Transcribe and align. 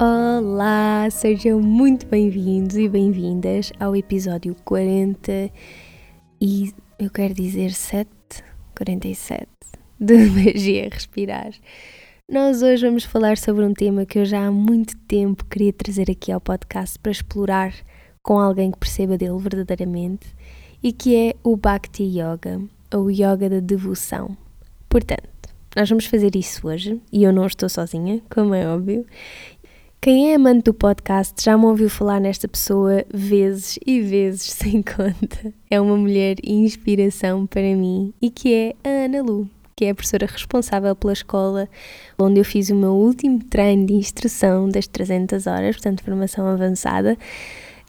Olá, 0.00 1.08
sejam 1.08 1.60
muito 1.60 2.04
bem-vindos 2.06 2.76
e 2.76 2.88
bem-vindas 2.88 3.72
ao 3.78 3.94
episódio 3.94 4.56
40 4.64 5.52
e 6.40 6.74
eu 6.98 7.08
quero 7.08 7.32
dizer 7.32 7.70
7, 7.70 8.10
47 8.76 9.46
de 10.00 10.16
Magia 10.34 10.88
Respirar. 10.90 11.52
Nós 12.28 12.60
hoje 12.60 12.84
vamos 12.84 13.04
falar 13.04 13.38
sobre 13.38 13.64
um 13.64 13.72
tema 13.72 14.04
que 14.04 14.18
eu 14.18 14.24
já 14.24 14.44
há 14.44 14.50
muito 14.50 14.96
tempo 15.06 15.44
queria 15.44 15.72
trazer 15.72 16.10
aqui 16.10 16.32
ao 16.32 16.40
podcast 16.40 16.98
para 16.98 17.12
explorar 17.12 17.72
com 18.20 18.40
alguém 18.40 18.72
que 18.72 18.78
perceba 18.78 19.16
dele 19.16 19.38
verdadeiramente 19.38 20.26
e 20.82 20.92
que 20.92 21.14
é 21.14 21.34
o 21.44 21.56
Bhakti 21.56 22.02
Yoga, 22.02 22.60
ou 22.92 23.12
Yoga 23.12 23.48
da 23.48 23.60
Devoção. 23.60 24.36
Portanto, 24.88 25.34
nós 25.76 25.88
vamos 25.88 26.06
fazer 26.06 26.36
isso 26.36 26.68
hoje 26.68 27.00
e 27.12 27.24
eu 27.24 27.32
não 27.32 27.46
estou 27.46 27.68
sozinha, 27.68 28.22
como 28.32 28.54
é 28.54 28.66
óbvio, 28.66 29.04
quem 30.04 30.32
é 30.32 30.34
amante 30.34 30.64
do 30.64 30.74
podcast 30.74 31.42
já 31.42 31.56
me 31.56 31.64
ouviu 31.64 31.88
falar 31.88 32.20
nesta 32.20 32.46
pessoa 32.46 33.06
vezes 33.10 33.78
e 33.86 34.02
vezes 34.02 34.42
sem 34.52 34.82
conta. 34.82 35.50
É 35.70 35.80
uma 35.80 35.96
mulher 35.96 36.36
inspiração 36.44 37.46
para 37.46 37.74
mim 37.74 38.12
e 38.20 38.28
que 38.28 38.52
é 38.52 38.74
a 38.84 39.06
Ana 39.06 39.22
Lu, 39.22 39.48
que 39.74 39.86
é 39.86 39.90
a 39.90 39.94
professora 39.94 40.26
responsável 40.26 40.94
pela 40.94 41.14
escola 41.14 41.66
onde 42.18 42.38
eu 42.38 42.44
fiz 42.44 42.68
o 42.68 42.74
meu 42.74 42.92
último 42.92 43.42
treino 43.44 43.86
de 43.86 43.94
instrução 43.94 44.68
das 44.68 44.86
300 44.86 45.46
horas, 45.46 45.76
portanto, 45.76 46.04
formação 46.04 46.46
avançada. 46.48 47.16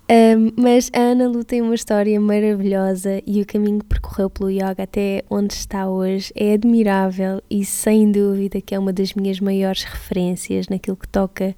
Um, 0.10 0.54
mas 0.56 0.90
a 0.96 1.00
Ana 1.00 1.28
Lu 1.28 1.44
tem 1.44 1.62
uma 1.62 1.76
história 1.76 2.18
maravilhosa 2.18 3.22
e 3.28 3.42
o 3.42 3.46
caminho 3.46 3.80
que 3.80 3.88
percorreu 3.88 4.30
pelo 4.30 4.50
yoga 4.50 4.84
até 4.84 5.22
onde 5.30 5.54
está 5.54 5.90
hoje 5.90 6.32
é 6.34 6.54
admirável 6.54 7.42
e 7.52 7.66
sem 7.66 8.10
dúvida 8.10 8.62
que 8.62 8.74
é 8.74 8.80
uma 8.80 8.94
das 8.94 9.14
minhas 9.16 9.42
maiores 9.42 9.84
referências 9.84 10.70
naquilo 10.70 10.96
que 10.96 11.10
toca 11.10 11.54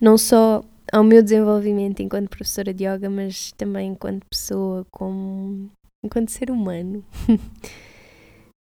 não 0.00 0.16
só 0.16 0.64
ao 0.92 1.04
meu 1.04 1.22
desenvolvimento 1.22 2.00
enquanto 2.00 2.28
professora 2.28 2.74
de 2.74 2.84
yoga, 2.84 3.08
mas 3.08 3.52
também 3.52 3.92
enquanto 3.92 4.26
pessoa, 4.26 4.86
como 4.90 5.70
enquanto 6.04 6.30
ser 6.30 6.50
humano. 6.50 7.04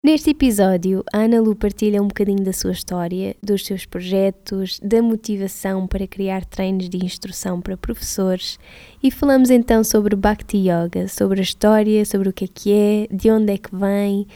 Neste 0.04 0.30
episódio, 0.30 1.04
a 1.12 1.18
Ana 1.18 1.40
Lu 1.40 1.54
partilha 1.54 2.02
um 2.02 2.08
bocadinho 2.08 2.42
da 2.42 2.52
sua 2.52 2.72
história, 2.72 3.36
dos 3.40 3.64
seus 3.64 3.86
projetos, 3.86 4.80
da 4.80 5.00
motivação 5.00 5.86
para 5.86 6.08
criar 6.08 6.44
treinos 6.44 6.88
de 6.88 6.96
instrução 6.96 7.60
para 7.60 7.76
professores 7.76 8.58
e 9.00 9.12
falamos 9.12 9.48
então 9.48 9.84
sobre 9.84 10.16
Bhakti 10.16 10.56
Yoga, 10.56 11.06
sobre 11.06 11.38
a 11.38 11.44
história, 11.44 12.04
sobre 12.04 12.28
o 12.28 12.32
que 12.32 12.46
é 12.46 12.48
que 12.48 12.72
é, 12.72 13.06
de 13.14 13.30
onde 13.30 13.52
é 13.52 13.56
que 13.56 13.72
vem, 13.72 14.26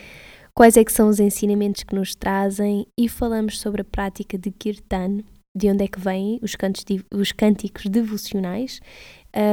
quais 0.55 0.77
é 0.77 0.85
que 0.85 0.93
são 0.93 1.09
os 1.09 1.19
ensinamentos 1.19 1.83
que 1.83 1.97
nos 1.97 2.15
trazem 2.15 2.87
e 2.97 3.09
falamos 3.09 3.59
sobre 3.59 3.81
a 3.81 3.85
prática 3.85 4.39
de 4.39 4.53
Kirtan, 4.53 5.19
de 5.57 5.71
onde 5.71 5.85
é 5.85 5.89
que 5.89 5.99
vêm 5.99 6.39
os, 6.43 6.55
cantos, 6.55 6.85
os 7.13 7.33
cânticos 7.33 7.87
devocionais 7.87 8.81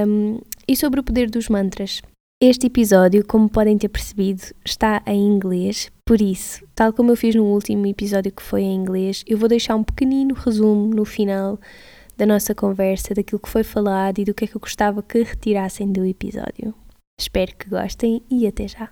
um, 0.08 0.40
e 0.68 0.76
sobre 0.76 1.00
o 1.00 1.04
poder 1.04 1.30
dos 1.30 1.48
mantras. 1.48 2.02
Este 2.42 2.68
episódio, 2.68 3.26
como 3.26 3.48
podem 3.48 3.78
ter 3.78 3.88
percebido, 3.88 4.42
está 4.66 5.02
em 5.08 5.26
inglês, 5.26 5.90
por 6.06 6.22
isso, 6.22 6.66
tal 6.76 6.92
como 6.92 7.12
eu 7.12 7.16
fiz 7.16 7.34
no 7.34 7.46
último 7.46 7.88
episódio 7.88 8.34
que 8.34 8.44
foi 8.44 8.64
em 8.64 8.76
inglês, 8.76 9.24
eu 9.26 9.38
vou 9.38 9.48
deixar 9.48 9.78
um 9.78 9.84
pequenino 9.84 10.36
resumo 10.36 10.94
no 10.94 11.06
final 11.06 11.58
da 12.18 12.26
nossa 12.26 12.54
conversa, 12.54 13.14
daquilo 13.14 13.40
que 13.40 13.50
foi 13.50 13.64
falado 13.64 14.20
e 14.20 14.26
do 14.26 14.34
que 14.34 14.44
é 14.44 14.48
que 14.48 14.58
eu 14.58 14.62
gostava 14.62 15.02
que 15.02 15.24
retirassem 15.24 15.90
do 15.90 16.06
episódio. 16.06 16.76
Espero 17.18 17.56
que 17.56 17.70
gostem 17.70 18.22
e 18.30 18.46
até 18.46 18.68
já! 18.68 18.92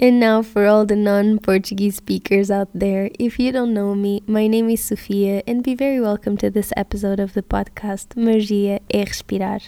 And 0.00 0.18
now, 0.18 0.42
for 0.42 0.66
all 0.66 0.84
the 0.86 0.96
non 0.96 1.38
Portuguese 1.38 1.96
speakers 1.96 2.50
out 2.50 2.68
there, 2.74 3.10
if 3.20 3.38
you 3.38 3.52
don't 3.52 3.74
know 3.74 3.94
me, 3.94 4.22
my 4.26 4.46
name 4.46 4.70
is 4.70 4.82
Sofia, 4.82 5.42
and 5.46 5.62
be 5.62 5.74
very 5.74 6.00
welcome 6.00 6.36
to 6.38 6.50
this 6.50 6.72
episode 6.76 7.20
of 7.20 7.34
the 7.34 7.42
podcast 7.42 8.16
Magia 8.16 8.80
é 8.92 9.04
Respirar. 9.04 9.60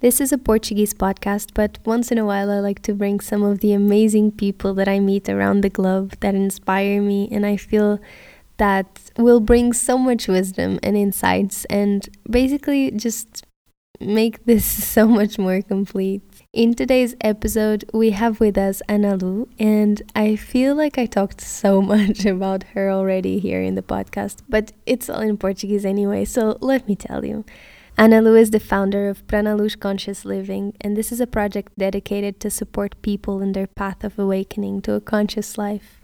This 0.00 0.20
is 0.20 0.30
a 0.30 0.38
Portuguese 0.38 0.92
podcast, 0.92 1.52
but 1.54 1.78
once 1.86 2.12
in 2.12 2.18
a 2.18 2.24
while 2.24 2.50
I 2.50 2.60
like 2.60 2.82
to 2.82 2.94
bring 2.94 3.18
some 3.18 3.42
of 3.42 3.60
the 3.60 3.72
amazing 3.72 4.32
people 4.32 4.74
that 4.74 4.88
I 4.88 5.00
meet 5.00 5.28
around 5.28 5.62
the 5.62 5.70
globe 5.70 6.16
that 6.20 6.34
inspire 6.34 7.00
me, 7.00 7.28
and 7.32 7.46
I 7.46 7.56
feel 7.56 7.98
that 8.58 9.10
will 9.16 9.40
bring 9.40 9.72
so 9.72 9.96
much 9.96 10.28
wisdom 10.28 10.78
and 10.82 10.96
insights, 10.96 11.64
and 11.64 12.06
basically 12.28 12.90
just 12.90 13.46
make 14.00 14.44
this 14.44 14.64
so 14.94 15.08
much 15.08 15.38
more 15.38 15.62
complete. 15.62 16.35
In 16.56 16.72
today's 16.72 17.14
episode, 17.20 17.84
we 17.92 18.12
have 18.12 18.40
with 18.40 18.56
us 18.56 18.80
Ana 18.88 19.16
Lu, 19.16 19.46
and 19.58 20.00
I 20.16 20.36
feel 20.36 20.74
like 20.74 20.96
I 20.96 21.04
talked 21.04 21.42
so 21.42 21.82
much 21.92 22.24
about 22.24 22.62
her 22.72 22.90
already 22.90 23.38
here 23.38 23.60
in 23.60 23.74
the 23.74 23.82
podcast, 23.82 24.38
but 24.48 24.72
it's 24.86 25.10
all 25.10 25.20
in 25.20 25.36
Portuguese 25.36 25.84
anyway, 25.84 26.24
so 26.24 26.56
let 26.62 26.88
me 26.88 26.96
tell 26.96 27.26
you. 27.26 27.44
Ana 27.98 28.22
Lu 28.22 28.34
is 28.34 28.52
the 28.52 28.58
founder 28.58 29.10
of 29.10 29.26
Pranaluz 29.26 29.78
Conscious 29.78 30.24
Living, 30.24 30.72
and 30.80 30.96
this 30.96 31.12
is 31.12 31.20
a 31.20 31.26
project 31.26 31.76
dedicated 31.76 32.40
to 32.40 32.48
support 32.48 33.02
people 33.02 33.42
in 33.42 33.52
their 33.52 33.66
path 33.66 34.02
of 34.02 34.18
awakening 34.18 34.80
to 34.80 34.94
a 34.94 35.00
conscious 35.02 35.58
life. 35.58 35.95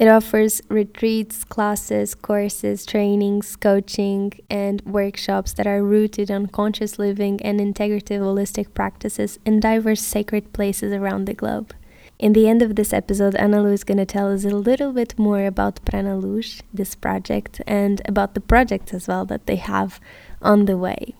It 0.00 0.08
offers 0.08 0.62
retreats, 0.70 1.44
classes, 1.44 2.14
courses, 2.14 2.86
trainings, 2.86 3.54
coaching, 3.54 4.32
and 4.48 4.80
workshops 4.86 5.52
that 5.52 5.66
are 5.66 5.82
rooted 5.82 6.30
on 6.30 6.46
conscious 6.46 6.98
living 6.98 7.38
and 7.42 7.60
integrative 7.60 8.20
holistic 8.20 8.72
practices 8.72 9.38
in 9.44 9.60
diverse 9.60 10.00
sacred 10.00 10.54
places 10.54 10.94
around 10.94 11.26
the 11.26 11.34
globe. 11.34 11.74
In 12.18 12.32
the 12.32 12.48
end 12.48 12.62
of 12.62 12.76
this 12.76 12.94
episode, 12.94 13.34
Analu 13.34 13.74
is 13.74 13.84
going 13.84 13.98
to 13.98 14.06
tell 14.06 14.32
us 14.32 14.46
a 14.46 14.56
little 14.56 14.94
bit 14.94 15.18
more 15.18 15.44
about 15.44 15.84
Pranaluz, 15.84 16.62
this 16.72 16.94
project, 16.94 17.60
and 17.66 18.00
about 18.06 18.32
the 18.32 18.40
projects 18.40 18.94
as 18.94 19.06
well 19.06 19.26
that 19.26 19.44
they 19.44 19.56
have 19.56 20.00
on 20.40 20.64
the 20.64 20.78
way. 20.78 21.14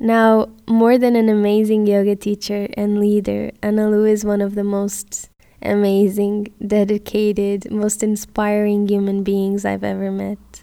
Now, 0.00 0.48
more 0.66 0.96
than 0.96 1.14
an 1.14 1.28
amazing 1.28 1.86
yoga 1.86 2.16
teacher 2.16 2.68
and 2.74 2.98
leader, 2.98 3.50
Analu 3.62 4.08
is 4.08 4.24
one 4.24 4.40
of 4.40 4.54
the 4.54 4.64
most 4.64 5.28
amazing, 5.62 6.48
dedicated, 6.64 7.70
most 7.70 8.02
inspiring 8.02 8.88
human 8.88 9.22
beings 9.22 9.64
I've 9.64 9.84
ever 9.84 10.10
met. 10.10 10.62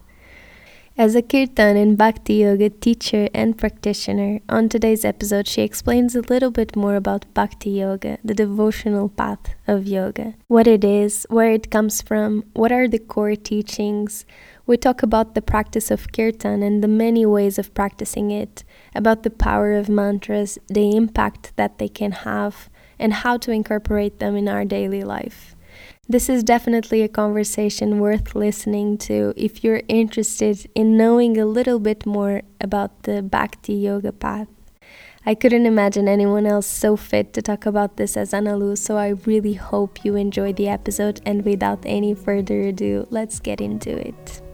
As 0.97 1.13
a 1.13 1.21
Kirtan 1.21 1.75
and 1.75 1.97
Bhakti 1.97 2.35
Yoga 2.35 2.69
teacher 2.69 3.27
and 3.33 3.57
practitioner, 3.57 4.39
on 4.47 4.69
today's 4.69 5.03
episode 5.03 5.45
she 5.45 5.61
explains 5.61 6.15
a 6.15 6.21
little 6.21 6.51
bit 6.51 6.73
more 6.77 6.95
about 6.95 7.25
Bhakti 7.33 7.71
Yoga, 7.71 8.17
the 8.23 8.33
devotional 8.33 9.09
path 9.09 9.55
of 9.67 9.85
yoga, 9.87 10.35
what 10.47 10.67
it 10.67 10.85
is, 10.85 11.27
where 11.29 11.51
it 11.51 11.69
comes 11.69 12.01
from, 12.01 12.45
what 12.53 12.71
are 12.71 12.87
the 12.87 12.97
core 12.97 13.35
teachings. 13.35 14.25
We 14.65 14.77
talk 14.77 15.03
about 15.03 15.35
the 15.35 15.41
practice 15.41 15.91
of 15.91 16.13
Kirtan 16.13 16.63
and 16.63 16.81
the 16.81 16.87
many 16.87 17.25
ways 17.25 17.59
of 17.59 17.73
practicing 17.73 18.31
it, 18.31 18.63
about 18.95 19.23
the 19.23 19.29
power 19.29 19.73
of 19.73 19.89
mantras, 19.89 20.57
the 20.69 20.95
impact 20.95 21.51
that 21.57 21.77
they 21.77 21.89
can 21.89 22.13
have, 22.13 22.69
and 22.99 23.13
how 23.13 23.37
to 23.37 23.51
incorporate 23.51 24.19
them 24.19 24.35
in 24.35 24.47
our 24.47 24.65
daily 24.65 25.03
life. 25.03 25.55
This 26.07 26.29
is 26.29 26.43
definitely 26.43 27.01
a 27.01 27.07
conversation 27.07 27.99
worth 27.99 28.35
listening 28.35 28.99
to 28.99 29.33
if 29.35 29.63
you're 29.63 29.81
interested 29.87 30.69
in 30.75 30.97
knowing 30.97 31.37
a 31.37 31.47
little 31.47 31.79
bit 31.79 32.05
more 32.05 32.43
about 32.61 33.03
the 33.03 33.23
Bhakti 33.23 33.73
Yoga 33.73 34.11
path. 34.11 34.47
I 35.25 35.33
couldn't 35.33 35.65
imagine 35.65 36.07
anyone 36.07 36.45
else 36.45 36.67
so 36.67 36.95
fit 36.95 37.33
to 37.33 37.41
talk 37.41 37.65
about 37.65 37.97
this 37.97 38.15
as 38.15 38.31
Analu, 38.31 38.77
so 38.77 38.97
I 38.97 39.15
really 39.25 39.55
hope 39.55 40.05
you 40.05 40.15
enjoyed 40.15 40.57
the 40.57 40.67
episode. 40.67 41.19
And 41.25 41.43
without 41.43 41.79
any 41.83 42.13
further 42.13 42.61
ado, 42.61 43.07
let's 43.09 43.39
get 43.39 43.59
into 43.59 43.97
it. 43.97 44.44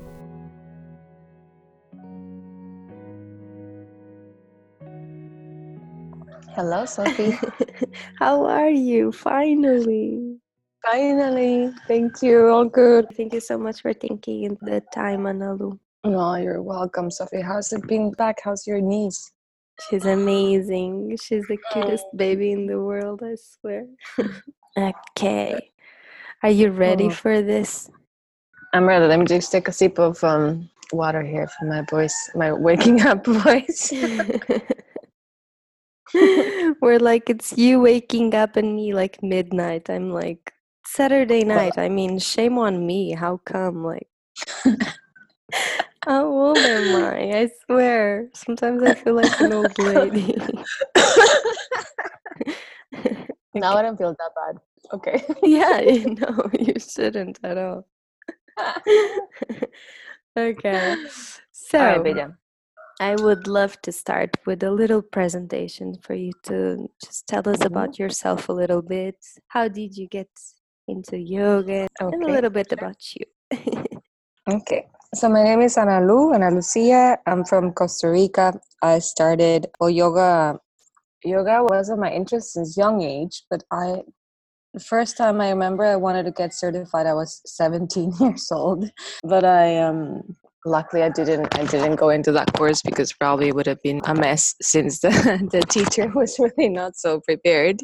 Hello, 6.55 6.85
Sophie. 6.85 7.37
How 8.19 8.45
are 8.45 8.69
you? 8.69 9.11
Finally. 9.11 10.37
Finally. 10.85 11.71
Thank 11.87 12.21
you. 12.21 12.47
All 12.47 12.65
good. 12.65 13.07
Thank 13.15 13.33
you 13.33 13.39
so 13.39 13.57
much 13.57 13.81
for 13.81 13.93
taking 13.93 14.57
the 14.61 14.81
time, 14.93 15.21
Analu. 15.23 15.79
No, 16.03 16.35
you're 16.35 16.61
welcome, 16.61 17.09
Sophie. 17.11 17.41
How's 17.41 17.71
it 17.73 17.87
been 17.87 18.11
back? 18.11 18.39
How's 18.43 18.65
your 18.67 18.81
niece? 18.81 19.31
She's 19.89 20.05
amazing. 20.05 21.17
She's 21.21 21.47
the 21.47 21.57
cutest 21.71 22.05
baby 22.15 22.51
in 22.51 22.67
the 22.67 22.79
world, 22.79 23.21
I 23.23 23.35
swear. 23.35 23.85
okay. 24.77 25.71
Are 26.43 26.49
you 26.49 26.71
ready 26.71 27.07
Oh. 27.07 27.11
for 27.11 27.41
this? 27.41 27.89
I'm 28.73 28.85
ready. 28.85 29.05
Let 29.05 29.19
me 29.19 29.25
just 29.25 29.51
take 29.51 29.67
a 29.67 29.71
sip 29.71 29.99
of 29.99 30.23
um, 30.23 30.69
water 30.91 31.21
here 31.23 31.47
for 31.47 31.65
my 31.65 31.81
voice, 31.89 32.29
my 32.35 32.51
waking 32.53 33.01
up 33.01 33.25
voice. 33.45 33.93
We're 36.81 36.99
like, 36.99 37.29
it's 37.29 37.57
you 37.57 37.79
waking 37.79 38.33
up 38.35 38.55
and 38.55 38.75
me 38.75 38.93
like 38.93 39.21
midnight. 39.23 39.89
I'm 39.89 40.11
like, 40.11 40.53
Saturday 40.85 41.43
night. 41.43 41.77
I 41.77 41.89
mean, 41.89 42.19
shame 42.19 42.57
on 42.57 42.85
me. 42.85 43.13
How 43.13 43.37
come? 43.45 43.83
Like, 43.83 44.07
how 46.05 46.25
old 46.25 46.57
am 46.57 46.95
I? 46.95 47.31
I 47.31 47.49
swear. 47.65 48.29
Sometimes 48.33 48.83
I 48.83 48.95
feel 48.95 49.15
like 49.15 49.39
an 49.39 49.53
old 49.53 49.77
lady. 49.79 50.35
now 53.53 53.77
I 53.77 53.81
don't 53.81 53.97
feel 53.97 54.15
that 54.17 54.31
bad. 54.35 54.57
Okay. 54.93 55.23
yeah, 55.43 55.79
you 55.79 56.15
know, 56.15 56.49
you 56.59 56.73
shouldn't 56.77 57.39
at 57.43 57.57
all. 57.57 57.87
okay. 60.37 60.95
So, 61.51 61.79
All 61.79 62.03
right. 62.03 62.31
I 63.01 63.15
would 63.15 63.47
love 63.47 63.81
to 63.81 63.91
start 63.91 64.37
with 64.45 64.61
a 64.61 64.69
little 64.69 65.01
presentation 65.01 65.95
for 66.03 66.13
you 66.13 66.33
to 66.43 66.87
just 67.03 67.25
tell 67.25 67.41
us 67.49 67.57
Mhm. 67.57 67.65
about 67.65 67.97
yourself 67.97 68.47
a 68.47 68.53
little 68.53 68.83
bit. 68.83 69.17
How 69.47 69.67
did 69.67 69.97
you 69.97 70.07
get 70.07 70.29
into 70.87 71.17
yoga? 71.17 71.87
And 71.99 72.23
a 72.23 72.27
little 72.27 72.51
bit 72.51 72.71
about 72.71 73.01
you. 73.15 73.25
Okay. 74.47 74.87
So 75.15 75.29
my 75.29 75.43
name 75.43 75.61
is 75.61 75.77
Ana 75.77 76.01
Lu, 76.05 76.33
Ana 76.33 76.51
Lucia. 76.51 77.17
I'm 77.25 77.43
from 77.43 77.73
Costa 77.73 78.09
Rica. 78.09 78.53
I 78.81 78.99
started 78.99 79.67
well 79.79 79.89
yoga. 79.89 80.59
Yoga 81.23 81.63
wasn't 81.63 81.99
my 82.01 82.11
interest 82.11 82.53
since 82.53 82.77
young 82.77 83.01
age, 83.01 83.45
but 83.49 83.63
I 83.71 84.03
the 84.73 84.79
first 84.79 85.17
time 85.17 85.41
I 85.41 85.49
remember 85.49 85.83
I 85.85 85.95
wanted 85.95 86.23
to 86.25 86.31
get 86.31 86.53
certified 86.53 87.05
I 87.07 87.13
was 87.13 87.41
17 87.45 88.13
years 88.19 88.51
old. 88.51 88.89
But 89.23 89.43
I 89.45 89.77
um 89.79 90.35
luckily 90.65 91.03
I 91.03 91.09
didn't 91.09 91.47
I 91.57 91.65
didn't 91.65 91.95
go 91.95 92.09
into 92.09 92.31
that 92.33 92.53
course 92.53 92.81
because 92.81 93.13
probably 93.13 93.49
it 93.49 93.55
would 93.55 93.67
have 93.67 93.81
been 93.81 94.01
a 94.05 94.13
mess 94.13 94.55
since 94.61 94.99
the, 94.99 95.09
the 95.51 95.61
teacher 95.61 96.07
was 96.15 96.37
really 96.39 96.69
not 96.69 96.95
so 96.95 97.21
prepared. 97.21 97.79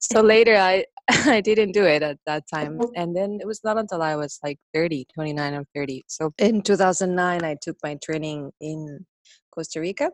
So 0.00 0.20
later 0.20 0.56
I 0.56 0.84
I 1.10 1.40
didn't 1.40 1.72
do 1.72 1.84
it 1.84 2.02
at 2.02 2.18
that 2.26 2.44
time. 2.52 2.78
And 2.94 3.16
then 3.16 3.38
it 3.40 3.46
was 3.46 3.62
not 3.64 3.78
until 3.78 4.02
I 4.02 4.16
was 4.16 4.38
like 4.42 4.58
30, 4.74 5.06
29 5.14 5.54
and 5.54 5.66
30. 5.74 6.04
So 6.06 6.32
in 6.38 6.62
2009 6.62 7.44
I 7.44 7.56
took 7.60 7.76
my 7.82 7.96
training 8.02 8.50
in 8.60 9.06
Costa 9.50 9.80
Rica. 9.80 10.10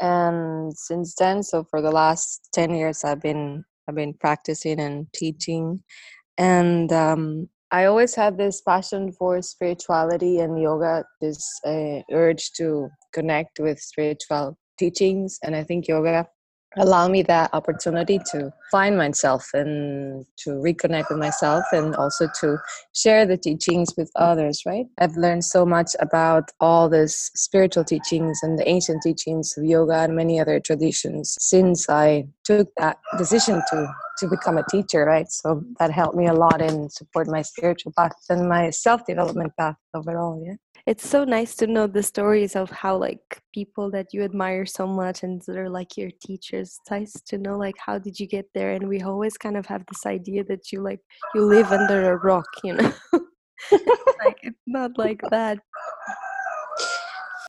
And 0.00 0.76
since 0.76 1.14
then, 1.14 1.42
so 1.42 1.64
for 1.70 1.80
the 1.80 1.90
last 1.90 2.48
10 2.54 2.74
years 2.74 3.04
I've 3.04 3.20
been 3.20 3.64
I've 3.88 3.94
been 3.94 4.14
practicing 4.14 4.80
and 4.80 5.06
teaching. 5.12 5.82
And 6.38 6.90
um 6.92 7.48
I 7.72 7.86
always 7.86 8.14
had 8.14 8.36
this 8.36 8.60
passion 8.60 9.12
for 9.12 9.40
spirituality 9.40 10.40
and 10.40 10.60
yoga, 10.60 11.06
this 11.22 11.42
uh, 11.66 12.00
urge 12.12 12.52
to 12.58 12.90
connect 13.14 13.58
with 13.60 13.80
spiritual 13.80 14.58
teachings. 14.78 15.38
And 15.42 15.56
I 15.56 15.64
think 15.64 15.88
yoga 15.88 16.28
allowed 16.76 17.10
me 17.10 17.22
that 17.22 17.48
opportunity 17.54 18.18
to 18.32 18.52
find 18.70 18.98
myself 18.98 19.48
and 19.54 20.26
to 20.38 20.50
reconnect 20.50 21.08
with 21.08 21.18
myself 21.18 21.64
and 21.72 21.94
also 21.96 22.28
to 22.40 22.58
share 22.94 23.24
the 23.24 23.38
teachings 23.38 23.94
with 23.96 24.10
others, 24.16 24.62
right? 24.66 24.86
I've 24.98 25.16
learned 25.16 25.44
so 25.44 25.64
much 25.64 25.92
about 25.98 26.50
all 26.60 26.90
these 26.90 27.30
spiritual 27.34 27.84
teachings 27.84 28.40
and 28.42 28.58
the 28.58 28.68
ancient 28.68 29.02
teachings 29.02 29.54
of 29.56 29.64
yoga 29.64 30.00
and 30.00 30.14
many 30.14 30.38
other 30.38 30.60
traditions 30.60 31.36
since 31.40 31.88
I 31.88 32.26
took 32.44 32.68
that 32.76 32.98
decision 33.16 33.62
to 33.70 33.94
to 34.18 34.28
become 34.28 34.58
a 34.58 34.64
teacher, 34.70 35.04
right? 35.04 35.30
So 35.30 35.62
that 35.78 35.90
helped 35.90 36.16
me 36.16 36.26
a 36.26 36.34
lot 36.34 36.60
in 36.60 36.90
support 36.90 37.28
my 37.28 37.42
spiritual 37.42 37.92
path 37.96 38.12
and 38.28 38.48
my 38.48 38.70
self-development 38.70 39.52
path 39.58 39.76
overall, 39.94 40.42
yeah. 40.44 40.54
It's 40.84 41.08
so 41.08 41.22
nice 41.22 41.54
to 41.56 41.68
know 41.68 41.86
the 41.86 42.02
stories 42.02 42.56
of 42.56 42.68
how 42.70 42.96
like 42.96 43.40
people 43.54 43.88
that 43.92 44.08
you 44.12 44.24
admire 44.24 44.66
so 44.66 44.84
much 44.84 45.22
and 45.22 45.40
they're 45.46 45.70
like 45.70 45.96
your 45.96 46.10
teachers. 46.20 46.80
It's 46.80 46.90
nice 46.90 47.12
to 47.26 47.38
know 47.38 47.56
like 47.56 47.76
how 47.78 47.98
did 47.98 48.18
you 48.18 48.26
get 48.26 48.46
there? 48.52 48.72
And 48.72 48.88
we 48.88 49.00
always 49.00 49.36
kind 49.36 49.56
of 49.56 49.64
have 49.66 49.84
this 49.86 50.06
idea 50.06 50.42
that 50.44 50.72
you 50.72 50.82
like 50.82 50.98
you 51.36 51.44
live 51.44 51.70
under 51.70 52.12
a 52.12 52.16
rock, 52.16 52.48
you 52.64 52.74
know. 52.74 52.92
like 53.12 54.38
it's 54.42 54.58
not 54.66 54.98
like 54.98 55.20
that. 55.30 55.58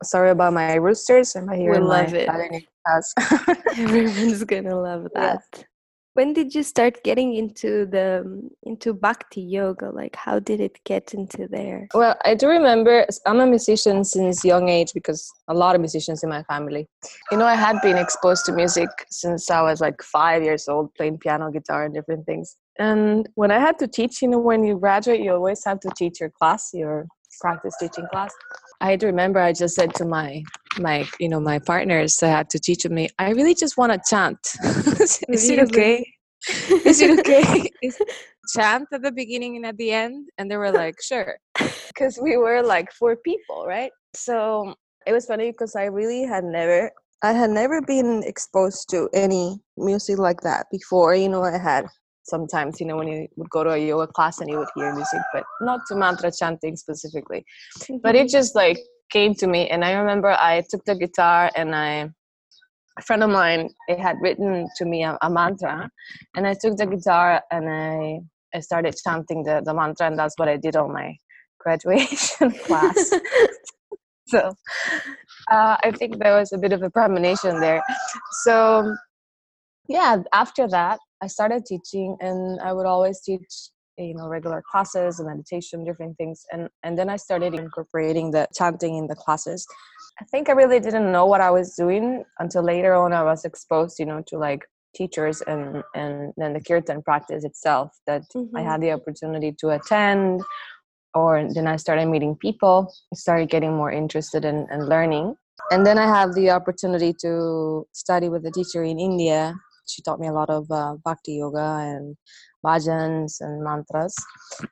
Sorry 0.04 0.30
about 0.30 0.54
my 0.54 0.76
roosters. 0.76 1.36
Am 1.36 1.50
I 1.50 1.56
here 1.56 1.72
We 1.72 1.80
love 1.80 2.14
it. 2.14 2.30
Everyone's 3.80 4.44
gonna 4.44 4.80
love 4.80 5.08
that. 5.16 5.66
When 6.16 6.34
did 6.34 6.54
you 6.54 6.62
start 6.62 7.04
getting 7.04 7.34
into 7.34 7.88
the 7.88 8.22
um, 8.24 8.50
into 8.64 8.94
bhakti 8.94 9.42
yoga? 9.42 9.90
Like 9.90 10.16
how 10.16 10.40
did 10.40 10.60
it 10.60 10.80
get 10.84 11.14
into 11.14 11.48
there? 11.48 11.88
Well, 11.94 12.16
I 12.24 12.36
do 12.36 12.48
remember 12.48 13.06
I'm 13.26 13.40
a 13.40 13.48
musician 13.48 14.04
since 14.04 14.46
young 14.46 14.70
age 14.70 14.92
because 14.94 15.32
a 15.48 15.54
lot 15.54 15.74
of 15.74 15.82
musicians 15.82 16.24
in 16.24 16.30
my 16.30 16.44
family. 16.44 16.88
You 17.32 17.38
know, 17.38 17.46
I 17.46 17.56
had 17.56 17.82
been 17.82 17.98
exposed 17.98 18.46
to 18.46 18.52
music 18.52 18.90
since 19.10 19.50
I 19.50 19.62
was 19.64 19.82
like 19.82 20.02
five 20.04 20.44
years 20.44 20.68
old, 20.68 20.94
playing 20.94 21.18
piano, 21.18 21.50
guitar, 21.52 21.86
and 21.86 21.94
different 21.94 22.26
things. 22.28 22.58
And 22.78 23.28
when 23.36 23.52
I 23.52 23.60
had 23.60 23.80
to 23.80 23.88
teach, 23.88 24.22
you 24.22 24.28
know, 24.28 24.40
when 24.40 24.64
you 24.64 24.78
graduate, 24.78 25.22
you 25.22 25.32
always 25.34 25.64
have 25.66 25.80
to 25.82 25.90
teach 25.98 26.20
your 26.20 26.30
class, 26.30 26.72
your 26.74 27.08
practice 27.42 27.76
teaching 27.80 28.08
class. 28.12 28.32
I 28.82 28.96
do 28.96 29.08
remember 29.08 29.40
I 29.40 29.54
just 29.54 29.76
said 29.76 29.94
to 29.96 30.06
my 30.06 30.44
my 30.80 31.08
you 31.20 31.30
know 31.30 31.40
my 31.40 31.60
partners 31.60 32.18
that 32.18 32.30
had 32.30 32.50
to 32.52 32.60
teach 32.60 32.86
me, 32.86 33.10
I 33.20 33.32
really 33.32 33.56
just 33.56 33.78
want 33.78 33.94
to 33.94 34.02
chant. 34.10 34.40
Is 35.30 35.50
it 35.50 35.60
okay? 35.60 36.06
Is 36.86 37.02
it 37.02 37.20
okay? 37.20 37.70
Is 37.82 37.98
chant 38.56 38.88
at 38.92 39.02
the 39.02 39.12
beginning 39.12 39.56
and 39.56 39.66
at 39.66 39.78
the 39.78 39.92
end? 39.92 40.28
And 40.38 40.52
they 40.52 40.58
were 40.58 40.72
like, 40.84 40.96
sure 41.02 41.38
because 41.94 42.20
we 42.22 42.38
were 42.38 42.62
like 42.62 42.92
four 42.92 43.16
people, 43.16 43.66
right? 43.68 43.92
So 44.16 44.74
it 45.06 45.14
was 45.14 45.26
funny 45.26 45.52
because 45.52 45.76
I 45.76 45.86
really 45.86 46.24
had 46.24 46.44
never, 46.44 46.92
I 47.22 47.34
had 47.34 47.50
never 47.50 47.82
been 47.82 48.24
exposed 48.26 48.90
to 48.90 49.10
any 49.14 49.60
music 49.78 50.18
like 50.18 50.42
that 50.42 50.68
before. 50.72 51.16
You 51.16 51.30
know, 51.30 51.44
I 51.44 51.58
had 51.58 51.86
sometimes, 52.24 52.80
you 52.80 52.88
know, 52.88 52.98
when 52.98 53.08
you 53.08 53.28
would 53.36 53.50
go 53.50 53.64
to 53.64 53.72
a 53.72 53.78
yoga 53.78 54.08
class 54.08 54.40
and 54.40 54.50
you 54.50 54.58
would 54.58 54.70
hear 54.76 54.94
music, 54.94 55.22
but 55.34 55.44
not 55.62 55.82
to 55.88 55.96
mantra 55.96 56.32
chanting 56.32 56.76
specifically. 56.76 57.44
But 58.02 58.16
it 58.16 58.28
mm-hmm. 58.28 58.28
just 58.28 58.56
like 58.56 58.80
came 59.12 59.34
to 59.36 59.48
me, 59.48 59.70
and 59.70 59.84
I 59.84 59.94
remember 59.94 60.30
I 60.30 60.64
took 60.70 60.84
the 60.86 60.96
guitar 60.96 61.50
and 61.56 61.76
I. 61.76 62.10
A 62.96 63.02
friend 63.02 63.24
of 63.24 63.32
mine, 63.32 63.72
it 63.88 64.00
had 64.00 64.18
written 64.22 64.68
to 64.78 64.86
me 64.86 65.04
a, 65.04 65.18
a 65.24 65.28
mantra, 65.28 65.90
and 66.36 66.46
I 66.46 66.54
took 66.54 66.78
the 66.78 66.86
guitar 66.86 67.42
and 67.50 67.68
I 67.68 68.20
I 68.56 68.60
started 68.60 68.96
chanting 69.04 69.44
the, 69.44 69.62
the 69.66 69.74
mantra, 69.74 70.08
and 70.08 70.18
that's 70.18 70.36
what 70.38 70.48
I 70.48 70.58
did 70.58 70.76
on 70.76 70.94
my 70.94 71.16
graduation 71.60 72.52
class. 72.66 73.12
so 74.28 74.54
uh, 75.52 75.78
I 75.84 75.92
think 75.98 76.20
there 76.20 76.38
was 76.38 76.52
a 76.52 76.58
bit 76.58 76.72
of 76.72 76.84
a 76.84 76.90
premonition 76.90 77.60
there. 77.60 77.82
So 78.44 78.96
yeah, 79.88 80.18
after 80.34 80.68
that, 80.68 81.00
I 81.22 81.28
started 81.28 81.66
teaching, 81.66 82.16
and 82.20 82.60
I 82.62 82.74
would 82.74 82.86
always 82.86 83.22
teach 83.22 83.70
you 83.98 84.14
know 84.16 84.28
regular 84.28 84.64
classes 84.70 85.20
and 85.20 85.28
meditation 85.28 85.84
different 85.84 86.18
things 86.18 86.46
and 86.52 86.68
and 86.84 86.98
then 86.98 87.10
i 87.10 87.16
started 87.16 87.54
incorporating 87.54 88.32
the 88.32 88.48
chanting 88.56 88.96
in 88.98 89.08
the 89.08 89.16
classes 89.16 89.66
i 90.20 90.26
think 90.26 90.50
i 90.50 90.52
really 90.52 90.80
didn't 90.80 91.12
know 91.12 91.26
what 91.26 91.42
i 91.42 91.52
was 91.52 91.76
doing 91.76 92.24
until 92.40 92.64
later 92.64 92.94
on 92.96 93.14
i 93.14 93.24
was 93.24 93.46
exposed 93.46 94.00
you 94.00 94.06
know 94.06 94.22
to 94.26 94.38
like 94.38 94.66
teachers 94.96 95.42
and 95.42 95.84
and 95.96 96.34
then 96.38 96.54
the 96.54 96.62
kirtan 96.62 97.02
practice 97.02 97.44
itself 97.44 97.92
that 98.08 98.24
I 98.56 98.62
Mhm. 98.62 98.66
had 98.66 98.82
the 98.82 98.92
opportunity 98.92 99.52
to 99.60 99.70
attend, 99.70 100.44
or 101.16 101.48
then 101.54 101.68
I 101.68 101.78
started 101.78 102.08
meeting 102.08 102.36
people, 102.36 102.94
started 103.14 103.50
getting 103.50 103.74
more 103.74 103.92
interested 103.92 104.46
in, 104.46 104.68
in 104.72 104.88
learning. 104.88 105.36
And 105.72 105.86
then 105.86 105.98
I 105.98 106.06
have 106.06 106.34
the 106.34 106.52
opportunity 106.52 107.14
to 107.22 107.88
study 107.94 108.30
with 108.30 108.46
a 108.46 108.52
teacher 108.52 108.84
in 108.84 109.00
India. 109.00 109.56
She 109.86 110.02
taught 110.02 110.20
me 110.20 110.28
a 110.28 110.34
lot 110.34 110.50
of 110.50 110.70
uh, 110.72 110.96
bhakti 111.04 111.36
yoga 111.36 111.78
and 111.82 112.16
bhajans 112.66 113.42
and 113.42 113.64
mantras. 113.64 114.16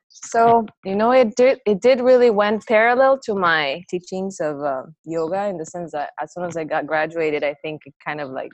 So 0.08 0.66
you 0.84 0.94
know, 0.94 1.10
it 1.12 1.34
did 1.36 1.60
it 1.66 1.80
did 1.80 2.00
really 2.00 2.30
went 2.30 2.66
parallel 2.66 3.18
to 3.24 3.34
my 3.34 3.82
teachings 3.88 4.38
of 4.40 4.60
uh, 4.62 4.82
yoga 5.04 5.46
in 5.46 5.58
the 5.58 5.66
sense 5.66 5.92
that 5.92 6.10
as 6.20 6.32
soon 6.32 6.44
as 6.44 6.56
I 6.56 6.64
got 6.64 6.86
graduated, 6.86 7.44
I 7.44 7.54
think 7.62 7.82
it 7.86 7.94
kind 8.04 8.20
of 8.20 8.30
like 8.30 8.52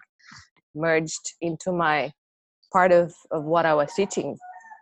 merged 0.74 1.34
into 1.40 1.72
my 1.72 2.12
part 2.72 2.92
of 2.92 3.14
of 3.30 3.44
what 3.44 3.66
I 3.66 3.74
was 3.74 3.92
teaching 3.94 4.36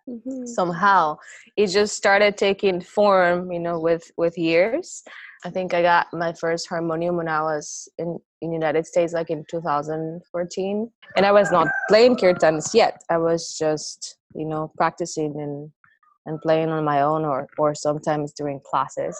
Mhm. 0.08 0.46
somehow 0.46 1.16
it 1.56 1.66
just 1.66 1.96
started 1.96 2.36
taking 2.36 2.80
form 2.80 3.50
you 3.50 3.58
know 3.58 3.80
with 3.80 4.08
with 4.16 4.38
years 4.38 5.02
i 5.44 5.50
think 5.50 5.74
i 5.74 5.82
got 5.82 6.06
my 6.12 6.32
first 6.32 6.68
harmonium 6.68 7.16
when 7.16 7.26
i 7.26 7.42
was 7.42 7.88
in 7.98 8.18
in 8.42 8.52
United 8.52 8.86
States 8.86 9.12
like 9.12 9.30
in 9.30 9.44
2014 9.50 10.90
and 11.16 11.26
I 11.26 11.32
was 11.32 11.50
not 11.50 11.68
playing 11.88 12.16
kirtans 12.16 12.74
yet. 12.74 13.02
I 13.10 13.18
was 13.18 13.56
just 13.58 14.18
you 14.34 14.46
know 14.46 14.72
practicing 14.76 15.34
and 15.40 15.70
and 16.26 16.40
playing 16.42 16.70
on 16.70 16.84
my 16.84 17.02
own 17.02 17.24
or 17.24 17.48
or 17.58 17.74
sometimes 17.74 18.32
during 18.32 18.60
classes. 18.60 19.16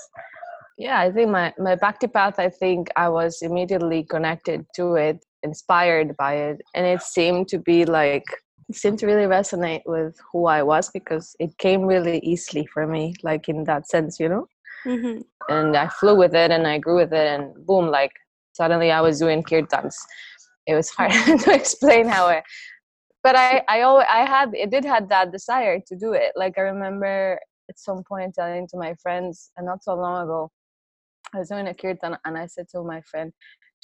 Yeah 0.79 1.01
I 1.01 1.11
think 1.11 1.31
my 1.31 1.55
my 1.59 1.77
bhakti 1.77 2.07
path 2.07 2.39
I 2.39 2.51
think 2.51 2.89
I 2.97 3.09
was 3.09 3.43
immediately 3.43 4.05
connected 4.05 4.67
to 4.77 4.95
it 4.97 5.25
inspired 5.43 6.17
by 6.17 6.35
it 6.35 6.61
and 6.75 6.87
it 6.87 7.03
seemed 7.03 7.49
to 7.49 7.59
be 7.59 7.85
like 7.85 8.25
it 8.69 8.75
seemed 8.75 8.99
to 8.99 9.07
really 9.07 9.27
resonate 9.27 9.83
with 9.87 10.19
who 10.33 10.47
I 10.47 10.63
was 10.63 10.91
because 10.91 11.37
it 11.39 11.57
came 11.57 11.83
really 11.83 12.19
easily 12.19 12.67
for 12.67 12.87
me 12.87 13.15
like 13.23 13.49
in 13.49 13.65
that 13.65 13.89
sense 13.89 14.21
you 14.21 14.29
know? 14.29 14.47
Mm-hmm. 14.85 15.23
and 15.49 15.77
I 15.77 15.89
flew 15.89 16.17
with 16.17 16.35
it 16.35 16.53
and 16.53 16.65
I 16.65 16.79
grew 16.79 16.97
with 16.97 17.13
it 17.13 17.27
and 17.27 17.67
boom 17.67 17.87
like 17.89 18.13
suddenly 18.57 18.91
I 18.91 19.01
was 19.01 19.19
doing 19.19 19.43
kirtans. 19.43 19.97
It 20.67 20.75
was 20.75 20.89
hard 20.91 21.13
to 21.45 21.55
explain 21.55 22.09
how 22.09 22.27
I 22.27 22.43
but 23.23 23.35
I 23.37 23.63
I 23.69 23.83
always 23.83 24.07
I 24.19 24.23
had 24.35 24.49
it 24.55 24.71
did 24.71 24.85
had 24.85 25.09
that 25.09 25.33
desire 25.33 25.79
to 25.89 25.95
do 25.97 26.13
it. 26.13 26.33
Like 26.37 26.55
I 26.59 26.63
remember 26.63 27.39
at 27.71 27.79
some 27.79 28.03
point 28.11 28.35
telling 28.35 28.69
to 28.69 28.77
my 28.77 28.95
friends 29.03 29.51
and 29.57 29.67
not 29.67 29.83
so 29.83 29.95
long 29.95 30.25
ago 30.25 30.51
I 31.35 31.39
was 31.39 31.49
doing 31.49 31.67
a 31.69 31.75
kirtan 31.75 32.17
and 32.25 32.39
I 32.39 32.47
said 32.47 32.67
to 32.73 32.83
my 32.83 33.01
friend 33.11 33.33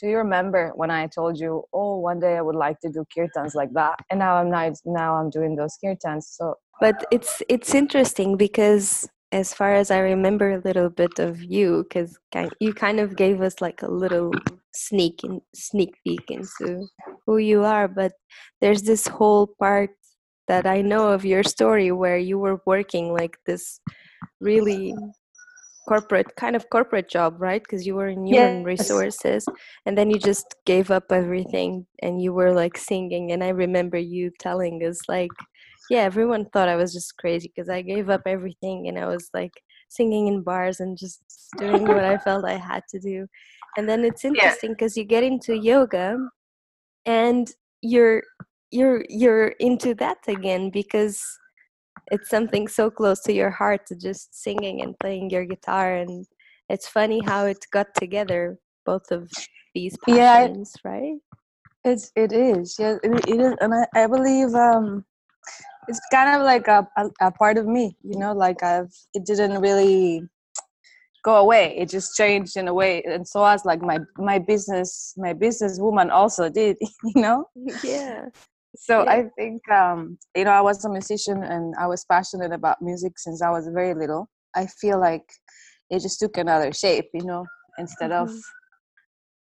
do 0.03 0.09
you 0.09 0.17
remember 0.17 0.73
when 0.75 0.91
I 0.91 1.07
told 1.07 1.39
you, 1.39 1.63
oh, 1.73 1.99
one 1.99 2.19
day 2.19 2.37
I 2.37 2.43
would 2.43 2.57
like 2.57 2.81
to 2.81 2.91
do 2.91 3.05
kirtans 3.17 3.55
like 3.55 3.73
that? 3.75 4.01
And 4.11 4.19
now 4.19 4.35
I'm 4.37 4.51
not, 4.51 4.73
now 4.85 5.15
I'm 5.15 5.31
doing 5.31 5.55
those 5.55 5.79
kirtans. 5.83 6.25
So, 6.25 6.57
but 6.81 7.05
it's 7.13 7.43
it's 7.49 7.75
interesting 7.75 8.37
because 8.37 9.09
as 9.33 9.55
far 9.55 9.75
as 9.75 9.91
I 9.91 9.99
remember 9.99 10.53
a 10.53 10.63
little 10.63 10.91
bit 10.91 11.19
of 11.19 11.43
you, 11.43 11.85
because 11.89 12.19
you 12.61 12.75
kind 12.75 13.01
of 13.01 13.17
gave 13.17 13.41
us 13.41 13.61
like 13.61 13.83
a 13.83 13.91
little 13.91 14.33
sneak 14.75 15.25
in, 15.25 15.41
sneak 15.55 15.97
peek 16.05 16.31
into 16.31 16.87
who 17.27 17.39
you 17.39 17.65
are. 17.65 17.89
But 17.89 18.13
there's 18.61 18.83
this 18.83 19.07
whole 19.07 19.49
part 19.59 19.91
that 20.49 20.67
I 20.67 20.83
know 20.83 21.09
of 21.09 21.25
your 21.25 21.43
story 21.43 21.93
where 21.93 22.19
you 22.19 22.39
were 22.39 22.61
working 22.67 23.13
like 23.13 23.39
this 23.47 23.81
really 24.41 24.95
corporate 25.89 26.37
kind 26.37 26.55
of 26.55 26.69
corporate 26.71 27.09
job 27.09 27.37
right 27.41 27.63
because 27.63 27.87
you 27.87 27.95
were 27.95 28.09
in 28.09 28.25
human 28.25 28.59
yes. 28.59 28.65
resources 28.65 29.45
and 29.85 29.99
then 29.99 30.11
you 30.11 30.19
just 30.19 30.55
gave 30.65 30.91
up 30.91 31.11
everything 31.11 31.85
and 32.03 32.23
you 32.23 32.33
were 32.33 32.53
like 32.53 32.77
singing 32.77 33.33
and 33.33 33.43
i 33.43 33.49
remember 33.49 33.99
you 33.99 34.31
telling 34.39 34.81
us 34.85 35.01
like 35.09 35.31
yeah, 35.93 36.05
everyone 36.05 36.47
thought 36.47 36.71
I 36.71 36.77
was 36.77 36.91
just 36.95 37.19
crazy 37.19 37.53
because 37.55 37.69
I 37.69 37.83
gave 37.83 38.09
up 38.09 38.23
everything 38.25 38.89
and 38.89 38.99
I 38.99 39.05
was 39.05 39.29
like 39.35 39.53
singing 39.91 40.27
in 40.27 40.41
bars 40.41 40.81
and 40.81 40.97
just 40.97 41.21
doing 41.59 41.87
what 41.87 42.03
I 42.03 42.17
felt 42.17 42.47
I 42.47 42.57
had 42.57 42.83
to 42.93 42.99
do. 42.99 43.27
And 43.77 43.87
then 43.87 44.03
it's 44.03 44.25
interesting 44.25 44.71
because 44.71 44.97
yeah. 44.97 45.03
you 45.03 45.07
get 45.07 45.23
into 45.23 45.55
yoga 45.55 46.17
and 47.05 47.47
you're 47.83 48.23
you're 48.71 49.05
you're 49.11 49.49
into 49.61 49.95
that 49.97 50.17
again 50.29 50.71
because 50.71 51.23
it's 52.11 52.31
something 52.31 52.69
so 52.69 52.91
close 52.91 53.21
to 53.25 53.35
your 53.35 53.51
heart 53.51 53.85
to 53.89 53.95
just 53.95 54.35
singing 54.35 54.81
and 54.81 54.99
playing 54.99 55.29
your 55.29 55.45
guitar 55.45 55.97
and 55.97 56.25
it's 56.71 56.89
funny 56.89 57.21
how 57.27 57.45
it 57.45 57.59
got 57.71 57.89
together 57.97 58.57
both 58.87 59.11
of 59.11 59.31
these 59.75 59.95
passions 60.07 60.73
yeah, 60.83 60.91
right 60.91 61.19
it's 61.85 62.13
it 62.17 62.33
is 62.33 62.77
yeah 62.79 62.97
it, 63.03 63.29
it 63.29 63.41
is 63.41 63.55
and 63.61 63.75
I, 63.75 64.05
I 64.05 64.07
believe 64.07 64.55
um 64.55 65.05
it's 65.89 66.01
kind 66.11 66.37
of 66.37 66.43
like 66.47 66.69
a, 66.69 66.87
a, 66.97 67.11
a, 67.21 67.31
part 67.33 67.59
of 67.59 67.67
me 67.67 67.97
you 68.03 68.19
know 68.19 68.33
like 68.33 68.63
i've 68.63 68.93
it 69.15 69.25
didn't 69.25 69.61
really 69.61 70.23
go 71.23 71.37
away. 71.37 71.77
It 71.79 71.89
just 71.89 72.17
changed 72.17 72.57
in 72.57 72.69
a 72.69 72.75
way 72.75 73.03
and 73.05 73.27
so 73.27 73.45
as 73.45 73.65
like 73.65 73.81
my 73.81 73.99
my 74.19 74.39
business 74.39 75.15
my 75.17 75.33
business 75.33 75.79
woman 75.79 76.11
also 76.11 76.49
did 76.49 76.77
you 77.15 77.23
know? 77.23 77.47
Yeah. 77.83 78.27
So 78.77 79.05
yeah. 79.05 79.11
i 79.11 79.25
think 79.37 79.61
um 79.71 80.19
you 80.35 80.45
know 80.45 80.51
i 80.51 80.61
was 80.61 80.85
a 80.85 80.89
musician 80.89 81.43
and 81.43 81.75
i 81.79 81.87
was 81.87 82.05
passionate 82.11 82.53
about 82.53 82.81
music 82.81 83.19
since 83.19 83.43
i 83.43 83.51
was 83.51 83.69
very 83.69 83.95
little. 83.95 84.29
I 84.55 84.67
feel 84.67 85.01
like 85.01 85.25
it 85.91 86.01
just 86.01 86.19
took 86.21 86.37
another 86.37 86.73
shape 86.73 87.09
you 87.15 87.25
know 87.25 87.47
instead 87.79 88.11
mm-hmm. 88.11 88.35
of 88.35 88.41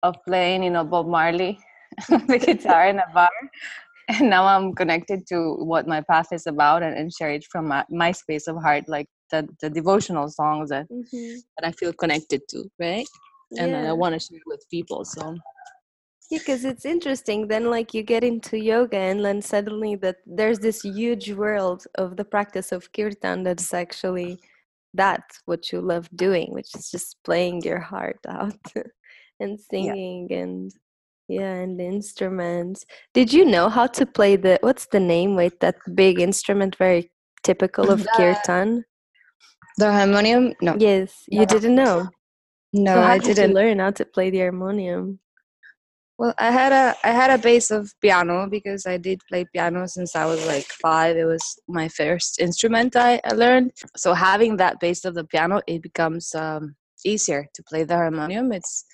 of 0.04 0.16
playing 0.28 0.64
you 0.64 0.70
know 0.70 0.84
bob 0.84 1.08
marley 1.08 1.60
the 2.10 2.38
guitar 2.38 2.88
in 2.88 3.00
a 3.00 3.06
bar 3.14 3.30
and 4.20 4.30
now 4.30 4.46
i'm 4.46 4.74
connected 4.74 5.26
to 5.28 5.56
what 5.72 5.88
my 5.88 6.02
path 6.02 6.28
is 6.32 6.48
about 6.48 6.84
and, 6.84 6.98
and 6.98 7.14
share 7.14 7.32
it 7.32 7.46
from 7.52 7.68
my, 7.68 7.84
my 7.90 8.12
space 8.12 8.48
of 8.48 8.56
heart 8.62 8.84
like 8.88 9.08
the, 9.32 9.48
the 9.62 9.70
devotional 9.70 10.28
songs 10.30 10.70
that, 10.70 10.88
mm-hmm. 10.90 11.36
that 11.58 11.68
i 11.68 11.72
feel 11.72 11.94
connected 11.94 12.42
to 12.50 12.64
right 12.80 13.08
and 13.58 13.72
yeah. 13.72 13.90
i 13.90 13.94
want 13.94 14.14
to 14.14 14.20
share 14.20 14.38
it 14.38 14.44
with 14.46 14.64
people 14.70 15.06
so 15.06 15.34
yeah 16.32 16.40
because 16.40 16.64
it's 16.64 16.86
interesting 16.86 17.48
then 17.48 17.70
like 17.70 17.94
you 17.94 18.04
get 18.04 18.24
into 18.24 18.58
yoga 18.58 18.98
and 18.98 19.24
then 19.24 19.42
suddenly 19.42 19.96
that 19.96 20.16
there's 20.26 20.60
this 20.60 20.82
huge 20.82 21.32
world 21.34 21.84
of 21.96 22.16
the 22.16 22.24
practice 22.24 22.72
of 22.72 22.92
kirtan 22.94 23.44
that's 23.44 23.74
actually 23.74 24.40
that's 24.94 25.42
what 25.46 25.72
you 25.72 25.82
love 25.82 26.10
doing 26.16 26.48
which 26.52 26.74
is 26.76 26.90
just 26.90 27.18
playing 27.26 27.62
your 27.64 27.80
heart 27.80 28.20
out 28.30 28.56
and 29.40 29.60
singing 29.60 30.28
yeah. 30.30 30.40
and 30.40 30.72
yeah, 31.32 31.54
and 31.54 31.80
the 31.80 31.86
instruments. 31.86 32.86
Did 33.14 33.32
you 33.32 33.46
know 33.46 33.70
how 33.70 33.88
to 33.88 34.06
play 34.06 34.36
the 34.36 34.60
what's 34.62 34.88
the 34.88 35.00
name? 35.00 35.36
Wait, 35.36 35.60
that 35.62 35.78
big 35.96 36.20
instrument 36.20 36.76
very 36.76 37.10
typical 37.44 37.90
of 37.90 38.04
the, 38.04 38.10
kirtan? 38.18 38.84
The 39.78 39.92
harmonium? 39.92 40.54
No. 40.62 40.76
Yes, 40.78 41.24
you 41.30 41.46
didn't 41.46 41.76
know. 41.76 42.10
No, 42.74 42.96
so 42.96 43.02
I 43.02 43.18
did 43.18 43.36
didn't 43.36 43.56
learn 43.56 43.80
how 43.80 43.92
to 43.92 44.06
play 44.06 44.30
the 44.30 44.40
harmonium. 44.40 45.20
Well, 46.18 46.34
I 46.38 46.52
had 46.52 46.74
a 46.74 46.96
I 47.04 47.12
had 47.12 47.32
a 47.32 47.42
base 47.42 47.72
of 47.72 47.94
piano 48.02 48.48
because 48.50 48.86
I 48.86 48.98
did 48.98 49.22
play 49.30 49.46
piano 49.46 49.88
since 49.88 50.16
I 50.16 50.26
was 50.26 50.46
like 50.46 50.68
five. 50.68 51.16
It 51.16 51.26
was 51.26 51.46
my 51.68 51.88
first 51.88 52.40
instrument 52.40 52.96
I, 52.96 53.22
I 53.24 53.34
learned. 53.34 53.72
So 53.96 54.14
having 54.14 54.58
that 54.58 54.80
base 54.82 55.06
of 55.06 55.16
the 55.16 55.24
piano, 55.24 55.62
it 55.66 55.82
becomes 55.82 56.36
um, 56.36 56.76
easier 57.06 57.48
to 57.54 57.64
play 57.64 57.86
the 57.86 57.96
harmonium. 57.96 58.52
It's 58.52 58.86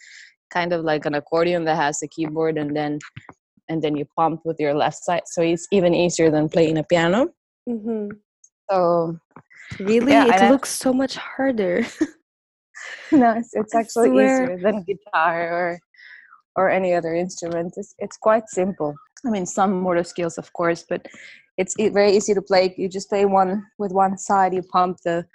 kind 0.50 0.74
of 0.74 0.84
like 0.84 1.06
an 1.06 1.16
accordion 1.16 1.66
that 1.66 1.76
has 1.76 2.02
a 2.02 2.08
keyboard 2.08 2.58
and 2.58 2.76
then 2.76 3.00
and 3.70 3.82
then 3.82 3.96
you 3.96 4.06
pump 4.16 4.42
with 4.46 4.58
your 4.60 4.74
left 4.74 5.04
side. 5.04 5.24
So 5.26 5.42
it's 5.42 5.68
even 5.72 5.94
easier 5.94 6.32
than 6.32 6.48
playing 6.50 6.78
a 6.78 6.84
piano. 6.84 7.28
Mm-hmm. 7.70 8.12
so 8.72 9.18
really? 9.80 10.14
yeah, 10.14 10.48
it 10.48 10.52
looks 10.52 10.82
I, 10.82 10.84
so 10.84 10.94
much 10.94 11.16
harder. 11.18 11.86
No 13.12 13.32
it's, 13.38 13.54
it's 13.54 13.76
actually 13.76 14.12
easier 14.12 14.60
than 14.62 14.84
guitar 14.88 15.52
or 15.52 15.80
or 16.56 16.70
any 16.70 16.94
other 16.94 17.14
instrument. 17.16 17.74
It's, 17.78 17.94
it's 18.00 18.18
quite 18.18 18.48
simple. 18.48 18.96
I 19.26 19.30
mean 19.30 19.46
some 19.46 19.82
motor 19.82 20.04
skills 20.04 20.38
of 20.38 20.52
course 20.54 20.86
but 20.88 21.06
it's 21.58 21.76
very 21.78 22.16
easy 22.16 22.34
to 22.34 22.42
play. 22.42 22.74
You 22.78 22.88
just 22.88 23.10
play 23.10 23.26
one 23.26 23.66
with 23.78 23.92
one 23.92 24.18
side 24.18 24.54
you 24.54 24.62
pump 24.62 24.98
the 25.04 25.26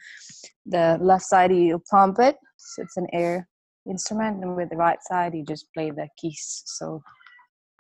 the 0.67 0.99
left 1.01 1.25
side 1.25 1.53
you 1.53 1.83
pump 1.91 2.19
it. 2.21 2.37
So 2.57 2.83
it's 2.83 2.97
an 2.97 3.09
air 3.13 3.49
instrument 3.89 4.43
and 4.43 4.57
with 4.57 4.71
the 4.71 4.77
right 4.77 5.03
side 5.03 5.35
you 5.35 5.45
just 5.45 5.67
play 5.75 5.91
the 5.91 6.09
keys 6.17 6.63
so 6.67 7.03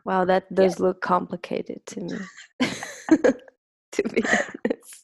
wow 0.04 0.25
that 0.25 0.52
does 0.54 0.78
yeah. 0.78 0.87
look 0.87 1.00
complicated 1.00 1.80
to 1.87 2.00
me. 2.00 2.18
To 3.92 4.02
be 4.09 4.25
honest 4.25 5.02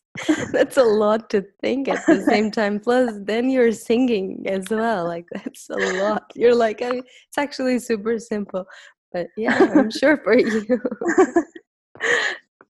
that's 0.52 0.76
a 0.76 0.82
lot 0.82 1.30
to 1.30 1.44
think 1.60 1.88
at 1.88 2.04
the 2.06 2.22
same 2.22 2.50
time 2.60 2.80
plus 2.80 3.12
then 3.22 3.50
you're 3.50 3.72
singing 3.72 4.44
as 4.46 4.68
well 4.70 5.04
like 5.04 5.26
that's 5.32 5.68
a 5.70 5.76
lot. 5.76 6.24
You're 6.34 6.54
like 6.54 6.82
I 6.82 6.90
mean, 6.90 7.02
it's 7.28 7.38
actually 7.38 7.78
super 7.78 8.18
simple 8.18 8.64
but 9.12 9.26
yeah 9.38 9.56
i'm 9.74 9.90
sure 9.90 10.18
for 10.18 10.36
you 10.36 10.80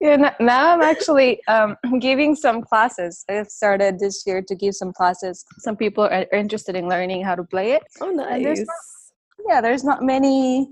yeah 0.00 0.34
now 0.40 0.74
i'm 0.74 0.82
actually 0.82 1.40
um, 1.48 1.76
giving 2.00 2.34
some 2.34 2.62
classes. 2.62 3.24
I've 3.28 3.48
started 3.48 3.98
this 3.98 4.24
year 4.26 4.42
to 4.42 4.54
give 4.54 4.74
some 4.74 4.92
classes. 4.92 5.44
Some 5.58 5.76
people 5.76 6.04
are 6.04 6.26
interested 6.32 6.76
in 6.76 6.88
learning 6.88 7.24
how 7.24 7.34
to 7.34 7.44
play 7.44 7.72
it. 7.72 7.82
Oh 8.00 8.10
nice 8.10 8.42
there's 8.42 8.58
not, 8.60 9.48
yeah 9.48 9.60
there's 9.60 9.84
not 9.84 10.02
many 10.02 10.68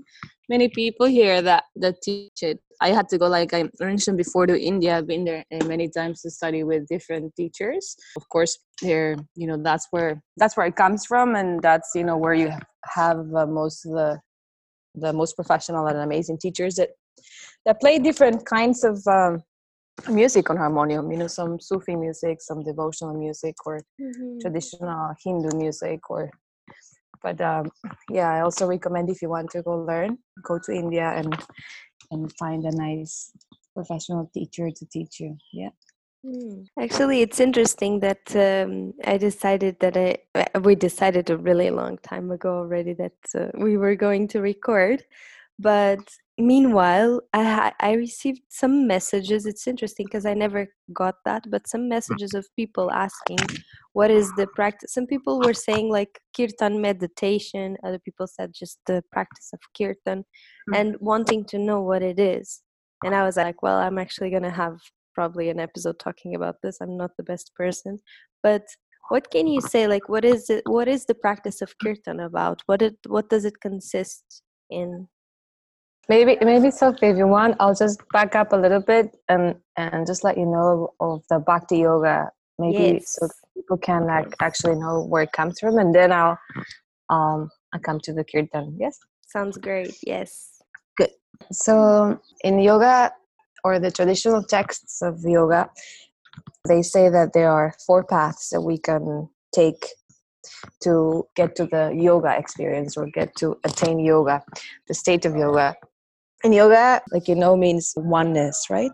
many 0.49 0.69
people 0.69 1.07
here 1.07 1.41
that 1.41 1.63
that 1.75 2.01
teach 2.01 2.41
it. 2.41 2.59
I 2.79 2.89
had 2.89 3.09
to 3.09 3.17
go 3.17 3.27
like 3.27 3.53
i 3.53 3.67
mentioned 3.79 4.17
before 4.17 4.45
to 4.47 4.59
india. 4.59 4.97
I've 4.97 5.07
been 5.07 5.25
there 5.25 5.43
uh, 5.51 5.65
many 5.65 5.89
times 5.89 6.21
to 6.21 6.29
study 6.29 6.63
with 6.63 6.87
different 6.87 7.35
teachers. 7.35 7.95
Of 8.15 8.29
course 8.29 8.57
there 8.81 9.15
you 9.35 9.47
know 9.47 9.57
that's 9.61 9.87
where 9.91 10.21
that's 10.37 10.55
where 10.55 10.67
it 10.67 10.75
comes 10.75 11.05
from 11.05 11.35
and 11.35 11.61
that's 11.61 11.91
you 11.95 12.03
know 12.03 12.17
where 12.17 12.33
you 12.33 12.51
have 12.85 13.19
uh, 13.35 13.45
most 13.45 13.85
of 13.85 13.93
the 13.93 14.19
the 14.95 15.13
most 15.13 15.35
professional 15.35 15.85
and 15.87 15.97
amazing 15.99 16.37
teachers 16.39 16.75
that 16.75 16.89
that 17.65 17.79
play 17.79 17.99
different 17.99 18.45
kinds 18.45 18.83
of 18.83 19.05
um, 19.07 19.43
music 20.09 20.49
on 20.49 20.57
harmonium 20.57 21.11
you 21.11 21.17
know 21.17 21.27
some 21.27 21.59
sufi 21.59 21.95
music 21.95 22.41
some 22.41 22.63
devotional 22.63 23.13
music 23.13 23.55
or 23.65 23.81
mm-hmm. 23.99 24.37
traditional 24.39 25.13
hindu 25.23 25.49
music 25.57 26.09
or 26.09 26.29
but 27.23 27.39
um, 27.41 27.69
yeah 28.09 28.31
i 28.31 28.41
also 28.41 28.67
recommend 28.67 29.09
if 29.09 29.21
you 29.21 29.29
want 29.29 29.49
to 29.49 29.61
go 29.63 29.77
learn 29.77 30.17
go 30.43 30.59
to 30.59 30.71
india 30.71 31.13
and 31.15 31.35
and 32.11 32.31
find 32.37 32.63
a 32.65 32.71
nice 32.71 33.31
professional 33.73 34.29
teacher 34.33 34.69
to 34.69 34.85
teach 34.85 35.19
you 35.19 35.35
yeah 35.51 35.69
Hmm. 36.25 36.63
Actually, 36.79 37.21
it's 37.21 37.39
interesting 37.39 37.99
that 37.99 38.35
um, 38.35 38.93
I 39.05 39.17
decided 39.17 39.79
that 39.79 39.95
I 39.95 40.17
uh, 40.35 40.59
we 40.59 40.75
decided 40.75 41.29
a 41.29 41.37
really 41.37 41.69
long 41.69 41.99
time 41.99 42.31
ago 42.31 42.57
already 42.57 42.93
that 42.93 43.13
uh, 43.35 43.51
we 43.53 43.77
were 43.77 43.95
going 43.95 44.27
to 44.29 44.41
record, 44.41 45.03
but 45.59 45.99
meanwhile 46.37 47.21
I 47.33 47.73
I 47.79 47.93
received 47.93 48.41
some 48.49 48.87
messages. 48.87 49.45
It's 49.45 49.67
interesting 49.67 50.05
because 50.05 50.25
I 50.25 50.33
never 50.33 50.67
got 50.93 51.15
that, 51.25 51.43
but 51.49 51.67
some 51.67 51.89
messages 51.89 52.33
of 52.33 52.45
people 52.55 52.91
asking 52.91 53.39
what 53.93 54.11
is 54.11 54.31
the 54.37 54.47
practice. 54.55 54.93
Some 54.93 55.07
people 55.07 55.39
were 55.39 55.53
saying 55.53 55.89
like 55.89 56.19
kirtan 56.35 56.81
meditation. 56.81 57.77
Other 57.83 57.99
people 57.99 58.27
said 58.27 58.51
just 58.53 58.79
the 58.85 59.03
practice 59.11 59.49
of 59.53 59.59
kirtan, 59.77 60.19
mm-hmm. 60.19 60.73
and 60.75 60.95
wanting 60.99 61.45
to 61.45 61.57
know 61.57 61.81
what 61.81 62.03
it 62.03 62.19
is. 62.19 62.61
And 63.03 63.15
I 63.15 63.23
was 63.23 63.37
like, 63.37 63.61
well, 63.61 63.77
I'm 63.77 63.97
actually 63.97 64.29
gonna 64.29 64.51
have 64.51 64.77
probably 65.15 65.49
an 65.49 65.59
episode 65.59 65.99
talking 65.99 66.35
about 66.35 66.55
this. 66.61 66.77
I'm 66.81 66.97
not 66.97 67.11
the 67.17 67.23
best 67.23 67.51
person, 67.55 67.99
but 68.43 68.63
what 69.09 69.31
can 69.31 69.47
you 69.47 69.61
say? 69.61 69.87
Like, 69.87 70.09
what 70.09 70.25
is 70.25 70.49
it? 70.49 70.63
What 70.65 70.87
is 70.87 71.05
the 71.05 71.15
practice 71.15 71.61
of 71.61 71.73
kirtan 71.81 72.19
about? 72.19 72.61
What 72.65 72.81
it? 72.81 72.97
What 73.07 73.29
does 73.29 73.45
it 73.45 73.59
consist 73.61 74.43
in? 74.69 75.07
Maybe, 76.09 76.37
maybe 76.41 76.71
Sophie, 76.71 77.07
if 77.07 77.17
you 77.17 77.27
want, 77.27 77.57
I'll 77.59 77.75
just 77.75 78.01
back 78.13 78.33
up 78.35 78.53
a 78.53 78.55
little 78.55 78.79
bit 78.79 79.17
and 79.27 79.55
and 79.75 80.07
just 80.07 80.23
let 80.23 80.37
you 80.37 80.45
know 80.45 80.93
of 80.99 81.23
the 81.29 81.39
Bhakti 81.39 81.79
Yoga. 81.79 82.31
Maybe 82.57 82.93
yes. 82.95 83.17
so 83.19 83.27
people 83.53 83.77
can 83.77 84.05
like 84.05 84.33
actually 84.39 84.75
know 84.75 85.03
where 85.03 85.23
it 85.23 85.33
comes 85.33 85.59
from, 85.59 85.77
and 85.77 85.93
then 85.93 86.11
I'll 86.11 86.39
um 87.09 87.49
I 87.73 87.79
come 87.79 87.99
to 88.01 88.13
the 88.13 88.23
kirtan. 88.23 88.77
Yes, 88.79 88.97
sounds 89.27 89.57
great. 89.57 89.97
Yes, 90.05 90.61
good. 90.97 91.11
So 91.51 92.19
in 92.41 92.59
yoga, 92.59 93.11
or 93.65 93.79
the 93.79 93.91
traditional 93.91 94.43
texts 94.43 95.01
of 95.01 95.19
yoga, 95.23 95.69
they 96.67 96.81
say 96.81 97.09
that 97.09 97.33
there 97.33 97.51
are 97.51 97.73
four 97.85 98.05
paths 98.05 98.49
that 98.51 98.61
we 98.61 98.77
can 98.77 99.27
take 99.53 99.87
to 100.83 101.27
get 101.35 101.55
to 101.57 101.65
the 101.65 101.93
yoga 101.93 102.37
experience 102.37 102.95
or 102.95 103.07
get 103.07 103.35
to 103.35 103.57
attain 103.65 103.99
yoga, 103.99 104.41
the 104.87 104.93
state 104.93 105.25
of 105.25 105.35
yoga. 105.35 105.75
And 106.43 106.53
yoga, 106.53 107.01
like 107.11 107.27
you 107.27 107.35
know, 107.35 107.57
means 107.57 107.93
oneness, 107.97 108.67
right? 108.69 108.91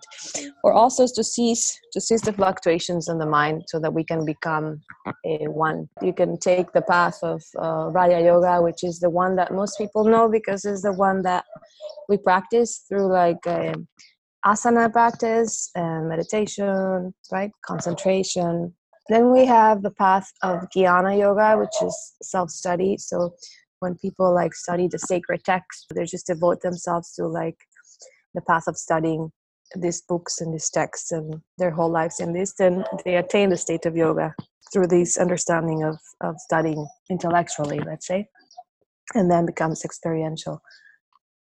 Or 0.64 0.72
also 0.72 1.06
to 1.08 1.24
cease 1.24 1.78
to 1.92 2.00
cease 2.00 2.22
the 2.22 2.32
fluctuations 2.32 3.10
in 3.10 3.18
the 3.18 3.26
mind, 3.26 3.64
so 3.68 3.80
that 3.80 3.94
we 3.94 4.04
can 4.04 4.26
become 4.26 4.82
a 5.26 5.48
one. 5.50 5.90
You 6.02 6.14
can 6.14 6.38
take 6.38 6.72
the 6.72 6.84
path 6.84 7.20
of 7.22 7.44
uh, 7.62 7.90
Raja 7.92 8.22
Yoga, 8.22 8.62
which 8.62 8.84
is 8.84 9.00
the 9.00 9.10
one 9.10 9.36
that 9.36 9.54
most 9.54 9.78
people 9.78 10.06
know 10.06 10.30
because 10.30 10.64
it's 10.64 10.84
the 10.84 10.94
one 10.94 11.22
that 11.24 11.44
we 12.08 12.18
practice 12.18 12.86
through 12.88 13.12
like. 13.12 13.46
Asana 14.46 14.92
practice 14.92 15.72
and 15.74 16.10
meditation, 16.10 17.14
right? 17.32 17.52
Concentration. 17.66 18.74
Then 19.10 19.32
we 19.32 19.46
have 19.46 19.82
the 19.82 19.92
path 19.92 20.30
of 20.42 20.68
Jnana 20.76 21.18
Yoga, 21.18 21.58
which 21.58 21.76
is 21.82 22.14
self 22.22 22.50
study. 22.50 22.98
So 22.98 23.36
when 23.84 23.96
people 23.96 24.34
like 24.34 24.56
study 24.56 24.88
the 24.88 24.98
sacred 24.98 25.44
text, 25.44 25.88
they 25.94 26.06
just 26.06 26.28
devote 26.28 26.62
themselves 26.62 27.14
to 27.16 27.28
like 27.28 27.58
the 28.34 28.42
path 28.42 28.64
of 28.68 28.78
studying 28.78 29.30
these 29.76 30.02
books 30.02 30.40
and 30.40 30.54
these 30.54 30.70
texts 30.70 31.12
and 31.12 31.42
their 31.58 31.72
whole 31.72 31.92
lives 31.92 32.20
in 32.20 32.32
this, 32.32 32.54
then 32.58 32.86
they 33.04 33.16
attain 33.18 33.50
the 33.50 33.58
state 33.58 33.86
of 33.86 33.98
yoga 33.98 34.34
through 34.72 34.88
this 34.88 35.18
understanding 35.18 35.84
of, 35.84 35.98
of 36.22 36.40
studying 36.40 36.88
intellectually, 37.10 37.80
let's 37.86 38.08
say, 38.08 38.28
and 39.14 39.30
then 39.30 39.46
becomes 39.46 39.84
experiential. 39.84 40.62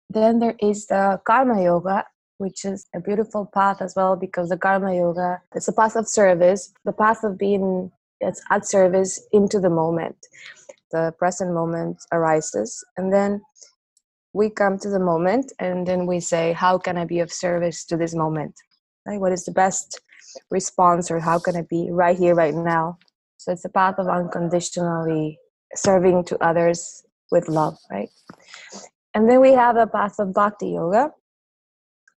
Then 0.08 0.38
there 0.38 0.54
is 0.60 0.86
the 0.86 1.20
karma 1.26 1.62
yoga, 1.62 2.04
which 2.38 2.64
is 2.64 2.86
a 2.94 3.00
beautiful 3.00 3.50
path 3.52 3.82
as 3.82 3.94
well 3.96 4.14
because 4.14 4.48
the 4.48 4.56
karma 4.56 4.94
yoga 4.94 5.42
it's 5.56 5.66
a 5.66 5.72
path 5.72 5.96
of 5.96 6.06
service 6.06 6.72
the 6.84 6.92
path 6.92 7.24
of 7.24 7.36
being 7.36 7.90
it's 8.20 8.40
at 8.50 8.64
service 8.64 9.26
into 9.32 9.58
the 9.58 9.68
moment 9.68 10.16
the 10.92 11.12
present 11.18 11.52
moment 11.52 11.98
arises 12.12 12.84
and 12.96 13.12
then 13.12 13.40
we 14.32 14.50
come 14.50 14.78
to 14.78 14.88
the 14.88 15.00
moment 15.00 15.52
and 15.58 15.86
then 15.86 16.06
we 16.06 16.20
say 16.20 16.52
how 16.52 16.78
can 16.78 16.96
i 16.98 17.04
be 17.04 17.20
of 17.20 17.32
service 17.32 17.84
to 17.84 17.96
this 17.96 18.14
moment? 18.14 18.54
Right? 19.06 19.20
What 19.20 19.32
is 19.32 19.44
the 19.44 19.52
best 19.52 20.00
response 20.50 21.10
or 21.10 21.18
how 21.18 21.38
can 21.38 21.56
i 21.56 21.62
be 21.62 21.88
right 21.90 22.18
here 22.18 22.34
right 22.34 22.54
now? 22.54 22.98
So 23.38 23.52
it's 23.52 23.64
a 23.64 23.70
path 23.70 23.96
of 23.98 24.08
unconditionally 24.08 25.38
serving 25.74 26.24
to 26.24 26.38
others 26.44 27.02
with 27.30 27.48
love 27.48 27.76
right? 27.90 28.08
And 29.14 29.28
then 29.28 29.40
we 29.40 29.52
have 29.52 29.76
a 29.76 29.86
path 29.86 30.18
of 30.18 30.34
bhakti 30.34 30.70
yoga 30.70 31.12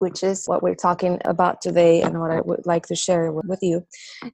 which 0.01 0.23
is 0.23 0.47
what 0.47 0.63
we're 0.63 0.73
talking 0.73 1.19
about 1.25 1.61
today 1.61 2.01
and 2.01 2.19
what 2.19 2.31
I 2.31 2.41
would 2.41 2.65
like 2.65 2.87
to 2.87 2.95
share 2.95 3.31
with 3.31 3.59
you. 3.61 3.85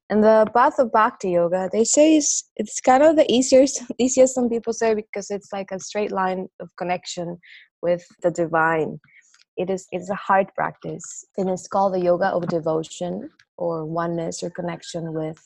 And 0.09 0.23
the 0.23 0.49
path 0.53 0.79
of 0.79 0.93
Bhakti 0.93 1.31
Yoga, 1.31 1.69
they 1.73 1.83
say 1.83 2.15
is 2.15 2.45
it's 2.55 2.79
kind 2.79 3.03
of 3.03 3.17
the 3.17 3.29
easiest, 3.29 3.83
easiest 3.99 4.33
some 4.33 4.47
people 4.47 4.71
say 4.71 4.93
because 4.93 5.29
it's 5.29 5.51
like 5.51 5.71
a 5.71 5.79
straight 5.79 6.13
line 6.13 6.47
of 6.61 6.69
connection 6.77 7.37
with 7.81 8.05
the 8.23 8.31
divine. 8.31 9.01
It 9.57 9.69
is 9.69 9.87
it's 9.91 10.09
a 10.09 10.15
hard 10.15 10.47
practice, 10.55 11.25
and 11.37 11.49
it's 11.49 11.67
called 11.67 11.95
the 11.95 11.99
yoga 11.99 12.27
of 12.27 12.47
devotion 12.47 13.29
or 13.57 13.83
oneness 13.83 14.43
or 14.43 14.49
connection 14.49 15.13
with 15.13 15.37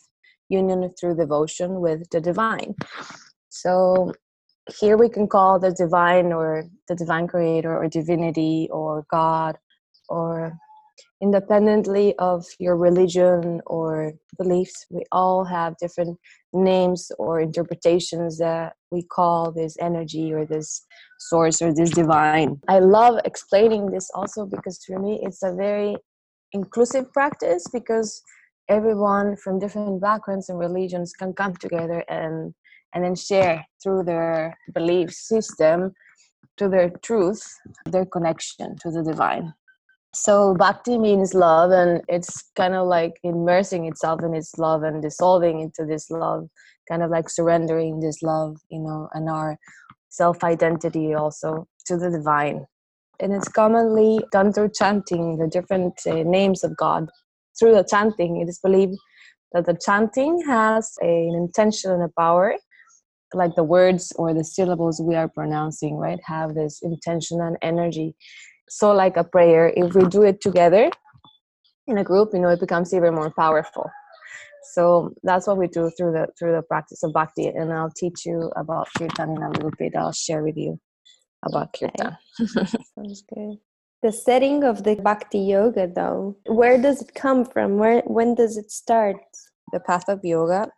union 0.49 0.87
through 0.99 1.15
devotion 1.15 1.79
with 1.79 2.07
the 2.11 2.21
divine. 2.21 2.75
So 3.49 4.13
here 4.79 4.97
we 4.97 5.09
can 5.09 5.27
call 5.27 5.57
the 5.57 5.71
divine 5.71 6.31
or 6.31 6.65
the 6.87 6.95
divine 6.95 7.27
creator 7.27 7.75
or 7.75 7.87
divinity 7.87 8.69
or 8.71 9.05
God 9.09 9.57
or 10.11 10.59
independently 11.21 12.15
of 12.17 12.45
your 12.59 12.75
religion 12.75 13.61
or 13.67 14.11
beliefs 14.37 14.85
we 14.89 15.03
all 15.11 15.43
have 15.45 15.77
different 15.77 16.17
names 16.53 17.11
or 17.17 17.39
interpretations 17.39 18.37
that 18.37 18.73
we 18.91 19.03
call 19.03 19.51
this 19.51 19.77
energy 19.79 20.33
or 20.33 20.45
this 20.45 20.85
source 21.19 21.61
or 21.61 21.73
this 21.73 21.91
divine. 21.91 22.59
I 22.67 22.79
love 22.79 23.19
explaining 23.23 23.91
this 23.91 24.09
also 24.13 24.45
because 24.45 24.83
for 24.85 24.99
me 24.99 25.19
it's 25.23 25.43
a 25.43 25.53
very 25.53 25.95
inclusive 26.53 27.11
practice 27.13 27.65
because 27.71 28.21
everyone 28.67 29.35
from 29.37 29.59
different 29.59 30.01
backgrounds 30.01 30.49
and 30.49 30.59
religions 30.59 31.13
can 31.13 31.33
come 31.33 31.55
together 31.55 32.03
and 32.09 32.53
and 32.93 33.05
then 33.05 33.15
share 33.15 33.65
through 33.81 34.03
their 34.03 34.57
belief 34.73 35.11
system 35.13 35.93
to 36.57 36.67
their 36.67 36.89
truth 37.01 37.43
their 37.85 38.05
connection 38.05 38.75
to 38.81 38.91
the 38.91 39.03
divine 39.03 39.53
so 40.13 40.53
bhakti 40.55 40.97
means 40.97 41.33
love 41.33 41.71
and 41.71 42.01
it's 42.07 42.51
kind 42.55 42.73
of 42.73 42.87
like 42.87 43.13
immersing 43.23 43.85
itself 43.85 44.21
in 44.23 44.33
its 44.33 44.57
love 44.57 44.83
and 44.83 45.01
dissolving 45.01 45.61
into 45.61 45.85
this 45.85 46.09
love 46.11 46.47
kind 46.89 47.01
of 47.01 47.09
like 47.09 47.29
surrendering 47.29 47.99
this 47.99 48.21
love 48.21 48.57
you 48.69 48.79
know 48.79 49.07
and 49.13 49.29
our 49.29 49.57
self 50.11 50.43
identity 50.43 51.13
also 51.13 51.67
to 51.85 51.97
the 51.97 52.11
divine. 52.11 52.65
And 53.19 53.33
it's 53.33 53.47
commonly 53.47 54.19
done 54.31 54.53
through 54.53 54.71
chanting 54.75 55.37
the 55.37 55.47
different 55.47 55.99
uh, 56.05 56.23
names 56.23 56.63
of 56.63 56.75
god. 56.77 57.09
Through 57.57 57.75
the 57.75 57.83
chanting 57.83 58.41
it 58.41 58.49
is 58.49 58.59
believed 58.59 58.97
that 59.53 59.65
the 59.65 59.77
chanting 59.85 60.41
has 60.47 60.93
a, 61.01 61.27
an 61.27 61.35
intention 61.35 61.91
and 61.91 62.03
a 62.03 62.09
power 62.17 62.55
like 63.33 63.55
the 63.55 63.63
words 63.63 64.11
or 64.17 64.33
the 64.33 64.43
syllables 64.43 65.01
we 65.01 65.15
are 65.15 65.29
pronouncing 65.29 65.95
right 65.95 66.19
have 66.25 66.53
this 66.53 66.81
intention 66.81 67.39
and 67.39 67.57
energy 67.61 68.13
so 68.71 68.93
like 68.93 69.17
a 69.17 69.23
prayer 69.23 69.73
if 69.75 69.93
we 69.93 70.05
do 70.05 70.23
it 70.23 70.39
together 70.39 70.89
in 71.87 71.97
a 71.97 72.03
group 72.05 72.29
you 72.33 72.39
know 72.39 72.47
it 72.49 72.59
becomes 72.59 72.93
even 72.93 73.13
more 73.13 73.31
powerful. 73.31 73.89
So 74.73 75.13
that's 75.23 75.47
what 75.47 75.57
we 75.57 75.67
do 75.67 75.91
through 75.97 76.13
the 76.13 76.27
through 76.37 76.53
the 76.55 76.61
practice 76.61 77.03
of 77.03 77.11
bhakti 77.13 77.47
and 77.47 77.73
i'll 77.73 77.95
teach 78.03 78.25
you 78.25 78.51
about 78.55 78.87
kirtan 78.97 79.31
in 79.35 79.43
a 79.43 79.49
little 79.49 79.73
bit. 79.77 79.95
I'll 79.95 80.13
share 80.13 80.43
with 80.43 80.55
you 80.55 80.79
about 81.45 81.73
kirtan. 81.73 82.17
Sounds 82.95 83.23
good. 83.33 83.57
The 84.03 84.11
setting 84.11 84.63
of 84.63 84.83
the 84.83 84.95
bhakti 84.95 85.39
yoga 85.39 85.87
though 85.93 86.37
where 86.45 86.81
does 86.81 87.01
it 87.01 87.13
come 87.13 87.43
from? 87.43 87.77
Where 87.77 88.01
when 88.05 88.35
does 88.35 88.55
it 88.55 88.71
start? 88.71 89.17
The 89.73 89.81
path 89.81 90.07
of 90.07 90.21
yoga 90.23 90.69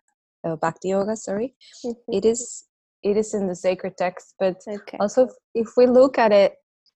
uh, 0.43 0.55
bhakti 0.55 0.89
yoga 0.89 1.15
sorry. 1.15 1.53
Mm-hmm. 1.85 2.13
it 2.17 2.25
is 2.25 2.63
it 3.03 3.17
is 3.17 3.33
in 3.33 3.47
the 3.47 3.55
sacred 3.55 3.97
text 3.97 4.33
but 4.39 4.57
okay. 4.67 4.97
also 4.99 5.29
if 5.53 5.69
we 5.77 5.85
look 5.85 6.17
at 6.17 6.31
it 6.31 6.53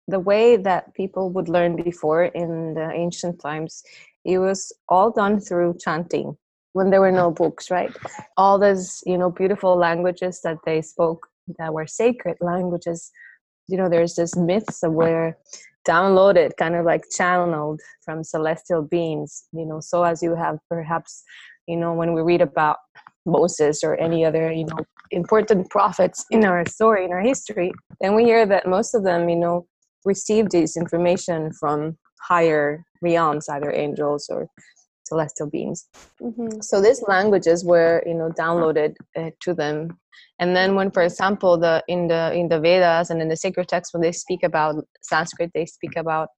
the 0.08 0.20
way 0.20 0.56
that 0.56 0.92
people 0.94 1.30
would 1.30 1.48
learn 1.48 1.76
before 1.76 2.24
in 2.24 2.74
the 2.74 2.90
ancient 2.92 3.40
times 3.40 3.82
it 4.24 4.38
was 4.38 4.72
all 4.88 5.10
done 5.10 5.40
through 5.40 5.76
chanting 5.78 6.36
when 6.72 6.90
there 6.90 7.00
were 7.00 7.12
no 7.12 7.30
books 7.30 7.70
right? 7.70 7.94
All 8.36 8.58
those 8.58 9.02
you 9.06 9.18
know 9.18 9.30
beautiful 9.30 9.76
languages 9.76 10.40
that 10.42 10.58
they 10.64 10.82
spoke 10.82 11.26
that 11.58 11.72
were 11.72 11.86
sacred 11.86 12.36
languages 12.40 13.10
you 13.68 13.76
know 13.76 13.88
there's 13.88 14.14
this 14.14 14.36
myths 14.36 14.80
that 14.80 14.90
were 14.90 15.36
downloaded 15.86 16.56
kind 16.56 16.74
of 16.74 16.84
like 16.84 17.04
channeled 17.10 17.80
from 18.04 18.24
celestial 18.24 18.82
beings 18.82 19.44
you 19.52 19.66
know 19.66 19.80
so 19.80 20.02
as 20.02 20.22
you 20.22 20.34
have 20.34 20.58
perhaps 20.68 21.22
you 21.66 21.76
know 21.76 21.92
when 21.92 22.14
we 22.14 22.22
read 22.22 22.40
about 22.40 22.78
moses 23.26 23.84
or 23.84 23.94
any 23.96 24.24
other 24.24 24.50
you 24.50 24.64
know 24.64 24.78
important 25.10 25.68
prophets 25.70 26.24
in 26.30 26.44
our 26.44 26.66
story 26.66 27.04
in 27.04 27.12
our 27.12 27.20
history 27.20 27.70
then 28.00 28.14
we 28.14 28.24
hear 28.24 28.46
that 28.46 28.66
most 28.66 28.94
of 28.94 29.04
them 29.04 29.28
you 29.28 29.36
know 29.36 29.66
received 30.04 30.50
this 30.52 30.76
information 30.76 31.52
from 31.52 31.96
higher 32.20 32.84
realms, 33.02 33.48
either 33.48 33.72
angels 33.72 34.28
or 34.30 34.48
celestial 35.04 35.48
beings. 35.50 35.86
Mm-hmm. 36.20 36.60
So 36.60 36.80
these 36.80 37.02
languages 37.06 37.64
were, 37.64 38.02
you 38.06 38.14
know, 38.14 38.30
downloaded 38.30 38.94
uh, 39.16 39.30
to 39.40 39.54
them. 39.54 39.98
And 40.38 40.56
then 40.56 40.74
when, 40.74 40.90
for 40.90 41.02
example, 41.02 41.58
the 41.58 41.82
in 41.88 42.08
the 42.08 42.32
in 42.32 42.48
the 42.48 42.60
Vedas 42.60 43.10
and 43.10 43.20
in 43.20 43.28
the 43.28 43.36
sacred 43.36 43.68
texts, 43.68 43.92
when 43.92 44.02
they 44.02 44.12
speak 44.12 44.42
about 44.42 44.84
Sanskrit, 45.02 45.50
they 45.54 45.66
speak 45.66 45.96
about 45.96 46.28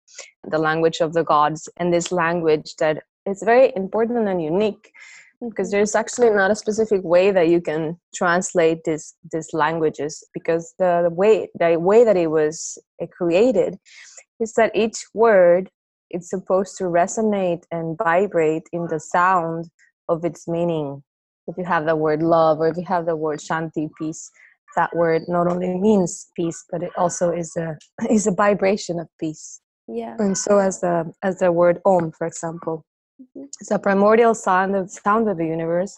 the 0.51 0.59
language 0.59 1.01
of 1.01 1.13
the 1.13 1.25
gods 1.25 1.69
and 1.79 1.93
this 1.93 2.13
language 2.13 2.75
that 2.79 3.03
is 3.27 3.43
very 3.45 3.73
important 3.77 4.29
and 4.29 4.43
unique 4.43 4.91
because 5.41 5.71
there's 5.71 5.95
actually 5.95 6.31
not 6.31 6.51
a 6.51 6.55
specific 6.57 7.03
way 7.05 7.31
that 7.31 7.49
you 7.49 7.61
can 7.61 7.99
translate 8.15 8.85
these 8.85 9.15
these 9.33 9.49
languages 9.53 10.25
because 10.33 10.75
the 10.79 11.09
way 11.13 11.49
the 11.59 11.79
way 11.79 12.05
that 12.05 12.17
it 12.17 12.31
was 12.31 12.79
created 13.13 13.79
is 14.41 14.55
that 14.55 14.75
each 14.75 15.05
word 15.15 15.71
it's 16.11 16.31
supposed 16.31 16.77
to 16.79 16.85
resonate 16.85 17.63
and 17.71 17.99
vibrate 17.99 18.63
in 18.73 18.87
the 18.89 19.01
sound 19.01 19.69
of 20.09 20.25
its 20.25 20.47
meaning 20.49 21.03
if 21.47 21.57
you 21.59 21.65
have 21.65 21.85
the 21.87 21.97
word 21.97 22.23
love 22.23 22.59
or 22.61 22.69
if 22.69 22.77
you 22.77 22.85
have 22.85 23.07
the 23.07 23.17
word 23.17 23.39
shanti 23.39 23.89
peace 23.99 24.31
that 24.77 24.95
word 24.95 25.23
not 25.29 25.47
only 25.47 25.69
means 25.79 26.29
peace 26.37 26.65
but 26.71 26.83
it 26.83 26.91
also 26.97 27.31
is 27.31 27.57
a 27.57 27.77
is 28.11 28.27
a 28.27 28.33
vibration 28.33 28.99
of 28.99 29.09
peace 29.21 29.61
Yeah. 29.89 30.17
and 30.19 30.37
so 30.37 30.59
as 30.59 30.81
the 30.81 31.13
as 31.23 31.39
the 31.39 31.53
word 31.53 31.81
om 31.85 32.13
for 32.13 32.27
example. 32.27 32.85
It's 33.35 33.71
a 33.71 33.79
primordial 33.79 34.35
sound 34.35 34.75
of 34.77 34.91
sound 34.91 35.29
of 35.29 35.39
the 35.39 35.47
universe. 35.47 35.97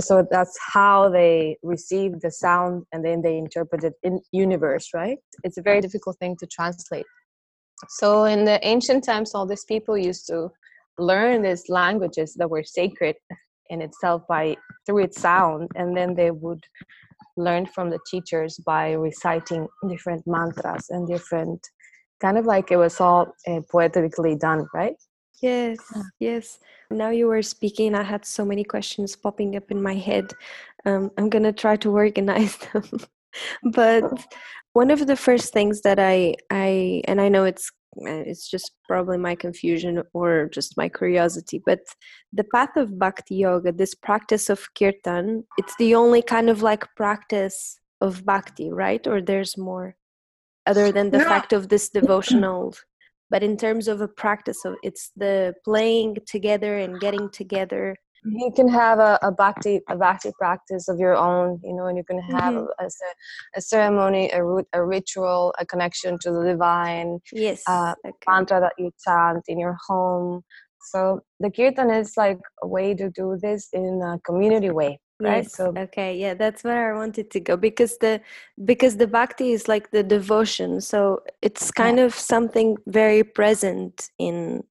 So 0.00 0.26
that's 0.30 0.56
how 0.60 1.10
they 1.10 1.58
receive 1.62 2.20
the 2.20 2.30
sound 2.30 2.84
and 2.92 3.04
then 3.04 3.20
they 3.20 3.36
interpret 3.36 3.84
it 3.84 3.94
in 4.02 4.20
universe 4.32 4.90
right? 4.94 5.18
It's 5.44 5.58
a 5.58 5.62
very 5.62 5.80
difficult 5.80 6.18
thing 6.18 6.36
to 6.40 6.46
translate. 6.46 7.04
So 7.88 8.24
in 8.24 8.44
the 8.44 8.64
ancient 8.66 9.04
times 9.04 9.34
all 9.34 9.46
these 9.46 9.64
people 9.64 9.98
used 9.98 10.26
to 10.28 10.48
learn 10.98 11.42
these 11.42 11.64
languages 11.68 12.34
that 12.34 12.48
were 12.48 12.64
sacred 12.64 13.16
in 13.68 13.82
itself 13.82 14.22
by 14.28 14.56
through 14.86 15.04
its 15.04 15.20
sound 15.20 15.68
and 15.74 15.96
then 15.96 16.14
they 16.14 16.30
would 16.30 16.62
learn 17.36 17.66
from 17.66 17.90
the 17.90 17.98
teachers 18.10 18.58
by 18.64 18.92
reciting 18.92 19.66
different 19.88 20.22
mantras 20.26 20.86
and 20.90 21.06
different 21.06 21.60
kind 22.20 22.38
of 22.38 22.46
like 22.46 22.70
it 22.70 22.78
was 22.78 22.98
all 22.98 23.26
uh, 23.46 23.60
poetically 23.70 24.36
done 24.36 24.66
right 24.72 24.96
Yes, 25.42 25.78
yes. 26.18 26.58
Now 26.90 27.10
you 27.10 27.26
were 27.26 27.42
speaking, 27.42 27.94
I 27.94 28.02
had 28.02 28.24
so 28.24 28.44
many 28.44 28.64
questions 28.64 29.16
popping 29.16 29.56
up 29.56 29.70
in 29.70 29.82
my 29.82 29.94
head. 29.94 30.32
Um, 30.84 31.10
I'm 31.18 31.28
gonna 31.28 31.52
try 31.52 31.76
to 31.76 31.90
organize 31.90 32.56
them. 32.72 32.84
But 33.62 34.04
one 34.72 34.90
of 34.90 35.06
the 35.06 35.16
first 35.16 35.52
things 35.52 35.82
that 35.82 35.98
I, 35.98 36.36
I, 36.50 37.02
and 37.06 37.20
I 37.20 37.28
know 37.28 37.44
it's, 37.44 37.70
uh, 37.98 38.24
it's 38.24 38.48
just 38.48 38.72
probably 38.88 39.18
my 39.18 39.34
confusion 39.34 40.02
or 40.14 40.48
just 40.52 40.76
my 40.76 40.88
curiosity, 40.88 41.62
but 41.64 41.80
the 42.32 42.44
path 42.44 42.76
of 42.76 42.98
Bhakti 42.98 43.36
Yoga, 43.36 43.72
this 43.72 43.94
practice 43.94 44.48
of 44.48 44.66
Kirtan, 44.74 45.44
it's 45.58 45.74
the 45.76 45.94
only 45.94 46.22
kind 46.22 46.48
of 46.48 46.62
like 46.62 46.84
practice 46.96 47.78
of 48.00 48.24
Bhakti, 48.24 48.70
right? 48.70 49.06
Or 49.06 49.20
there's 49.20 49.56
more, 49.58 49.96
other 50.66 50.92
than 50.92 51.10
the 51.10 51.18
No. 51.18 51.28
fact 51.28 51.52
of 51.52 51.68
this 51.68 51.88
devotional 51.98 52.74
but 53.30 53.42
in 53.42 53.56
terms 53.56 53.88
of 53.88 54.00
a 54.00 54.08
practice 54.08 54.64
of 54.64 54.74
it's 54.82 55.10
the 55.16 55.54
playing 55.64 56.16
together 56.26 56.78
and 56.78 57.00
getting 57.00 57.28
together 57.30 57.96
you 58.24 58.50
can 58.56 58.68
have 58.68 58.98
a, 58.98 59.18
a 59.22 59.30
bhakti 59.30 59.80
a 59.88 59.96
bhakti 59.96 60.30
practice 60.38 60.88
of 60.88 60.98
your 60.98 61.14
own 61.16 61.60
you 61.62 61.74
know 61.74 61.86
and 61.86 61.96
you 61.96 62.04
can 62.04 62.20
have 62.36 62.54
Mhm. 62.54 62.66
a, 62.80 62.88
a 63.56 63.60
ceremony 63.60 64.30
a, 64.30 64.42
a 64.72 64.84
ritual 64.84 65.54
a 65.58 65.66
connection 65.66 66.18
to 66.22 66.30
the 66.32 66.44
divine 66.44 67.18
yes 67.32 67.62
Uh, 67.66 67.94
okay. 68.04 68.16
mantra 68.28 68.60
that 68.60 68.74
you 68.78 68.90
chant 69.04 69.44
in 69.48 69.58
your 69.58 69.76
home 69.88 70.42
so 70.90 71.20
the 71.40 71.50
kirtan 71.50 71.90
is 71.90 72.12
like 72.16 72.38
a 72.62 72.66
way 72.66 72.94
to 72.94 73.10
do 73.10 73.36
this 73.42 73.68
in 73.72 74.00
a 74.02 74.18
community 74.20 74.70
way 74.70 74.98
right? 75.20 75.44
Yes 75.44 75.54
so 75.54 75.72
okay 75.76 76.16
yeah 76.16 76.34
that's 76.34 76.62
where 76.62 76.94
i 76.94 76.98
wanted 76.98 77.30
to 77.30 77.40
go 77.40 77.56
because 77.56 77.98
the 77.98 78.20
because 78.64 78.96
the 78.96 79.06
bhakti 79.06 79.52
is 79.52 79.68
like 79.68 79.90
the 79.90 80.02
devotion 80.02 80.80
so 80.80 81.22
it's 81.42 81.70
kind 81.70 81.98
of 81.98 82.14
something 82.14 82.76
very 82.86 83.24
present 83.24 84.10
in 84.18 84.62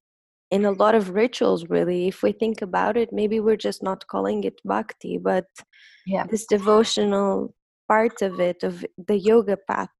in 0.50 0.64
a 0.64 0.70
lot 0.72 0.94
of 0.94 1.10
rituals 1.10 1.66
really. 1.68 2.08
If 2.08 2.22
we 2.22 2.32
think 2.32 2.62
about 2.62 2.96
it 2.96 3.12
maybe 3.12 3.40
we're 3.40 3.56
just 3.56 3.82
not 3.82 4.06
calling 4.06 4.44
it 4.44 4.60
bhakti 4.64 5.18
but 5.18 5.46
yeah. 6.06 6.26
this 6.30 6.46
devotional 6.46 7.54
part 7.88 8.22
of 8.22 8.40
it 8.40 8.62
of 8.62 8.84
the 9.06 9.18
yoga 9.18 9.56
path. 9.56 9.90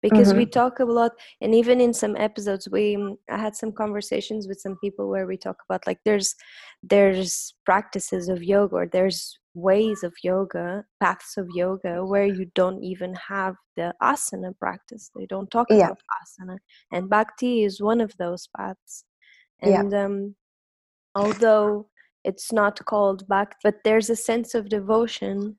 Because 0.00 0.32
we 0.32 0.46
talk 0.46 0.78
a 0.78 0.84
lot 0.84 1.10
and 1.40 1.56
even 1.56 1.80
in 1.80 1.92
some 1.92 2.14
episodes 2.14 2.68
we 2.70 2.94
mm, 2.94 3.16
i 3.28 3.36
had 3.36 3.56
some 3.56 3.72
conversations 3.72 4.46
with 4.46 4.60
some 4.60 4.76
people 4.76 5.08
where 5.08 5.26
we 5.26 5.36
talk 5.36 5.56
about 5.68 5.84
like 5.88 5.98
there's 6.04 6.36
there's 6.84 7.52
practices 7.66 8.28
of 8.28 8.44
yoga 8.44 8.76
or 8.76 8.86
there's 8.86 9.36
ways 9.58 10.02
of 10.02 10.12
yoga 10.22 10.84
paths 11.00 11.36
of 11.36 11.46
yoga 11.54 12.04
where 12.04 12.26
you 12.38 12.46
don't 12.54 12.82
even 12.92 13.12
have 13.14 13.54
the 13.76 13.92
asana 14.02 14.52
practice 14.58 15.10
they 15.16 15.26
don't 15.26 15.50
talk 15.50 15.66
Yeah. 15.70 15.86
about 15.86 16.00
asana 16.18 16.56
and 16.92 17.08
bhakti 17.10 17.64
is 17.64 17.80
one 17.92 18.00
of 18.00 18.12
those 18.18 18.48
paths 18.56 19.04
Yeah. 19.62 19.80
and 19.80 19.92
um 19.94 20.34
although 21.14 21.88
it's 22.24 22.52
not 22.52 22.84
called 22.84 23.26
bhakti 23.28 23.56
but 23.64 23.76
there's 23.84 24.10
a 24.10 24.16
sense 24.30 24.54
of 24.54 24.68
devotion 24.68 25.58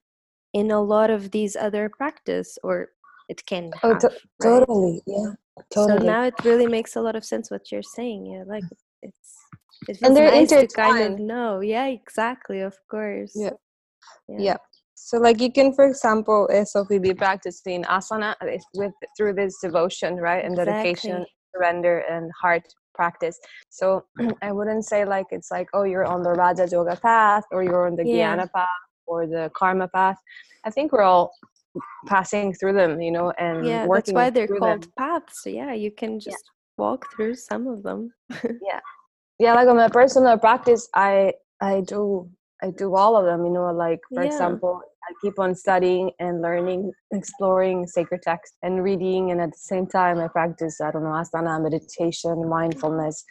in 0.53 0.71
a 0.71 0.81
lot 0.81 1.09
of 1.09 1.31
these 1.31 1.55
other 1.55 1.89
practice 1.97 2.57
or 2.63 2.89
it 3.27 3.45
can 3.45 3.71
Oh, 3.83 3.89
have, 3.89 3.99
to- 4.01 4.07
right? 4.43 4.59
totally 4.59 5.01
yeah 5.05 5.33
totally 5.73 5.99
so 5.99 6.05
now 6.13 6.23
it 6.23 6.38
really 6.45 6.67
makes 6.67 6.95
a 6.95 7.01
lot 7.01 7.15
of 7.15 7.23
sense 7.25 7.51
what 7.51 7.71
you're 7.71 7.91
saying 7.99 8.25
yeah 8.33 8.43
like 8.47 8.63
it's 9.01 9.29
it 9.88 9.95
feels 9.97 10.01
And 10.03 10.15
they're 10.15 10.31
nice 10.31 10.49
to 10.49 10.67
kind 10.67 10.97
of 10.99 11.12
intertwined. 11.12 11.27
know 11.27 11.51
yeah 11.62 11.88
exactly 11.88 12.59
of 12.69 12.75
course 12.89 13.33
Yeah. 13.35 13.55
Yeah. 14.27 14.57
So 14.95 15.17
like 15.17 15.39
you 15.41 15.51
can 15.51 15.73
for 15.73 15.85
example 15.87 16.49
uh, 16.53 16.65
sophie 16.65 16.99
be 16.99 17.13
practicing 17.13 17.83
asana 17.85 18.35
uh, 18.41 18.57
with 18.75 18.91
through 19.17 19.33
this 19.33 19.57
devotion 19.61 20.17
right 20.17 20.43
and 20.43 20.55
dedication 20.55 21.25
surrender 21.55 21.99
and 21.99 22.29
heart 22.41 22.63
practice. 22.93 23.39
So 23.69 24.05
i 24.41 24.51
wouldn't 24.51 24.85
say 24.85 25.05
like 25.05 25.27
it's 25.31 25.51
like 25.51 25.67
oh 25.73 25.83
you're 25.83 26.05
on 26.05 26.21
the 26.23 26.31
raja 26.31 26.67
yoga 26.71 26.95
path 26.97 27.43
or 27.51 27.63
you're 27.63 27.87
on 27.87 27.95
the 27.95 28.03
Yeah. 28.03 28.35
jnana 28.35 28.51
path 28.51 28.67
or 29.07 29.25
the 29.25 29.49
karma 29.55 29.87
path. 29.87 30.17
I 30.65 30.69
think 30.69 30.91
we're 30.91 31.03
all 31.03 31.31
passing 32.07 32.53
through 32.53 32.73
them 32.73 32.99
you 33.01 33.11
know 33.11 33.31
and 33.37 33.65
yeah 33.65 33.87
that's 33.87 34.11
why 34.11 34.29
they're 34.29 34.47
called 34.47 34.83
them. 34.83 34.91
paths. 34.97 35.43
So 35.43 35.49
yeah 35.49 35.73
you 35.73 35.91
can 35.91 36.19
just 36.19 36.43
walk 36.77 37.05
through 37.15 37.35
some 37.35 37.67
of 37.67 37.83
them. 37.83 38.11
Yeah, 38.69 38.81
yeah 39.39 39.53
like 39.53 39.67
on 39.69 39.77
my 39.77 39.87
personal 39.87 40.37
practice 40.37 40.89
i 40.95 41.33
i 41.61 41.81
do 41.81 42.29
i 42.63 42.69
do 42.71 42.95
all 42.95 43.15
of 43.15 43.25
them 43.25 43.45
you 43.45 43.51
know 43.51 43.71
like 43.71 43.99
for 44.13 44.23
Yeah. 44.23 44.27
example 44.29 44.81
i 45.09 45.13
keep 45.21 45.39
on 45.39 45.55
studying 45.55 46.11
and 46.19 46.41
learning 46.41 46.91
exploring 47.11 47.87
sacred 47.87 48.21
text 48.21 48.55
and 48.63 48.83
reading 48.83 49.31
and 49.31 49.41
at 49.41 49.51
the 49.51 49.57
same 49.57 49.87
time 49.87 50.19
i 50.19 50.27
practice 50.27 50.81
i 50.81 50.91
don't 50.91 51.03
know 51.03 51.09
asana 51.09 51.61
meditation 51.61 52.47
mindfulness 52.49 53.23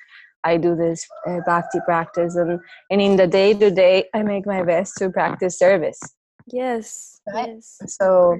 i 0.44 0.56
do 0.56 0.74
this 0.74 1.06
uh, 1.26 1.40
bhakti 1.46 1.80
practice 1.84 2.36
and 2.36 2.60
and 2.90 3.00
in 3.00 3.16
the 3.16 3.26
day 3.26 3.54
to 3.54 3.70
day 3.70 4.04
i 4.14 4.22
make 4.22 4.46
my 4.46 4.62
best 4.62 4.96
to 4.96 5.10
practice 5.10 5.58
service 5.58 6.00
yes 6.52 7.20
Right. 7.32 7.48
yes 7.48 7.78
so 7.86 8.38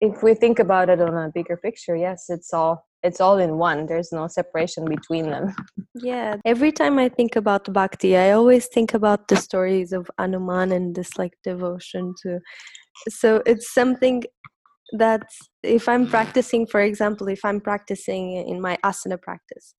if 0.00 0.22
we 0.22 0.34
think 0.34 0.58
about 0.58 0.88
it 0.88 1.00
on 1.00 1.14
a 1.16 1.30
bigger 1.34 1.56
picture 1.56 1.96
yes 1.96 2.26
it's 2.30 2.52
all 2.54 2.87
it's 3.02 3.20
all 3.20 3.38
in 3.38 3.58
one 3.58 3.86
there's 3.86 4.12
no 4.12 4.26
separation 4.26 4.84
between 4.84 5.30
them 5.30 5.54
Yeah, 6.02 6.36
every 6.44 6.72
time 6.72 6.98
I 6.98 7.08
think 7.08 7.36
about 7.36 7.72
bhakti, 7.72 8.16
I 8.16 8.32
always 8.32 8.66
think 8.66 8.94
about 8.94 9.28
the 9.28 9.36
stories 9.36 9.92
of 9.92 10.10
Anuman 10.18 10.74
and 10.74 10.94
this 10.94 11.18
like 11.18 11.34
devotion 11.44 12.14
to. 12.22 12.40
So 13.08 13.42
it's 13.46 13.72
something 13.72 14.24
that 14.92 15.22
if 15.62 15.88
I'm 15.88 16.06
practicing, 16.06 16.66
for 16.66 16.80
example, 16.80 17.28
if 17.28 17.44
I'm 17.44 17.60
practicing 17.60 18.32
in 18.32 18.60
my 18.60 18.78
asana 18.84 19.20
practice, 19.20 19.74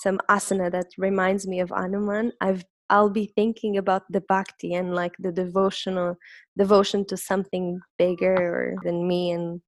some 0.00 0.20
asana 0.30 0.70
that 0.70 0.86
reminds 0.98 1.46
me 1.46 1.60
of 1.60 1.70
Anuman, 1.70 2.32
I've 2.40 2.64
I'll 2.90 3.10
be 3.10 3.32
thinking 3.34 3.78
about 3.78 4.02
the 4.10 4.20
bhakti 4.20 4.74
and 4.74 4.94
like 4.94 5.14
the 5.18 5.32
devotional 5.32 6.16
devotion 6.58 7.06
to 7.06 7.16
something 7.16 7.80
bigger 7.96 8.76
than 8.84 9.08
me 9.08 9.30
and 9.30 9.62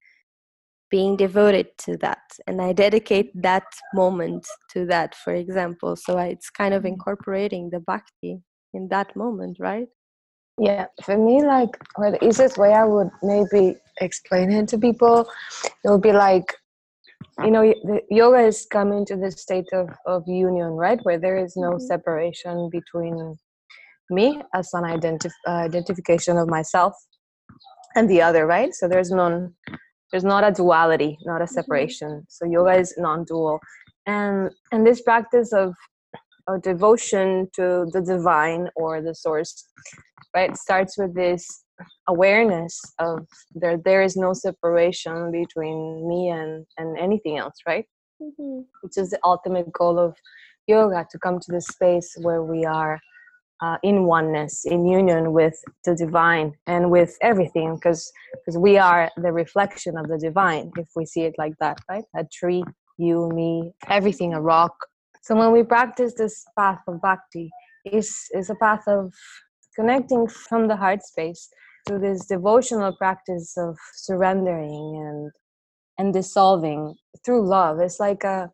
being 0.95 1.17
devoted 1.27 1.67
to 1.85 1.93
that 2.05 2.25
and 2.47 2.57
i 2.69 2.71
dedicate 2.85 3.29
that 3.49 3.69
moment 4.03 4.45
to 4.73 4.81
that 4.93 5.11
for 5.25 5.35
example 5.45 5.93
so 6.05 6.11
I, 6.25 6.27
it's 6.35 6.51
kind 6.51 6.75
of 6.79 6.83
incorporating 6.95 7.71
the 7.75 7.81
bhakti 7.91 8.33
in 8.77 8.83
that 8.95 9.09
moment 9.25 9.57
right 9.71 9.89
Yeah, 10.59 10.87
for 11.03 11.17
me, 11.19 11.45
like, 11.45 11.71
or 11.97 12.13
the 12.13 12.25
easiest 12.25 12.59
way 12.59 12.73
I 12.73 12.85
would 12.85 13.11
maybe 13.23 13.77
explain 14.01 14.53
it 14.53 14.69
to 14.69 14.79
people, 14.79 15.27
it 15.85 15.89
would 15.91 16.03
be 16.03 16.13
like, 16.13 16.55
you 17.43 17.51
know, 17.51 17.63
the 17.63 18.01
yoga 18.11 18.39
is 18.39 18.67
coming 18.71 19.05
to 19.07 19.17
the 19.17 19.31
state 19.33 19.67
of, 19.73 19.89
of 20.07 20.23
union, 20.29 20.71
right? 20.85 21.01
Where 21.03 21.19
there 21.19 21.39
is 21.45 21.57
no 21.57 21.73
Mhm. 21.73 21.81
separation 21.81 22.71
between 22.71 23.37
me 24.11 24.27
as 24.55 24.69
an 24.75 24.85
identif- 24.85 25.43
uh, 25.49 25.63
identification 25.71 26.39
of 26.39 26.49
myself 26.49 26.95
and 27.97 28.09
the 28.09 28.23
other, 28.23 28.47
right? 28.47 28.73
So 28.75 28.89
there's 28.89 29.11
none, 29.11 29.55
there's 30.14 30.22
not 30.22 30.44
a 30.44 30.53
duality, 30.53 31.18
not 31.24 31.42
a 31.42 31.46
separation. 31.48 32.24
So 32.29 32.46
yoga 32.46 32.74
is 32.79 32.94
non-dual, 32.96 33.59
and 34.07 34.48
and 34.70 34.87
this 34.87 35.03
practice 35.03 35.53
of 35.53 35.74
a 36.48 36.57
devotion 36.61 37.48
to 37.57 37.88
the 37.92 38.00
divine 38.00 38.68
or 38.77 39.03
the 39.03 39.12
source 39.12 39.66
right 40.37 40.57
starts 40.57 40.96
with 40.96 41.16
this 41.16 41.64
awareness 42.07 42.81
of 43.00 43.27
there 43.57 43.77
there 43.85 44.03
is 44.03 44.14
no 44.14 44.33
separation 44.35 45.33
between 45.33 46.07
me 46.07 46.29
and 46.29 46.64
and 46.79 46.96
anything 46.96 47.38
else 47.38 47.57
right 47.66 47.87
mm-hmm. 48.22 48.61
which 48.83 48.96
is 48.96 49.11
the 49.11 49.18
ultimate 49.24 49.72
goal 49.72 49.98
of 49.98 50.14
yoga 50.68 51.05
to 51.11 51.18
come 51.18 51.40
to 51.40 51.50
the 51.50 51.61
space 51.61 52.14
where 52.20 52.44
we 52.44 52.64
are 52.64 53.00
uh, 53.62 53.77
in 53.83 54.05
oneness 54.05 54.64
in 54.64 54.87
union 54.87 55.33
with 55.33 55.55
the 55.85 55.95
divine 55.95 56.53
and 56.67 56.90
with 56.90 57.17
everything 57.23 57.77
because 57.77 58.11
because 58.33 58.59
we 58.59 58.77
are 58.79 59.11
the 59.17 59.33
reflection 59.33 59.97
of 59.97 60.09
the 60.09 60.19
divine 60.19 60.71
if 60.77 60.88
we 60.97 61.07
see 61.07 61.23
it 61.23 61.35
like 61.38 61.55
that 61.61 61.79
right? 61.88 62.05
A 62.17 62.25
tree 62.25 62.64
you 62.99 63.29
me 63.35 63.73
everything 63.88 64.35
a 64.35 64.40
rock. 64.40 64.75
So 65.23 65.35
when 65.35 65.53
we 65.53 65.62
practice 65.62 66.14
this 66.17 66.45
path 66.57 66.81
of 66.87 67.01
bhakti 67.01 67.51
is 67.85 68.14
is 68.33 68.51
a 68.51 68.55
path 68.57 68.85
of 68.87 69.12
connecting 69.75 70.29
from 70.29 70.69
the 70.69 70.77
heart 70.77 71.03
space 71.03 71.49
to 71.87 71.99
this 71.99 72.27
devotional 72.27 72.95
practice 72.97 73.57
of 73.57 73.77
surrendering 73.95 75.03
and 75.07 75.31
and 75.99 76.12
dissolving 76.12 76.95
through 77.25 77.47
love. 77.47 77.81
It's 77.81 78.01
like 78.01 78.25
a 78.25 78.51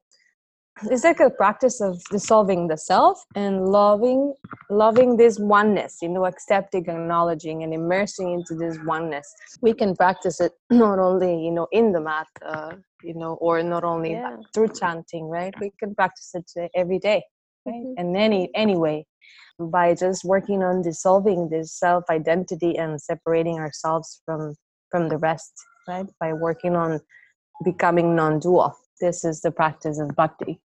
it's 0.85 1.05
like 1.05 1.21
a 1.21 1.31
practice 1.31 1.81
of 1.81 2.03
dissolving 2.11 2.69
the 2.69 2.77
self 2.77 3.25
and 3.35 3.67
loving 3.69 4.35
loving 4.71 5.17
this 5.17 5.39
oneness 5.39 5.99
you 6.01 6.09
know 6.09 6.25
accepting 6.25 6.87
acknowledging 6.89 7.63
and 7.63 7.75
immersing 7.75 8.33
into 8.33 8.55
this 8.55 8.79
oneness. 8.85 9.33
We 9.61 9.75
can 9.75 9.95
practice 9.95 10.41
it 10.41 10.53
not 10.71 10.99
only 10.99 11.45
you 11.45 11.51
know 11.51 11.69
in 11.73 11.93
the 11.93 12.01
mat 12.01 12.27
uh, 12.45 12.73
you 13.03 13.15
know 13.15 13.35
or 13.35 13.63
not 13.63 13.85
only 13.85 14.13
yeah. 14.13 14.37
through 14.55 14.69
chanting 14.69 15.29
right? 15.29 15.55
We 15.61 15.73
can 15.79 15.95
practice 15.95 16.35
it 16.35 16.71
every 16.75 16.99
day 16.99 17.23
right? 17.67 17.75
Mm-hmm. 17.75 17.95
and 17.99 18.17
any 18.17 18.51
anyway. 18.55 19.07
By 19.59 19.95
just 19.95 20.25
working 20.25 20.63
on 20.63 20.81
dissolving 20.81 21.51
this 21.51 21.79
self 21.79 22.05
identity 22.09 22.79
and 22.79 22.99
separating 22.99 23.59
ourselves 23.59 24.23
from 24.25 24.55
from 24.91 25.11
the 25.11 25.19
rest 25.19 25.53
right? 25.87 26.07
By 26.19 26.33
working 26.33 26.77
on 26.77 27.01
becoming 27.63 28.17
non-dual. 28.17 28.75
This 29.03 29.23
is 29.23 29.43
the 29.43 29.51
practice 29.51 29.99
of 29.99 30.17
bhakti 30.17 30.61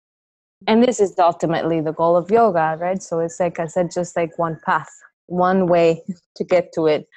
and 0.67 0.83
this 0.83 0.99
is 0.99 1.17
ultimately 1.19 1.81
the 1.81 1.93
goal 1.93 2.15
of 2.15 2.29
yoga 2.29 2.77
right? 2.79 3.01
So 3.01 3.19
it's 3.19 3.39
like 3.39 3.59
i 3.59 3.65
said 3.65 3.91
just 3.91 4.15
like 4.15 4.37
one 4.37 4.59
path 4.65 4.89
one 5.27 5.67
way 5.67 6.03
to 6.35 6.43
get 6.43 6.71
to 6.73 6.87
it. 6.87 7.07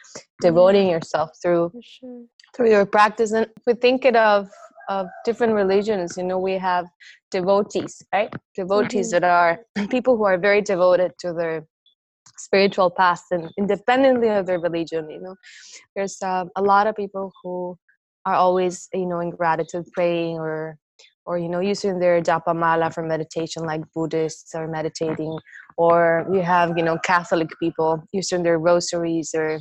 Devoting 0.40 0.88
yourself 0.88 1.30
through 1.42 1.72
sure. 1.82 2.24
through 2.54 2.70
your 2.70 2.86
practice. 2.86 3.32
And 3.32 3.46
if 3.46 3.62
we 3.66 3.74
think 3.74 4.04
it 4.04 4.16
of 4.16 4.48
of 4.88 5.06
different 5.26 5.52
religions 5.52 6.16
you 6.16 6.22
know 6.22 6.38
we 6.38 6.54
have 6.54 6.86
devotees 7.30 8.02
right? 8.12 8.32
Devotees 8.54 9.12
mm-hmm. 9.12 9.20
that 9.20 9.24
are 9.24 9.88
people 9.90 10.16
who 10.16 10.24
are 10.24 10.38
very 10.38 10.62
devoted 10.62 11.12
to 11.20 11.32
their 11.32 11.66
spiritual 12.38 12.88
path 12.90 13.22
and 13.30 13.50
independently 13.58 14.28
of 14.28 14.46
their 14.46 14.60
religion 14.60 15.10
you 15.10 15.20
know. 15.20 15.34
There's 15.94 16.20
um, 16.22 16.50
a 16.56 16.62
lot 16.62 16.86
of 16.86 16.96
people 16.96 17.32
who 17.42 17.76
are 18.24 18.34
always 18.34 18.88
you 18.94 19.06
know 19.06 19.20
in 19.20 19.30
gratitude 19.30 19.86
praying 19.92 20.38
or 20.38 20.78
or 21.28 21.38
you 21.38 21.48
know 21.48 21.60
using 21.60 21.98
their 21.98 22.20
japa 22.22 22.56
mala 22.56 22.90
for 22.90 23.02
meditation 23.02 23.62
like 23.64 23.82
buddhists 23.94 24.54
are 24.54 24.66
meditating 24.66 25.38
or 25.76 26.26
you 26.32 26.42
have 26.42 26.76
you 26.78 26.84
know 26.88 26.98
catholic 27.04 27.50
people 27.62 28.02
using 28.12 28.42
their 28.42 28.58
rosaries 28.58 29.34
or 29.34 29.60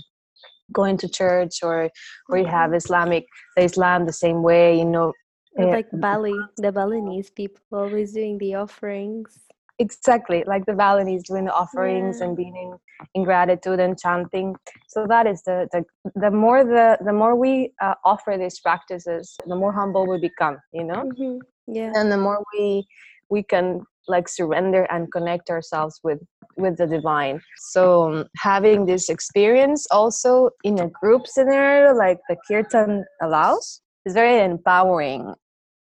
going 0.71 0.97
to 0.97 1.09
church 1.19 1.55
or 1.61 1.89
or 2.29 2.37
you 2.37 2.45
have 2.45 2.69
mm-hmm. 2.69 2.83
islamic 2.83 3.25
the 3.57 3.63
islam 3.63 4.05
the 4.05 4.19
same 4.25 4.41
way 4.51 4.77
you 4.79 4.85
know 4.85 5.11
like 5.57 5.89
bali 6.05 6.37
the 6.57 6.71
balinese 6.71 7.29
people 7.41 7.61
always 7.81 8.13
doing 8.13 8.37
the 8.43 8.53
offerings 8.63 9.39
exactly 9.79 10.43
like 10.53 10.65
the 10.65 10.77
balinese 10.81 11.23
doing 11.29 11.45
the 11.45 11.53
offerings 11.63 12.17
yeah. 12.19 12.25
and 12.25 12.37
being 12.37 12.55
in, 12.63 12.71
in, 13.15 13.23
gratitude 13.23 13.79
and 13.79 13.99
chanting 14.03 14.55
so 14.87 15.05
that 15.13 15.25
is 15.31 15.41
the 15.49 15.57
the, 15.73 15.83
the 16.23 16.31
more 16.43 16.63
the 16.63 16.87
the 17.09 17.13
more 17.21 17.35
we 17.35 17.53
uh, 17.81 17.95
offer 18.11 18.37
these 18.37 18.59
practices 18.59 19.35
the 19.51 19.59
more 19.63 19.73
humble 19.81 20.07
we 20.07 20.17
become 20.29 20.57
you 20.79 20.85
know 20.89 21.03
mm-hmm 21.03 21.37
yeah. 21.67 21.91
And 21.95 22.11
the 22.11 22.17
more 22.17 22.43
we 22.53 22.87
we 23.29 23.43
can 23.43 23.81
like 24.07 24.29
surrender 24.29 24.83
and 24.89 25.11
connect 25.11 25.49
ourselves 25.49 25.99
with 26.03 26.19
with 26.55 26.77
the 26.77 26.87
divine. 26.87 27.41
So 27.71 28.25
having 28.37 28.85
this 28.85 29.09
experience 29.09 29.85
also 29.91 30.49
in 30.63 30.79
a 30.79 30.89
group 30.89 31.27
scenario 31.27 31.93
like 31.93 32.19
the 32.29 32.37
kirtan 32.47 33.05
allows 33.21 33.81
is 34.05 34.13
very 34.13 34.43
empowering. 34.43 35.33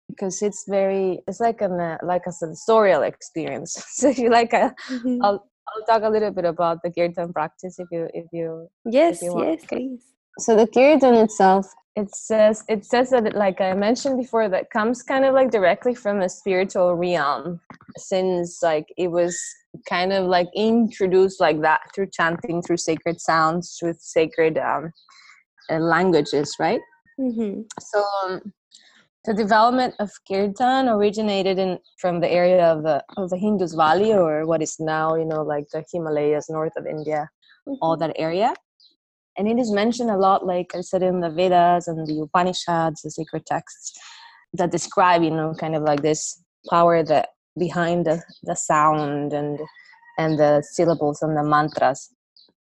Because 0.08 0.40
it's 0.40 0.64
very 0.66 1.20
it's 1.28 1.38
like 1.38 1.60
an 1.60 1.78
uh, 1.78 1.98
like 2.02 2.22
a 2.26 2.32
sensorial 2.32 3.02
experience. 3.02 3.76
So 3.98 4.08
if 4.08 4.18
you 4.18 4.30
like 4.30 4.52
a, 4.54 4.74
mm-hmm. 4.88 5.22
I'll, 5.22 5.46
I'll 5.68 5.84
talk 5.86 6.02
a 6.02 6.08
little 6.08 6.30
bit 6.30 6.46
about 6.46 6.78
the 6.82 6.90
kirtan 6.90 7.32
practice 7.32 7.78
if 7.78 7.88
you 7.92 8.08
if 8.14 8.24
you 8.32 8.68
yes 8.86 9.16
if 9.16 9.22
you 9.22 9.44
yes 9.44 9.64
please. 9.66 10.02
So 10.38 10.56
the 10.56 10.66
kirtan 10.66 11.14
itself 11.14 11.66
it 11.98 12.14
says 12.14 12.64
it 12.68 12.84
says 12.84 13.10
that 13.10 13.34
like 13.34 13.60
i 13.60 13.74
mentioned 13.74 14.16
before 14.16 14.48
that 14.48 14.70
comes 14.70 15.02
kind 15.02 15.24
of 15.24 15.34
like 15.34 15.50
directly 15.50 15.94
from 15.94 16.20
a 16.20 16.28
spiritual 16.28 16.94
realm 16.94 17.60
since 17.96 18.62
like 18.62 18.86
it 18.96 19.08
was 19.08 19.36
kind 19.88 20.12
of 20.12 20.26
like 20.26 20.48
introduced 20.54 21.40
like 21.40 21.60
that 21.60 21.80
through 21.94 22.08
chanting 22.18 22.62
through 22.62 22.76
sacred 22.76 23.20
sounds 23.20 23.76
through 23.78 23.94
sacred 23.98 24.58
um, 24.58 24.92
uh, 25.70 25.78
languages 25.78 26.54
right 26.60 26.80
mm-hmm. 27.18 27.62
so 27.80 28.04
um, 28.22 28.52
the 29.24 29.34
development 29.34 29.92
of 29.98 30.10
kirtan 30.28 30.88
originated 30.88 31.58
in 31.58 31.78
from 32.00 32.20
the 32.20 32.30
area 32.30 32.64
of 32.72 32.84
the 32.84 33.02
of 33.16 33.28
the 33.30 33.36
Indus 33.36 33.74
Valley 33.74 34.12
or 34.12 34.46
what 34.46 34.62
is 34.62 34.76
now 34.78 35.16
you 35.16 35.24
know 35.24 35.42
like 35.42 35.66
the 35.72 35.84
Himalayas 35.92 36.48
north 36.48 36.76
of 36.76 36.86
India 36.86 37.28
mm-hmm. 37.68 37.82
all 37.82 37.96
that 37.96 38.14
area 38.16 38.54
and 39.38 39.48
it 39.48 39.58
is 39.58 39.70
mentioned 39.72 40.10
a 40.10 40.16
lot 40.16 40.44
like 40.44 40.72
i 40.74 40.80
said 40.80 41.02
in 41.02 41.20
the 41.20 41.30
vedas 41.30 41.88
and 41.88 42.06
the 42.06 42.20
upanishads 42.20 43.02
the 43.02 43.10
sacred 43.10 43.46
texts 43.46 43.98
that 44.52 44.70
describe 44.70 45.22
you 45.22 45.30
know 45.30 45.54
kind 45.54 45.74
of 45.74 45.82
like 45.82 46.02
this 46.02 46.42
power 46.68 47.02
that 47.02 47.28
behind 47.58 48.06
the, 48.06 48.22
the 48.44 48.54
sound 48.54 49.32
and 49.32 49.58
and 50.18 50.38
the 50.38 50.62
syllables 50.72 51.22
and 51.22 51.36
the 51.36 51.44
mantras. 51.44 52.12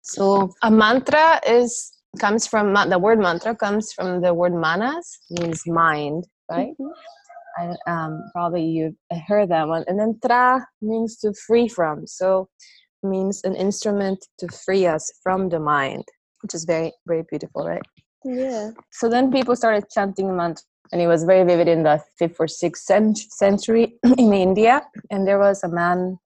So 0.02 0.52
a 0.62 0.70
mantra 0.70 1.40
is 1.46 1.92
comes 2.18 2.46
from 2.46 2.74
the 2.88 2.98
word 2.98 3.18
mantra 3.18 3.54
comes 3.54 3.92
from 3.92 4.20
the 4.20 4.34
word 4.34 4.54
manas 4.54 5.18
means 5.30 5.62
mind 5.66 6.24
right? 6.50 6.72
Mm-hmm. 6.80 7.76
I, 7.86 8.04
um, 8.04 8.24
probably 8.32 8.64
you 8.64 8.96
heard 9.28 9.50
that 9.50 9.68
one. 9.68 9.84
And 9.86 9.98
then 9.98 10.18
tra 10.24 10.66
means 10.80 11.18
to 11.18 11.32
free 11.46 11.68
from. 11.68 12.06
So 12.06 12.48
means 13.02 13.42
an 13.44 13.54
instrument 13.54 14.24
to 14.38 14.48
free 14.48 14.86
us 14.86 15.10
from 15.22 15.48
the 15.48 15.60
mind 15.60 16.04
which 16.42 16.54
is 16.54 16.64
very 16.64 16.92
very 17.06 17.24
beautiful 17.28 17.66
right? 17.66 17.82
Yeah. 18.24 18.70
So 18.92 19.08
then 19.08 19.32
people 19.32 19.56
started 19.56 19.84
chanting 19.90 20.34
mantra 20.36 20.64
and 20.92 21.00
it 21.00 21.06
was 21.06 21.24
very 21.24 21.44
vivid 21.44 21.68
in 21.68 21.84
the 21.84 22.02
fifth 22.18 22.36
or 22.38 22.48
sixth 22.48 22.90
century 23.30 23.98
in 24.18 24.32
india. 24.32 24.82
And 25.10 25.26
there 25.26 25.38
was 25.38 25.62
a 25.62 25.68
man 25.68 26.18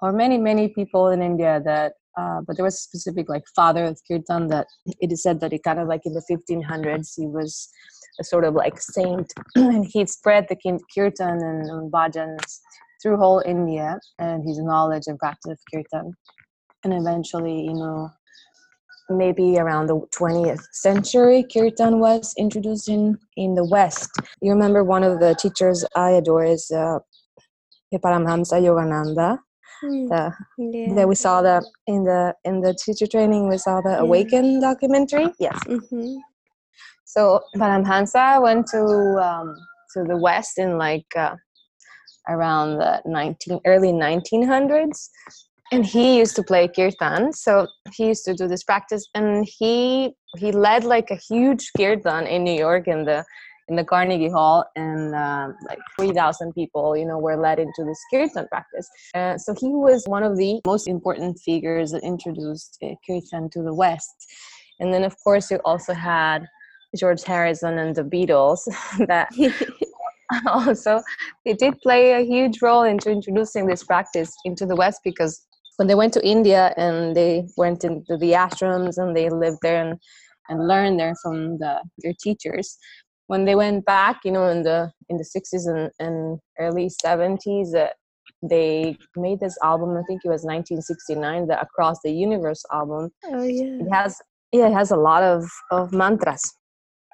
or 0.00 0.12
many 0.12 0.38
many 0.38 0.68
people 0.68 1.08
in 1.08 1.22
india 1.22 1.60
that 1.64 1.92
uh, 2.16 2.40
but 2.46 2.56
there 2.56 2.64
was 2.64 2.74
a 2.74 2.86
specific 2.88 3.28
like 3.28 3.44
father 3.56 3.84
of 3.84 4.00
kirtan 4.08 4.48
that 4.48 4.66
it 5.00 5.10
is 5.10 5.22
said 5.22 5.40
that 5.40 5.52
he 5.52 5.58
kind 5.58 5.80
of 5.80 5.88
like 5.88 6.02
in 6.04 6.14
the 6.14 6.24
1500s 6.30 7.12
he 7.16 7.26
was 7.26 7.68
a 8.20 8.24
sort 8.24 8.44
of 8.44 8.54
like 8.54 8.80
saint 8.80 9.32
and 9.54 9.86
he 9.92 10.06
spread 10.06 10.46
the 10.48 10.56
kirtan 10.94 11.38
and, 11.50 11.70
and 11.70 11.92
bhajans 11.92 12.60
through 13.02 13.16
whole 13.16 13.42
india 13.44 13.98
and 14.18 14.46
his 14.48 14.58
knowledge 14.58 15.06
and 15.06 15.18
practice 15.18 15.52
of 15.52 15.58
kirtan. 15.72 16.12
And 16.84 16.92
eventually 16.92 17.58
you 17.62 17.74
know 17.74 18.10
maybe 19.10 19.58
around 19.58 19.86
the 19.86 20.00
20th 20.18 20.62
century 20.72 21.44
kirtan 21.52 22.00
was 22.00 22.34
introduced 22.38 22.88
in 22.88 23.18
in 23.36 23.54
the 23.54 23.64
west 23.64 24.10
you 24.40 24.50
remember 24.50 24.82
one 24.82 25.04
of 25.04 25.20
the 25.20 25.34
teachers 25.34 25.84
i 25.96 26.10
adore 26.10 26.44
is 26.44 26.70
uh, 26.70 26.98
paramhamsa 27.94 28.58
yogananda 28.66 29.38
mm. 29.84 30.08
the, 30.08 30.32
yeah. 30.58 30.94
that 30.94 31.06
we 31.06 31.14
saw 31.14 31.42
that 31.42 31.62
in 31.86 32.02
the 32.04 32.34
in 32.44 32.60
the 32.60 32.74
teacher 32.74 33.06
training 33.06 33.48
we 33.48 33.58
saw 33.58 33.80
the 33.82 33.90
yeah. 33.90 33.98
awaken 33.98 34.60
documentary 34.60 35.28
yes 35.38 35.58
mm-hmm. 35.66 36.16
so 37.04 37.40
paramhamsa 37.56 38.42
went 38.42 38.66
to 38.66 38.82
um, 39.28 39.54
to 39.92 40.02
the 40.04 40.16
west 40.16 40.58
in 40.58 40.78
like 40.78 41.06
uh, 41.16 41.34
around 42.28 42.78
the 42.78 43.02
19 43.04 43.60
early 43.66 43.92
1900s 43.92 45.08
and 45.72 45.86
he 45.86 46.18
used 46.18 46.36
to 46.36 46.42
play 46.42 46.68
kirtan 46.68 47.32
so 47.32 47.66
he 47.92 48.06
used 48.08 48.24
to 48.24 48.34
do 48.34 48.46
this 48.46 48.62
practice 48.62 49.08
and 49.14 49.46
he 49.58 50.12
he 50.38 50.52
led 50.52 50.84
like 50.84 51.10
a 51.10 51.16
huge 51.16 51.70
kirtan 51.76 52.26
in 52.26 52.44
new 52.44 52.58
york 52.58 52.86
in 52.88 53.04
the 53.04 53.24
in 53.68 53.76
the 53.76 53.84
carnegie 53.84 54.28
hall 54.28 54.64
and 54.76 55.14
uh, 55.14 55.48
like 55.68 55.78
3000 55.98 56.52
people 56.52 56.96
you 56.96 57.06
know 57.06 57.18
were 57.18 57.36
led 57.36 57.58
into 57.58 57.82
this 57.82 57.98
kirtan 58.12 58.46
practice. 58.48 58.86
Uh, 59.14 59.38
so 59.38 59.54
he 59.58 59.68
was 59.68 60.04
one 60.06 60.22
of 60.22 60.36
the 60.36 60.60
most 60.66 60.86
important 60.86 61.38
figures 61.38 61.92
that 61.92 62.02
introduced 62.02 62.76
uh, 62.82 62.94
kirtan 63.06 63.48
to 63.48 63.62
the 63.62 63.72
west. 63.72 64.14
And 64.80 64.92
then 64.92 65.02
of 65.02 65.16
course 65.24 65.50
you 65.50 65.60
also 65.64 65.94
had 65.94 66.46
george 66.94 67.24
harrison 67.24 67.78
and 67.78 67.96
the 67.96 68.04
beatles 68.04 68.60
that 69.08 69.28
also 70.46 71.02
they 71.44 71.52
did 71.52 71.78
play 71.80 72.12
a 72.12 72.24
huge 72.24 72.60
role 72.62 72.82
into 72.82 73.10
introducing 73.10 73.66
this 73.66 73.82
practice 73.82 74.34
into 74.44 74.66
the 74.66 74.76
West 74.76 75.00
because 75.04 75.46
when 75.76 75.88
they 75.88 75.94
went 75.94 76.12
to 76.14 76.26
India 76.26 76.72
and 76.76 77.16
they 77.16 77.46
went 77.56 77.84
into 77.84 78.16
the 78.16 78.32
ashrams 78.32 78.96
and 78.96 79.16
they 79.16 79.28
lived 79.28 79.58
there 79.62 79.84
and, 79.84 79.98
and 80.48 80.68
learned 80.68 81.00
there 81.00 81.14
from 81.22 81.58
the, 81.58 81.82
their 81.98 82.12
teachers, 82.22 82.78
when 83.26 83.44
they 83.44 83.54
went 83.54 83.84
back, 83.84 84.20
you 84.24 84.32
know, 84.32 84.48
in 84.48 84.62
the 84.62 84.90
in 85.08 85.16
the 85.16 85.24
60s 85.24 85.66
and, 85.66 85.90
and 85.98 86.38
early 86.58 86.90
70s, 87.04 87.74
uh, 87.74 87.88
they 88.42 88.98
made 89.16 89.40
this 89.40 89.56
album. 89.62 89.96
I 89.96 90.02
think 90.06 90.20
it 90.24 90.28
was 90.28 90.44
1969, 90.44 91.46
the 91.46 91.60
Across 91.60 92.00
the 92.04 92.12
Universe 92.12 92.62
album. 92.72 93.10
Oh 93.24 93.42
yeah. 93.44 93.78
It 93.80 93.90
has 93.90 94.20
yeah, 94.52 94.68
it 94.68 94.74
has 94.74 94.90
a 94.90 94.96
lot 94.96 95.22
of 95.22 95.44
of 95.70 95.92
mantras 95.92 96.42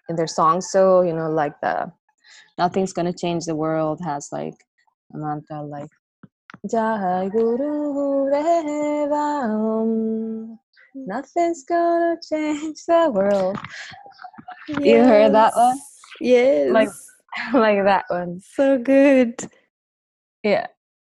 in 0.08 0.16
their 0.16 0.26
songs. 0.26 0.70
So 0.70 1.02
you 1.02 1.12
know, 1.12 1.30
like 1.30 1.54
the 1.62 1.92
Nothing's 2.58 2.92
gonna 2.92 3.12
change 3.12 3.44
the 3.44 3.54
world 3.54 4.00
has 4.04 4.28
like 4.32 4.54
a 5.14 5.18
mantra 5.18 5.62
like 5.62 5.88
Jai 6.68 7.28
Guru 7.32 7.94
Gureva 8.28 9.48
Nothing's 10.94 11.64
gonna 11.64 12.16
change 12.28 12.84
the 12.86 13.10
world. 13.10 13.56
Yes. 14.68 14.80
You 14.84 14.98
heard 15.04 15.32
that 15.32 15.54
one? 15.56 15.78
Yes. 16.20 16.70
Like 16.70 16.90
like 17.54 17.82
that 17.84 18.04
one. 18.08 18.40
so 18.40 18.76
good. 18.76 19.50
Yeah. 20.42 20.66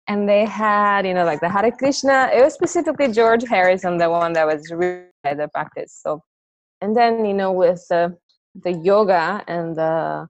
And 0.08 0.28
they 0.28 0.46
had, 0.46 1.06
you 1.06 1.14
know, 1.14 1.26
like 1.26 1.42
the 1.42 1.50
Hare 1.50 1.72
Krishna. 1.72 2.30
It 2.34 2.42
was 2.44 2.54
specifically 2.54 3.12
George 3.12 3.44
Harrison, 3.48 3.98
the 3.98 4.10
one 4.10 4.34
that 4.34 4.48
was 4.48 4.72
really 4.72 5.06
the 5.24 5.50
practice. 5.54 6.00
So, 6.02 6.22
and 6.80 6.96
then 6.96 7.26
you 7.26 7.34
know, 7.34 7.52
with 7.52 7.86
the 7.90 8.16
the 8.64 8.72
yoga 8.72 9.44
and 9.48 9.76
the 9.76 10.28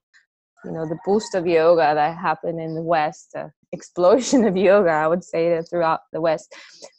you 0.65 0.71
know 0.71 0.87
the 0.87 0.97
boost 1.05 1.35
of 1.35 1.45
yoga 1.45 1.93
that 1.93 2.17
happened 2.17 2.59
in 2.59 2.73
the 2.73 2.81
West, 2.81 3.31
the 3.33 3.51
explosion 3.71 4.45
of 4.49 4.57
yoga, 4.57 4.91
I 4.91 5.07
would 5.07 5.23
say 5.23 5.49
that 5.49 5.69
throughout 5.69 6.01
the 6.11 6.21
West. 6.21 6.53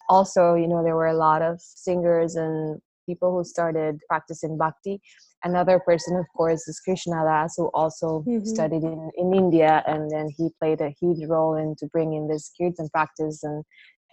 Also, 0.09 0.55
you 0.55 0.69
know, 0.69 0.83
there 0.83 0.97
were 0.97 1.07
a 1.09 1.17
lot 1.17 1.43
of 1.43 1.61
singers 1.61 2.37
and 2.37 2.81
people 3.07 3.33
who 3.33 3.45
started 3.45 3.99
practicing 4.09 4.57
bhakti. 4.57 5.01
Another 5.45 5.81
person, 5.81 6.17
of 6.17 6.27
course, 6.37 6.69
is 6.69 6.79
Krishna 6.81 7.25
Das, 7.25 7.55
who 7.57 7.69
also 7.75 8.25
Mhm. 8.29 8.47
studied 8.47 8.85
in, 8.85 9.11
in 9.17 9.35
India, 9.35 9.83
and 9.87 10.09
then 10.11 10.29
he 10.37 10.51
played 10.61 10.81
a 10.81 10.95
huge 11.01 11.27
role 11.29 11.57
in 11.57 11.73
into 11.73 11.87
bringing 11.93 12.29
this 12.29 12.53
kirtan 12.59 12.89
practice 12.91 13.43
and 13.43 13.65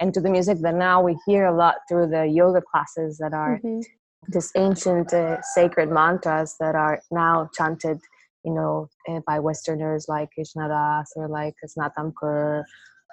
and 0.02 0.14
to 0.14 0.22
the 0.22 0.30
music 0.30 0.58
that 0.62 0.76
now 0.76 1.02
we 1.04 1.18
hear 1.26 1.46
a 1.46 1.56
lot 1.56 1.76
through 1.88 2.08
the 2.08 2.26
yoga 2.26 2.62
classes 2.62 3.18
that 3.18 3.34
are 3.34 3.60
Mhm. 3.62 3.84
this 4.28 4.52
ancient 4.56 5.14
uh, 5.14 5.42
sacred 5.42 5.90
mantras 5.92 6.56
that 6.60 6.76
are 6.76 7.02
now 7.12 7.50
chanted, 7.58 8.00
you 8.44 8.54
know, 8.54 8.88
uh, 9.10 9.20
by 9.28 9.40
Westerners 9.40 10.06
like 10.08 10.30
Krishna 10.34 10.68
Das 10.68 11.12
or 11.16 11.28
like 11.28 11.56
Snatam 11.66 12.14
Kaur 12.14 12.64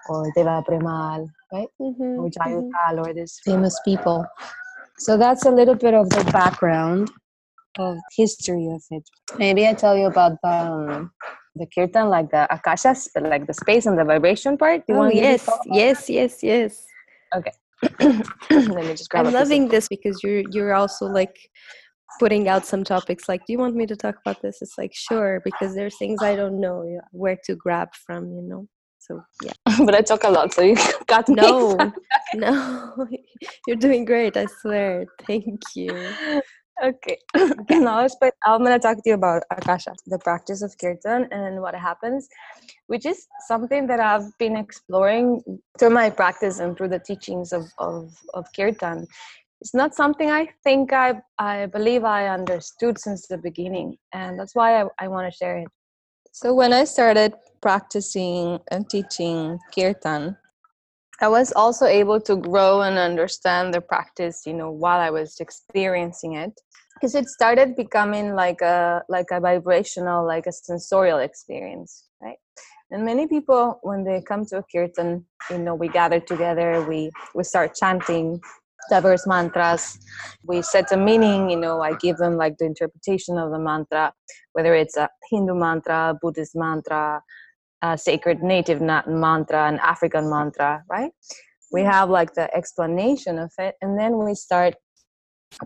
or 0.08 0.30
Deva 0.36 0.62
Premal, 0.68 1.28
right? 1.52 1.68
Mhm. 1.80 2.18
Or 2.18 2.28
Mhm. 2.30 2.98
Or 2.98 3.12
these 3.12 3.40
famous 3.44 3.78
people. 3.84 4.24
So 4.98 5.16
that's 5.18 5.44
a 5.44 5.50
little 5.50 5.74
bit 5.74 5.94
of 5.94 6.08
the 6.10 6.24
background 6.32 7.10
of 7.78 7.98
history 8.16 8.66
of 8.72 8.82
it. 8.90 9.04
Maybe 9.38 9.66
I 9.66 9.74
tell 9.74 9.96
you 9.96 10.06
about 10.06 10.38
the, 10.42 10.48
um, 10.48 11.10
the 11.54 11.66
kirtan, 11.74 12.08
like 12.08 12.30
the 12.30 12.46
akashas, 12.50 13.08
but 13.12 13.24
like 13.24 13.46
the 13.46 13.54
space 13.54 13.84
and 13.86 13.98
the 13.98 14.04
vibration 14.04 14.56
part. 14.56 14.82
You 14.88 14.94
Oh 14.94 14.98
want 14.98 15.14
me 15.14 15.20
yes, 15.20 15.46
yes, 16.08 16.42
yes, 16.42 16.86
Okay. 17.34 17.52
Let 18.50 18.84
me 18.86 18.94
just 18.94 19.10
grab 19.10 19.26
I'm 19.26 19.26
a 19.26 19.30
piece 19.30 19.34
of- 19.34 19.40
loving 19.40 19.68
this 19.68 19.88
because 19.88 20.22
you're 20.22 20.42
you're 20.54 20.72
also 20.74 21.06
like 21.06 21.36
putting 22.18 22.48
out 22.48 22.64
some 22.64 22.84
topics 22.84 23.28
like 23.28 23.44
do 23.46 23.52
you 23.52 23.58
want 23.58 23.74
me 23.74 23.86
to 23.86 23.96
talk 23.96 24.16
about 24.24 24.40
this? 24.42 24.58
It's 24.62 24.78
like 24.78 24.92
sure 24.94 25.40
because 25.44 25.74
there's 25.74 25.96
things 25.98 26.22
i 26.22 26.36
don't 26.36 26.60
know 26.60 26.84
where 27.12 27.38
to 27.44 27.54
grab 27.54 27.88
from 28.06 28.32
you 28.32 28.42
know? 28.42 28.66
So 28.98 29.22
yeah. 29.42 29.52
But 29.84 29.94
I 29.94 30.00
talk 30.00 30.24
a 30.24 30.30
lot, 30.30 30.52
so 30.52 30.62
you 30.62 30.76
got 31.06 31.28
me. 31.28 31.36
no. 31.36 31.92
No. 32.34 33.06
You're 33.66 33.76
doing 33.76 34.04
great 34.04 34.36
i 34.36 34.46
swear. 34.46 35.06
Thank 35.26 35.60
you. 35.76 35.92
Okay. 36.82 37.18
now 37.70 38.02
let's 38.02 38.16
I'm 38.44 38.60
going 38.60 38.72
to 38.72 38.78
talk 38.78 38.96
to 38.96 39.02
you 39.06 39.14
about 39.14 39.44
Akasha, 39.50 39.94
the 40.06 40.18
practice 40.18 40.60
of 40.62 40.76
Kirtan 40.78 41.28
and 41.30 41.62
what 41.62 41.74
happens, 41.74 42.28
which 42.88 43.06
is 43.06 43.26
something 43.46 43.86
that 43.86 44.00
I've 44.00 44.36
been 44.38 44.56
exploring 44.56 45.42
through 45.78 45.90
my 45.90 46.10
practice 46.10 46.58
and 46.58 46.76
through 46.76 46.88
the 46.88 46.98
teachings 46.98 47.52
of, 47.52 47.64
of, 47.78 48.12
of 48.34 48.44
Kirtan. 48.54 49.06
It's 49.60 49.74
not 49.74 49.94
something 49.94 50.30
I 50.30 50.48
think 50.64 50.92
I, 50.92 51.20
I 51.38 51.66
believe 51.66 52.04
I 52.04 52.28
understood 52.28 52.98
since 52.98 53.26
the 53.26 53.38
beginning, 53.38 53.96
and 54.12 54.38
that's 54.38 54.54
why 54.54 54.82
I, 54.82 54.86
I 54.98 55.08
want 55.08 55.32
to 55.32 55.36
share 55.36 55.58
it. 55.58 55.68
So, 56.32 56.54
when 56.54 56.72
I 56.72 56.84
started 56.84 57.32
practicing 57.62 58.60
and 58.70 58.88
teaching 58.88 59.58
Kirtan, 59.74 60.36
I 61.20 61.28
was 61.28 61.52
also 61.54 61.86
able 61.86 62.20
to 62.20 62.36
grow 62.36 62.82
and 62.82 62.98
understand 62.98 63.72
the 63.72 63.80
practice, 63.80 64.42
you 64.44 64.52
know, 64.52 64.70
while 64.70 65.00
I 65.00 65.10
was 65.10 65.40
experiencing 65.40 66.34
it. 66.34 66.52
Because 66.94 67.14
it 67.14 67.28
started 67.28 67.76
becoming 67.76 68.34
like 68.34 68.60
a 68.60 69.02
like 69.08 69.26
a 69.30 69.40
vibrational, 69.40 70.26
like 70.26 70.46
a 70.46 70.52
sensorial 70.52 71.18
experience, 71.18 72.04
right? 72.22 72.38
And 72.90 73.04
many 73.04 73.26
people, 73.26 73.78
when 73.82 74.04
they 74.04 74.22
come 74.22 74.46
to 74.46 74.58
a 74.58 74.62
kirtan, 74.62 75.24
you 75.50 75.58
know, 75.58 75.74
we 75.74 75.88
gather 75.88 76.20
together, 76.20 76.86
we 76.88 77.10
we 77.34 77.44
start 77.44 77.74
chanting 77.74 78.40
diverse 78.90 79.26
mantras. 79.26 79.98
We 80.44 80.62
set 80.62 80.92
a 80.92 80.96
meaning, 80.96 81.50
you 81.50 81.56
know, 81.56 81.80
I 81.80 81.94
give 81.94 82.16
them 82.16 82.36
like 82.36 82.58
the 82.58 82.66
interpretation 82.66 83.38
of 83.38 83.50
the 83.50 83.58
mantra, 83.58 84.12
whether 84.52 84.74
it's 84.74 84.96
a 84.96 85.08
Hindu 85.30 85.54
mantra, 85.54 86.16
Buddhist 86.20 86.54
mantra, 86.54 87.22
a 87.82 87.98
sacred 87.98 88.42
native 88.42 88.80
na- 88.80 89.06
mantra, 89.06 89.68
an 89.68 89.78
African 89.78 90.30
mantra, 90.30 90.82
right? 90.88 91.10
We 91.72 91.82
mm. 91.82 91.90
have 91.90 92.10
like 92.10 92.34
the 92.34 92.54
explanation 92.54 93.38
of 93.38 93.52
it, 93.58 93.74
and 93.82 93.98
then 93.98 94.24
we 94.24 94.34
start 94.34 94.74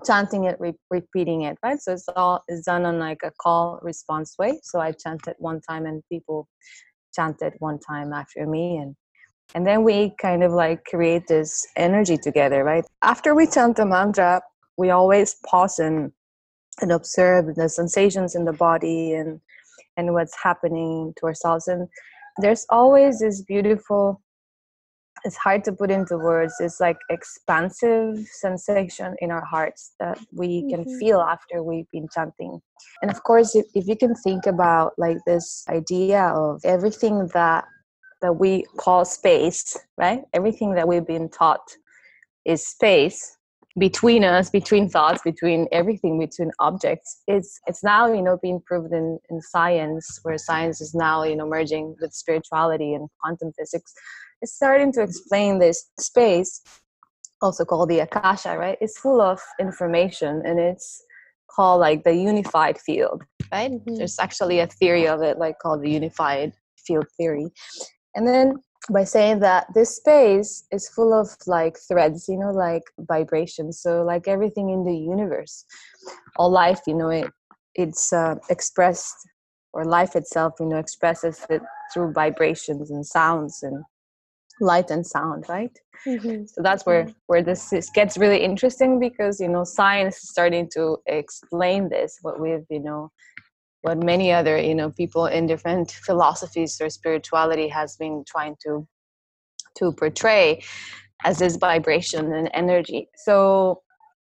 chanting 0.05 0.45
it, 0.45 0.57
re- 0.61 0.75
repeating 0.91 1.43
it, 1.43 1.59
right? 1.63 1.81
So 1.81 1.93
it's 1.93 2.09
all 2.17 2.43
is 2.49 2.65
done 2.65 2.85
on 2.85 2.99
like 2.99 3.21
a 3.25 3.33
call 3.41 3.81
response 3.83 4.35
way. 4.39 4.61
So 4.63 4.81
I 4.81 4.93
chant 4.93 5.27
it 5.27 5.37
one 5.39 5.61
time, 5.61 5.87
and 5.87 6.03
people 6.11 6.49
chant 7.15 7.43
it 7.43 7.55
one 7.59 7.79
time 7.79 8.13
after 8.13 8.47
me, 8.47 8.77
and 8.77 8.97
and 9.55 9.67
then 9.67 9.83
we 9.85 10.15
kind 10.21 10.43
of 10.43 10.53
like 10.53 10.85
create 10.85 11.27
this 11.27 11.67
energy 11.77 12.17
together, 12.17 12.65
right? 12.65 12.85
After 13.03 13.35
we 13.35 13.47
chant 13.47 13.77
the 13.77 13.87
mantra, 13.87 14.43
we 14.77 14.91
always 14.91 15.35
pause 15.47 15.79
and 15.79 16.13
and 16.81 16.93
observe 16.93 17.55
the 17.57 17.69
sensations 17.69 18.35
in 18.35 18.45
the 18.45 18.53
body 18.53 19.13
and 19.13 19.41
and 19.97 20.15
what's 20.15 20.37
happening 20.43 21.13
to 21.19 21.27
ourselves 21.27 21.69
and 21.69 21.89
there's 22.39 22.65
always 22.71 23.19
this 23.19 23.43
beautiful 23.43 24.23
it's 25.25 25.37
hard 25.37 25.63
to 25.65 25.73
put 25.73 25.91
into 25.91 26.17
words 26.17 26.55
it's 26.61 26.81
like 26.81 26.97
expansive 27.11 28.17
sensation 28.33 29.15
in 29.19 29.31
our 29.31 29.45
hearts 29.45 29.93
that 30.01 30.19
we 30.33 30.63
can 30.71 30.85
Mhm. 30.85 30.99
feel 30.99 31.21
after 31.21 31.63
we've 31.63 31.91
been 31.91 32.09
chanting 32.15 32.63
and 33.03 33.11
of 33.11 33.23
course 33.23 33.55
if, 33.55 33.67
if 33.75 33.87
you 33.87 33.97
can 33.97 34.15
think 34.15 34.47
about 34.47 34.93
like 34.97 35.19
this 35.27 35.65
idea 35.69 36.23
of 36.29 36.65
everything 36.65 37.27
that 37.35 37.65
that 38.23 38.35
we 38.35 38.65
call 38.77 39.05
space 39.05 39.77
right? 39.97 40.23
Everything 40.33 40.75
that 40.75 40.87
we've 40.89 41.07
been 41.07 41.29
taught 41.29 41.77
is 42.45 42.67
space 42.67 43.37
between 43.79 44.25
us 44.25 44.51
between 44.51 44.89
thoughts 44.89 45.23
between 45.23 45.69
everything 45.71 46.19
between 46.19 46.51
objects. 46.59 47.23
It's 47.29 47.61
it's 47.67 47.85
now 47.85 48.13
you 48.13 48.23
know 48.23 48.39
being 48.43 48.61
proven 48.67 48.93
in, 48.93 49.19
in 49.31 49.41
science 49.41 50.19
where 50.23 50.39
science 50.39 50.81
is 50.81 50.95
now 50.95 51.23
you 51.23 51.37
know 51.37 51.47
merging 51.47 51.95
with 52.01 52.13
spirituality 52.13 52.95
and 52.95 53.09
quantum 53.21 53.53
physics. 53.59 53.93
It's 54.43 54.55
starting 54.55 54.93
to 54.95 55.03
explain 55.03 55.59
this 55.59 55.91
space 55.99 56.63
also 57.43 57.65
called 57.65 57.89
the 57.89 58.01
akasha 58.01 58.57
right? 58.59 58.79
It's 58.81 58.99
full 58.99 59.21
of 59.21 59.41
information 59.61 60.43
and 60.45 60.59
it's 60.59 61.03
called 61.49 61.81
like 61.81 62.05
the 62.05 62.15
unified 62.15 62.79
field 62.79 63.23
right? 63.53 63.71
Mhm. 63.73 63.97
there's 63.99 64.19
actually 64.19 64.61
a 64.61 64.67
theory 64.67 65.07
of 65.09 65.23
it 65.23 65.39
like 65.39 65.59
called 65.59 65.83
the 65.83 65.91
unified 65.91 66.53
field 66.87 67.07
theory 67.17 67.49
and 68.15 68.27
then 68.27 68.57
by 68.91 69.05
saying 69.05 69.41
that 69.41 69.67
this 69.75 69.97
space 69.97 70.65
is 70.73 70.89
full 70.89 71.13
of 71.13 71.29
like 71.47 71.77
threads 71.79 72.29
you 72.29 72.39
know 72.39 72.51
like 72.51 72.83
vibrations. 72.99 73.81
So 73.81 74.03
like 74.03 74.27
everything 74.29 74.71
in 74.71 74.85
the 74.85 74.97
universe 74.97 75.65
all 76.37 76.51
life 76.51 76.81
you 76.87 76.95
know 76.95 77.09
it 77.11 77.31
it's 77.75 78.13
uh, 78.13 78.35
expressed 78.49 79.15
or 79.73 79.85
life 79.85 80.17
itself 80.17 80.55
you 80.61 80.67
know 80.67 80.77
expresses 80.77 81.47
it 81.51 81.63
through 81.93 82.13
vibrations 82.13 82.91
and 82.91 83.07
sounds 83.07 83.63
and 83.63 83.85
light 84.61 84.91
and 84.91 85.07
sound 85.07 85.45
right? 85.49 85.77
Mhm. 86.07 86.49
so 86.49 86.63
that's 86.63 86.87
where 86.87 87.09
where 87.27 87.43
this 87.43 87.73
is, 87.73 87.91
gets 87.91 88.17
really 88.17 88.43
interesting 88.43 88.99
because 88.99 89.41
you 89.41 89.49
know 89.49 89.65
science 89.65 90.17
is 90.23 90.31
starting 90.31 90.69
to 90.73 90.97
explain 91.07 91.89
this 91.89 92.19
what 92.23 92.41
we've 92.41 92.65
you 92.71 92.81
know 92.81 93.11
what 93.83 93.99
many 93.99 94.33
other 94.33 94.61
you 94.61 94.75
know 94.75 94.91
people 94.91 95.27
in 95.27 95.47
different 95.47 95.91
philosophies 95.91 96.81
or 96.81 96.91
spirituality 96.91 97.69
has 97.69 97.97
been 97.97 98.25
trying 98.27 98.57
to 98.63 98.87
to 99.77 99.93
portray 99.93 100.63
as 101.25 101.39
this 101.39 101.57
vibration 101.57 102.33
and 102.33 102.51
energy. 102.55 103.09
So 103.25 103.83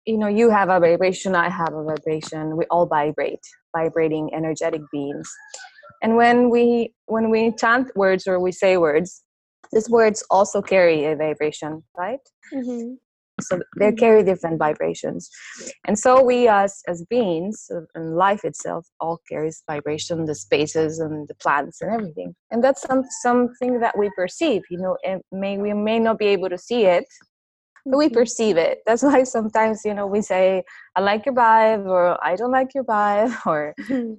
you 0.06 0.18
know 0.18 0.28
you 0.28 0.50
have 0.50 0.70
a 0.70 0.80
vibration 0.80 1.36
i 1.36 1.50
have 1.50 1.74
a 1.74 1.84
vibration. 1.84 2.58
We 2.58 2.66
all 2.72 2.86
vibrate 2.86 3.46
vibrating 3.76 4.34
energetic 4.34 4.82
beings. 4.92 5.30
And 6.02 6.16
when 6.16 6.50
we 6.50 6.94
when 7.06 7.30
we 7.30 7.54
chant 7.56 7.96
words 7.96 8.28
or 8.28 8.40
we 8.40 8.52
say 8.52 8.78
words 8.78 9.24
these 9.74 9.90
words 9.90 10.24
also 10.30 10.62
carry 10.62 11.06
a 11.06 11.16
vibration 11.16 11.84
right? 11.98 12.20
Mm-hmm. 12.54 12.94
So 13.42 13.60
they 13.80 13.92
carry 13.92 14.24
different 14.24 14.58
vibrations. 14.60 15.30
And 15.86 15.98
so 15.98 16.24
we 16.24 16.48
as 16.48 16.82
as 16.88 17.06
beings 17.10 17.70
uh, 17.76 17.82
and 17.96 18.16
life 18.16 18.44
itself 18.44 18.88
all 19.00 19.20
carries 19.30 19.64
vibration 19.70 20.26
the 20.26 20.36
spaces 20.36 21.00
and 21.00 21.28
the 21.28 21.36
plants 21.36 21.82
and 21.82 21.92
everything. 21.94 22.36
And 22.52 22.64
that's 22.64 22.82
some 22.82 23.04
something 23.22 23.80
that 23.80 23.98
we 23.98 24.10
perceive 24.16 24.64
you 24.70 24.78
know 24.80 24.98
and 25.06 25.22
may 25.32 25.58
we 25.58 25.74
may 25.74 26.00
not 26.00 26.18
be 26.20 26.28
able 26.28 26.50
to 26.50 26.58
see 26.58 26.86
it 26.86 27.06
but 27.86 27.98
we 27.98 28.10
Mhm. 28.10 28.14
perceive 28.14 28.58
it. 28.58 28.80
That's 28.86 29.04
why 29.10 29.24
sometimes 29.24 29.82
you 29.86 29.94
know 29.94 30.08
we 30.08 30.22
say 30.22 30.64
i 30.96 31.00
like 31.02 31.26
your 31.26 31.36
vibe 31.36 31.86
or 31.88 32.18
i 32.26 32.36
don't 32.36 32.52
like 32.52 32.74
your 32.74 32.84
vibe 32.84 33.34
or 33.46 33.74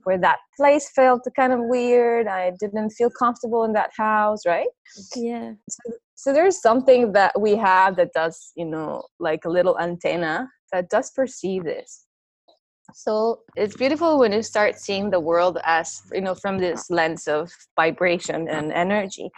where 0.05 0.19
that 0.19 0.39
place 0.57 0.91
felt 0.91 1.23
kind 1.37 1.53
of 1.53 1.61
weird. 1.63 2.27
I 2.27 2.53
didn't 2.59 2.91
feel 2.91 3.11
comfortable 3.11 3.65
in 3.65 3.73
that 3.75 3.91
house 3.97 4.47
right? 4.47 4.69
Yeah. 5.17 5.55
so 5.69 5.93
there's 6.27 6.61
something 6.61 7.13
that 7.13 7.41
we 7.41 7.57
have 7.57 7.97
that 7.97 8.13
does 8.13 8.53
you 8.57 8.65
know 8.65 9.03
like 9.21 9.45
a 9.45 9.49
little 9.49 9.79
antenna 9.79 10.49
that 10.73 10.89
does 10.91 11.11
perceive 11.11 11.65
this 11.65 12.07
so 12.95 13.41
it's 13.57 13.77
beautiful 13.77 14.19
when 14.19 14.33
you 14.33 14.43
start 14.43 14.79
seeing 14.79 15.11
the 15.11 15.21
world 15.21 15.59
as 15.65 16.01
you 16.13 16.21
know 16.21 16.35
from 16.35 16.59
this 16.59 16.91
lens 16.91 17.29
of 17.29 17.51
vibration 17.77 18.49
and 18.49 18.73
energy 18.73 19.31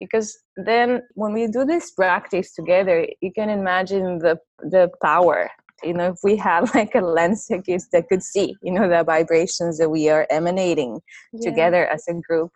because 0.00 0.36
then 0.56 1.02
when 1.14 1.32
we 1.32 1.46
do 1.46 1.64
this 1.64 1.90
practice 1.92 2.54
together 2.54 3.06
you 3.20 3.32
can 3.32 3.48
imagine 3.48 4.18
the 4.18 4.36
the 4.70 4.90
power 5.02 5.48
you 5.82 5.92
know 5.92 6.08
if 6.10 6.18
we 6.22 6.36
had 6.36 6.62
like 6.74 6.94
a 6.94 7.00
lens 7.00 7.46
that 7.48 7.64
could, 7.64 7.80
that 7.92 8.08
could 8.08 8.22
see 8.22 8.56
you 8.62 8.72
know 8.72 8.88
the 8.88 9.04
vibrations 9.04 9.78
that 9.78 9.90
we 9.90 10.08
are 10.08 10.26
emanating 10.30 11.00
Yeah. 11.32 11.50
together 11.50 11.86
as 11.86 12.04
a 12.08 12.14
group 12.14 12.50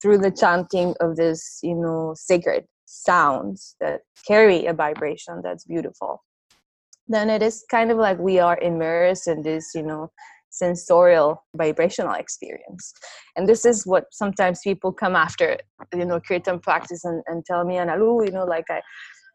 through 0.00 0.18
the 0.18 0.30
chanting 0.30 0.94
of 1.00 1.16
this 1.16 1.60
you 1.62 1.74
know 1.74 2.14
sacred 2.16 2.64
sounds 2.86 3.76
that 3.80 4.00
carry 4.26 4.66
a 4.66 4.72
vibration 4.72 5.40
that's 5.42 5.64
beautiful. 5.64 6.22
Then 7.08 7.30
it 7.30 7.42
is 7.42 7.64
kind 7.70 7.90
of 7.90 7.98
like 7.98 8.18
we 8.18 8.38
are 8.38 8.58
immersed 8.58 9.28
in 9.28 9.42
this 9.42 9.72
you 9.74 9.82
know 9.82 10.10
sensorial 10.50 11.44
vibrational 11.54 12.14
experience. 12.14 12.92
And 13.36 13.48
this 13.48 13.64
is 13.64 13.86
what 13.86 14.04
sometimes 14.10 14.60
people 14.64 14.92
come 14.92 15.14
after 15.14 15.58
you 15.94 16.04
know 16.04 16.20
kirtan 16.20 16.60
practice 16.60 17.04
and, 17.04 17.22
and 17.26 17.44
tell 17.44 17.64
me 17.64 17.74
analu 17.74 18.24
you 18.24 18.32
know 18.32 18.44
like 18.44 18.64
i 18.70 18.80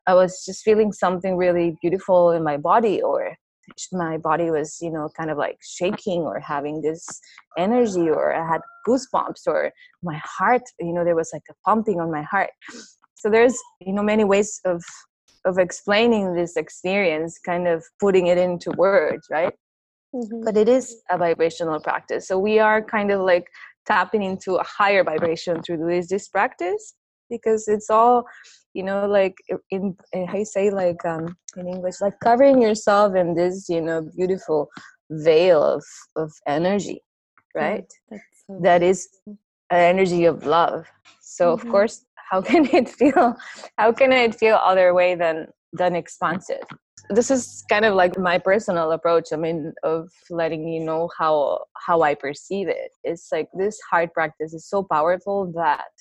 i 0.08 0.14
was 0.14 0.44
just 0.46 0.64
feeling 0.64 0.92
something 0.92 1.38
really 1.38 1.78
beautiful 1.82 2.32
in 2.32 2.44
my 2.44 2.58
body 2.58 3.02
or 3.02 3.36
my 3.94 4.18
body 4.18 4.50
was 4.50 4.78
you 4.82 4.92
know 4.92 5.10
kind 5.18 5.30
of 5.30 5.38
like 5.38 5.58
shaking 5.62 6.22
or 6.22 6.40
having 6.40 6.82
this 6.82 7.06
energy 7.58 8.10
or 8.10 8.34
i 8.34 8.46
had 8.52 8.62
goosebumps 8.88 9.44
or 9.48 9.72
my 10.04 10.20
heart 10.24 10.64
you 10.80 10.94
know 10.94 11.04
there 11.06 11.16
was 11.16 11.30
like 11.34 11.44
a 11.50 11.54
pumping 11.66 12.00
on 12.00 12.12
my 12.12 12.24
heart 12.24 12.50
so 13.22 13.30
there's 13.30 13.58
you 13.88 13.94
know 13.94 14.04
many 14.04 14.26
ways 14.26 14.60
of 14.66 14.84
of 15.46 15.58
explaining 15.58 16.34
this 16.36 16.56
experience 16.58 17.40
kind 17.46 17.68
of 17.68 17.84
putting 18.00 18.28
it 18.28 18.38
into 18.38 18.72
words 18.78 19.28
right? 19.32 19.54
Mhm. 20.14 20.44
but 20.46 20.58
it 20.58 20.68
is 20.70 21.02
a 21.10 21.18
vibrational 21.18 21.80
practice. 21.80 22.28
So 22.28 22.38
we 22.38 22.60
are 22.60 22.82
kind 22.84 23.12
of 23.12 23.22
like 23.22 23.46
tapping 23.86 24.24
into 24.24 24.56
a 24.56 24.64
higher 24.64 25.04
vibration 25.04 25.62
through 25.64 25.78
this 25.88 26.10
this 26.10 26.28
practice 26.28 26.96
because 27.30 27.68
it's 27.68 27.90
all 27.90 28.26
you 28.74 28.84
know 28.84 29.06
like 29.08 29.36
in, 29.72 29.96
in 30.14 30.28
how 30.28 30.38
you 30.38 30.46
say 30.46 30.70
like 30.70 31.04
um 31.06 31.36
in 31.58 31.68
english 31.68 31.98
like 32.02 32.18
covering 32.20 32.62
yourself 32.62 33.16
in 33.16 33.36
this 33.36 33.68
you 33.70 33.82
know 33.82 34.00
beautiful 34.18 34.68
veil 35.12 35.64
of 35.64 35.84
of 36.16 36.32
energy 36.48 37.02
right. 37.56 37.90
That's 38.10 38.24
so 38.48 38.60
that 38.62 38.82
is 38.84 39.08
an 39.72 39.80
energy 39.94 40.26
of 40.26 40.46
love. 40.46 40.86
So 41.22 41.52
of 41.54 41.62
Mhm. 41.64 41.72
course 41.72 42.06
how 42.32 42.42
can 42.42 42.66
it 42.74 42.90
feel 42.90 43.36
how 43.78 43.92
can 43.92 44.12
it 44.12 44.34
feel 44.36 44.56
other 44.56 44.94
way 44.94 45.16
than 45.16 45.48
than 45.74 45.96
expansive? 45.96 46.64
This 47.10 47.30
is 47.30 47.64
kind 47.70 47.84
of 47.86 47.94
like 47.94 48.18
my 48.18 48.38
personal 48.38 48.92
approach 48.92 49.28
i 49.34 49.36
mean 49.36 49.74
of 49.84 50.10
letting 50.30 50.68
you 50.68 50.82
know 50.90 51.10
how 51.20 51.66
how 51.86 52.02
i 52.02 52.16
perceive 52.16 52.68
it. 52.70 52.92
It's 53.04 53.28
like 53.32 53.50
this 53.54 53.78
heart 53.90 54.14
practice 54.14 54.54
is 54.54 54.66
so 54.68 54.84
powerful 54.84 55.52
that 55.56 55.92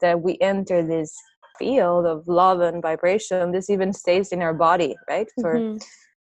that 0.00 0.20
we 0.22 0.38
enter 0.40 0.82
this 0.86 1.12
field 1.58 2.04
of 2.06 2.26
love 2.26 2.60
and 2.60 2.82
vibration. 2.82 3.52
This 3.52 3.70
even 3.70 3.92
stays 3.92 4.32
in 4.32 4.42
our 4.42 4.54
body 4.54 4.96
right 5.08 5.28
for 5.40 5.54
Mhm. 5.60 5.80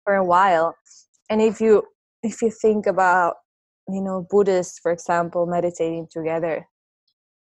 for 0.05 0.15
a 0.17 0.25
while. 0.25 0.75
And 1.31 1.41
if 1.41 1.61
you 1.61 1.83
if 2.23 2.41
you 2.43 2.51
think 2.51 2.87
about 2.87 3.35
you 3.89 4.01
know 4.07 4.27
buddhists 4.31 4.79
for 4.83 4.93
example 4.93 5.47
meditating 5.47 6.09
together 6.11 6.67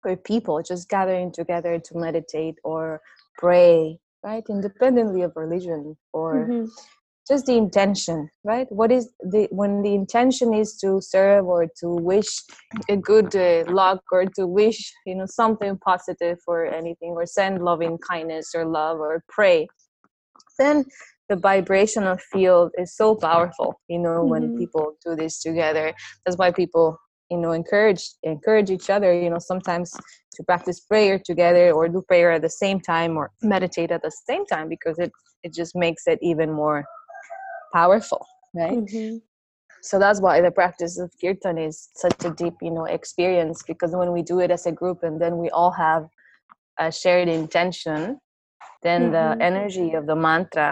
or 0.04 0.16
people 0.16 0.62
just 0.62 0.88
gathering 0.88 1.32
together 1.32 1.78
to 1.78 1.96
meditate 1.96 2.56
or 2.64 3.00
pray 3.38 3.98
right 4.22 4.44
independently 4.48 5.22
of 5.22 5.32
religion 5.36 5.96
or 6.12 6.46
Mhm. 6.48 6.70
just 7.28 7.46
the 7.46 7.56
intention 7.56 8.28
right 8.44 8.70
what 8.70 8.90
is 8.92 9.10
the 9.20 9.48
when 9.50 9.82
the 9.82 9.94
intention 9.94 10.52
is 10.52 10.76
to 10.76 11.00
serve 11.00 11.46
or 11.46 11.66
to 11.66 11.88
wish 11.88 12.42
a 12.88 12.96
good 12.96 13.34
uh, 13.36 13.64
luck 13.68 14.02
or 14.10 14.26
to 14.26 14.46
wish 14.46 14.92
you 15.06 15.14
know 15.14 15.26
something 15.26 15.78
positive 15.78 16.38
or 16.46 16.66
anything 16.66 17.12
or 17.12 17.26
send 17.26 17.62
loving 17.62 17.98
kindness 17.98 18.54
or 18.54 18.64
love 18.64 18.98
or 18.98 19.22
pray 19.28 19.68
then 20.58 20.84
the 21.28 21.36
vibrational 21.36 22.16
field 22.32 22.70
is 22.76 22.94
so 22.94 23.14
powerful 23.14 23.80
you 23.88 23.98
know 23.98 24.24
when 24.24 24.50
Mhm. 24.50 24.58
people 24.58 24.96
do 25.04 25.14
this 25.14 25.40
together 25.40 25.94
that's 26.24 26.36
why 26.36 26.50
people 26.50 26.98
you 27.32 27.38
know 27.42 27.52
encourage 27.62 28.04
encourage 28.34 28.70
each 28.76 28.88
other 28.96 29.10
you 29.24 29.30
know 29.32 29.42
sometimes 29.52 29.88
to 30.36 30.40
practice 30.50 30.78
prayer 30.92 31.16
together 31.30 31.64
or 31.76 31.82
do 31.88 32.00
prayer 32.10 32.30
at 32.36 32.42
the 32.42 32.54
same 32.64 32.78
time 32.92 33.12
or 33.20 33.26
meditate 33.54 33.90
at 33.96 34.02
the 34.02 34.14
same 34.28 34.44
time 34.54 34.66
because 34.74 34.96
it 35.04 35.10
it 35.46 35.52
just 35.60 35.72
makes 35.84 36.02
it 36.12 36.18
even 36.30 36.48
more 36.62 36.78
powerful 37.78 38.22
right 38.62 38.78
Mhm. 38.78 39.22
so 39.88 39.94
that's 40.04 40.20
why 40.26 40.34
the 40.46 40.54
practice 40.60 40.94
of 41.04 41.08
kirtan 41.20 41.56
is 41.68 41.76
such 42.04 42.18
a 42.28 42.30
deep 42.42 42.56
you 42.66 42.72
know 42.76 42.86
experience 42.98 43.58
because 43.72 43.92
when 44.00 44.10
we 44.16 44.22
do 44.32 44.36
it 44.44 44.50
as 44.56 44.64
a 44.72 44.74
group 44.80 44.98
and 45.08 45.16
then 45.22 45.34
we 45.42 45.48
all 45.58 45.72
have 45.86 46.04
a 46.86 46.88
shared 47.00 47.28
intention 47.40 47.98
then 48.86 49.00
Mhm. 49.02 49.12
the 49.16 49.26
energy 49.50 49.88
of 49.98 50.04
the 50.10 50.18
mantra 50.26 50.70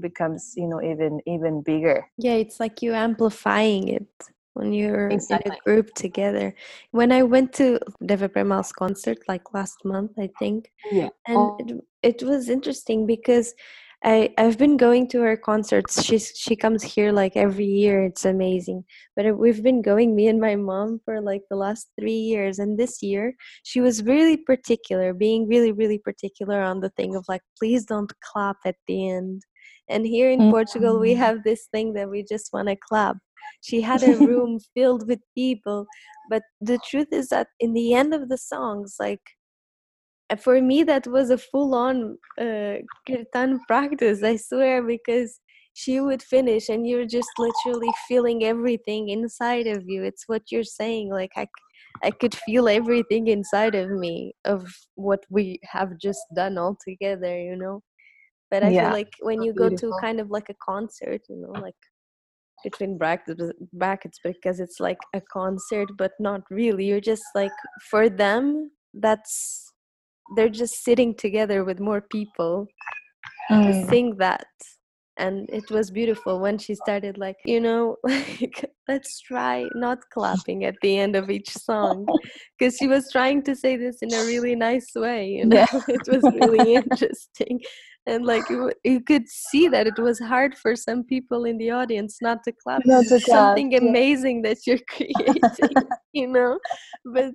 becomes 0.00 0.42
you 0.56 0.66
know 0.70 0.80
even 0.92 1.12
even 1.34 1.62
bigger 1.62 1.98
Yeah, 2.26 2.36
it's 2.44 2.58
like 2.64 2.76
you 2.84 2.90
amplifying 2.94 3.88
it 3.88 4.08
when 4.54 4.72
you're 4.72 5.08
in 5.08 5.20
a 5.30 5.56
group 5.64 5.92
together. 5.94 6.54
When 6.92 7.10
I 7.12 7.22
went 7.22 7.52
to 7.54 7.78
Deva 8.04 8.28
Premal's 8.28 8.72
concert 8.72 9.18
like 9.28 9.52
last 9.52 9.84
month, 9.84 10.12
I 10.18 10.30
think, 10.38 10.70
yeah 10.92 11.10
and 11.26 11.50
it, 11.60 11.70
it 12.02 12.22
was 12.22 12.48
interesting 12.48 13.06
because 13.06 13.54
I 14.06 14.34
I've 14.36 14.58
been 14.58 14.76
going 14.76 15.08
to 15.12 15.20
her 15.22 15.36
concerts. 15.36 16.02
She's 16.04 16.26
she 16.36 16.54
comes 16.56 16.82
here 16.82 17.10
like 17.10 17.36
every 17.36 17.64
year. 17.66 18.04
It's 18.04 18.24
amazing. 18.26 18.84
But 19.16 19.38
we've 19.38 19.62
been 19.62 19.80
going 19.82 20.14
me 20.14 20.28
and 20.28 20.40
my 20.40 20.56
mom 20.56 21.00
for 21.04 21.20
like 21.22 21.42
the 21.50 21.56
last 21.56 21.88
3 21.98 22.12
years 22.12 22.58
and 22.58 22.78
this 22.78 23.02
year 23.02 23.34
she 23.62 23.80
was 23.80 24.02
really 24.04 24.36
particular, 24.36 25.14
being 25.14 25.48
really 25.48 25.72
really 25.72 25.98
particular 25.98 26.60
on 26.70 26.80
the 26.80 26.90
thing 26.98 27.16
of 27.16 27.24
like 27.28 27.42
please 27.58 27.86
don't 27.86 28.12
clap 28.28 28.58
at 28.66 28.76
the 28.88 29.08
end. 29.08 29.42
And 29.88 30.06
here 30.06 30.30
in 30.30 30.50
Portugal 30.50 30.94
we 31.00 31.12
Mm. 31.14 31.18
have 31.26 31.38
this 31.42 31.62
thing 31.72 31.94
that 31.96 32.08
we 32.10 32.20
just 32.34 32.52
want 32.52 32.68
to 32.68 32.76
clap. 32.88 33.16
She 33.64 33.80
had 33.80 34.02
a 34.02 34.16
room 34.28 34.58
filled 34.74 35.08
with 35.08 35.20
people, 35.34 35.86
but 36.30 36.42
the 36.60 36.78
truth 36.90 37.08
is 37.12 37.28
that 37.30 37.48
in 37.58 37.72
the 37.72 37.94
end 37.94 38.12
of 38.14 38.28
the 38.28 38.38
songs 38.38 38.96
like 39.00 39.22
uh, 40.30 40.36
for 40.36 40.60
me 40.60 40.82
that 40.84 41.06
was 41.06 41.30
a 41.30 41.38
full 41.38 41.74
on 41.74 42.18
uh, 42.40 42.76
kirtan 43.06 43.60
practice 43.68 44.22
i 44.22 44.36
swear 44.36 44.82
because 44.82 45.40
she 45.74 46.00
would 46.00 46.22
finish 46.22 46.68
and 46.68 46.86
you're 46.86 47.06
just 47.06 47.28
literally 47.38 47.92
feeling 48.08 48.44
everything 48.44 49.08
inside 49.08 49.66
of 49.66 49.82
you. 49.86 50.04
It's 50.04 50.28
what 50.28 50.52
you're 50.52 50.62
saying 50.80 51.10
like 51.10 51.32
i 51.36 51.46
i 52.02 52.10
could 52.10 52.34
feel 52.46 52.68
everything 52.68 53.26
inside 53.28 53.74
of 53.74 53.90
me 53.90 54.34
of 54.44 54.60
what 54.94 55.24
we 55.30 55.58
have 55.64 55.98
just 55.98 56.24
done 56.34 56.58
all 56.58 56.76
together 56.88 57.34
you 57.48 57.56
know? 57.56 57.82
But 58.50 58.62
i 58.62 58.72
feel 58.72 58.90
like 58.92 59.12
when 59.20 59.42
you 59.42 59.52
go 59.52 59.68
to 59.80 59.94
kind 59.94 60.20
of 60.20 60.30
like 60.30 60.48
a 60.48 60.60
concert 60.70 61.22
you 61.28 61.36
know 61.42 61.54
like 61.66 61.80
between 62.64 62.98
brackets 62.98 63.52
brackets 63.72 64.18
because 64.24 64.58
it's 64.60 64.80
like 64.80 64.98
a 65.14 65.20
concert 65.32 65.88
but 65.96 66.12
not 66.18 66.40
really 66.50 66.86
you're 66.86 67.00
just 67.00 67.24
like 67.34 67.52
for 67.90 68.08
them 68.08 68.70
that's 68.94 69.72
they're 70.36 70.48
just 70.48 70.82
sitting 70.82 71.14
together 71.14 71.64
with 71.64 71.80
more 71.80 72.00
people 72.00 72.66
to 73.50 73.72
Mm. 73.72 73.90
sing 73.90 74.16
that 74.18 74.46
and 75.16 75.48
it 75.50 75.70
was 75.70 75.90
beautiful 75.90 76.40
when 76.40 76.58
she 76.58 76.74
started 76.74 77.18
like 77.18 77.36
you 77.44 77.60
know 77.60 77.96
like 78.04 78.70
let's 78.88 79.20
try 79.20 79.68
not 79.74 79.98
clapping 80.12 80.64
at 80.64 80.74
the 80.82 80.98
end 80.98 81.14
of 81.14 81.30
each 81.30 81.50
song 81.50 82.06
because 82.58 82.76
she 82.76 82.86
was 82.86 83.04
trying 83.12 83.42
to 83.42 83.54
say 83.54 83.76
this 83.76 84.02
in 84.02 84.12
a 84.14 84.24
really 84.24 84.56
nice 84.56 84.90
way 84.96 85.26
you 85.26 85.44
know 85.46 85.56
yeah. 85.56 85.66
it 85.88 86.06
was 86.08 86.24
really 86.34 86.74
interesting 86.74 87.60
and 88.06 88.26
like 88.26 88.48
you, 88.50 88.72
you 88.84 89.00
could 89.00 89.28
see 89.28 89.68
that 89.68 89.86
it 89.86 89.98
was 89.98 90.18
hard 90.18 90.56
for 90.58 90.76
some 90.76 91.02
people 91.04 91.44
in 91.44 91.56
the 91.58 91.70
audience 91.70 92.18
not 92.20 92.42
to 92.44 92.52
clap 92.52 92.82
not 92.84 93.04
to 93.04 93.20
clap, 93.24 93.36
something 93.36 93.72
yeah. 93.72 93.78
amazing 93.78 94.42
that 94.42 94.58
you're 94.66 94.78
creating 94.88 95.40
you 96.12 96.26
know 96.26 96.58
but 97.04 97.32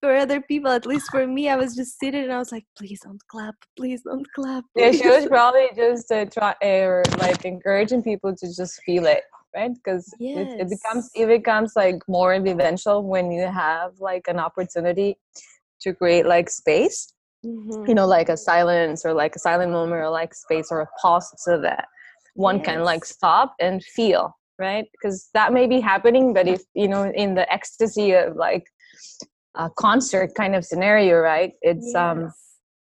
for 0.00 0.14
other 0.16 0.40
people, 0.40 0.70
at 0.70 0.86
least 0.86 1.10
for 1.10 1.26
me, 1.26 1.48
I 1.48 1.56
was 1.56 1.74
just 1.74 1.98
sitting 1.98 2.24
and 2.24 2.32
I 2.32 2.38
was 2.38 2.52
like, 2.52 2.64
please 2.76 3.00
don't 3.02 3.20
clap, 3.28 3.54
please 3.76 4.02
don't 4.02 4.26
clap. 4.34 4.64
Please. 4.76 4.96
Yeah, 4.96 5.02
she 5.02 5.08
was 5.08 5.26
probably 5.28 5.68
just 5.76 6.10
uh, 6.10 6.24
try 6.26 6.54
or 6.62 7.02
uh, 7.06 7.16
like 7.18 7.44
encouraging 7.44 8.02
people 8.02 8.34
to 8.34 8.46
just 8.54 8.82
feel 8.82 9.06
it, 9.06 9.22
right? 9.54 9.72
Because 9.74 10.12
yes. 10.18 10.52
it, 10.52 10.60
it, 10.60 10.68
becomes 10.70 11.10
it 11.14 11.26
becomes 11.26 11.72
like 11.76 12.02
more 12.08 12.34
eventual 12.34 13.04
when 13.04 13.30
you 13.30 13.46
have 13.46 13.92
like 14.00 14.28
an 14.28 14.38
opportunity 14.38 15.18
to 15.80 15.94
create 15.94 16.26
like 16.26 16.48
space. 16.48 17.12
Mm-hmm. 17.44 17.86
You 17.86 17.94
know, 17.94 18.06
like 18.06 18.28
a 18.28 18.36
silence 18.36 19.04
or 19.04 19.12
like 19.12 19.34
a 19.34 19.38
silent 19.38 19.72
moment 19.72 20.00
or 20.00 20.10
like 20.10 20.34
space 20.34 20.68
or 20.70 20.80
a 20.80 20.88
pause 21.00 21.32
so 21.38 21.60
that 21.60 21.86
one 22.34 22.58
yes. 22.58 22.66
can 22.66 22.84
like 22.84 23.04
stop 23.04 23.54
and 23.60 23.84
feel 23.84 24.34
right 24.58 24.86
because 24.92 25.28
that 25.34 25.52
may 25.52 25.66
be 25.66 25.80
happening 25.80 26.32
but 26.32 26.46
if 26.46 26.62
you 26.74 26.88
know 26.88 27.10
in 27.14 27.34
the 27.34 27.50
ecstasy 27.52 28.12
of 28.12 28.36
like 28.36 28.64
a 29.54 29.70
concert 29.70 30.34
kind 30.34 30.54
of 30.54 30.64
scenario, 30.64 31.18
right? 31.18 31.52
It's 31.62 31.94
um, 31.94 32.20
yes. 32.20 32.28
um 32.28 32.32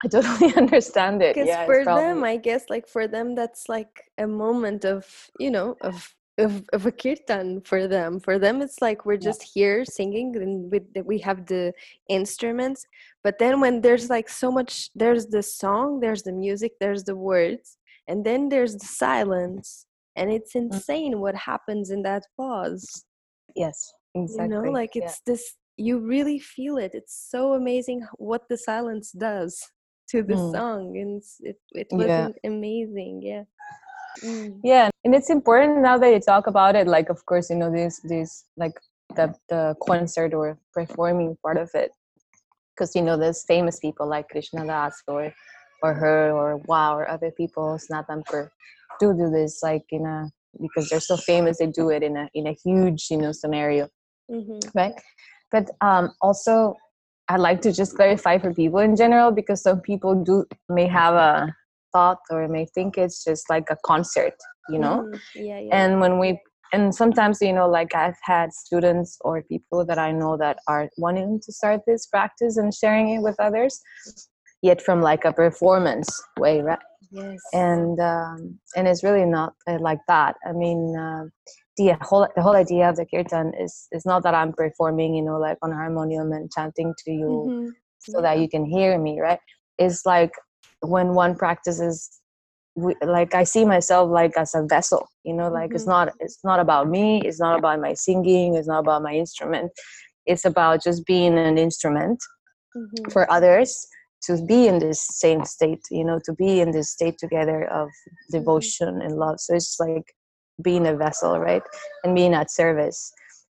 I 0.04 0.08
totally 0.08 0.56
understand 0.58 1.22
it. 1.22 1.36
Because 1.36 1.48
yeah, 1.48 1.66
for 1.66 1.84
them, 1.84 2.24
I 2.24 2.38
guess 2.38 2.66
like 2.70 2.88
for 2.88 3.08
them 3.08 3.36
that's 3.36 3.68
like 3.68 4.04
a 4.18 4.28
moment 4.28 4.86
of, 4.86 5.06
you 5.40 5.52
know, 5.52 5.76
of 5.82 6.14
of, 6.40 6.64
of 6.74 6.86
a 6.86 6.92
kirtan 6.92 7.62
for 7.62 7.88
them. 7.88 8.20
For 8.20 8.40
them 8.40 8.62
it's 8.62 8.82
like 8.82 9.06
we're 9.06 9.18
just 9.18 9.42
yeah. 9.42 9.52
here 9.54 9.86
singing 9.86 10.36
and 10.36 10.72
with 10.72 10.94
the, 10.94 11.02
we 11.02 11.20
have 11.20 11.46
the 11.46 11.74
instruments. 12.10 12.86
But 13.24 13.38
then 13.40 13.60
when 13.62 13.82
there's 13.82 14.10
like 14.10 14.30
so 14.30 14.52
much 14.52 14.90
there's 14.96 15.28
the 15.28 15.44
song, 15.44 16.00
there's 16.00 16.24
the 16.24 16.34
music, 16.34 16.74
there's 16.80 17.04
the 17.04 17.16
words, 17.16 17.78
and 18.08 18.26
then 18.26 18.50
there's 18.50 18.76
the 18.76 18.86
silence. 18.86 19.86
And 20.16 20.32
it's 20.32 20.54
mm. 20.54 20.62
insane 20.62 21.20
what 21.20 21.36
happens 21.36 21.92
in 21.92 22.02
that 22.04 22.24
pause. 22.36 23.06
Yes. 23.56 23.94
Exactly. 24.16 24.56
You 24.56 24.64
know, 24.64 24.72
like 24.72 24.96
it's 24.96 25.22
yeah. 25.26 25.34
this 25.34 25.56
you 25.78 26.00
really 26.00 26.40
feel 26.40 26.78
it 26.78 26.92
it's 26.94 27.28
so 27.32 27.54
amazing 27.54 28.06
what 28.18 28.42
the 28.50 28.58
silence 28.58 29.12
does 29.14 29.72
to 30.10 30.22
the 30.22 30.34
mm. 30.34 30.52
song 30.52 30.98
and 30.98 31.22
it, 31.40 31.58
it 31.72 31.88
was 31.92 32.08
yeah. 32.08 32.28
amazing 32.44 33.22
yeah 33.24 33.44
mm. 34.24 34.60
yeah 34.64 34.90
and 35.04 35.16
it's 35.16 35.30
important 35.30 35.82
now 35.82 35.98
that 35.98 36.12
you 36.12 36.20
talk 36.20 36.48
about 36.48 36.76
it 36.76 36.88
like 36.88 37.10
of 37.10 37.26
course 37.26 37.50
you 37.50 37.56
know 37.56 37.72
this 37.72 38.00
this 38.04 38.46
like 38.58 38.74
the 39.16 39.34
the 39.50 39.76
concert 39.88 40.34
or 40.34 40.58
performing 40.74 41.38
part 41.42 41.58
of 41.58 41.70
it 41.74 41.92
because 42.76 42.96
you 42.96 43.02
know 43.02 43.18
there's 43.18 43.44
famous 43.44 43.80
people 43.80 44.08
like 44.08 44.28
krishna 44.30 44.66
das 44.66 45.02
or 45.08 45.34
or 45.82 45.94
her 45.94 46.32
or 46.32 46.58
wow 46.68 46.96
or 46.96 47.08
other 47.10 47.32
people 47.32 47.78
Snatam 47.80 48.24
Kaur 48.26 48.50
do 49.00 49.14
do 49.14 49.30
this 49.30 49.62
like 49.64 49.86
in 49.92 50.06
a 50.06 50.30
because 50.62 50.90
they're 50.90 51.00
so 51.00 51.18
famous 51.18 51.58
they 51.60 51.68
do 51.68 51.90
it 51.90 52.04
in 52.04 52.18
a 52.18 52.30
in 52.34 52.48
a 52.48 52.56
huge 52.64 53.08
you 53.10 53.18
know 53.18 53.32
scenario 53.32 53.88
mm-hmm. 54.32 54.60
right 54.76 54.94
but 55.52 55.70
um, 55.82 56.12
also 56.22 56.76
i'd 57.30 57.40
like 57.40 57.62
to 57.62 57.72
just 57.72 57.96
clarify 57.96 58.38
for 58.38 58.54
people 58.54 58.80
in 58.80 58.96
general 58.96 59.32
because 59.32 59.62
some 59.62 59.80
people 59.82 60.24
do 60.24 60.46
may 60.68 60.88
have 60.88 61.14
a 61.14 61.56
thought 61.92 62.20
or 62.30 62.48
may 62.48 62.66
think 62.74 62.98
it's 62.98 63.24
just 63.24 63.50
like 63.50 63.68
a 63.70 63.78
concert 63.86 64.34
you 64.70 64.80
know 64.80 65.08
mm, 65.08 65.20
yeah, 65.36 65.60
yeah. 65.60 65.84
and 65.84 66.00
when 66.00 66.20
we 66.20 66.40
and 66.74 66.94
sometimes 66.94 67.42
you 67.42 67.54
know 67.54 67.68
like 67.68 67.94
i've 67.96 68.18
had 68.24 68.52
students 68.54 69.18
or 69.22 69.44
people 69.44 69.86
that 69.86 69.98
i 69.98 70.12
know 70.12 70.38
that 70.38 70.58
are 70.68 70.90
wanting 70.98 71.40
to 71.44 71.52
start 71.52 71.82
this 71.88 72.06
practice 72.08 72.58
and 72.58 72.74
sharing 72.74 73.10
it 73.10 73.22
with 73.22 73.36
others 73.40 73.82
yet 74.62 74.82
from 74.82 75.02
like 75.02 75.26
a 75.26 75.34
performance 75.34 76.10
way 76.40 76.62
right 76.62 76.80
yes 77.12 77.38
and 77.54 78.00
um 78.00 78.60
and 78.76 78.88
it's 78.88 79.04
really 79.04 79.26
not 79.26 79.54
uh, 79.68 79.80
like 79.80 80.00
that 80.08 80.36
i 80.46 80.52
mean 80.52 80.96
uh, 80.96 81.24
the 81.80 81.98
whole 82.02 82.28
the 82.36 82.42
whole 82.42 82.56
idea 82.56 82.90
of 82.90 82.98
the 82.98 83.06
kirtan 83.06 83.54
is 83.60 83.88
is 83.92 84.06
not 84.06 84.22
that 84.24 84.36
I'm 84.36 84.52
performing, 84.52 85.16
you 85.16 85.24
know, 85.24 85.40
like 85.40 85.58
on 85.62 85.72
harmonium 85.72 86.34
and 86.34 86.52
chanting 86.52 86.94
to 87.06 87.12
you 87.12 87.32
mm-hmm. 87.48 87.70
so 88.00 88.18
yeah. 88.18 88.22
that 88.22 88.40
you 88.40 88.50
can 88.50 88.66
hear 88.66 89.00
me, 89.00 89.20
right? 89.22 89.40
It's 89.78 90.06
like 90.06 90.34
when 90.82 91.14
one 91.14 91.36
practices 91.36 92.10
like 93.02 93.36
I 93.36 93.44
see 93.44 93.66
myself 93.66 94.10
like 94.10 94.38
as 94.38 94.56
a 94.56 94.64
vessel, 94.64 95.08
you 95.24 95.34
know, 95.34 95.50
like 95.50 95.70
mm-hmm. 95.70 95.76
it's 95.76 95.88
not 95.88 96.14
it's 96.20 96.40
not 96.44 96.60
about 96.60 96.90
me, 96.90 97.22
it's 97.24 97.40
not 97.40 97.60
about 97.60 97.80
my 97.82 97.94
singing, 97.94 98.56
it's 98.56 98.68
not 98.68 98.80
about 98.80 99.02
my 99.02 99.14
instrument. 99.14 99.72
It's 100.26 100.46
about 100.46 100.84
just 100.84 101.06
being 101.06 101.38
an 101.38 101.58
instrument 101.58 102.20
mm-hmm. 102.76 103.10
for 103.10 103.30
others 103.32 103.88
to 104.24 104.44
be 104.46 104.68
in 104.68 104.80
this 104.80 105.02
same 105.02 105.46
state, 105.46 105.82
you 105.90 106.04
know, 106.04 106.20
to 106.26 106.34
be 106.34 106.60
in 106.60 106.72
this 106.72 106.92
state 106.92 107.18
together 107.18 107.66
of 107.66 107.88
mm-hmm. 107.88 108.38
devotion 108.38 109.02
and 109.02 109.18
love. 109.18 109.40
So 109.40 109.56
it's 109.56 109.80
like 109.80 110.14
being 110.62 110.88
a 110.88 110.96
vessel 110.96 111.40
right 111.40 111.64
and 112.04 112.16
being 112.16 112.34
at 112.34 112.52
service 112.52 113.12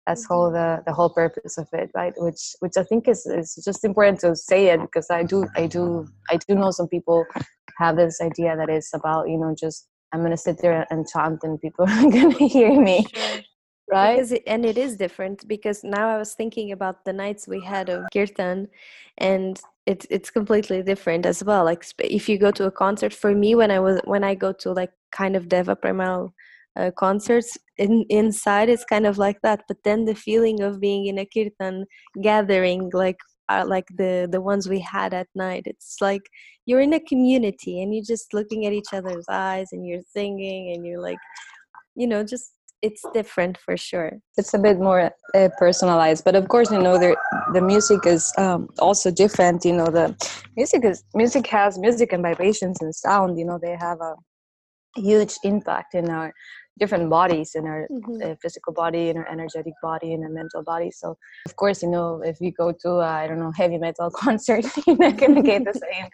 that's 0.07 0.24
whole 0.24 0.50
mm-hmm. 0.50 0.82
the 0.82 0.82
the 0.86 0.92
whole 0.92 1.11
purpose 1.11 1.59
of 1.59 1.68
it 1.72 1.90
right? 1.94 2.12
Which 2.16 2.55
which 2.61 2.76
i 2.76 2.82
think 2.82 3.09
is 3.09 3.26
is 3.26 3.61
just 3.64 3.84
important 3.84 4.20
to 4.20 4.34
say 4.36 4.68
it 4.68 4.80
because 4.80 5.11
i 5.11 5.22
do 5.22 5.46
i 5.57 5.66
do 5.66 6.07
i 6.30 6.36
do 6.36 6.55
know 6.55 6.70
some 6.70 6.88
people 6.88 7.24
have 7.78 7.96
this 7.96 8.20
idea 8.20 8.57
that 8.57 8.68
it's 8.68 8.94
about 8.94 9.28
you 9.28 9.38
know 9.38 9.55
just 9.59 9.88
i'm 10.12 10.22
gonna 10.22 10.36
sit 10.36 10.59
there 10.59 10.86
and 10.90 11.07
chant 11.09 11.40
and 11.42 11.61
people 11.61 11.84
are 11.88 12.11
gonna 12.11 12.48
hear 12.48 12.80
me 12.80 13.07
right? 13.90 14.16
Because 14.16 14.32
it, 14.32 14.42
and 14.46 14.64
it 14.64 14.78
is 14.78 14.96
different 14.96 15.46
because 15.48 15.84
now 15.84 16.09
i 16.09 16.18
was 16.18 16.34
thinking 16.34 16.72
about 16.72 17.05
the 17.05 17.12
nights 17.12 17.46
we 17.46 17.61
had 17.61 17.88
of 17.88 18.05
kirtan 18.12 18.68
and 19.18 19.61
it's 19.86 20.07
it's 20.11 20.30
completely 20.30 20.82
different 20.82 21.26
as 21.26 21.42
well. 21.42 21.64
Like 21.64 21.84
if 21.98 22.28
you 22.28 22.38
go 22.38 22.50
to 22.53 22.66
a 22.66 22.70
concert 22.70 23.12
for 23.12 23.34
me 23.34 23.55
when 23.55 23.70
i 23.70 23.80
was 23.80 24.00
when 24.05 24.24
i 24.24 24.34
go 24.34 24.53
to 24.53 24.72
like 24.72 24.92
kind 25.11 25.36
of 25.36 25.48
deva 25.48 25.76
premal 25.76 26.32
uh, 26.77 26.91
concerts 26.97 27.57
in, 27.79 28.05
inside 28.09 28.68
it's 28.68 28.85
kind 28.85 29.07
of 29.07 29.18
like 29.18 29.41
that 29.43 29.62
but 29.68 29.77
then 29.85 30.05
the 30.05 30.14
feeling 30.14 30.62
of 30.62 30.81
being 30.81 31.07
in 31.07 31.18
a 31.18 31.27
kirtan 31.27 31.85
gathering 32.23 32.91
like 32.93 33.18
uh, 33.49 33.64
like 33.66 33.87
the 33.97 34.29
the 34.31 34.41
ones 34.41 34.68
we 34.68 34.81
had 34.81 35.12
at 35.12 35.27
night 35.35 35.62
it's 35.66 35.97
like 36.01 36.23
you're 36.66 36.81
in 36.81 36.95
a 36.95 37.01
community 37.01 37.83
and 37.83 37.95
you're 37.95 38.05
just 38.05 38.33
looking 38.33 38.66
at 38.66 38.73
each 38.73 38.93
other's 38.93 39.27
eyes 39.29 39.68
and 39.73 39.87
you're 39.87 40.01
singing 40.14 40.73
and 40.73 40.87
you're 40.87 41.01
like 41.01 41.18
you 41.95 42.07
know 42.07 42.25
just 42.25 42.53
it's 42.83 43.05
different 43.14 43.57
for 43.59 43.77
sure. 43.77 44.18
It's 44.37 44.55
a 44.55 44.59
bit 44.59 44.79
more 44.79 45.12
uh, 45.35 45.49
personalized 45.57 46.25
but 46.25 46.35
of 46.35 46.49
course 46.49 46.70
you 46.70 46.83
know 46.83 46.99
the 46.99 47.16
the 47.53 47.61
music 47.61 48.07
is 48.07 48.33
um, 48.37 48.68
also 48.81 49.11
different 49.11 49.64
you 49.64 49.73
know 49.73 49.87
the 49.87 50.14
music 50.57 50.85
is 50.85 51.05
music 51.14 51.47
has 51.47 51.79
music 51.79 52.12
and 52.12 52.23
vibrations 52.23 52.79
and 52.81 52.95
sound 52.95 53.39
you 53.39 53.45
know 53.45 53.59
they 53.62 53.77
have 53.79 54.01
a 54.01 54.14
huge 54.97 55.35
impact 55.45 55.95
in 55.95 56.11
our 56.11 56.33
different 56.79 57.11
bodies 57.11 57.55
in 57.55 57.66
our 57.66 57.87
mm-hmm. 57.91 58.33
uh, 58.33 58.35
physical 58.41 58.73
body 58.73 59.09
in 59.11 59.16
our 59.16 59.29
energetic 59.29 59.75
body 59.83 60.12
in 60.12 60.23
our 60.23 60.31
mental 60.31 60.62
body. 60.62 60.91
So 60.91 61.16
of 61.47 61.57
course 61.57 61.83
you 61.83 61.91
know 61.91 62.23
if 62.25 62.41
you 62.41 62.53
go 62.53 62.73
to 62.83 62.91
i 63.01 63.27
don't 63.27 63.39
know 63.39 63.53
heavy 63.57 63.79
metal 63.79 64.11
concert 64.11 64.64
you're 64.87 64.97
not 64.97 65.16
gonna 65.16 65.43
get 65.43 65.64
the 65.64 65.75
same 65.75 66.07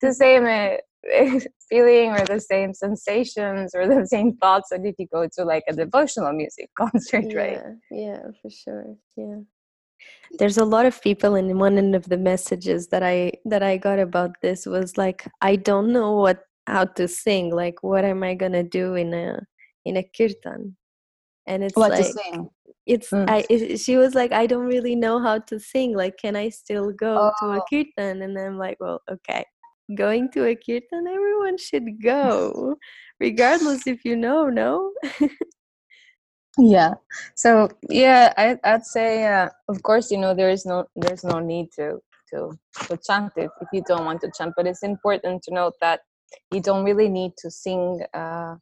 the 0.00 0.14
same 0.14 0.44
uh, 0.46 1.40
feeling 1.68 2.10
or 2.10 2.24
the 2.24 2.40
same 2.40 2.72
sensations 2.74 3.74
or 3.74 3.86
the 3.88 4.06
same 4.06 4.36
thoughts 4.36 4.68
that 4.70 4.84
if 4.84 4.94
you 4.98 5.06
go 5.12 5.28
to 5.36 5.44
like 5.44 5.64
a 5.68 5.74
devotional 5.74 6.32
music 6.32 6.70
concert 6.78 7.24
yeah, 7.28 7.38
right? 7.38 7.60
Yeah 7.90 8.22
for 8.40 8.50
sure 8.50 8.84
yeah. 9.16 9.40
There's 10.38 10.58
a 10.58 10.64
lot 10.64 10.84
of 10.84 11.00
people 11.00 11.36
and 11.36 11.60
one 11.60 11.78
end 11.78 11.94
of 11.94 12.08
the 12.08 12.16
messages 12.16 12.88
that 12.88 13.04
i 13.04 13.32
that 13.44 13.62
i 13.62 13.76
got 13.76 13.98
about 13.98 14.32
this 14.42 14.66
was 14.66 14.96
like 14.96 15.28
i 15.40 15.54
don't 15.54 15.92
know 15.92 16.16
what 16.16 16.40
how 16.66 16.84
to 16.84 17.06
sing 17.06 17.54
like 17.54 17.82
what 17.82 18.04
am 18.04 18.22
i 18.22 18.34
gonna 18.34 18.64
do 18.64 18.94
in 18.94 19.14
a 19.14 19.40
in 19.84 19.96
a 19.96 20.02
kirtan 20.02 20.76
and 21.46 21.64
it's 21.64 21.76
what 21.76 21.90
like 21.90 22.06
it's 22.86 23.10
mm. 23.10 23.28
I 23.28 23.44
it, 23.48 23.78
she 23.78 23.96
was 23.96 24.14
like 24.14 24.32
I 24.32 24.46
don't 24.46 24.66
really 24.66 24.94
know 24.94 25.20
how 25.20 25.38
to 25.38 25.58
sing 25.58 25.94
like 25.96 26.18
can 26.18 26.36
I 26.36 26.48
still 26.48 26.92
go 26.92 27.16
oh. 27.16 27.32
to 27.40 27.52
a 27.52 27.58
oh. 27.58 27.64
kirtan 27.70 28.22
and 28.22 28.38
I'm 28.38 28.58
like 28.58 28.78
well 28.80 29.02
okay 29.10 29.44
going 29.96 30.30
to 30.32 30.46
a 30.46 30.56
kirtan 30.56 31.06
everyone 31.06 31.58
should 31.58 32.02
go 32.02 32.76
regardless 33.20 33.86
if 33.86 34.04
you 34.04 34.16
know 34.16 34.48
no 34.48 34.92
yeah 36.58 36.94
so 37.34 37.68
yeah 37.88 38.32
I, 38.36 38.58
i'd 38.64 38.84
say 38.84 39.26
uh, 39.26 39.48
of 39.68 39.82
course 39.82 40.10
you 40.10 40.18
know 40.18 40.34
there 40.34 40.50
is 40.50 40.66
no 40.66 40.86
there's 40.96 41.24
no 41.24 41.38
need 41.38 41.68
to 41.76 41.98
to 42.30 42.52
to 42.86 42.98
chant 43.06 43.32
it 43.36 43.50
if 43.60 43.68
you 43.72 43.82
don't 43.86 44.04
want 44.04 44.20
to 44.22 44.30
chant 44.36 44.52
but 44.56 44.66
it's 44.66 44.82
important 44.82 45.42
to 45.44 45.54
note 45.54 45.74
that 45.80 46.00
you 46.50 46.60
don't 46.60 46.84
really 46.84 47.08
need 47.08 47.32
to 47.38 47.50
sing 47.50 48.02
uh, 48.14 48.54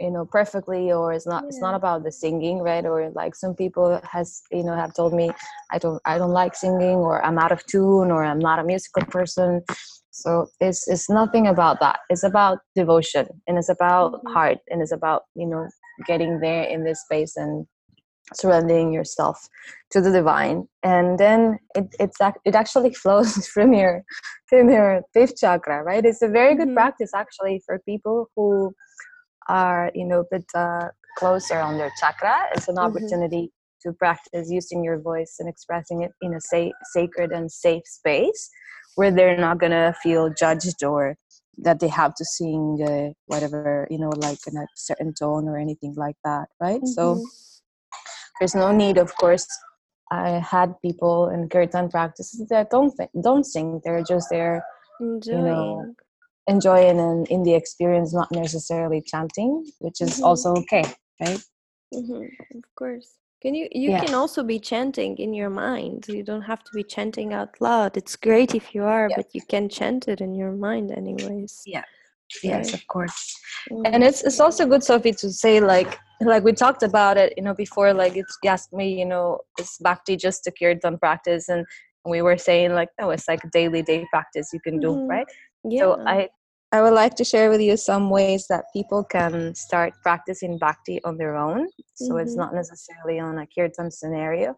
you 0.00 0.10
know 0.10 0.24
perfectly 0.24 0.92
or 0.92 1.12
it's 1.12 1.26
not 1.26 1.44
it's 1.48 1.60
not 1.60 1.74
about 1.74 2.04
the 2.04 2.12
singing 2.12 2.58
right? 2.60 2.84
Or 2.86 3.10
like 3.14 3.34
some 3.34 3.54
people 3.54 4.00
has 4.10 4.42
you 4.52 4.64
know 4.64 4.74
have 4.76 4.94
told 4.94 5.12
me 5.14 5.30
i 5.72 5.78
don't 5.78 6.00
i 6.06 6.18
don't 6.18 6.32
like 6.32 6.54
singing 6.56 6.98
or 7.08 7.24
i'm 7.24 7.38
out 7.38 7.52
of 7.52 7.64
tune 7.66 8.10
or 8.10 8.24
i'm 8.24 8.38
not 8.38 8.58
a 8.58 8.64
musical 8.64 9.02
person. 9.06 9.62
So 10.10 10.48
it's 10.60 10.88
it's 10.88 11.08
nothing 11.08 11.46
about 11.46 11.78
that. 11.80 12.00
It's 12.10 12.24
about 12.24 12.58
devotion 12.74 13.26
and 13.46 13.56
it's 13.58 13.68
about 13.68 14.12
Mhm. 14.24 14.32
heart 14.34 14.58
and 14.68 14.82
it's 14.82 14.92
about 14.92 15.22
you 15.34 15.46
know 15.46 15.68
getting 16.06 16.40
there 16.40 16.64
in 16.64 16.84
this 16.84 17.00
space 17.02 17.36
and 17.36 17.66
surrendering 18.34 18.92
yourself 18.92 19.48
to 19.90 20.00
the 20.00 20.10
divine. 20.10 20.68
And 20.82 21.18
then 21.18 21.58
it 21.74 21.86
it's 22.00 22.18
it 22.44 22.54
actually 22.54 22.92
flows 23.02 23.46
from 23.48 23.72
your 23.72 24.02
from 24.48 24.70
your 24.70 25.02
fifth 25.14 25.36
chakra 25.36 25.82
right? 25.82 26.04
It's 26.04 26.22
a 26.22 26.28
very 26.28 26.54
good 26.56 26.68
Mhm. 26.68 26.74
practice 26.74 27.12
actually 27.14 27.62
for 27.66 27.78
people 27.80 28.28
who 28.36 28.74
are 29.48 29.90
you 29.94 30.06
know 30.06 30.20
a 30.20 30.24
bit 30.30 30.44
uh, 30.54 30.88
closer 31.16 31.58
on 31.58 31.78
their 31.78 31.92
chakra. 32.00 32.36
It's 32.54 32.68
an 32.68 32.78
Mhm. 32.80 32.86
opportunity 32.86 33.52
to 33.82 33.92
practice 33.92 34.50
using 34.50 34.82
your 34.84 34.98
voice 35.00 35.36
and 35.38 35.48
expressing 35.48 36.02
it 36.02 36.12
in 36.22 36.34
a 36.34 36.40
sa- 36.40 36.72
sacred 36.92 37.32
and 37.32 37.50
safe 37.50 37.82
space 37.86 38.50
where 38.96 39.10
they're 39.12 39.38
not 39.38 39.58
gonna 39.58 39.94
feel 40.02 40.30
judged 40.30 40.82
or 40.84 41.16
that 41.58 41.80
they 41.80 41.88
have 41.88 42.14
to 42.14 42.24
sing 42.24 42.78
uh, 42.86 43.12
whatever 43.26 43.86
you 43.90 43.98
know 43.98 44.10
like 44.16 44.38
in 44.46 44.56
a 44.56 44.66
certain 44.76 45.12
tone 45.14 45.48
or 45.48 45.56
anything 45.58 45.94
like 45.96 46.16
that 46.24 46.48
right? 46.60 46.86
So 46.86 47.20
Mhm. 47.20 47.22
there's 48.40 48.54
no 48.54 48.72
need 48.72 48.98
of 48.98 49.14
course. 49.16 49.46
I 50.10 50.30
had 50.38 50.80
people 50.80 51.28
in 51.28 51.48
kirtan 51.50 51.90
practices 51.90 52.46
that 52.48 52.70
don't 52.70 52.94
th- 52.96 53.10
don't 53.22 53.44
sing. 53.44 53.80
They're 53.84 54.02
just 54.02 54.28
there 54.30 54.64
enjoying 55.00 55.86
enjoying 56.48 56.98
in, 56.98 57.26
in 57.26 57.42
the 57.42 57.54
experience 57.54 58.12
not 58.14 58.30
necessarily 58.32 59.00
chanting 59.02 59.50
which 59.80 60.00
is 60.00 60.18
Mhm. 60.20 60.24
also 60.28 60.48
okay 60.62 60.84
right 61.20 61.42
hmm 61.92 62.24
Of 62.58 62.64
course. 62.74 63.08
Can 63.42 63.54
you 63.54 63.66
you 63.70 63.90
Yeah. 63.90 64.04
can 64.04 64.14
also 64.14 64.42
be 64.42 64.58
chanting 64.58 65.12
in 65.24 65.32
your 65.40 65.50
mind. 65.50 66.08
You 66.08 66.22
don't 66.30 66.46
have 66.52 66.62
to 66.64 66.72
be 66.74 66.82
chanting 66.94 67.32
out 67.32 67.52
loud. 67.60 67.96
It's 67.96 68.16
great 68.16 68.50
if 68.60 68.74
you 68.74 68.82
are, 68.84 69.06
Yeah. 69.08 69.16
but 69.18 69.26
you 69.36 69.42
can 69.52 69.68
chant 69.68 70.08
it 70.08 70.20
in 70.20 70.34
your 70.34 70.52
mind 70.66 70.90
anyways. 70.90 71.62
Yeah. 71.66 71.84
Yes 72.42 72.72
Right. 72.72 72.74
of 72.74 72.86
course 72.94 73.20
Mm. 73.70 73.82
and 73.86 74.04
it's 74.08 74.22
it's 74.28 74.40
also 74.40 74.62
good 74.66 74.84
sophie 74.84 75.12
to 75.22 75.28
say 75.30 75.54
like 75.60 75.90
like 76.32 76.42
we 76.48 76.52
talked 76.52 76.82
about 76.82 77.16
it 77.22 77.32
you 77.36 77.42
know 77.46 77.54
before 77.54 77.92
like 78.02 78.14
it's 78.16 78.36
you 78.42 78.50
asked 78.50 78.72
me 78.80 78.86
you 79.00 79.06
know 79.12 79.38
is 79.62 79.70
bhakti 79.86 80.14
just 80.16 80.46
a 80.46 80.52
kirtan 80.58 80.98
practice 80.98 81.48
and 81.48 81.62
we 82.12 82.20
were 82.26 82.38
saying 82.48 82.70
like 82.80 82.90
no 83.00 83.10
it's 83.14 83.28
like 83.32 83.40
daily 83.58 83.82
day 83.90 84.00
practice 84.14 84.46
you 84.52 84.60
can 84.66 84.76
do 84.78 84.90
Mhm. 84.92 85.08
right 85.14 85.28
yeah. 85.64 85.80
so 85.80 85.86
i 86.14 86.28
i 86.72 86.82
would 86.82 86.92
like 86.92 87.14
to 87.14 87.24
share 87.24 87.50
with 87.50 87.60
you 87.60 87.76
some 87.76 88.10
ways 88.10 88.46
that 88.48 88.64
people 88.72 89.02
can 89.04 89.54
start 89.54 89.92
practicing 90.02 90.58
bhakti 90.58 91.02
on 91.04 91.16
their 91.16 91.36
own 91.36 91.68
so 91.94 92.16
it's 92.16 92.34
Mhm. 92.34 92.42
not 92.42 92.54
necessarily 92.54 93.18
on 93.18 93.38
a 93.38 93.46
kirtan 93.46 93.90
scenario 93.90 94.56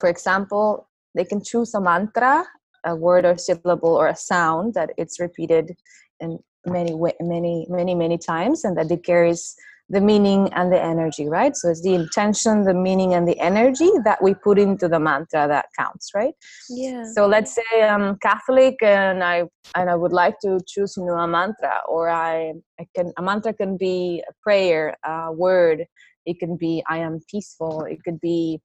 for 0.00 0.08
example 0.08 0.88
they 1.14 1.24
can 1.24 1.42
choose 1.42 1.74
a 1.74 1.80
mantra 1.80 2.44
a 2.84 2.94
word 2.94 3.24
or 3.24 3.36
syllable 3.38 3.94
or 3.96 4.08
a 4.08 4.16
sound 4.16 4.74
that 4.74 4.90
it's 4.98 5.18
repeated 5.18 5.76
in 6.20 6.38
many 6.66 6.94
many 7.20 7.66
many 7.68 7.94
many 7.94 8.18
times 8.18 8.64
and 8.64 8.76
that 8.76 8.90
it 8.90 9.02
carries 9.04 9.54
the 9.90 10.00
meaning 10.00 10.50
and 10.54 10.72
the 10.72 10.82
energy 10.82 11.28
right 11.28 11.54
so 11.54 11.68
it's 11.68 11.82
the 11.82 11.94
intention 11.94 12.64
the 12.64 12.72
meaning 12.72 13.14
and 13.14 13.28
the 13.28 13.38
energy 13.38 13.90
that 14.04 14.22
we 14.22 14.32
put 14.34 14.58
into 14.58 14.88
the 14.88 14.98
mantra 14.98 15.46
that 15.46 15.66
counts 15.78 16.10
right 16.14 16.34
yeah. 16.70 17.04
so 17.12 17.26
let's 17.26 17.54
say 17.54 17.82
I'm 17.82 18.16
Catholic 18.18 18.76
and 18.82 19.22
I 19.22 19.44
and 19.74 19.90
I 19.90 19.96
would 19.96 20.12
like 20.12 20.36
to 20.42 20.58
choose 20.66 20.94
you 20.96 21.06
know 21.06 21.14
a 21.14 21.26
mantra 21.26 21.80
or 21.88 22.08
I 22.08 22.52
I 22.80 22.86
can 22.94 23.12
a 23.16 23.22
mantra 23.22 23.52
can 23.52 23.76
be 23.76 24.22
a 24.28 24.32
prayer, 24.42 24.96
a 25.04 25.32
word. 25.32 25.84
It 26.26 26.38
can 26.38 26.56
be 26.56 26.82
I 26.88 26.98
am 26.98 27.20
peaceful. 27.30 27.82
It 27.82 27.98
could 28.04 28.20
be 28.20 28.60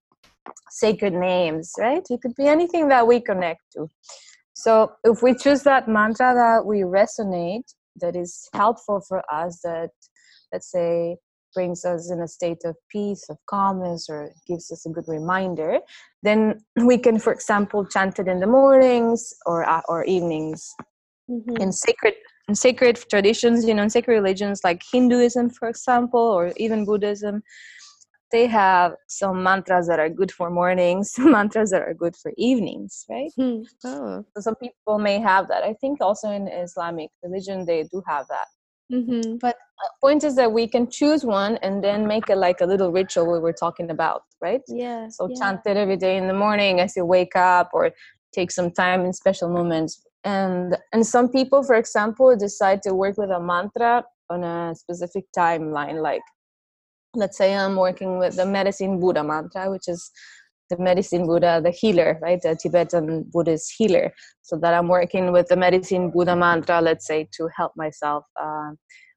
sacred 0.72 1.14
names, 1.14 1.74
right? 1.78 2.06
It 2.10 2.22
could 2.22 2.36
be 2.36 2.48
anything 2.48 2.88
that 2.90 3.06
we 3.06 3.20
connect 3.20 3.62
to. 3.74 3.88
So 4.54 4.92
if 5.04 5.22
we 5.22 5.34
choose 5.36 5.64
that 5.64 5.88
mantra 5.88 6.34
that 6.34 6.66
we 6.66 6.80
resonate, 6.80 7.74
that 8.02 8.16
is 8.16 8.48
helpful 8.54 9.02
for 9.08 9.24
us, 9.34 9.60
that 9.64 9.92
let's 10.52 10.72
say 10.72 11.18
brings 11.56 11.84
us 11.86 12.12
in 12.12 12.22
a 12.22 12.28
state 12.28 12.62
of 12.66 12.76
peace, 12.92 13.26
of 13.30 13.38
calmness, 13.50 14.08
or 14.10 14.32
gives 14.48 14.72
us 14.72 14.86
a 14.86 14.90
good 14.90 15.06
reminder, 15.08 15.80
then 16.24 16.60
we 16.86 16.98
can, 16.98 17.20
for 17.20 17.34
example, 17.34 17.86
chant 17.86 18.20
it 18.20 18.28
in 18.28 18.40
the 18.40 18.48
mornings 18.48 19.34
or 19.46 19.68
uh, 19.68 19.82
or 19.88 20.04
evenings 20.06 20.76
Mhm. 21.30 21.62
in 21.62 21.72
sacred 21.72 22.16
in 22.48 22.56
sacred 22.56 22.96
traditions. 23.10 23.66
You 23.66 23.74
know, 23.76 23.84
in 23.84 23.90
sacred 23.90 24.16
religions 24.16 24.62
like 24.64 24.82
Hinduism, 24.92 25.52
for 25.52 25.70
example, 25.70 26.20
or 26.20 26.54
even 26.58 26.86
Buddhism, 26.86 27.44
they 28.32 28.48
have 28.48 28.94
some 29.08 29.44
mantras 29.44 29.88
that 29.88 30.00
are 30.00 30.10
good 30.10 30.32
for 30.32 30.50
mornings, 30.50 31.12
some 31.16 31.32
mantras 31.32 31.72
that 31.72 31.82
are 31.82 31.94
good 31.94 32.16
for 32.16 32.32
evenings, 32.38 33.06
right? 33.10 33.32
Hmm. 33.36 33.62
Oh. 33.84 34.26
So 34.36 34.42
some 34.42 34.56
people 34.56 35.00
may 35.00 35.20
have 35.20 35.48
that. 35.48 35.64
I 35.64 35.74
think 35.74 36.02
also 36.02 36.30
in 36.32 36.48
Islamic 36.48 37.10
religion 37.24 37.66
they 37.66 37.84
do 37.84 38.02
have 38.08 38.28
that. 38.30 38.48
Mm-hmm. 38.92 39.38
But 39.38 39.56
uh, 39.56 39.90
point 40.02 40.24
is 40.24 40.36
that 40.36 40.52
we 40.52 40.68
can 40.68 40.90
choose 40.90 41.24
one 41.24 41.58
and 41.58 41.84
then 41.84 42.08
make 42.08 42.30
it 42.30 42.38
like 42.38 42.62
a 42.62 42.66
little 42.66 42.92
ritual 42.92 43.32
we 43.32 43.40
were 43.40 43.54
talking 43.54 43.92
about, 43.92 44.24
right? 44.42 44.62
Yeah. 44.68 45.10
So 45.10 45.30
yeah. 45.30 45.36
chant 45.40 45.62
it 45.66 45.78
every 45.78 45.98
day 45.98 46.18
in 46.18 46.28
the 46.28 46.34
morning 46.34 46.80
as 46.80 46.96
you 46.96 47.06
wake 47.06 47.36
up, 47.36 47.70
or 47.74 47.92
take 48.34 48.52
some 48.52 48.72
time 48.72 49.06
in 49.06 49.14
special 49.14 49.50
moments. 49.50 50.02
And 50.24 50.76
and 50.92 51.06
some 51.06 51.30
people, 51.30 51.64
for 51.64 51.76
example, 51.76 52.36
decide 52.36 52.82
to 52.84 52.94
work 52.94 53.18
with 53.18 53.30
a 53.30 53.40
mantra 53.40 54.04
on 54.30 54.44
a 54.44 54.76
specific 54.76 55.26
timeline. 55.38 56.02
Like, 56.02 56.22
let's 57.16 57.38
say 57.38 57.56
I'm 57.56 57.76
working 57.76 58.20
with 58.20 58.36
the 58.36 58.46
medicine 58.46 59.00
Buddha 59.00 59.24
mantra, 59.24 59.70
which 59.72 59.88
is 59.88 60.12
the 60.70 60.78
medicine 60.78 61.26
Buddha, 61.26 61.62
the 61.64 61.72
healer, 61.72 62.20
right? 62.22 62.40
The 62.42 62.56
Tibetan 62.56 63.26
Buddhist 63.32 63.74
healer. 63.78 64.14
So 64.42 64.58
that 64.58 64.74
I'm 64.74 64.88
working 64.88 65.32
with 65.32 65.48
the 65.48 65.56
medicine 65.56 66.12
Buddha 66.12 66.36
mantra, 66.36 66.82
let's 66.82 67.08
say, 67.08 67.28
to 67.34 67.50
help 67.56 67.74
myself 67.76 68.26
uh, 68.40 68.72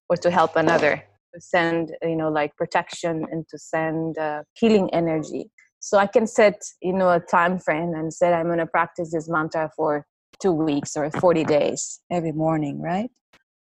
or 0.09 0.17
to 0.17 0.31
help 0.31 0.57
another, 0.57 1.03
to 1.35 1.41
send, 1.41 1.93
you 2.03 2.17
know, 2.17 2.31
like 2.31 2.57
protection 2.57 3.27
and 3.31 3.47
to 3.49 3.59
send 3.59 4.19
uh, 4.19 4.43
healing 4.55 4.89
energy. 4.93 5.51
So 5.81 5.99
I 5.99 6.07
can 6.07 6.27
set, 6.27 6.63
you 6.81 6.93
know, 6.93 7.11
a 7.11 7.21
time 7.21 7.59
frame 7.59 7.93
and 7.95 8.13
say 8.13 8.33
I'm 8.33 8.47
going 8.47 8.59
to 8.59 8.67
practice 8.67 9.11
this 9.13 9.29
mantra 9.29 9.71
for 9.77 10.07
two 10.41 10.53
weeks 10.53 10.97
or 10.97 11.11
40 11.11 11.45
days 11.45 12.01
every 12.11 12.33
morning, 12.33 12.81
right? 12.81 13.11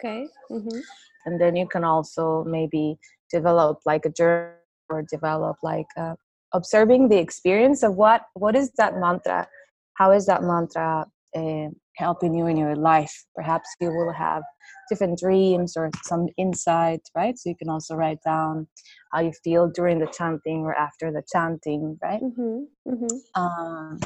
Okay. 0.02 0.28
Mm-hmm. 0.50 0.80
and 1.26 1.42
then 1.42 1.56
you 1.58 1.68
can 1.68 1.84
also 1.84 2.46
maybe 2.48 2.98
develop 3.32 3.80
like 3.86 4.06
a 4.06 4.10
journal 4.10 4.54
or 4.90 5.04
develop 5.10 5.58
like 5.64 5.86
uh, 5.98 6.16
observing 6.54 7.10
the 7.10 7.18
experience 7.18 7.84
of 7.84 7.96
what 7.96 8.24
what 8.34 8.56
is 8.56 8.72
that 8.78 8.98
mantra 8.98 9.48
how 9.96 10.12
is 10.12 10.26
that 10.26 10.42
mantra 10.44 11.06
uh, 11.36 11.68
helping 11.98 12.34
you 12.34 12.48
in 12.48 12.58
your 12.58 12.76
life 12.76 13.26
perhaps 13.36 13.70
you 13.80 13.90
will 13.90 14.12
have 14.12 14.42
different 14.90 15.20
dreams 15.20 15.78
or 15.78 15.92
some 16.04 16.28
insight 16.38 17.02
right 17.16 17.38
so 17.38 17.50
you 17.50 17.56
can 17.56 17.70
also 17.70 17.96
write 17.96 18.18
down 18.26 18.68
how 19.14 19.20
you 19.20 19.32
feel 19.44 19.70
during 19.70 20.00
the 20.00 20.08
chanting 20.08 20.62
or 20.62 20.74
after 20.74 21.12
the 21.12 21.24
chanting 21.32 21.98
right 22.02 22.22
Mm-hmm. 22.22 22.92
Mm-hmm. 22.92 23.42
um, 23.42 24.00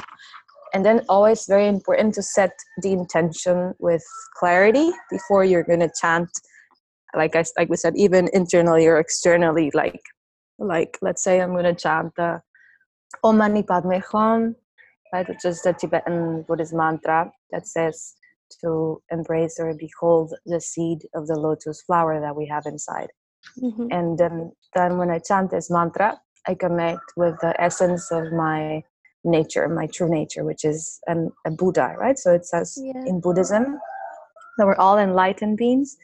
and 0.74 0.84
then 0.84 1.02
always 1.08 1.46
very 1.46 1.68
important 1.68 2.16
to 2.16 2.24
set 2.24 2.52
the 2.82 2.92
intention 2.92 3.74
with 3.80 4.04
clarity 4.38 4.92
before 5.12 5.46
you're 5.46 5.64
going 5.64 5.80
to 5.80 5.92
chant 6.02 6.30
like 7.16 7.36
I 7.36 7.44
like 7.58 7.70
we 7.70 7.78
said, 7.78 7.94
even 7.96 8.30
internally 8.34 8.88
or 8.88 9.00
externally. 9.00 9.72
Like 9.74 10.02
like 10.60 10.98
let's 11.02 11.24
say 11.24 11.42
I'm 11.42 11.56
gonna 11.56 11.76
chant 11.76 12.14
the 12.16 12.42
Om 13.24 13.38
Mani 13.38 13.64
Padme 13.64 14.00
Hum, 14.12 14.56
right, 15.14 15.28
which 15.28 15.46
is 15.46 15.62
the 15.62 15.74
Tibetan 15.74 16.44
Buddhist 16.48 16.74
mantra 16.74 17.32
that 17.52 17.68
says 17.68 18.16
to 18.62 19.02
embrace 19.12 19.58
or 19.60 19.74
behold 19.74 20.34
the 20.46 20.62
seed 20.62 21.00
of 21.16 21.28
the 21.28 21.40
lotus 21.40 21.82
flower 21.82 22.20
that 22.20 22.36
we 22.36 22.46
have 22.48 22.66
inside. 22.66 23.10
Mm-hmm. 23.62 23.88
And 23.92 24.18
then 24.18 24.52
then 24.76 24.98
when 24.98 25.10
I 25.10 25.20
chant 25.20 25.52
this 25.52 25.70
mantra, 25.70 26.20
I 26.48 26.56
connect 26.56 27.14
with 27.16 27.36
the 27.42 27.60
essence 27.62 28.12
of 28.12 28.32
my 28.32 28.84
nature, 29.24 29.68
my 29.70 29.88
true 29.88 30.10
nature, 30.10 30.44
which 30.44 30.66
is 30.66 31.00
an, 31.08 31.32
a 31.46 31.52
Buddha, 31.52 31.96
right? 31.98 32.18
So 32.18 32.34
it 32.34 32.46
says 32.46 32.78
Yeah. 32.82 33.06
in 33.06 33.22
Buddhism 33.22 33.80
that 34.58 34.66
we're 34.66 34.76
all 34.76 34.98
enlightened 34.98 35.58
beings 35.58 35.98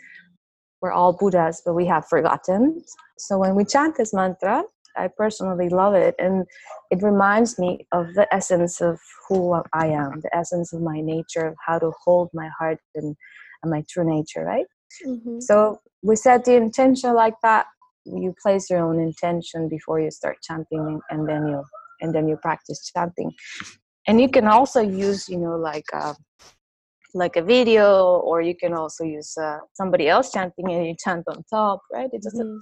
we're 0.82 0.92
all 0.92 1.14
Buddhas, 1.14 1.62
but 1.66 1.74
we 1.74 1.86
have 1.88 2.08
forgotten. 2.08 2.84
So 3.18 3.38
when 3.38 3.56
we 3.56 3.66
chant 3.66 3.98
this 3.98 4.14
mantra, 4.14 4.64
I 4.98 5.10
personally 5.16 5.70
love 5.70 5.94
it. 5.94 6.16
And 6.20 6.46
it 6.92 7.02
reminds 7.02 7.60
me 7.60 7.88
of 7.92 8.14
the 8.14 8.34
essence 8.34 8.82
of 8.82 9.00
who 9.28 9.62
I 9.74 9.88
am, 9.88 10.22
the 10.22 10.36
essence 10.36 10.74
of 10.74 10.82
my 10.82 11.00
nature, 11.02 11.48
of 11.48 11.56
how 11.66 11.80
to 11.80 11.92
hold 12.04 12.30
my 12.34 12.50
heart 12.60 12.80
and, 12.96 13.16
and 13.62 13.72
my 13.72 13.84
true 13.90 14.06
nature, 14.06 14.44
right? 14.44 14.66
Mm-hmm. 15.06 15.40
So 15.40 15.80
we 16.02 16.16
set 16.16 16.46
the 16.46 16.56
intention 16.56 17.14
like 17.14 17.36
that. 17.44 17.68
You 18.06 18.34
place 18.42 18.70
your 18.70 18.80
own 18.80 19.00
intention 19.00 19.70
before 19.70 20.00
you 20.00 20.10
start 20.10 20.38
chanting, 20.42 21.00
and 21.10 21.28
then 21.28 21.48
you 21.48 21.64
and 22.02 22.16
then 22.16 22.28
you 22.28 22.38
practice 22.38 22.92
chanting. 22.96 23.32
And 24.08 24.20
you 24.20 24.30
can 24.30 24.48
also 24.48 24.82
use, 24.82 25.30
you 25.30 25.38
know, 25.38 25.58
like 25.58 25.86
uh, 25.94 26.14
like 27.14 27.36
a 27.36 27.42
video 27.44 28.18
or 28.20 28.42
you 28.42 28.56
can 28.56 28.74
also 28.74 29.04
use 29.04 29.36
uh, 29.38 29.58
somebody 29.74 30.08
else 30.08 30.32
chanting 30.32 30.72
and 30.72 30.86
you 30.88 30.96
chant 31.04 31.24
on 31.28 31.44
top 31.50 31.82
right 31.94 32.10
it 32.14 32.22
doesn't 32.22 32.48
Mhm. 32.48 32.60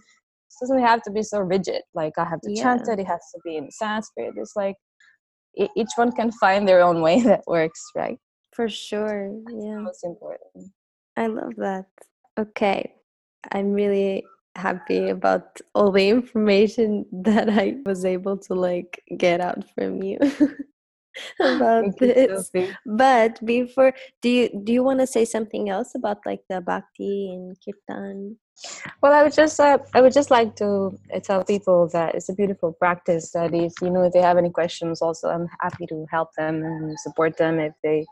doesn't 0.62 0.80
have 0.80 1.02
to 1.04 1.12
be 1.12 1.22
so 1.22 1.40
rigid. 1.40 1.84
Like 1.94 2.14
I 2.18 2.26
have 2.26 2.42
to 2.42 2.52
Yeah. 2.52 2.64
chant 2.64 2.88
it. 2.88 3.00
It 3.00 3.08
has 3.08 3.22
to 3.34 3.40
be 3.46 3.58
in 3.58 3.70
Sanskrit. 3.70 4.34
It's 4.38 4.56
like 4.56 4.76
e- 5.56 5.70
each 5.76 5.94
one 5.96 6.12
can 6.12 6.32
find 6.32 6.68
their 6.68 6.82
own 6.82 7.02
way 7.02 7.22
that 7.30 7.44
works, 7.48 7.82
right? 7.96 8.18
For 8.54 8.68
sure. 8.70 9.32
Yeah. 9.50 9.80
Most 9.82 10.04
important. 10.04 10.72
I 11.16 11.28
love 11.28 11.54
that. 11.58 11.86
Okay. 12.40 12.94
I'm 13.52 13.72
really 13.74 14.26
happy 14.56 15.10
about 15.10 15.60
all 15.76 15.92
the 15.92 16.10
information 16.10 17.06
that 17.12 17.50
I 17.50 17.78
was 17.86 18.04
able 18.06 18.38
to 18.48 18.54
like 18.56 19.04
get 19.18 19.40
out 19.42 19.64
from 19.76 20.02
you 20.02 20.18
about 21.40 21.98
this. 22.00 22.50
Sophie. 22.52 22.74
But 22.86 23.44
before 23.46 23.94
do 24.22 24.30
you 24.30 24.50
do 24.64 24.74
you 24.74 24.84
want 24.84 25.00
to 25.00 25.08
say 25.08 25.26
something 25.26 25.70
else 25.70 25.94
about 25.96 26.20
like 26.26 26.42
the 26.50 26.62
bhakti 26.62 27.34
and 27.34 27.56
kirtan? 27.64 28.38
Well, 29.02 29.14
I 29.14 29.24
would 29.24 29.34
just 29.34 29.60
uh, 29.60 29.78
I 29.94 30.02
would 30.02 30.14
just 30.14 30.32
like 30.32 30.56
to 30.58 30.98
uh, 31.14 31.20
tell 31.20 31.44
people 31.44 31.88
that 31.94 32.16
it's 32.16 32.30
a 32.30 32.34
beautiful 32.34 32.74
practice. 32.74 33.32
That 33.32 33.54
if 33.54 33.74
you 33.82 33.90
know 33.90 34.04
if 34.04 34.14
they 34.14 34.22
have 34.22 34.38
any 34.38 34.50
questions, 34.50 35.02
also 35.02 35.30
I'm 35.30 35.48
happy 35.62 35.86
to 35.88 36.06
help 36.12 36.30
them 36.38 36.64
and 36.64 37.00
support 37.00 37.38
them 37.38 37.60
if 37.60 37.74
they 37.84 38.06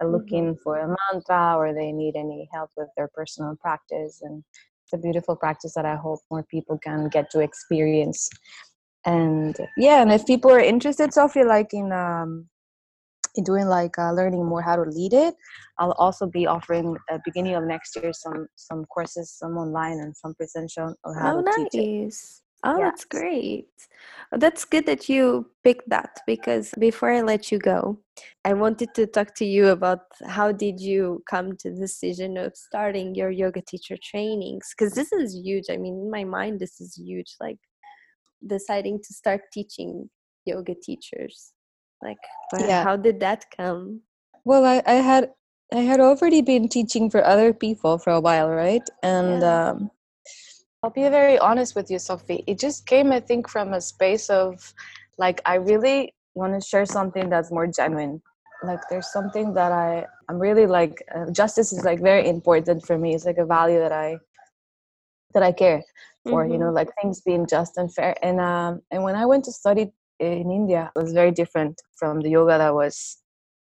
are 0.00 0.06
Mhm. 0.06 0.12
looking 0.12 0.56
for 0.56 0.78
a 0.78 0.88
mantra 0.96 1.56
or 1.56 1.74
they 1.74 1.92
need 1.92 2.16
any 2.16 2.48
help 2.52 2.70
with 2.76 2.88
their 2.96 3.08
personal 3.08 3.56
practice. 3.60 4.20
And 4.22 4.42
it's 4.84 4.92
a 4.94 4.98
beautiful 4.98 5.36
practice 5.36 5.74
that 5.74 5.84
I 5.84 5.96
hope 5.96 6.20
more 6.30 6.44
people 6.44 6.78
can 6.78 7.08
get 7.08 7.30
to 7.30 7.40
experience. 7.40 8.28
And 9.04 9.56
yeah, 9.76 10.02
and 10.02 10.12
if 10.12 10.26
people 10.26 10.50
are 10.50 10.60
interested, 10.60 11.12
Sophie, 11.12 11.44
like 11.44 11.72
in 11.74 11.92
um, 11.92 12.48
in 13.34 13.44
doing 13.44 13.66
like 13.66 13.98
uh, 13.98 14.12
learning 14.12 14.44
more 14.46 14.62
how 14.62 14.76
to 14.76 14.82
lead 14.82 15.12
it, 15.12 15.34
I'll 15.78 15.92
also 15.92 16.26
be 16.26 16.46
offering 16.46 16.96
at 17.10 17.20
beginning 17.24 17.54
of 17.54 17.64
next 17.64 17.96
year 17.96 18.12
some 18.12 18.46
some 18.56 18.84
courses, 18.86 19.32
some 19.32 19.56
online 19.56 19.98
and 19.98 20.16
some 20.16 20.34
presential 20.34 20.94
on 21.04 21.14
how 21.18 21.32
Oh, 21.32 21.40
to 21.40 21.42
teach 21.56 21.74
it. 21.74 21.86
nice. 21.86 22.42
Oh, 22.64 22.78
that's 22.78 23.04
great. 23.04 23.66
That's 24.30 24.64
good 24.64 24.86
that 24.86 25.08
you 25.08 25.50
picked 25.64 25.88
that 25.88 26.20
because 26.28 26.72
before 26.78 27.10
I 27.10 27.22
let 27.22 27.50
you 27.50 27.58
go, 27.58 27.98
I 28.44 28.52
wanted 28.54 28.94
to 28.94 29.06
talk 29.06 29.34
to 29.36 29.44
you 29.44 29.68
about 29.68 30.00
how 30.28 30.52
did 30.52 30.80
you 30.80 31.24
come 31.28 31.56
to 31.56 31.70
the 31.70 31.80
decision 31.80 32.36
of 32.36 32.52
starting 32.54 33.16
your 33.16 33.30
yoga 33.30 33.62
teacher 33.62 33.96
trainings 34.00 34.72
because 34.76 34.94
this 34.94 35.12
is 35.12 35.34
huge. 35.34 35.64
I 35.70 35.76
mean, 35.76 35.94
in 35.94 36.10
my 36.10 36.22
mind, 36.22 36.60
this 36.60 36.80
is 36.80 36.94
huge. 36.96 37.34
Like 37.40 37.58
deciding 38.46 39.00
to 39.02 39.12
start 39.12 39.42
teaching 39.52 40.10
yoga 40.44 40.74
teachers. 40.74 41.52
Like, 42.02 42.18
Yeah. 42.58 42.84
how 42.84 42.96
did 42.96 43.20
that 43.20 43.46
come? 43.56 44.02
Well, 44.44 44.64
I, 44.64 44.82
I 44.86 44.94
had 44.94 45.30
I 45.72 45.78
had 45.78 46.00
already 46.00 46.42
been 46.42 46.68
teaching 46.68 47.08
for 47.08 47.24
other 47.24 47.54
people 47.54 47.96
for 47.98 48.12
a 48.12 48.20
while, 48.20 48.50
right? 48.50 48.82
And 49.02 49.42
Yeah. 49.42 49.70
um, 49.70 49.90
I'll 50.82 50.90
be 50.90 51.08
very 51.08 51.38
honest 51.38 51.76
with 51.76 51.90
you, 51.90 51.98
Sophie. 51.98 52.44
It 52.46 52.58
just 52.58 52.86
came, 52.86 53.12
I 53.12 53.20
think, 53.20 53.48
from 53.48 53.72
a 53.72 53.80
space 53.80 54.28
of 54.28 54.74
like 55.16 55.40
I 55.46 55.54
really 55.54 56.14
want 56.34 56.54
to 56.54 56.66
share 56.66 56.86
something 56.86 57.30
that's 57.30 57.50
more 57.50 57.66
genuine. 57.66 58.20
Like 58.64 58.80
there's 58.90 59.10
something 59.12 59.54
that 59.54 59.72
I 59.72 60.06
I'm 60.28 60.38
really 60.38 60.66
like 60.66 61.02
uh, 61.14 61.30
justice 61.30 61.72
is 61.72 61.84
like 61.84 62.00
very 62.00 62.28
important 62.28 62.84
for 62.84 62.98
me. 62.98 63.14
It's 63.14 63.24
like 63.24 63.38
a 63.38 63.46
value 63.46 63.78
that 63.78 63.92
I 63.92 64.18
that 65.34 65.42
I 65.42 65.52
care 65.52 65.82
for. 66.28 66.46
You 66.46 66.58
know, 66.58 66.70
like 66.70 66.88
things 67.00 67.20
being 67.20 67.46
just 67.46 67.76
and 67.76 67.92
fair. 67.92 68.14
And 68.22 68.40
um 68.40 68.80
and 68.90 69.02
when 69.02 69.14
I 69.16 69.26
went 69.26 69.44
to 69.44 69.52
study 69.52 69.92
in 70.20 70.50
India, 70.50 70.90
it 70.94 70.98
was 71.02 71.12
very 71.12 71.30
different 71.32 71.80
from 71.98 72.20
the 72.20 72.30
yoga 72.30 72.58
that 72.58 72.74
was 72.74 73.18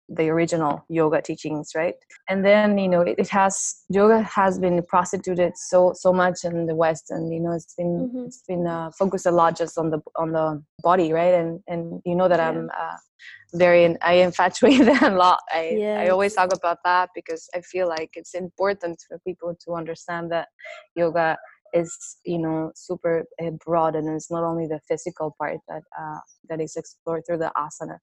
the 0.09 0.29
original 0.29 0.85
yoga 0.87 1.19
teachings 1.21 1.71
right 1.75 1.95
and 2.29 2.45
then 2.45 2.77
you 2.77 2.87
know 2.87 3.01
it, 3.01 3.15
it 3.17 3.27
has 3.27 3.83
yoga 3.89 4.21
has 4.21 4.59
been 4.59 4.81
prostituted 4.83 5.53
so 5.55 5.93
so 5.95 6.13
much 6.13 6.43
in 6.43 6.67
the 6.67 6.75
west 6.75 7.05
and 7.09 7.33
you 7.33 7.39
know 7.39 7.51
it's 7.51 7.73
been 7.75 8.07
Mhm. 8.13 8.27
it's 8.27 8.43
been 8.47 8.67
uh, 8.67 8.91
focused 8.91 9.25
a 9.25 9.31
lot 9.31 9.57
just 9.57 9.77
on 9.79 9.89
the 9.89 9.99
on 10.15 10.31
the 10.31 10.63
body 10.83 11.11
right 11.11 11.33
and 11.33 11.59
and 11.67 12.01
you 12.05 12.15
know 12.15 12.27
that 12.27 12.39
Yeah. 12.39 12.49
i'm 12.49 12.69
uh, 12.79 12.97
very 13.55 13.83
in, 13.83 13.97
i 14.01 14.13
infatuate 14.13 14.81
a 15.01 15.09
lot 15.09 15.39
i 15.49 15.81
i 15.97 16.09
always 16.09 16.35
talk 16.35 16.53
about 16.53 16.79
that 16.83 17.09
because 17.15 17.49
i 17.55 17.61
feel 17.61 17.87
like 17.87 18.11
it's 18.13 18.35
important 18.35 19.01
for 19.07 19.17
people 19.25 19.55
to 19.65 19.73
understand 19.73 20.31
that 20.31 20.49
yoga 20.95 21.37
is 21.73 22.17
you 22.25 22.37
know 22.37 22.71
super 22.75 23.25
uh, 23.43 23.51
broad 23.65 23.95
and 23.95 24.07
it's 24.09 24.31
not 24.31 24.43
only 24.43 24.67
the 24.67 24.79
physical 24.87 25.35
part 25.39 25.59
that 25.67 25.81
uh, 25.99 26.19
that 26.49 26.61
is 26.61 26.75
explored 26.75 27.23
through 27.25 27.37
the 27.37 27.51
asana 27.57 27.97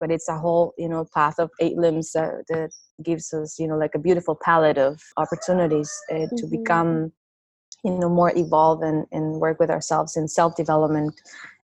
but 0.00 0.10
it's 0.10 0.28
a 0.28 0.38
whole 0.38 0.74
you 0.78 0.88
know 0.88 1.06
path 1.14 1.38
of 1.38 1.50
eight 1.60 1.76
limbs 1.76 2.12
that, 2.12 2.44
that 2.48 2.70
gives 3.02 3.32
us 3.32 3.58
you 3.58 3.66
know 3.68 3.76
like 3.76 3.94
a 3.94 3.98
beautiful 3.98 4.36
palette 4.42 4.78
of 4.78 5.00
opportunities 5.16 5.92
uh, 6.10 6.26
to 6.36 6.46
Mhm. 6.46 6.50
become 6.50 7.12
you 7.84 7.98
know 7.98 8.08
more 8.08 8.32
evolve 8.36 8.82
and, 8.82 9.06
and 9.12 9.40
work 9.40 9.58
with 9.60 9.70
ourselves 9.70 10.16
in 10.16 10.26
self-development 10.28 11.14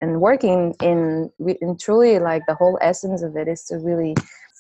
and 0.05 0.21
working 0.21 0.75
in, 0.83 1.31
in 1.63 1.79
truly 1.79 2.19
like 2.19 2.43
the 2.47 2.55
whole 2.55 2.79
essence 2.83 3.23
of 3.23 3.37
it 3.37 3.49
is 3.49 3.65
to 3.65 3.79
really 3.79 4.15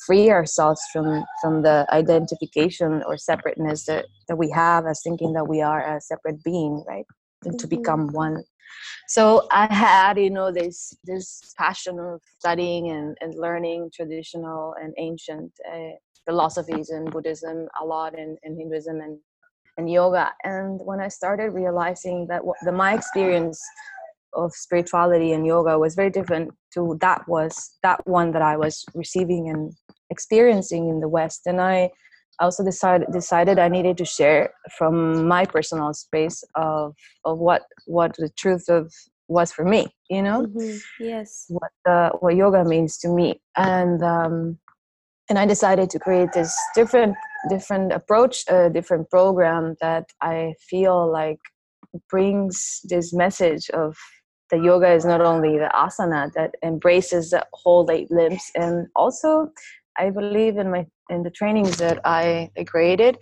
free 0.07 0.31
ourselves 0.31 0.81
from 0.93 1.25
from 1.41 1.63
the 1.63 1.87
identification 1.93 3.03
or 3.07 3.17
separateness 3.19 3.85
that, 3.85 4.07
that 4.29 4.37
we 4.37 4.51
have 4.51 4.87
as 4.87 5.03
thinking 5.03 5.35
that 5.35 5.47
we 5.47 5.61
are 5.61 5.83
a 5.97 6.01
separate 6.01 6.43
being 6.43 6.83
right? 6.89 7.07
And 7.45 7.59
to 7.61 7.67
Mhm. 7.67 7.71
become 7.77 8.03
one. 8.13 8.37
So 9.17 9.25
i 9.51 9.67
had 9.87 10.15
you 10.27 10.31
know 10.37 10.51
this 10.61 10.77
this 11.11 11.27
passion 11.63 11.97
of 12.09 12.17
studying 12.41 12.85
and, 12.97 13.09
and 13.23 13.33
learning 13.47 13.81
traditional 13.99 14.75
and 14.81 14.91
ancient 15.09 15.51
uh, 15.73 15.95
philosophies 16.27 16.89
and 16.97 17.13
buddhism 17.15 17.59
a 17.83 17.85
lot 17.95 18.13
in, 18.23 18.31
in 18.45 18.51
hinduism 18.61 18.97
and 19.07 19.15
and 19.77 19.87
yoga. 19.99 20.27
And 20.53 20.81
when 20.89 21.01
i 21.07 21.09
started 21.21 21.49
realizing 21.63 22.19
that 22.31 22.43
what 22.47 22.59
the 22.67 22.73
my 22.85 22.93
experience 23.01 23.59
of 24.37 24.53
spirituality 24.53 25.33
and 25.33 25.47
yoga 25.47 25.79
was 25.79 25.95
very 25.95 26.11
different 26.11 26.51
to 26.73 26.97
that 27.01 27.27
was 27.29 27.77
that 27.83 28.05
one 28.07 28.33
that 28.33 28.43
i 28.43 28.57
was 28.57 28.85
receiving 28.95 29.49
and 29.49 29.73
experiencing 30.11 30.89
in 30.89 31.01
the 31.01 31.09
west 31.09 31.43
and 31.47 31.61
i 31.61 31.91
also 32.41 32.65
decided 32.65 33.07
decided 33.13 33.59
i 33.59 33.69
needed 33.69 33.97
to 33.97 34.05
share 34.05 34.53
from 34.77 35.27
my 35.29 35.45
personal 35.45 35.93
space 35.95 36.43
of 36.57 36.95
of 37.25 37.39
what 37.39 37.63
what 37.87 38.15
the 38.19 38.29
truth 38.37 38.69
of 38.69 38.93
was 39.29 39.53
for 39.53 39.65
me 39.65 39.87
you 40.11 40.23
know 40.23 40.43
Mhm. 40.47 40.81
Yes. 41.01 41.47
what 41.49 41.71
the 41.85 42.11
what 42.21 42.35
yoga 42.37 42.65
means 42.65 42.99
to 42.99 43.09
me 43.09 43.41
and 43.57 44.03
um 44.03 44.59
and 45.31 45.39
i 45.39 45.47
decided 45.47 45.89
to 45.91 45.99
create 45.99 46.33
this 46.33 46.55
different 46.75 47.17
different 47.49 47.93
approach 47.93 48.45
a 48.49 48.69
different 48.71 49.09
program 49.11 49.75
that 49.81 50.05
i 50.21 50.53
feel 50.71 51.11
like 51.11 51.39
brings 52.11 52.81
this 52.85 53.13
message 53.13 53.71
of 53.71 53.97
the 54.51 54.59
yoga 54.59 54.91
is 54.93 55.05
not 55.05 55.21
only 55.21 55.59
the 55.59 55.71
asana 55.75 56.33
that 56.35 56.55
embraces 56.63 57.31
the 57.31 57.45
whole 57.53 57.89
eight 57.91 58.11
limbs 58.11 58.43
and 58.55 58.87
also 58.95 59.49
i 59.99 60.11
believe 60.11 60.57
in 60.57 60.71
my 60.71 60.87
in 61.11 61.23
the 61.23 61.31
trainings 61.31 61.77
that 61.79 62.01
i 62.05 62.51
created 62.67 63.17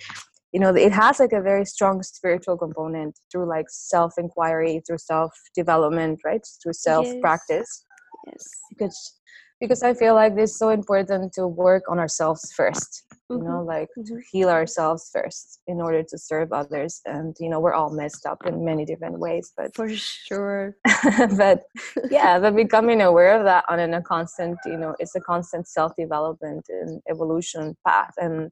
you 0.53 0.61
know 0.61 0.75
it 0.75 0.93
has 0.93 1.19
like 1.19 1.33
a 1.33 1.41
very 1.41 1.65
strong 1.65 2.03
spiritual 2.03 2.57
component 2.57 3.19
through 3.31 3.49
like 3.49 3.67
self 3.69 4.15
inquiry 4.19 4.83
through 4.87 4.99
self 4.99 5.33
development 5.55 6.21
right 6.25 6.47
through 6.63 6.73
self 6.73 7.07
Yes. 7.07 7.17
practice 7.21 7.85
Yes. 8.27 8.49
because 8.71 9.21
because 9.63 9.83
i 9.83 9.95
feel 9.95 10.15
like 10.15 10.35
it's 10.37 10.59
so 10.59 10.69
important 10.71 11.33
to 11.33 11.47
work 11.47 11.85
on 11.89 11.99
ourselves 11.99 12.53
first 12.61 13.05
you 13.35 13.39
Mhm. 13.39 13.45
know 13.47 13.63
like 13.75 13.89
to 14.09 14.15
Mhm. 14.15 14.23
heal 14.33 14.51
ourselves 14.51 15.09
first 15.17 15.61
in 15.73 15.81
order 15.87 16.03
to 16.03 16.17
serve 16.19 16.53
others 16.53 17.01
and 17.07 17.37
you 17.43 17.49
know 17.51 17.61
we're 17.65 17.79
all 17.81 17.91
messed 18.03 18.27
up 18.27 18.41
in 18.51 18.65
many 18.71 18.85
different 18.85 19.19
ways 19.27 19.53
but 19.57 19.75
For 19.75 19.89
sure. 19.89 20.77
but 21.43 21.59
yeah 22.19 22.39
but 22.43 22.55
becoming 22.65 23.01
aware 23.01 23.33
of 23.39 23.45
that 23.45 23.65
on 23.71 23.79
in 23.87 23.95
a 23.95 24.03
constant 24.03 24.59
you 24.67 24.79
know 24.83 24.93
it's 24.99 25.15
a 25.15 25.21
constant 25.33 25.65
self-development 25.69 26.65
and 26.69 27.01
evolution 27.13 27.65
path 27.87 28.15
and 28.19 28.51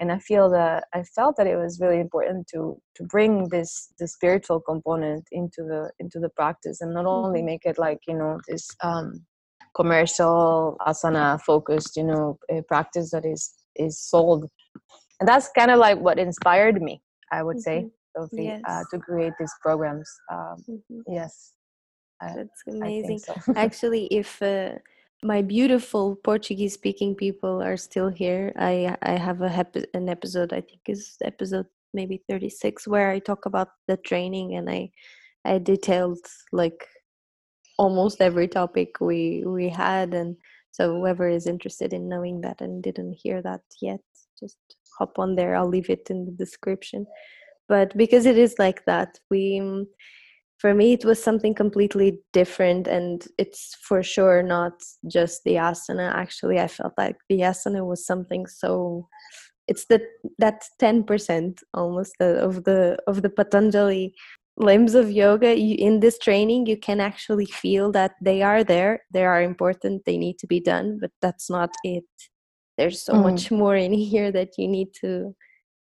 and 0.00 0.08
i 0.16 0.18
feel 0.30 0.46
that 0.58 0.84
i 0.94 1.02
felt 1.16 1.36
that 1.36 1.46
it 1.52 1.56
was 1.64 1.80
really 1.80 2.00
important 2.06 2.46
to 2.52 2.60
to 2.96 3.02
bring 3.14 3.32
this 3.48 3.70
the 3.98 4.06
spiritual 4.16 4.60
component 4.60 5.24
into 5.40 5.60
the 5.70 5.82
into 5.98 6.18
the 6.24 6.32
practice 6.40 6.80
and 6.80 6.94
not 6.94 7.06
only 7.06 7.42
Mhm. 7.42 7.50
make 7.52 7.64
it 7.70 7.78
like 7.86 8.00
you 8.10 8.16
know 8.20 8.32
this 8.48 8.64
um 8.90 9.08
commercial 9.74 10.76
asana 10.86 11.40
focused 11.40 11.96
you 11.96 12.04
know 12.04 12.38
a 12.50 12.62
practice 12.62 13.10
that 13.10 13.24
is 13.24 13.52
is 13.76 14.00
sold 14.00 14.48
and 15.20 15.28
that's 15.28 15.48
kind 15.58 15.70
of 15.70 15.78
like 15.78 15.98
what 15.98 16.18
inspired 16.18 16.80
me 16.82 17.02
i 17.32 17.42
would 17.42 17.60
say 17.60 17.78
Mhm. 17.84 17.90
Sophie, 18.16 18.54
uh, 18.68 18.84
to 18.90 18.98
create 18.98 19.32
these 19.40 19.54
programs 19.60 20.08
um, 20.32 20.56
Mhm. 20.68 21.02
yes 21.08 21.54
I, 22.20 22.34
That's 22.36 22.62
amazing. 22.68 23.18
so 23.18 23.34
Actually, 23.56 24.06
if 24.06 24.40
uh, 24.42 24.78
my 25.22 25.42
beautiful 25.42 26.16
Portuguese 26.16 26.74
speaking 26.74 27.14
people 27.14 27.62
are 27.62 27.76
still 27.76 28.08
here, 28.08 28.52
I 28.56 28.96
I 29.02 29.12
have 29.18 29.40
a 29.42 29.48
hep- 29.48 29.90
an 29.94 30.08
episode 30.08 30.52
I 30.52 30.60
think 30.60 30.80
is 30.86 31.16
episode 31.22 31.66
maybe 31.92 32.22
36 32.28 32.86
where 32.86 33.10
I 33.10 33.18
talk 33.18 33.46
about 33.46 33.68
the 33.88 33.96
training 33.96 34.54
and 34.56 34.70
I 34.70 34.90
I 35.44 35.58
detailed 35.58 36.24
like 36.52 36.86
almost 37.78 38.20
every 38.20 38.48
topic 38.48 39.00
we 39.00 39.42
we 39.46 39.68
had 39.68 40.14
and 40.14 40.36
so 40.70 40.96
whoever 40.96 41.28
is 41.28 41.46
interested 41.46 41.92
in 41.92 42.08
knowing 42.08 42.40
that 42.40 42.60
and 42.60 42.82
didn't 42.82 43.16
hear 43.22 43.40
that 43.42 43.62
yet 43.80 44.00
just 44.38 44.58
hop 44.98 45.18
on 45.18 45.36
there. 45.36 45.56
I'll 45.56 45.68
leave 45.68 45.90
it 45.90 46.08
in 46.10 46.24
the 46.24 46.32
description. 46.32 47.06
But 47.68 47.96
because 47.96 48.26
it 48.26 48.38
is 48.38 48.56
like 48.58 48.84
that 48.84 49.18
we 49.30 49.62
for 50.58 50.74
me 50.74 50.92
it 50.92 51.04
was 51.04 51.22
something 51.22 51.54
completely 51.54 52.20
different 52.32 52.86
and 52.86 53.26
it's 53.38 53.74
for 53.82 54.02
sure 54.02 54.42
not 54.42 54.74
just 55.10 55.42
the 55.44 55.54
asana. 55.54 56.12
Actually 56.14 56.60
i 56.60 56.68
felt 56.68 56.92
like 56.98 57.16
the 57.28 57.40
asana 57.40 57.86
was 57.86 58.06
something 58.06 58.46
so 58.46 59.08
it's 59.66 59.86
the 59.86 60.00
that 60.38 60.62
10% 60.80 61.58
almost 61.72 62.14
uh, 62.20 62.24
of 62.48 62.64
the 62.64 62.98
of 63.06 63.22
the 63.22 63.30
patanjali 63.30 64.14
limbs 64.56 64.94
of 64.94 65.10
yoga 65.10 65.58
you, 65.58 65.76
in 65.78 66.00
this 66.00 66.18
training 66.18 66.66
you 66.66 66.76
can 66.76 67.00
actually 67.00 67.46
feel 67.46 67.90
that 67.90 68.12
they 68.20 68.42
are 68.42 68.62
there 68.62 69.02
they 69.10 69.24
are 69.24 69.42
important 69.42 70.04
they 70.04 70.16
need 70.16 70.38
to 70.38 70.46
be 70.46 70.60
done 70.60 70.98
but 71.00 71.10
that's 71.20 71.50
not 71.50 71.70
it 71.82 72.04
there's 72.78 73.02
so 73.02 73.14
mm. 73.14 73.22
much 73.22 73.50
more 73.62 73.76
in 73.76 73.92
here 73.92 74.30
that 74.30 74.50
you 74.56 74.68
need 74.68 74.88
to 74.94 75.34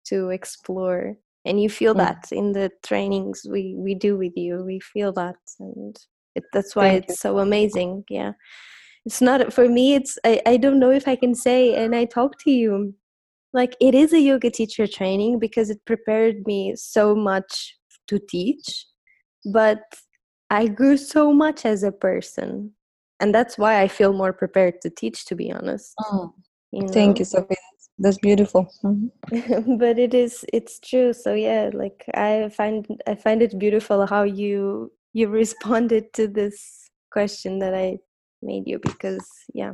to 0.05 0.29
explore 0.29 1.15
and 1.45 1.61
you 1.61 1.69
feel 1.69 1.93
mm. 1.93 1.99
that 1.99 2.27
in 2.31 2.53
the 2.53 2.71
trainings 2.83 3.45
we 3.49 3.75
we 3.77 3.93
do 3.93 4.17
with 4.17 4.33
you 4.35 4.63
we 4.65 4.79
feel 4.79 5.11
that 5.13 5.37
and 5.59 5.97
it, 6.33 6.43
that's 6.51 6.75
why 6.75 6.89
Thank 6.89 7.03
it's 7.03 7.11
you. 7.11 7.29
so 7.29 7.39
amazing 7.39 8.03
yeah 8.09 8.33
it's 9.05 9.21
not 9.21 9.53
for 9.53 9.69
me 9.69 9.93
it's 9.93 10.17
I, 10.25 10.41
I 10.45 10.57
don't 10.57 10.79
know 10.79 10.91
if 10.91 11.07
i 11.07 11.15
can 11.15 11.35
say 11.35 11.75
and 11.75 11.95
i 11.95 12.05
talk 12.05 12.39
to 12.39 12.51
you 12.51 12.95
like 13.53 13.75
it 13.79 13.93
is 13.93 14.11
a 14.11 14.19
yoga 14.19 14.49
teacher 14.49 14.87
training 14.87 15.37
because 15.39 15.69
it 15.69 15.85
prepared 15.85 16.45
me 16.45 16.73
so 16.75 17.15
much 17.15 17.77
to 18.07 18.19
teach 18.19 18.85
but 19.53 19.83
i 20.49 20.67
grew 20.67 20.97
so 20.97 21.33
much 21.33 21.65
as 21.65 21.83
a 21.83 21.91
person. 21.91 22.71
And 23.19 23.33
that's 23.33 23.57
why 23.57 23.81
i 23.81 23.87
feel 23.87 24.13
more 24.13 24.33
prepared 24.33 24.81
to 24.81 24.89
teach 24.89 25.25
to 25.25 25.35
be 25.35 25.51
honest. 25.51 25.93
Oh, 26.01 26.33
you 26.71 26.81
know? 26.81 26.93
thank 26.93 27.19
you 27.19 27.25
sophie. 27.25 27.55
That's 27.97 28.17
beautiful. 28.17 28.67
Mm-hmm. 28.83 29.77
but 29.83 29.97
it 29.97 30.13
is 30.13 30.45
it's 30.51 30.79
true. 30.79 31.13
So 31.13 31.33
yeah 31.33 31.69
like 31.73 32.05
i 32.13 32.49
find 32.49 32.85
i 33.07 33.15
find 33.15 33.41
it 33.41 33.57
beautiful 33.57 34.05
how 34.05 34.23
you 34.23 34.91
you 35.13 35.27
responded 35.41 36.13
to 36.13 36.27
this 36.27 36.89
question 37.11 37.59
that 37.59 37.73
i 37.73 37.97
made 38.41 38.67
you 38.67 38.79
because 38.79 39.25
yeah 39.53 39.73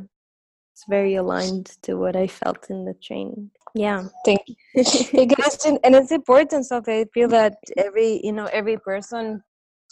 it's 0.82 0.88
very 0.88 1.14
aligned 1.14 1.66
to 1.82 1.94
what 1.94 2.16
i 2.16 2.26
felt 2.26 2.70
in 2.70 2.84
the 2.84 2.94
training. 2.94 3.50
Yeah. 3.74 4.04
Thank 4.24 4.40
you. 4.46 4.56
Because 5.12 5.64
and 5.64 5.94
it's 5.94 6.12
important 6.12 6.66
so 6.66 6.82
i 6.86 7.04
feel 7.14 7.28
that 7.28 7.54
every 7.76 8.20
you 8.24 8.32
know 8.32 8.46
every 8.46 8.76
person 8.78 9.42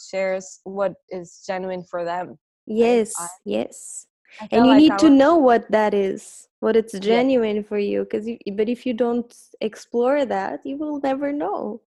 shares 0.09 0.59
what 0.63 0.93
is 1.09 1.43
genuine 1.47 1.83
for 1.89 2.03
them 2.03 2.37
yes 2.65 3.13
I, 3.17 3.27
yes. 3.45 4.07
And 4.51 4.65
you 4.65 4.71
like 4.71 4.81
need 4.81 4.97
to 4.99 5.09
know 5.09 5.35
what 5.37 5.69
that 5.71 5.93
is 5.93 6.47
what 6.59 6.75
it's 6.75 6.97
genuine 6.99 7.57
yeah. 7.57 7.69
for 7.69 7.79
you 7.79 8.03
because 8.03 8.25
but 8.57 8.69
if 8.69 8.85
you 8.85 8.93
don't 8.93 9.33
explore 9.61 10.25
that 10.25 10.59
you 10.65 10.77
will 10.77 10.99
never 10.99 11.31
know. 11.31 11.81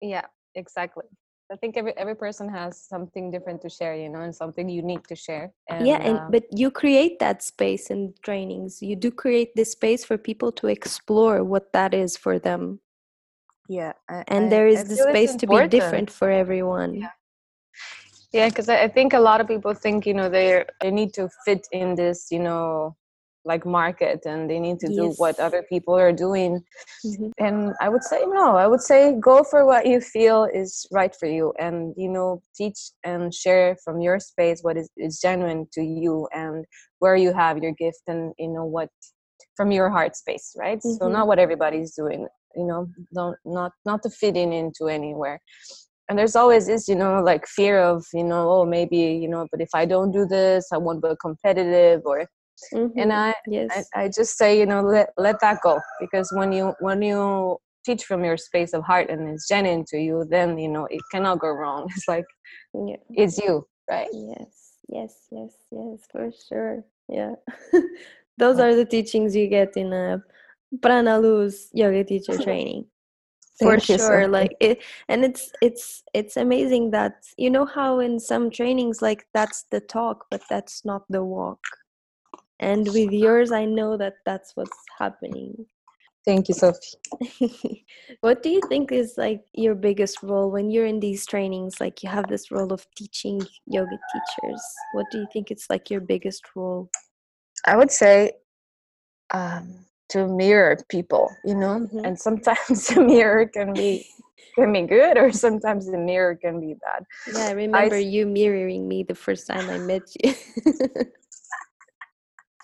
Yeah 0.00 0.26
exactly 0.54 1.08
I 1.50 1.56
think 1.56 1.76
every 1.76 1.96
every 1.96 2.16
person 2.16 2.48
has 2.48 2.80
something 2.80 3.30
different 3.30 3.62
to 3.62 3.68
share, 3.68 3.94
you 3.94 4.08
know, 4.08 4.20
and 4.20 4.34
something 4.34 4.68
unique 4.68 5.06
to 5.06 5.14
share. 5.14 5.52
And, 5.68 5.86
yeah, 5.86 5.98
and 6.02 6.18
uh, 6.18 6.26
but 6.28 6.44
you 6.50 6.70
create 6.70 7.18
that 7.20 7.42
space 7.42 7.90
in 7.90 8.14
trainings. 8.22 8.82
You 8.82 8.96
do 8.96 9.10
create 9.10 9.54
this 9.54 9.72
space 9.72 10.04
for 10.04 10.18
people 10.18 10.50
to 10.52 10.66
explore 10.66 11.44
what 11.44 11.72
that 11.72 11.94
is 11.94 12.16
for 12.16 12.38
them. 12.38 12.80
Yeah, 13.68 13.92
I, 14.08 14.24
and 14.28 14.50
there 14.50 14.66
is 14.66 14.80
I 14.80 14.84
the 14.84 14.96
space 14.96 15.36
to 15.36 15.46
be 15.46 15.68
different 15.68 16.10
for 16.10 16.30
everyone. 16.30 16.94
Yeah, 16.94 17.10
yeah, 18.32 18.48
because 18.48 18.68
I, 18.68 18.82
I 18.82 18.88
think 18.88 19.12
a 19.12 19.20
lot 19.20 19.40
of 19.40 19.46
people 19.46 19.72
think 19.74 20.04
you 20.06 20.14
know 20.14 20.28
they 20.28 20.64
they 20.80 20.90
need 20.90 21.14
to 21.14 21.28
fit 21.44 21.68
in 21.70 21.94
this 21.94 22.28
you 22.30 22.40
know 22.40 22.96
like 23.46 23.64
market 23.64 24.26
and 24.26 24.50
they 24.50 24.58
need 24.58 24.78
to 24.80 24.88
yes. 24.88 24.96
do 24.96 25.14
what 25.16 25.38
other 25.38 25.62
people 25.62 25.94
are 25.94 26.12
doing 26.12 26.60
mm-hmm. 27.06 27.28
and 27.38 27.72
i 27.80 27.88
would 27.88 28.02
say 28.02 28.20
no 28.26 28.56
i 28.56 28.66
would 28.66 28.80
say 28.80 29.14
go 29.20 29.42
for 29.42 29.64
what 29.64 29.86
you 29.86 30.00
feel 30.00 30.48
is 30.52 30.86
right 30.92 31.14
for 31.14 31.26
you 31.26 31.54
and 31.58 31.94
you 31.96 32.08
know 32.08 32.42
teach 32.54 32.90
and 33.04 33.32
share 33.32 33.76
from 33.84 34.00
your 34.00 34.18
space 34.18 34.60
what 34.62 34.76
is, 34.76 34.90
is 34.96 35.20
genuine 35.20 35.66
to 35.72 35.82
you 35.82 36.28
and 36.34 36.64
where 36.98 37.16
you 37.16 37.32
have 37.32 37.62
your 37.62 37.72
gift 37.72 38.02
and 38.08 38.34
you 38.38 38.48
know 38.48 38.64
what 38.64 38.90
from 39.56 39.70
your 39.70 39.88
heart 39.88 40.16
space 40.16 40.54
right 40.58 40.78
mm-hmm. 40.78 40.96
so 40.98 41.08
not 41.08 41.26
what 41.26 41.38
everybody's 41.38 41.94
doing 41.94 42.26
you 42.56 42.66
know 42.66 42.88
don't 43.14 43.36
not 43.44 43.72
not 43.84 44.02
to 44.02 44.10
fit 44.10 44.36
in 44.36 44.52
into 44.52 44.88
anywhere 44.88 45.40
and 46.08 46.18
there's 46.18 46.36
always 46.36 46.66
this 46.66 46.88
you 46.88 46.94
know 46.94 47.22
like 47.22 47.46
fear 47.46 47.80
of 47.80 48.04
you 48.12 48.24
know 48.24 48.50
oh 48.50 48.64
maybe 48.64 48.96
you 48.96 49.28
know 49.28 49.46
but 49.50 49.60
if 49.60 49.68
i 49.74 49.84
don't 49.84 50.12
do 50.12 50.26
this 50.26 50.68
i 50.72 50.76
won't 50.76 51.02
be 51.02 51.10
competitive 51.20 52.02
or 52.04 52.26
mm-hmm. 52.72 52.98
and 52.98 53.12
I, 53.12 53.34
yes. 53.46 53.88
I, 53.94 54.04
I 54.04 54.08
just 54.08 54.36
say 54.36 54.58
you 54.58 54.66
know 54.66 54.80
let 54.80 55.10
let 55.16 55.40
that 55.40 55.60
go 55.62 55.80
because 56.00 56.30
when 56.32 56.52
you 56.52 56.74
when 56.80 57.02
you 57.02 57.58
teach 57.84 58.04
from 58.04 58.24
your 58.24 58.36
space 58.36 58.72
of 58.72 58.82
heart 58.82 59.08
and 59.10 59.28
it's 59.28 59.48
genuine 59.48 59.84
to 59.88 59.98
you 59.98 60.26
then 60.28 60.58
you 60.58 60.68
know 60.68 60.86
it 60.90 61.00
cannot 61.12 61.38
go 61.38 61.50
wrong. 61.50 61.88
It's 61.96 62.08
like 62.08 62.26
yeah. 62.74 62.96
it's 63.10 63.38
you 63.38 63.66
right? 63.88 64.08
Yes 64.12 64.54
yes 64.88 65.14
yes 65.30 65.52
yes 65.70 65.98
for 66.10 66.30
sure. 66.48 66.84
Yeah. 67.08 67.34
Those 68.38 68.58
are 68.58 68.74
the 68.74 68.84
teachings 68.84 69.34
you 69.34 69.46
get 69.48 69.76
in 69.76 69.92
a 69.92 70.22
Pranaluz 70.78 71.68
yoga 71.72 72.04
teacher 72.04 72.36
training. 72.42 72.86
For 73.58 73.80
sure 73.80 74.24
so 74.24 74.28
like 74.28 74.54
it 74.60 74.82
and 75.08 75.24
it's 75.24 75.50
it's 75.62 76.02
it's 76.12 76.36
amazing 76.36 76.90
that 76.90 77.14
you 77.38 77.48
know 77.48 77.64
how 77.64 78.00
in 78.00 78.20
some 78.20 78.50
trainings 78.50 79.00
like 79.00 79.24
that's 79.32 79.64
the 79.70 79.80
talk 79.80 80.26
but 80.30 80.42
that's 80.50 80.84
not 80.84 81.04
the 81.08 81.24
walk 81.24 81.64
and 82.60 82.86
with 82.88 83.12
yours 83.12 83.52
i 83.52 83.64
know 83.64 83.96
that 83.96 84.14
that's 84.24 84.56
what's 84.56 84.78
happening. 84.98 85.66
Thank 86.24 86.48
you 86.48 86.54
sophie. 86.54 86.98
What 88.20 88.42
do 88.42 88.50
you 88.50 88.60
think 88.68 88.90
is 88.90 89.14
like 89.16 89.44
your 89.54 89.76
biggest 89.76 90.24
role 90.24 90.50
when 90.50 90.72
you're 90.72 90.86
in 90.86 90.98
these 90.98 91.24
trainings? 91.24 91.80
Like 91.80 92.02
you 92.02 92.08
have 92.08 92.26
this 92.26 92.50
role 92.50 92.72
of 92.72 92.84
teaching 92.96 93.40
yoga 93.66 93.96
teachers. 94.12 94.62
What 94.92 95.06
do 95.12 95.18
you 95.18 95.26
think 95.32 95.52
it's 95.52 95.70
like 95.70 95.88
your 95.88 96.00
biggest 96.00 96.42
role? 96.56 96.90
I 97.64 97.76
would 97.76 97.92
say 97.92 98.32
um, 99.32 99.86
to 100.10 100.26
mirror 100.26 100.76
people 100.88 101.30
you 101.44 101.54
know? 101.54 101.80
Mm-hmm. 101.80 102.04
and 102.04 102.18
sometimes 102.18 102.88
the 102.88 103.02
mirror 103.02 103.46
can 103.46 103.72
be 103.72 104.06
can 104.54 104.72
be 104.72 104.82
good 104.82 105.18
or 105.18 105.32
sometimes 105.32 105.90
the 105.90 105.98
mirror 105.98 106.34
can 106.34 106.60
be 106.60 106.74
bad. 106.74 107.04
Yeah 107.34 107.46
i 107.46 107.50
remember 107.52 107.96
I, 107.96 108.00
you 108.00 108.26
mirroring 108.26 108.88
me 108.88 109.02
the 109.02 109.14
first 109.14 109.46
time 109.46 109.68
i 109.70 109.78
met 109.78 110.02
you 110.22 110.34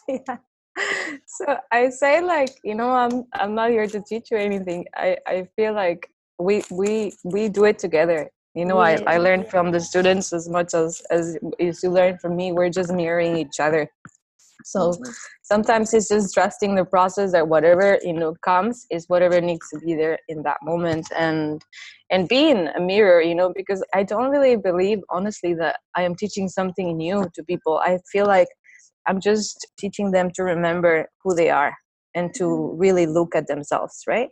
yeah. 0.09 0.36
So 1.26 1.57
I 1.70 1.90
say 1.90 2.20
like, 2.20 2.57
you 2.64 2.74
know, 2.74 2.90
I'm 2.90 3.24
I'm 3.34 3.55
not 3.55 3.70
here 3.70 3.86
to 3.86 4.00
teach 4.00 4.30
you 4.30 4.38
anything. 4.38 4.86
I, 4.96 5.16
I 5.26 5.48
feel 5.57 5.74
like 5.74 6.09
we 6.38 6.62
we 6.70 7.12
we 7.24 7.48
do 7.48 7.64
it 7.64 7.78
together. 7.78 8.30
You 8.55 8.66
know, 8.66 8.82
yeah. 8.84 9.03
I, 9.07 9.14
I 9.14 9.18
learn 9.18 9.44
from 9.44 9.70
the 9.70 9.80
students 9.80 10.32
as 10.32 10.48
much 10.48 10.74
as, 10.74 11.03
as 11.11 11.38
as 11.61 11.82
you 11.82 11.90
learn 11.90 12.18
from 12.18 12.36
me. 12.36 12.53
We're 12.53 12.70
just 12.70 12.92
mirroring 12.92 13.36
each 13.36 13.61
other. 13.61 13.88
So 14.64 14.92
mm-hmm. 14.92 15.11
sometimes 15.42 15.92
it's 15.94 16.09
just 16.09 16.34
trusting 16.34 16.74
the 16.74 16.84
process 16.84 17.32
that 17.32 17.48
whatever 17.48 17.98
you 18.03 18.12
know 18.12 18.34
comes 18.44 18.86
is 18.90 19.09
whatever 19.09 19.40
needs 19.40 19.68
to 19.70 19.80
be 19.80 19.94
there 19.94 20.18
in 20.28 20.42
that 20.42 20.59
moment 20.62 21.07
and 21.16 21.62
and 22.11 22.28
being 22.28 22.68
a 22.68 22.80
mirror, 22.80 23.22
you 23.22 23.34
know, 23.34 23.53
because 23.55 23.82
I 23.94 24.03
don't 24.03 24.30
really 24.30 24.57
believe 24.57 25.00
honestly 25.11 25.55
that 25.55 25.80
I 25.96 26.03
am 26.03 26.14
teaching 26.14 26.48
something 26.48 26.96
new 26.96 27.28
to 27.34 27.44
people. 27.44 27.78
I 27.78 27.98
feel 28.11 28.26
like 28.26 28.48
I'm 29.07 29.20
just 29.20 29.66
teaching 29.78 30.11
them 30.11 30.30
to 30.34 30.42
remember 30.42 31.09
who 31.22 31.34
they 31.34 31.50
are 31.50 31.74
and 32.14 32.32
to 32.34 32.44
mm-hmm. 32.44 32.78
really 32.78 33.07
look 33.07 33.34
at 33.34 33.46
themselves, 33.46 34.03
right? 34.07 34.28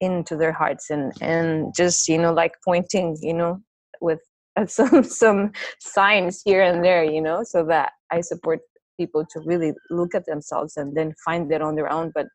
Into 0.00 0.36
their 0.36 0.52
hearts 0.52 0.90
and 0.90 1.12
and 1.20 1.74
just 1.76 2.08
you 2.08 2.18
know 2.18 2.32
like 2.32 2.52
pointing, 2.64 3.16
you 3.20 3.34
know, 3.34 3.60
with 4.00 4.20
some 4.66 5.04
some 5.04 5.52
signs 5.80 6.42
here 6.44 6.62
and 6.62 6.84
there, 6.84 7.04
you 7.04 7.20
know, 7.20 7.42
so 7.42 7.64
that 7.66 7.92
I 8.10 8.20
support 8.20 8.60
people 8.98 9.24
to 9.30 9.40
really 9.40 9.72
look 9.90 10.14
at 10.14 10.26
themselves 10.26 10.76
and 10.76 10.96
then 10.96 11.14
find 11.24 11.50
it 11.52 11.62
on 11.62 11.74
their 11.74 11.90
own. 11.92 12.12
But 12.14 12.26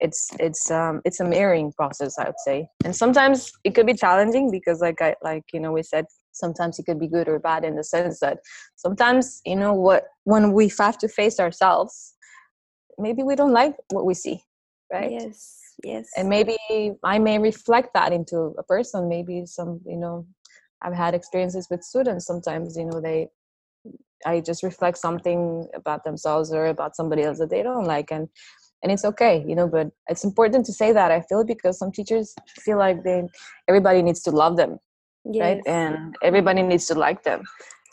it's 0.00 0.28
it's 0.38 0.70
um 0.70 1.00
it's 1.04 1.20
a 1.20 1.24
mirroring 1.24 1.72
process, 1.72 2.18
I 2.18 2.26
would 2.26 2.40
say, 2.44 2.68
and 2.84 2.94
sometimes 2.94 3.52
it 3.64 3.74
could 3.74 3.86
be 3.86 3.94
challenging 3.94 4.50
because 4.50 4.80
like 4.80 5.00
I 5.00 5.14
like 5.22 5.44
you 5.52 5.60
know 5.60 5.72
we 5.72 5.82
said 5.82 6.06
sometimes 6.38 6.78
it 6.78 6.84
could 6.86 7.00
be 7.00 7.08
good 7.08 7.28
or 7.28 7.38
bad 7.38 7.64
in 7.64 7.76
the 7.76 7.84
sense 7.84 8.20
that 8.20 8.38
sometimes 8.76 9.40
you 9.44 9.56
know 9.56 9.74
what 9.74 10.04
when 10.24 10.52
we 10.52 10.70
have 10.78 10.98
to 10.98 11.08
face 11.08 11.38
ourselves 11.40 12.14
maybe 12.98 13.22
we 13.22 13.36
don't 13.36 13.52
like 13.52 13.74
what 13.90 14.04
we 14.04 14.14
see 14.14 14.40
right? 14.92 15.10
Yes 15.10 15.68
yes. 15.84 16.10
And 16.16 16.28
maybe 16.28 16.56
i 17.04 17.18
may 17.18 17.38
reflect 17.38 17.90
that 17.94 18.12
into 18.12 18.54
a 18.58 18.62
person. 18.62 19.08
Maybe 19.08 19.46
some 19.46 19.80
you 19.86 19.96
know 19.96 20.26
i've 20.82 20.94
had 20.94 21.14
experiences 21.14 21.68
with 21.70 21.82
students. 21.82 22.26
Sometimes 22.26 22.76
you 22.76 22.84
know 22.84 23.00
they 23.00 23.28
i 24.26 24.40
just 24.40 24.62
reflect 24.62 24.98
something 24.98 25.68
about 25.74 26.02
themselves 26.04 26.52
or 26.52 26.66
about 26.66 26.96
somebody 26.96 27.22
else 27.22 27.38
that 27.38 27.50
they 27.50 27.62
don't 27.62 27.84
like 27.84 28.10
and 28.10 28.28
and 28.82 28.90
it's 28.90 29.04
okay 29.04 29.44
you 29.46 29.54
know 29.54 29.68
but 29.68 29.88
it's 30.08 30.24
important 30.24 30.66
to 30.66 30.72
say 30.72 30.90
that 30.92 31.12
i 31.12 31.20
feel 31.28 31.44
because 31.44 31.78
some 31.78 31.92
teachers 31.92 32.34
feel 32.64 32.78
like 32.78 33.04
they 33.04 33.22
everybody 33.68 34.02
needs 34.02 34.20
to 34.20 34.32
love 34.32 34.56
them 34.56 34.76
yes. 35.30 35.42
right 35.42 35.62
and 35.66 36.16
everybody 36.22 36.62
needs 36.62 36.86
to 36.86 36.94
like 36.94 37.22
them. 37.22 37.42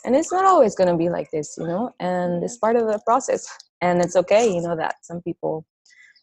And 0.04 0.14
it's 0.14 0.30
not 0.32 0.44
always 0.44 0.74
going 0.76 0.88
to 0.88 0.96
be 0.96 1.08
like 1.08 1.30
this 1.30 1.56
you 1.58 1.66
know? 1.66 1.94
And 2.00 2.42
it's 2.44 2.58
part 2.58 2.76
of 2.76 2.86
the 2.86 3.00
process. 3.06 3.48
And 3.80 4.00
it's 4.00 4.16
okay 4.16 4.54
you 4.54 4.62
know 4.62 4.76
that 4.76 4.96
some 5.02 5.20
people 5.22 5.64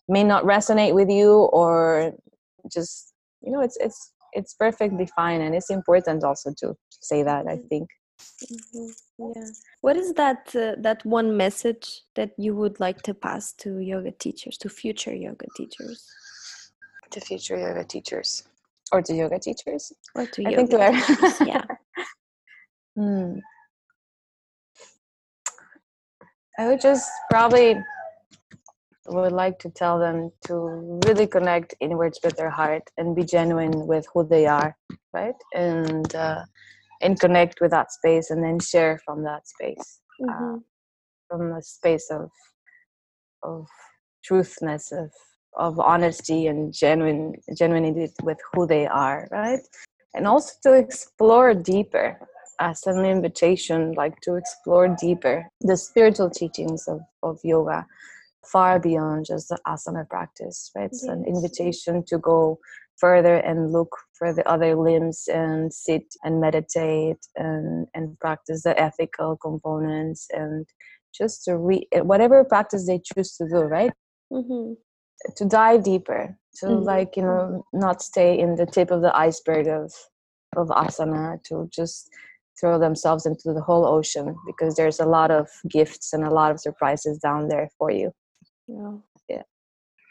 may 0.08 0.24
not 0.24 0.44
resonate 0.44 0.94
with 0.94 1.10
you 1.10 1.32
or 1.60 2.14
just 2.72 3.14
you 3.42 3.52
know 3.52 3.62
it's 3.62 3.78
it's 3.78 4.12
it's 4.34 4.54
perfectly 4.56 5.08
fine. 5.16 5.42
And 5.42 5.54
it's 5.56 5.70
important 5.70 6.24
also 6.24 6.54
to 6.58 6.76
say 6.90 7.24
that 7.24 7.48
i 7.48 7.58
think. 7.70 7.90
Mhm. 8.52 8.90
Yeah. 9.20 9.48
What 9.82 9.98
is 9.98 10.14
that 10.14 10.56
uh, 10.56 10.76
that 10.78 11.06
one 11.06 11.36
message 11.36 12.02
that 12.16 12.32
you 12.38 12.56
would 12.56 12.80
like 12.80 13.02
to 13.04 13.14
pass 13.14 13.54
to 13.64 13.80
yoga 13.80 14.12
teachers, 14.12 14.58
to 14.60 14.70
future 14.70 15.14
yoga 15.14 15.46
teachers, 15.58 16.00
to 17.12 17.20
future 17.20 17.58
yoga 17.58 17.84
teachers 17.84 18.44
or 18.92 19.02
to 19.02 19.14
yoga 19.14 19.40
teachers 19.40 19.92
or 20.16 20.26
to 20.26 20.44
i 20.46 20.50
yoga 20.52 20.68
think 20.68 21.08
teachers? 21.08 21.42
Yeah. 21.42 21.64
Hmm. 22.96 23.40
I 26.60 26.68
would 26.68 26.80
just 26.80 27.10
probably 27.32 27.76
would 29.08 29.32
like 29.32 29.58
to 29.60 29.70
tell 29.70 30.00
them 30.00 30.32
to 30.46 31.00
really 31.06 31.28
connect 31.28 31.74
inwards 31.82 32.20
with 32.24 32.36
their 32.38 32.52
heart 32.52 32.84
and 32.98 33.16
be 33.16 33.24
genuine 33.24 33.88
with 33.88 34.06
who 34.14 34.26
they 34.28 34.46
are, 34.46 34.76
right? 35.12 35.34
And 35.56 36.14
uh, 36.16 36.44
and 37.02 37.20
connect 37.20 37.60
with 37.60 37.72
that 37.72 37.92
space, 37.92 38.30
and 38.30 38.44
then 38.44 38.60
share 38.60 39.00
from 39.04 39.24
that 39.24 39.48
space, 39.48 40.02
Mhm. 40.22 40.64
from 41.28 41.52
a 41.54 41.62
space 41.62 42.10
of 42.12 42.30
of 43.42 43.68
truthness, 44.24 44.92
of 44.92 45.12
of 45.56 45.80
honesty 45.80 46.48
and 46.48 46.74
genuine 46.74 47.36
genuinity 47.52 48.12
with 48.24 48.40
who 48.54 48.66
they 48.68 48.88
are, 48.88 49.28
right? 49.32 49.60
And 50.14 50.28
also 50.28 50.54
to 50.64 50.74
explore 50.74 51.54
deeper 51.54 52.20
as 52.60 52.86
an 52.86 53.04
invitation, 53.06 53.94
like 53.94 54.20
to 54.22 54.36
explore 54.36 54.88
deeper 54.88 55.48
the 55.62 55.76
spiritual 55.78 56.30
teachings 56.30 56.88
of, 56.88 57.02
of 57.24 57.40
yoga, 57.44 57.86
far 58.46 58.80
beyond 58.80 59.26
just 59.26 59.50
the 59.50 59.60
asana 59.68 60.08
practice, 60.08 60.72
right? 60.76 60.86
It's 60.86 61.04
an 61.04 61.26
invitation 61.26 62.04
to 62.08 62.18
go 62.18 62.60
further 62.98 63.38
and 63.38 63.72
look 63.72 63.90
for 64.14 64.34
the 64.34 64.48
other 64.48 64.76
limbs 64.76 65.28
and 65.28 65.74
sit 65.74 66.04
and 66.24 66.40
meditate 66.40 67.18
and, 67.36 67.88
and 67.94 68.20
practice 68.20 68.64
the 68.64 68.80
ethical 68.80 69.36
components 69.38 70.28
and 70.32 70.68
just 71.18 71.44
to 71.46 71.58
re 71.58 71.88
whatever 72.02 72.44
practice 72.44 72.88
they 72.88 73.00
choose 73.00 73.36
to 73.38 73.48
do, 73.48 73.62
right? 73.62 73.92
Mhm. 74.32 74.78
To 75.36 75.46
dive 75.46 75.84
deeper 75.84 76.38
to 76.60 76.66
Mhm. 76.68 76.86
like 76.86 77.16
you 77.18 77.24
know 77.24 77.66
not 77.74 78.02
stay 78.02 78.38
in 78.40 78.56
the 78.56 78.66
tip 78.66 78.92
of 78.92 79.02
the 79.02 79.16
iceberg 79.16 79.68
of 79.68 79.92
of 80.56 80.68
asana 80.70 81.42
to 81.44 81.68
just 81.72 82.10
throw 82.60 82.78
themselves 82.78 83.26
into 83.26 83.54
the 83.54 83.62
whole 83.62 83.86
ocean 83.86 84.36
because 84.46 84.76
there's 84.76 85.00
a 85.00 85.06
lot 85.06 85.32
of 85.32 85.50
gifts 85.70 86.14
and 86.14 86.24
a 86.24 86.30
lot 86.30 86.52
of 86.52 86.60
surprises 86.60 87.18
down 87.18 87.48
there 87.48 87.70
for 87.78 87.90
you 87.92 88.12
Wow. 88.68 89.02
Yeah. 89.28 89.44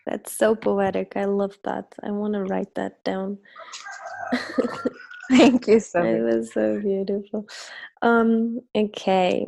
That's 0.06 0.32
so 0.32 0.54
poetic. 0.54 1.12
I 1.16 1.24
love 1.26 1.56
that. 1.64 1.94
I 2.02 2.10
want 2.10 2.34
to 2.34 2.44
write 2.44 2.74
that 2.74 3.02
down. 3.04 3.38
thank 5.30 5.66
you 5.68 5.80
so 5.80 6.02
It 6.02 6.20
was 6.22 6.52
so 6.52 6.80
beautiful. 6.80 7.46
Um, 8.02 8.60
okay. 8.76 9.46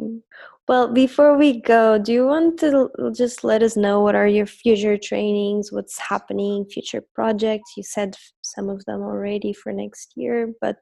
Well, 0.66 0.92
before 0.92 1.36
we 1.36 1.60
go, 1.60 1.98
do 1.98 2.10
you 2.12 2.26
want 2.26 2.58
to 2.60 2.88
just 3.14 3.44
let 3.44 3.62
us 3.62 3.76
know 3.76 4.00
what 4.00 4.14
are 4.14 4.26
your 4.26 4.46
future 4.46 4.96
trainings, 4.96 5.70
what's 5.70 5.98
happening, 5.98 6.64
future 6.64 7.02
projects? 7.14 7.72
You 7.76 7.82
said 7.82 8.16
some 8.40 8.70
of 8.70 8.82
them 8.86 9.02
already 9.02 9.52
for 9.52 9.72
next 9.72 10.14
year, 10.16 10.54
but 10.62 10.78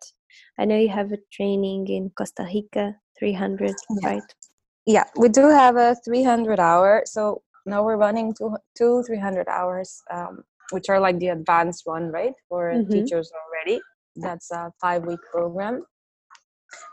I 0.57 0.66
know 0.66 0.78
you 0.78 0.89
have 0.89 1.11
a 1.11 1.18
training 1.33 1.89
in 1.89 2.11
Costa 2.16 2.45
Rica, 2.45 2.95
300, 3.18 3.74
Yeah. 4.03 4.09
right? 4.09 4.22
yeah 4.85 5.05
we 5.16 5.28
do 5.28 5.49
have 5.49 5.76
a 5.76 5.95
300 6.05 6.59
hour 6.59 7.03
so 7.07 7.41
now 7.66 7.85
we're 7.85 7.97
running 7.97 8.35
two, 8.37 8.57
two 8.76 9.01
300 9.07 9.47
hours 9.47 10.03
um, 10.11 10.43
which 10.72 10.89
are 10.89 10.99
like 10.99 11.16
the 11.20 11.28
advanced 11.28 11.83
one 11.85 12.11
right 12.11 12.33
for 12.49 12.72
Mhm. 12.72 12.91
teachers 12.91 13.30
already 13.41 13.80
that's 14.16 14.51
a 14.51 14.72
five 14.80 15.05
week 15.05 15.20
program 15.33 15.85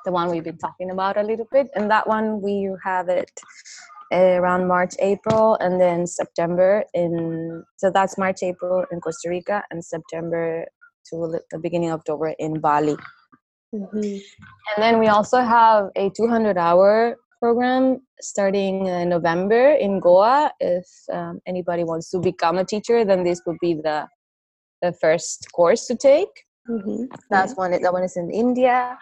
the 0.06 0.12
one 0.12 0.30
we've 0.30 0.44
been 0.44 0.58
talking 0.58 0.92
about 0.92 1.18
a 1.18 1.24
little 1.24 1.48
bit 1.52 1.68
and 1.76 1.90
that 1.90 2.08
one 2.08 2.42
we 2.42 2.70
have 2.84 3.10
it 3.10 3.32
uh, 4.14 4.38
around 4.40 4.68
march 4.68 4.96
april 5.00 5.56
and 5.62 5.80
then 5.80 6.06
september 6.08 6.84
in 6.94 7.64
so 7.78 7.92
that's 7.92 8.18
march 8.18 8.44
april 8.44 8.86
in 8.92 9.00
costa 9.00 9.30
rica 9.30 9.64
and 9.72 9.84
september 9.84 10.66
to 11.06 11.40
the 11.52 11.60
beginning 11.60 11.90
of 11.90 12.00
october 12.00 12.34
in 12.40 12.60
bali 12.60 12.96
hmm 13.72 14.18
and 14.76 14.84
then 14.84 15.00
we 15.00 15.08
also 15.08 15.42
have 15.42 15.90
a 15.96 16.10
200 16.12 16.58
hour 16.58 17.18
program 17.40 18.02
starting 18.22 18.86
in 18.86 19.10
November 19.10 19.72
in 19.72 20.00
Goa. 20.00 20.52
If 20.60 20.86
um, 21.12 21.40
anybody 21.48 21.84
wants 21.84 22.10
to 22.12 22.20
become 22.20 22.58
a 22.58 22.66
teacher, 22.66 23.04
then 23.06 23.24
this 23.24 23.42
would 23.46 23.58
be 23.62 23.74
the 23.74 24.08
the 24.82 24.94
first 24.94 25.52
course 25.52 25.88
to 25.88 25.96
take. 25.96 26.30
hmm 26.68 27.06
That's 27.30 27.56
one. 27.56 27.72
That 27.72 27.94
one 27.94 28.04
is 28.04 28.16
in 28.16 28.30
India, 28.30 28.98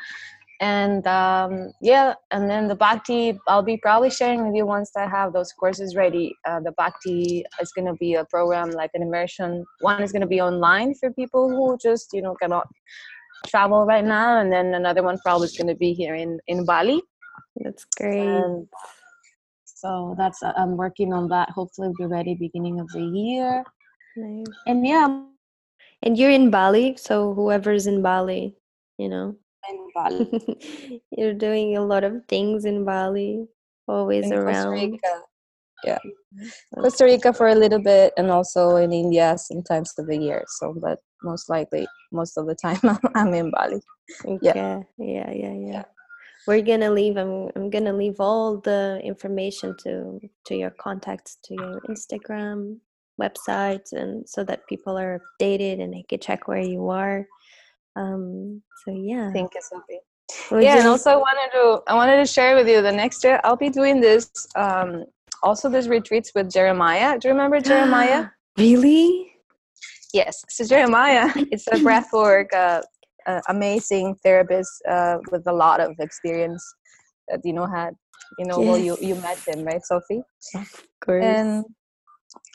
and 0.60 1.06
um, 1.08 1.72
yeah, 1.82 2.14
and 2.32 2.50
then 2.50 2.68
the 2.68 2.76
Bhakti. 2.76 3.38
I'll 3.48 3.64
be 3.64 3.78
probably 3.78 4.10
sharing 4.10 4.46
with 4.46 4.56
you 4.56 4.66
once 4.66 4.92
I 4.96 5.08
have 5.08 5.34
those 5.34 5.52
courses 5.54 5.96
ready. 5.96 6.36
Uh, 6.46 6.60
the 6.60 6.72
Bhakti 6.74 7.46
is 7.62 7.72
going 7.74 7.86
to 7.88 7.94
be 7.94 8.16
a 8.16 8.26
program 8.26 8.72
like 8.72 8.92
an 8.94 9.02
immersion. 9.02 9.66
One 9.82 10.02
is 10.02 10.12
going 10.12 10.22
to 10.22 10.28
be 10.28 10.42
online 10.42 10.96
for 10.96 11.12
people 11.14 11.50
who 11.50 11.78
just 11.78 12.14
you 12.14 12.22
know 12.22 12.36
cannot 12.42 12.68
travel 13.48 13.86
right 13.86 14.06
now, 14.06 14.40
and 14.40 14.52
then 14.52 14.74
another 14.74 15.04
one 15.04 15.18
probably 15.24 15.46
is 15.46 15.58
going 15.58 15.68
to 15.68 15.76
be 15.76 15.94
here 15.94 16.16
in 16.16 16.40
in 16.48 16.66
Bali. 16.66 17.02
That's 17.58 17.86
great. 17.98 18.20
And 18.20 18.68
so 19.64 20.16
that's 20.18 20.42
uh, 20.42 20.54
I'm 20.58 20.76
working 20.76 21.14
on 21.14 21.28
that. 21.30 21.50
Hopefully, 21.52 21.90
we'll 21.90 22.10
be 22.10 22.14
ready 22.14 22.36
beginning 22.36 22.80
of 22.80 22.88
the 22.94 23.04
year. 23.04 23.64
Nice. 24.16 24.46
And 24.66 24.86
yeah, 24.86 25.22
And 26.02 26.18
you're 26.18 26.32
in 26.32 26.50
Bali, 26.50 26.98
so 26.98 27.34
whoever's 27.34 27.88
in 27.88 28.02
Bali, 28.02 28.56
you 28.98 29.10
know. 29.10 29.36
In 29.70 29.90
Bali, 29.94 31.02
You're 31.18 31.34
doing 31.34 31.78
a 31.78 31.82
lot 31.82 32.04
of 32.04 32.22
things 32.28 32.66
in 32.66 32.86
Bali, 32.86 33.48
always 33.88 34.26
in 34.26 34.32
Costa 34.32 34.46
around. 34.46 34.70
Rica. 34.72 35.22
Yeah, 35.84 36.00
mm-hmm. 36.06 36.82
Costa 36.82 37.06
Rica 37.06 37.34
for 37.34 37.48
a 37.48 37.56
little 37.56 37.82
bit, 37.82 38.14
and 38.18 38.32
also 38.32 38.78
in 38.78 38.92
India 38.92 39.38
sometimes 39.38 39.94
of 39.98 40.08
the 40.08 40.18
year. 40.18 40.44
So, 40.48 40.74
but 40.82 41.00
most 41.24 41.50
likely, 41.50 41.88
most 42.12 42.38
of 42.38 42.48
the 42.48 42.56
time, 42.56 42.80
I'm, 42.84 43.00
I'm 43.16 43.34
in 43.34 43.52
Bali. 43.52 43.82
Okay. 44.26 44.40
Yeah. 44.42 44.82
Yeah, 44.98 45.32
yeah, 45.32 45.54
yeah. 45.54 45.72
Yeah. 45.72 45.86
We're 46.48 46.62
gonna 46.62 46.90
leave. 46.90 47.18
I'm 47.18 47.50
I'm 47.56 47.70
gonna 47.70 47.94
leave 47.94 48.20
all 48.20 48.58
the 48.58 49.02
information 49.04 49.76
to 49.84 50.20
to 50.46 50.56
your 50.56 50.72
contacts, 50.72 51.38
to 51.44 51.54
your 51.54 51.82
Instagram 51.90 52.78
website, 53.22 53.92
and 53.92 54.28
so 54.28 54.44
that 54.46 54.66
people 54.68 54.98
are 54.98 55.20
updated 55.20 55.82
and 55.82 55.94
they 55.94 56.06
can 56.08 56.20
check 56.20 56.48
where 56.48 56.62
you 56.62 56.90
are. 56.90 57.28
Um. 57.98 58.62
So 58.84 58.92
yeah. 58.92 59.32
Thank 59.32 59.54
you, 59.56 59.62
Sophie. 59.62 60.00
Yeah, 60.52 60.80
and 60.80 60.88
also 60.88 61.10
I 61.12 61.16
wanted 61.16 61.50
to 61.54 61.92
I 61.92 61.96
wanted 61.96 62.18
to 62.18 62.26
share 62.26 62.56
with 62.56 62.68
you 62.68 62.82
the 62.82 62.92
next 62.92 63.24
year 63.24 63.40
I'll 63.44 63.56
be 63.56 63.70
doing 63.70 64.02
this. 64.02 64.30
Um, 64.56 65.06
also, 65.44 65.70
there's 65.70 65.88
retreats 65.88 66.32
with 66.36 66.52
Jeremiah. 66.52 67.18
Do 67.18 67.28
you 67.28 67.34
remember 67.34 67.60
Jeremiah? 67.60 68.28
really? 68.58 69.34
Yes. 70.14 70.44
So 70.50 70.66
Jeremiah, 70.66 71.30
it's 71.52 71.68
a 71.68 71.76
breathwork, 71.76 72.54
uh, 72.54 72.82
uh, 73.26 73.42
amazing 73.50 74.16
therapist 74.24 74.72
uh, 74.90 75.18
with 75.32 75.46
a 75.48 75.54
lot 75.54 75.80
of 75.80 75.96
experience 76.00 76.64
that 77.28 77.42
you 77.44 77.54
know 77.54 77.66
had. 77.66 77.94
You 78.40 78.46
know, 78.46 78.60
well, 78.60 78.78
you 78.78 78.98
you 79.00 79.16
met 79.16 79.40
him, 79.48 79.64
right, 79.64 79.84
Sophie? 79.86 80.22
Of 80.56 80.84
course. 81.00 81.24
And 81.24 81.66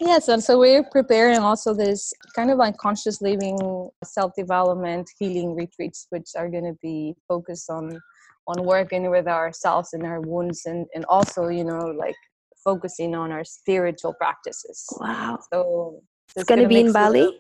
yes, 0.01 0.29
and 0.29 0.43
so 0.43 0.59
we're 0.59 0.85
preparing 0.85 1.39
also 1.39 1.75
this 1.75 2.13
kind 2.35 2.51
of 2.51 2.59
like 2.59 2.77
conscious 2.77 3.21
living, 3.21 3.59
self 4.05 4.33
development, 4.37 5.11
healing 5.19 5.55
retreats, 5.55 6.07
which 6.11 6.31
are 6.37 6.49
going 6.49 6.65
to 6.65 6.77
be 6.83 7.15
focused 7.29 7.71
on 7.71 8.01
on 8.49 8.65
working 8.65 9.09
with 9.09 9.29
ourselves 9.29 9.91
and 9.93 10.05
our 10.05 10.21
wounds, 10.21 10.67
and 10.67 10.87
and 10.95 11.05
also 11.07 11.49
you 11.49 11.65
know 11.65 11.87
like 11.97 12.17
focusing 12.65 13.15
on 13.15 13.33
our 13.33 13.45
spiritual 13.45 14.15
practices. 14.15 14.87
wow. 15.01 15.39
So 15.53 16.01
It's 16.37 16.45
gonna 16.45 16.69
be 16.69 16.81
in 16.81 16.87
mix 16.87 16.95
a 16.97 17.11
little 17.11 17.33
Bali? 17.33 17.39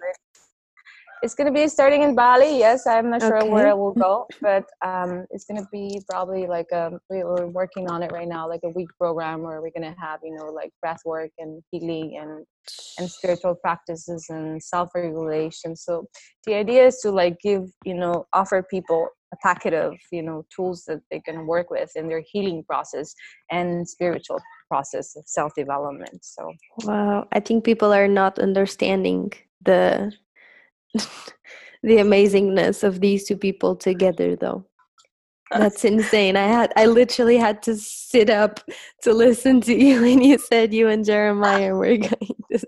It's 1.22 1.34
gonna 1.34 1.52
be 1.52 1.68
starting 1.68 2.02
in 2.02 2.16
Bali. 2.16 2.58
Yes, 2.58 2.84
I'm 2.84 3.10
not 3.10 3.20
sure 3.22 3.44
where 3.44 3.66
Okay. 3.66 3.70
it 3.70 3.78
will 3.78 3.94
go, 3.94 4.26
but 4.40 4.64
um, 4.84 5.24
it's 5.30 5.44
gonna 5.44 5.68
be 5.70 6.00
probably 6.10 6.48
like 6.48 6.66
a 6.72 6.98
we- 7.08 7.22
we're 7.22 7.46
working 7.46 7.88
on 7.88 8.02
it 8.02 8.10
right 8.10 8.26
now, 8.26 8.48
like 8.48 8.62
a 8.64 8.70
week 8.70 8.88
program 8.98 9.42
where 9.42 9.62
we're 9.62 9.70
gonna 9.70 9.94
have 10.00 10.18
you 10.24 10.34
know 10.34 10.46
like 10.46 10.72
breath 10.80 11.00
work 11.04 11.30
and 11.38 11.62
healing 11.70 12.18
and 12.20 12.44
and 12.98 13.08
spiritual 13.08 13.54
practices 13.54 14.26
and 14.30 14.60
self-regulation. 14.62 15.76
So 15.76 16.06
the 16.46 16.54
idea 16.54 16.86
is 16.86 16.98
to 17.02 17.12
like 17.12 17.38
give 17.40 17.70
you 17.84 17.94
know 17.94 18.26
offer 18.32 18.60
people 18.68 19.08
a 19.32 19.36
packet 19.42 19.74
of 19.74 19.94
you 20.10 20.22
know 20.22 20.44
tools 20.54 20.82
that 20.88 21.02
they 21.10 21.20
can 21.20 21.46
work 21.46 21.70
with 21.70 21.92
in 21.94 22.08
their 22.08 22.24
healing 22.32 22.64
process 22.64 23.14
and 23.48 23.88
spiritual 23.88 24.40
process 24.68 25.14
of 25.16 25.22
self-development. 25.28 26.24
So 26.24 26.52
Wow, 26.84 27.28
I 27.30 27.38
think 27.38 27.62
people 27.62 27.92
are 27.92 28.08
not 28.08 28.40
understanding 28.40 29.32
the 29.64 30.12
the 30.94 31.96
amazingness 31.96 32.84
of 32.84 33.00
these 33.00 33.24
two 33.24 33.36
people 33.36 33.76
together 33.76 34.36
though. 34.36 34.64
That's 35.50 35.84
insane. 35.92 36.36
I 36.36 36.46
had 36.46 36.72
I 36.76 36.86
literally 36.86 37.36
had 37.36 37.62
to 37.64 37.76
sit 37.76 38.30
up 38.30 38.60
to 39.02 39.12
listen 39.12 39.60
to 39.62 39.74
you 39.74 40.02
when 40.02 40.22
you 40.22 40.38
said 40.38 40.72
you 40.72 40.88
and 40.88 41.04
Jeremiah 41.04 41.74
were 41.82 41.96
going 41.96 42.34
to 42.52 42.66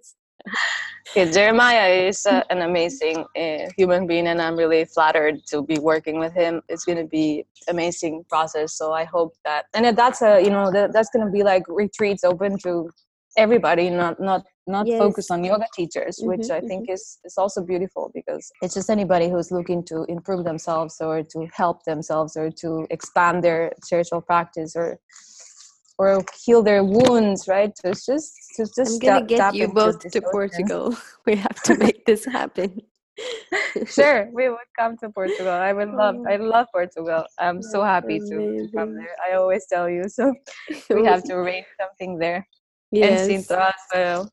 Yeah, 1.14 1.30
Jeremiah 1.30 1.88
is 1.88 2.26
uh, 2.26 2.42
an 2.50 2.62
amazing 2.62 3.24
uh, 3.36 3.70
human 3.76 4.06
being, 4.06 4.26
and 4.26 4.42
I'm 4.42 4.56
really 4.56 4.84
flattered 4.84 5.46
to 5.46 5.62
be 5.62 5.78
working 5.78 6.18
with 6.18 6.34
him. 6.34 6.60
It's 6.68 6.84
going 6.84 6.98
to 6.98 7.04
be 7.06 7.46
amazing 7.68 8.24
process. 8.28 8.74
So 8.74 8.92
I 8.92 9.04
hope 9.04 9.34
that, 9.44 9.66
and 9.74 9.96
that's 9.96 10.22
a 10.22 10.42
you 10.42 10.50
know 10.50 10.72
that, 10.72 10.92
that's 10.92 11.10
going 11.10 11.24
to 11.24 11.30
be 11.30 11.44
like 11.44 11.62
retreats 11.68 12.24
open 12.24 12.58
to 12.64 12.90
everybody, 13.36 13.90
not 13.90 14.20
not 14.20 14.42
not 14.66 14.86
Yes. 14.86 14.98
focus 14.98 15.30
on 15.30 15.44
yoga 15.44 15.66
teachers, 15.76 16.18
which 16.22 16.48
Mhm, 16.48 16.56
I 16.58 16.60
think 16.68 16.88
is 16.88 17.18
is 17.24 17.36
also 17.36 17.62
beautiful 17.62 18.10
because 18.14 18.50
it's 18.62 18.74
just 18.74 18.88
anybody 18.90 19.28
who's 19.28 19.50
looking 19.50 19.84
to 19.84 20.04
improve 20.08 20.44
themselves 20.44 21.00
or 21.00 21.22
to 21.22 21.46
help 21.52 21.84
themselves 21.84 22.36
or 22.36 22.50
to 22.62 22.86
expand 22.90 23.42
their 23.44 23.72
spiritual 23.84 24.20
practice 24.22 24.74
or 24.76 24.98
or 25.98 26.24
heal 26.44 26.62
their 26.62 26.82
wounds, 26.82 27.46
right? 27.46 27.72
So 27.78 27.90
it's 27.90 28.04
just 28.06 28.32
to 28.56 28.62
just 28.64 28.78
I'm 28.80 28.98
gonna 28.98 29.20
tap- 29.20 29.28
get 29.28 29.38
tap 29.38 29.54
you 29.54 29.68
both 29.68 29.98
to 30.00 30.08
ocean. 30.08 30.30
Portugal. 30.32 30.96
We 31.26 31.36
have 31.36 31.62
to 31.62 31.78
make 31.78 32.04
this 32.04 32.24
happen. 32.24 32.80
sure, 33.86 34.28
we 34.32 34.48
would 34.48 34.70
come 34.78 34.96
to 34.98 35.08
Portugal. 35.10 35.52
I 35.52 35.72
would 35.72 35.88
love. 35.90 36.16
Oh. 36.18 36.30
I 36.32 36.36
love 36.36 36.66
Portugal. 36.72 37.24
I'm 37.38 37.62
so 37.62 37.82
happy 37.82 38.18
to, 38.18 38.36
to 38.68 38.68
come 38.76 38.94
there. 38.94 39.14
I 39.26 39.36
always 39.36 39.66
tell 39.72 39.88
you. 39.88 40.04
So 40.16 40.32
we 40.90 41.04
have 41.04 41.22
to 41.24 41.34
arrange 41.34 41.66
something 41.80 42.18
there. 42.18 42.46
Yes. 42.94 43.28
And 43.28 43.44
Sintra 43.44 43.68
as 43.68 43.74
well. 43.94 44.30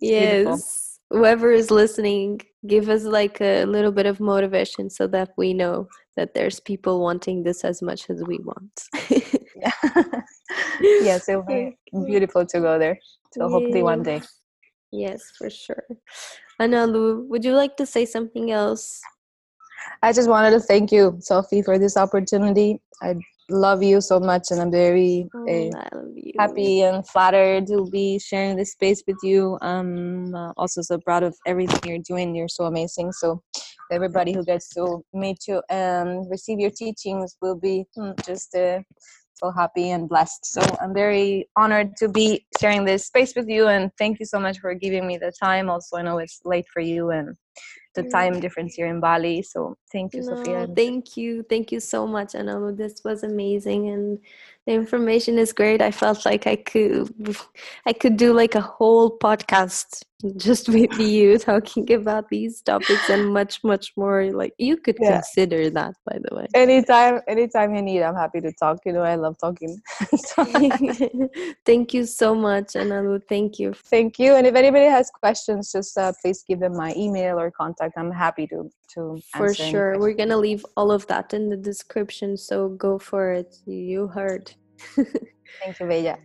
beautiful. 0.00 0.52
Yes. 0.52 0.98
Whoever 1.10 1.50
is 1.50 1.70
listening, 1.72 2.40
give 2.66 2.88
us 2.88 3.02
like 3.02 3.40
a 3.40 3.64
little 3.64 3.90
bit 3.90 4.06
of 4.06 4.20
motivation 4.20 4.88
so 4.88 5.08
that 5.08 5.30
we 5.36 5.52
know 5.52 5.88
that 6.16 6.34
there's 6.34 6.60
people 6.60 7.00
wanting 7.00 7.42
this 7.42 7.64
as 7.64 7.82
much 7.82 8.08
as 8.10 8.22
we 8.24 8.38
want. 8.38 8.84
Yeah. 9.60 9.72
yes, 10.80 11.28
it'll 11.28 11.42
be 11.42 11.76
beautiful 12.06 12.46
to 12.46 12.60
go 12.60 12.78
there. 12.78 12.98
So 13.34 13.48
hopefully 13.48 13.82
one 13.82 14.02
day. 14.02 14.22
Yes, 14.90 15.20
for 15.36 15.50
sure. 15.50 15.84
Analu, 16.60 17.26
would 17.28 17.44
you 17.44 17.54
like 17.54 17.76
to 17.76 17.84
say 17.84 18.06
something 18.06 18.50
else? 18.50 19.00
I 20.02 20.12
just 20.12 20.28
wanted 20.28 20.52
to 20.52 20.60
thank 20.60 20.92
you, 20.92 21.16
Sophie, 21.20 21.62
for 21.62 21.78
this 21.78 21.96
opportunity. 21.96 22.80
I 23.02 23.16
love 23.50 23.82
you 23.82 24.00
so 24.00 24.20
much, 24.20 24.50
and 24.50 24.60
I'm 24.60 24.70
very 24.70 25.28
Oh, 25.34 25.46
uh, 25.48 25.76
I 25.76 25.96
love 25.96 26.12
you. 26.16 26.32
happy 26.38 26.82
and 26.82 27.06
flattered 27.06 27.66
to 27.68 27.88
be 27.90 28.18
sharing 28.18 28.56
this 28.56 28.72
space 28.72 29.02
with 29.06 29.18
you. 29.22 29.58
I'm 29.60 30.34
uh, 30.34 30.52
also 30.56 30.82
so 30.82 30.98
proud 30.98 31.22
of 31.22 31.36
everything 31.46 31.80
you're 31.84 31.98
doing. 32.06 32.34
You're 32.34 32.48
so 32.48 32.64
amazing. 32.64 33.12
So, 33.12 33.42
everybody 33.92 34.32
who 34.32 34.44
gets 34.44 34.68
to 34.70 35.04
meet 35.12 35.38
you 35.48 35.62
and 35.68 36.30
receive 36.30 36.60
your 36.60 36.70
teachings 36.70 37.36
will 37.42 37.56
be 37.56 37.84
hmm, 37.96 38.12
just 38.24 38.54
uh, 38.54 38.80
so 39.34 39.50
happy 39.50 39.90
and 39.90 40.08
blessed. 40.08 40.46
So, 40.46 40.62
I'm 40.80 40.94
very 40.94 41.48
honored 41.56 41.96
to 41.98 42.08
be 42.08 42.46
sharing 42.60 42.84
this 42.84 43.06
space 43.06 43.34
with 43.36 43.48
you. 43.48 43.68
And 43.68 43.90
thank 43.98 44.20
you 44.20 44.26
so 44.26 44.40
much 44.40 44.58
for 44.60 44.74
giving 44.74 45.06
me 45.06 45.18
the 45.18 45.32
time. 45.42 45.68
Also, 45.70 45.96
I 45.96 46.02
know 46.02 46.18
it's 46.18 46.40
late 46.44 46.66
for 46.72 46.80
you 46.80 47.10
and 47.10 47.36
the 47.94 48.02
time 48.04 48.40
difference 48.40 48.74
here 48.74 48.86
in 48.86 49.00
Bali. 49.00 49.42
So, 49.42 49.76
thank 49.92 50.14
you, 50.16 50.22
No, 50.22 50.34
Sophia. 50.36 50.68
thank 50.74 51.16
you. 51.16 51.42
Thank 51.48 51.72
you 51.72 51.80
so 51.80 52.06
much, 52.06 52.32
Analu. 52.34 52.76
This 52.76 53.02
was 53.04 53.22
amazing 53.22 53.88
and 53.88 54.18
the 54.66 54.72
information 54.72 55.38
is 55.38 55.52
great. 55.52 55.80
I 55.80 55.90
felt 55.90 56.24
like 56.24 56.46
I 56.46 56.56
could 56.56 57.10
I 57.86 57.92
could 57.92 58.16
do 58.16 58.32
like 58.32 58.54
a 58.54 58.60
whole 58.60 59.16
podcast 59.18 60.02
just 60.36 60.68
with 60.68 60.98
you 60.98 61.38
talking 61.50 61.90
about 61.92 62.28
these 62.28 62.60
topics 62.62 63.08
and 63.08 63.32
much, 63.32 63.62
much 63.64 63.92
more. 63.96 64.30
Like 64.32 64.52
you 64.58 64.76
could 64.76 64.98
Yeah. 65.00 65.14
consider 65.16 65.70
that, 65.70 65.94
by 66.06 66.18
the 66.22 66.34
way. 66.36 66.46
Anytime, 66.54 67.20
anytime 67.28 67.74
you 67.74 67.82
need, 67.82 68.02
I'm 68.02 68.14
happy 68.14 68.40
to 68.40 68.52
talk. 68.52 68.78
You 68.84 68.92
know, 68.92 69.02
I 69.02 69.14
love 69.16 69.36
talking. 69.40 69.80
Thank 71.66 71.94
you 71.94 72.04
so 72.04 72.34
much, 72.34 72.68
Analu. 72.74 73.20
Thank 73.28 73.58
you. 73.58 73.72
Thank 73.90 74.18
you. 74.18 74.34
And 74.34 74.46
if 74.46 74.54
anybody 74.54 74.86
has 74.86 75.10
questions, 75.10 75.72
just 75.72 75.96
uh, 75.96 76.12
please 76.22 76.44
give 76.48 76.60
them 76.60 76.76
my 76.76 76.94
email 76.96 77.38
or 77.38 77.50
contact. 77.50 77.94
I'm 77.96 78.12
happy 78.12 78.46
to 78.48 78.70
to 78.94 79.18
For 79.36 79.54
sure. 79.54 79.98
We're 79.98 80.14
gonna 80.14 80.36
leave 80.36 80.64
all 80.76 80.90
of 80.90 81.06
that 81.06 81.32
in 81.32 81.48
the 81.48 81.56
description, 81.56 82.36
so 82.36 82.70
go 82.70 82.98
for 82.98 83.32
it. 83.32 83.54
You 83.66 84.08
heard. 84.08 84.52
Thank 85.62 85.78
you, 85.80 85.86
Bella. 85.86 86.18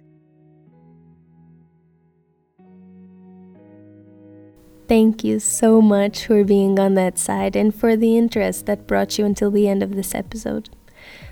Thank 4.87 5.23
you 5.23 5.39
so 5.39 5.81
much 5.81 6.27
for 6.27 6.43
being 6.43 6.77
on 6.77 6.93
that 6.93 7.17
side 7.17 7.55
and 7.55 7.73
for 7.73 7.95
the 7.95 8.15
interest 8.15 8.67
that 8.67 8.85
brought 8.85 9.17
you 9.17 9.25
until 9.25 9.49
the 9.49 9.67
end 9.67 9.81
of 9.81 9.95
this 9.95 10.13
episode. 10.13 10.69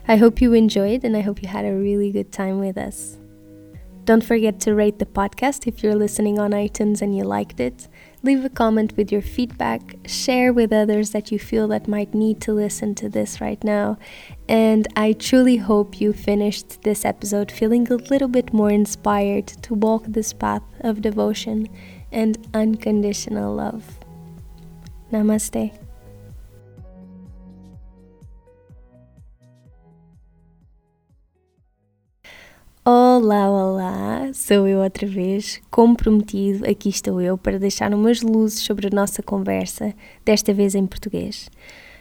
I 0.08 0.16
hope 0.16 0.41
you 0.41 0.54
enjoyed 0.54 1.04
and 1.04 1.16
I 1.16 1.22
hope 1.22 1.43
you 1.43 1.47
had 1.47 1.66
a 1.66 1.76
really 1.76 2.12
good 2.12 2.32
time 2.32 2.60
with 2.60 2.80
us. 2.80 3.18
Don't 4.06 4.24
forget 4.24 4.60
to 4.62 4.74
rate 4.74 4.99
the 4.99 5.06
podcast 5.06 5.66
if 5.68 5.82
you're 5.82 5.95
listening 5.95 6.38
on 6.38 6.51
iTunes 6.51 7.01
and 7.01 7.16
you 7.16 7.24
liked 7.24 7.60
it. 7.60 7.88
Leave 8.22 8.43
a 8.43 8.49
comment 8.49 8.97
with 8.97 9.12
your 9.12 9.22
feedback, 9.22 9.95
share 10.06 10.51
with 10.51 10.74
others 10.74 11.12
that 11.12 11.32
you 11.32 11.38
feel 11.38 11.68
that 11.70 11.88
might 11.88 12.14
need 12.14 12.41
to 12.41 12.54
listen 12.54 12.95
to 12.95 13.08
this 13.08 13.39
right 13.39 13.64
now. 13.64 13.97
And 14.49 14.88
I 14.97 15.14
truly 15.14 15.58
hope 15.58 16.01
you 16.01 16.12
finished 16.12 16.82
this 16.82 17.06
episode 17.06 17.51
feeling 17.51 17.89
a 17.89 17.95
little 17.95 18.28
bit 18.28 18.51
more 18.51 18.72
inspired 18.72 19.47
to 19.47 19.74
walk 19.74 20.06
this 20.08 20.34
path 20.34 20.64
of 20.82 21.01
devotion 21.01 21.70
and 22.14 22.38
unconditional 22.53 23.53
love. 23.53 23.84
Namaste. 25.11 25.74
Olá, 32.86 33.49
olá! 33.49 34.34
Sou 34.34 34.68
eu 34.68 34.80
outra 34.82 35.07
vez. 35.07 35.61
Como 35.72 35.95
prometido, 35.95 36.70
aqui 36.70 36.89
estou 36.89 37.22
eu 37.22 37.38
para 37.38 37.57
deixar 37.57 37.93
umas 37.93 38.22
luzes 38.22 38.59
sobre 38.59 38.88
a 38.88 38.89
nossa 38.93 39.24
conversa, 39.24 39.93
desta 40.26 40.53
vez 40.53 40.76
em 40.76 40.86
português. 40.86 41.49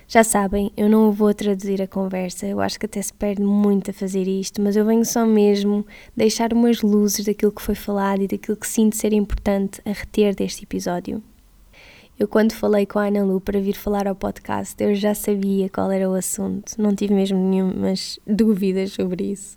Já 0.06 0.22
sabem, 0.22 0.70
eu 0.76 0.88
não 0.88 1.10
vou 1.10 1.32
traduzir 1.32 1.80
a 1.80 1.86
conversa, 1.86 2.46
eu 2.46 2.60
acho 2.60 2.78
que 2.78 2.86
até 2.86 3.00
se 3.00 3.12
perde 3.12 3.42
muito 3.42 3.90
a 3.90 3.94
fazer 3.94 4.28
isto, 4.28 4.60
mas 4.60 4.76
eu 4.76 4.84
venho 4.84 5.04
só 5.04 5.24
mesmo 5.24 5.86
deixar 6.16 6.52
umas 6.52 6.82
luzes 6.82 7.24
daquilo 7.24 7.52
que 7.52 7.62
foi 7.62 7.74
falado 7.74 8.22
e 8.22 8.28
daquilo 8.28 8.56
que 8.56 8.66
sinto 8.66 8.96
ser 8.96 9.12
importante 9.12 9.80
a 9.84 9.92
reter 9.92 10.34
deste 10.34 10.64
episódio. 10.64 11.22
Eu, 12.18 12.28
quando 12.28 12.52
falei 12.52 12.84
com 12.84 12.98
a 12.98 13.06
Ana 13.06 13.24
Lu 13.24 13.40
para 13.40 13.58
vir 13.58 13.74
falar 13.74 14.06
ao 14.06 14.14
podcast, 14.14 14.80
eu 14.84 14.94
já 14.94 15.14
sabia 15.14 15.68
qual 15.68 15.90
era 15.90 16.08
o 16.08 16.14
assunto, 16.14 16.74
não 16.78 16.94
tive 16.94 17.14
mesmo 17.14 17.38
nenhumas 17.38 18.18
dúvidas 18.26 18.92
sobre 18.92 19.32
isso. 19.32 19.56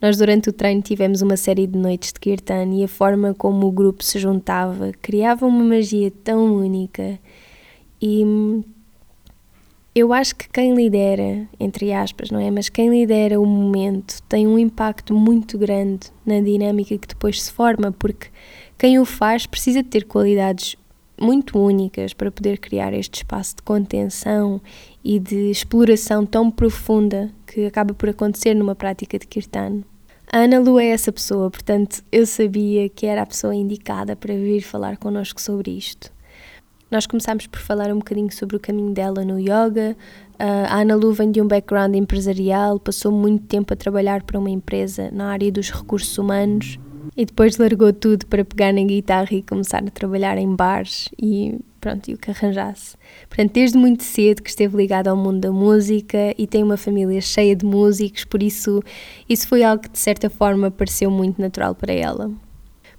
Nós, 0.00 0.16
durante 0.16 0.48
o 0.48 0.52
treino, 0.52 0.80
tivemos 0.80 1.22
uma 1.22 1.36
série 1.36 1.66
de 1.66 1.76
noites 1.76 2.12
de 2.12 2.20
Kirtan 2.20 2.72
e 2.72 2.84
a 2.84 2.88
forma 2.88 3.34
como 3.34 3.66
o 3.66 3.72
grupo 3.72 4.04
se 4.04 4.18
juntava 4.20 4.92
criava 5.02 5.44
uma 5.44 5.64
magia 5.64 6.10
tão 6.22 6.54
única. 6.54 7.18
E 8.00 8.24
hum, 8.24 8.62
eu 9.98 10.12
acho 10.12 10.36
que 10.36 10.48
quem 10.48 10.74
lidera, 10.74 11.48
entre 11.58 11.92
aspas, 11.92 12.30
não 12.30 12.38
é? 12.38 12.50
Mas 12.50 12.68
quem 12.68 12.88
lidera 12.88 13.40
o 13.40 13.46
momento 13.46 14.22
tem 14.28 14.46
um 14.46 14.58
impacto 14.58 15.14
muito 15.14 15.58
grande 15.58 16.08
na 16.24 16.40
dinâmica 16.40 16.96
que 16.96 17.08
depois 17.08 17.42
se 17.42 17.52
forma, 17.52 17.92
porque 17.92 18.28
quem 18.78 18.98
o 18.98 19.04
faz 19.04 19.46
precisa 19.46 19.82
ter 19.82 20.04
qualidades 20.04 20.76
muito 21.20 21.58
únicas 21.58 22.12
para 22.12 22.30
poder 22.30 22.58
criar 22.58 22.92
este 22.92 23.16
espaço 23.16 23.56
de 23.56 23.62
contenção 23.62 24.60
e 25.02 25.18
de 25.18 25.50
exploração 25.50 26.24
tão 26.24 26.50
profunda 26.50 27.30
que 27.46 27.66
acaba 27.66 27.92
por 27.92 28.08
acontecer 28.08 28.54
numa 28.54 28.74
prática 28.74 29.18
de 29.18 29.26
kirtan. 29.26 29.82
A 30.30 30.40
Ana 30.40 30.60
Lu 30.60 30.78
é 30.78 30.88
essa 30.88 31.10
pessoa, 31.10 31.50
portanto 31.50 32.04
eu 32.12 32.26
sabia 32.26 32.88
que 32.88 33.06
era 33.06 33.22
a 33.22 33.26
pessoa 33.26 33.54
indicada 33.54 34.14
para 34.14 34.34
vir 34.34 34.60
falar 34.60 34.96
connosco 34.96 35.40
sobre 35.40 35.70
isto. 35.70 36.12
Nós 36.90 37.06
começámos 37.06 37.46
por 37.46 37.60
falar 37.60 37.92
um 37.92 37.98
bocadinho 37.98 38.32
sobre 38.32 38.56
o 38.56 38.60
caminho 38.60 38.92
dela 38.92 39.22
no 39.22 39.38
yoga. 39.38 39.94
A 40.38 40.80
Ana 40.80 40.94
Lu 40.94 41.12
vem 41.12 41.30
de 41.30 41.40
um 41.40 41.46
background 41.46 41.94
empresarial, 41.94 42.78
passou 42.80 43.12
muito 43.12 43.44
tempo 43.44 43.74
a 43.74 43.76
trabalhar 43.76 44.22
para 44.22 44.38
uma 44.38 44.48
empresa 44.48 45.10
na 45.12 45.30
área 45.30 45.52
dos 45.52 45.70
recursos 45.70 46.16
humanos 46.16 46.78
e 47.14 47.26
depois 47.26 47.58
largou 47.58 47.92
tudo 47.92 48.26
para 48.26 48.44
pegar 48.44 48.72
na 48.72 48.82
guitarra 48.82 49.32
e 49.32 49.42
começar 49.42 49.82
a 49.84 49.90
trabalhar 49.90 50.38
em 50.38 50.54
bares 50.54 51.08
e 51.20 51.58
pronto, 51.80 52.10
e 52.10 52.14
o 52.14 52.18
que 52.18 52.30
arranjasse. 52.30 52.96
Portanto, 53.28 53.52
desde 53.52 53.76
muito 53.76 54.02
cedo 54.02 54.42
que 54.42 54.48
esteve 54.48 54.76
ligada 54.76 55.10
ao 55.10 55.16
mundo 55.16 55.40
da 55.40 55.52
música 55.52 56.34
e 56.38 56.46
tem 56.46 56.62
uma 56.62 56.76
família 56.76 57.20
cheia 57.20 57.54
de 57.54 57.66
músicos, 57.66 58.24
por 58.24 58.42
isso 58.42 58.82
isso 59.28 59.46
foi 59.46 59.62
algo 59.62 59.82
que 59.82 59.90
de 59.90 59.98
certa 59.98 60.30
forma 60.30 60.70
pareceu 60.70 61.10
muito 61.10 61.40
natural 61.40 61.74
para 61.74 61.92
ela. 61.92 62.30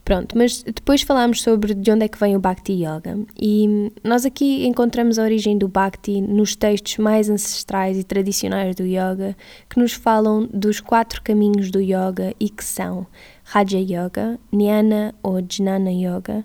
Pronto, 0.09 0.35
mas 0.35 0.63
depois 0.63 1.03
falámos 1.03 1.39
sobre 1.39 1.75
de 1.75 1.91
onde 1.91 2.05
é 2.05 2.07
que 2.07 2.17
vem 2.17 2.35
o 2.35 2.39
Bhakti 2.39 2.73
Yoga 2.73 3.15
e 3.39 3.91
nós 4.03 4.25
aqui 4.25 4.65
encontramos 4.65 5.19
a 5.19 5.21
origem 5.21 5.55
do 5.55 5.67
Bhakti 5.67 6.19
nos 6.19 6.55
textos 6.55 6.97
mais 6.97 7.29
ancestrais 7.29 7.95
e 7.95 8.03
tradicionais 8.03 8.75
do 8.75 8.83
Yoga 8.83 9.37
que 9.69 9.77
nos 9.77 9.93
falam 9.93 10.49
dos 10.51 10.79
quatro 10.81 11.21
caminhos 11.21 11.69
do 11.69 11.79
Yoga 11.79 12.33
e 12.39 12.49
que 12.49 12.65
são 12.65 13.05
Raja 13.43 13.77
Yoga, 13.77 14.39
Jnana 14.51 15.13
ou 15.21 15.39
Jnana 15.43 15.91
Yoga, 15.91 16.43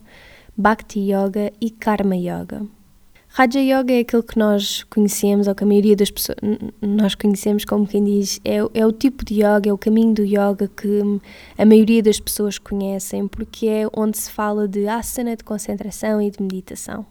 Bhakti 0.55 1.01
Yoga 1.01 1.51
e 1.59 1.70
Karma 1.70 2.16
Yoga. 2.16 2.66
Raja 3.36 3.59
Yoga 3.59 3.93
é 3.93 3.98
aquele 3.98 4.23
que 4.23 4.39
nós 4.39 4.85
conhecemos, 4.85 5.48
ou 5.48 5.56
que 5.56 5.65
a 5.65 5.66
maioria 5.66 5.97
das 5.97 6.09
pessoas 6.09 6.39
nós 6.81 7.16
conhecemos 7.16 7.65
como 7.65 7.85
quem 7.85 8.05
diz, 8.05 8.40
é, 8.44 8.59
é 8.73 8.86
o 8.86 8.93
tipo 8.93 9.24
de 9.24 9.35
yoga, 9.35 9.69
é 9.69 9.73
o 9.73 9.77
caminho 9.77 10.15
do 10.15 10.23
yoga 10.23 10.69
que 10.69 11.01
a 11.59 11.66
maioria 11.66 12.01
das 12.01 12.20
pessoas 12.20 12.59
conhecem, 12.59 13.27
porque 13.27 13.66
é 13.66 13.89
onde 13.93 14.19
se 14.19 14.31
fala 14.31 14.69
de 14.69 14.86
asana, 14.86 15.35
de 15.35 15.43
concentração 15.43 16.23
e 16.23 16.31
de 16.31 16.40
meditação. 16.40 17.05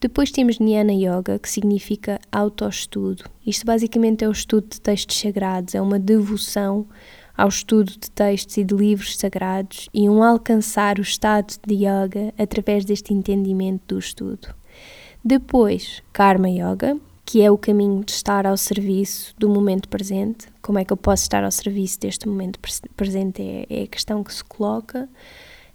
Depois 0.00 0.30
temos 0.30 0.56
Jnana 0.56 0.94
Yoga, 0.94 1.38
que 1.38 1.50
significa 1.50 2.18
autoestudo. 2.32 3.24
Isto 3.46 3.66
basicamente 3.66 4.24
é 4.24 4.28
o 4.28 4.32
estudo 4.32 4.68
de 4.70 4.80
textos 4.80 5.20
sagrados, 5.20 5.74
é 5.74 5.82
uma 5.82 5.98
devoção 5.98 6.86
ao 7.36 7.48
estudo 7.48 7.92
de 7.92 8.10
textos 8.10 8.56
e 8.56 8.64
de 8.64 8.74
livros 8.74 9.18
sagrados 9.18 9.90
e 9.92 10.08
um 10.08 10.22
alcançar 10.22 10.98
o 10.98 11.02
estado 11.02 11.56
de 11.66 11.74
yoga 11.74 12.32
através 12.38 12.86
deste 12.86 13.12
entendimento 13.12 13.82
do 13.86 13.98
estudo. 13.98 14.55
Depois, 15.28 16.04
Karma 16.12 16.48
Yoga, 16.48 16.96
que 17.24 17.42
é 17.42 17.50
o 17.50 17.58
caminho 17.58 18.04
de 18.04 18.12
estar 18.12 18.46
ao 18.46 18.56
serviço 18.56 19.34
do 19.36 19.48
momento 19.48 19.88
presente. 19.88 20.46
Como 20.62 20.78
é 20.78 20.84
que 20.84 20.92
eu 20.92 20.96
posso 20.96 21.24
estar 21.24 21.42
ao 21.42 21.50
serviço 21.50 21.98
deste 21.98 22.28
momento 22.28 22.60
presente? 22.96 23.42
É, 23.42 23.66
é 23.68 23.82
a 23.82 23.86
questão 23.88 24.22
que 24.22 24.32
se 24.32 24.44
coloca. 24.44 25.08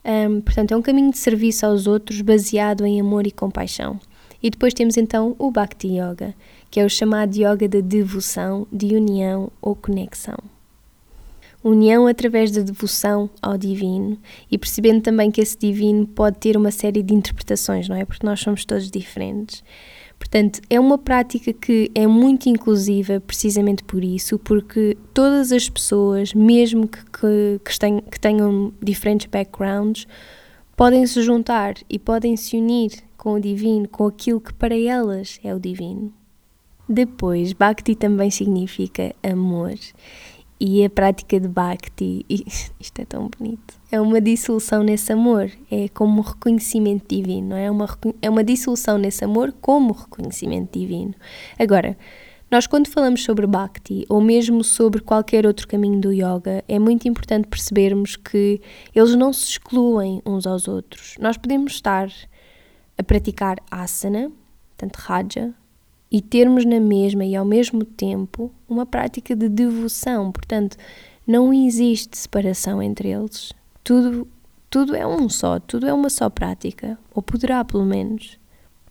Um, 0.05 0.39
portanto, 0.39 0.71
é 0.71 0.77
um 0.77 0.81
caminho 0.81 1.11
de 1.11 1.17
serviço 1.17 1.65
aos 1.65 1.85
outros 1.85 2.21
baseado 2.21 2.85
em 2.85 3.01
amor 3.01 3.27
e 3.27 3.31
compaixão. 3.31 3.99
E 4.41 4.49
depois 4.49 4.73
temos 4.73 4.95
então 4.95 5.35
o 5.37 5.51
Bhakti 5.51 5.97
Yoga, 5.97 6.33
que 6.69 6.79
é 6.79 6.85
o 6.85 6.89
chamado 6.89 7.35
yoga 7.35 7.67
da 7.67 7.81
devoção, 7.81 8.65
de 8.71 8.95
união 8.95 9.51
ou 9.61 9.75
conexão 9.75 10.37
união 11.63 12.07
através 12.07 12.51
da 12.51 12.61
devoção 12.61 13.29
ao 13.41 13.57
divino 13.57 14.17
e 14.49 14.57
percebendo 14.57 15.01
também 15.01 15.29
que 15.29 15.41
esse 15.41 15.57
divino 15.57 16.07
pode 16.07 16.37
ter 16.37 16.57
uma 16.57 16.71
série 16.71 17.03
de 17.03 17.13
interpretações, 17.13 17.87
não 17.87 17.95
é? 17.95 18.05
Porque 18.05 18.25
nós 18.25 18.39
somos 18.39 18.65
todos 18.65 18.89
diferentes. 18.89 19.63
Portanto, 20.17 20.61
é 20.69 20.79
uma 20.79 20.99
prática 20.99 21.51
que 21.51 21.89
é 21.95 22.05
muito 22.05 22.47
inclusiva 22.47 23.19
precisamente 23.19 23.83
por 23.83 24.03
isso, 24.03 24.37
porque 24.37 24.95
todas 25.15 25.51
as 25.51 25.67
pessoas, 25.67 26.33
mesmo 26.33 26.87
que, 26.87 27.03
que, 27.05 27.61
que, 27.65 27.79
tenham, 27.79 28.01
que 28.01 28.19
tenham 28.19 28.71
diferentes 28.81 29.25
backgrounds, 29.25 30.05
podem 30.75 31.05
se 31.07 31.21
juntar 31.23 31.73
e 31.89 31.97
podem 31.97 32.37
se 32.37 32.55
unir 32.55 32.91
com 33.17 33.33
o 33.33 33.39
divino, 33.39 33.87
com 33.87 34.05
aquilo 34.05 34.39
que 34.39 34.53
para 34.53 34.77
elas 34.77 35.39
é 35.43 35.53
o 35.55 35.59
divino. 35.59 36.13
Depois, 36.87 37.53
Bhakti 37.53 37.95
também 37.95 38.29
significa 38.29 39.15
amor 39.23 39.73
e 40.63 40.85
a 40.85 40.89
prática 40.91 41.39
de 41.39 41.47
Bhakti, 41.47 42.23
isto 42.29 43.01
é 43.01 43.05
tão 43.05 43.27
bonito, 43.35 43.73
é 43.91 43.99
uma 43.99 44.21
dissolução 44.21 44.83
nesse 44.83 45.11
amor, 45.11 45.51
é 45.71 45.89
como 45.89 46.19
um 46.19 46.23
reconhecimento 46.23 47.07
divino, 47.09 47.55
é 47.55 47.71
uma, 47.71 47.89
é 48.21 48.29
uma 48.29 48.43
dissolução 48.43 48.99
nesse 48.99 49.25
amor 49.25 49.51
como 49.59 49.91
reconhecimento 49.91 50.77
divino. 50.77 51.15
Agora, 51.57 51.97
nós 52.51 52.67
quando 52.67 52.89
falamos 52.89 53.23
sobre 53.23 53.47
Bhakti, 53.47 54.05
ou 54.07 54.21
mesmo 54.21 54.63
sobre 54.63 55.01
qualquer 55.01 55.47
outro 55.47 55.67
caminho 55.67 55.99
do 55.99 56.13
yoga, 56.13 56.63
é 56.67 56.77
muito 56.77 57.07
importante 57.07 57.47
percebermos 57.47 58.15
que 58.15 58.61
eles 58.93 59.15
não 59.15 59.33
se 59.33 59.45
excluem 59.45 60.21
uns 60.23 60.45
aos 60.45 60.67
outros. 60.67 61.15
Nós 61.19 61.37
podemos 61.37 61.73
estar 61.73 62.07
a 62.99 63.01
praticar 63.01 63.57
asana, 63.71 64.31
tanto 64.77 64.97
raja, 64.97 65.55
e 66.11 66.21
termos 66.21 66.65
na 66.65 66.79
mesma 66.79 67.23
e 67.23 67.35
ao 67.35 67.45
mesmo 67.45 67.85
tempo 67.85 68.51
uma 68.67 68.85
prática 68.85 69.35
de 69.35 69.47
devoção. 69.47 70.31
Portanto, 70.31 70.75
não 71.25 71.53
existe 71.53 72.17
separação 72.17 72.81
entre 72.81 73.09
eles. 73.09 73.53
Tudo, 73.83 74.27
tudo 74.69 74.95
é 74.95 75.07
um 75.07 75.29
só, 75.29 75.59
tudo 75.59 75.87
é 75.87 75.93
uma 75.93 76.09
só 76.09 76.29
prática, 76.29 76.97
ou 77.15 77.23
poderá 77.23 77.63
pelo 77.63 77.85
menos. 77.85 78.37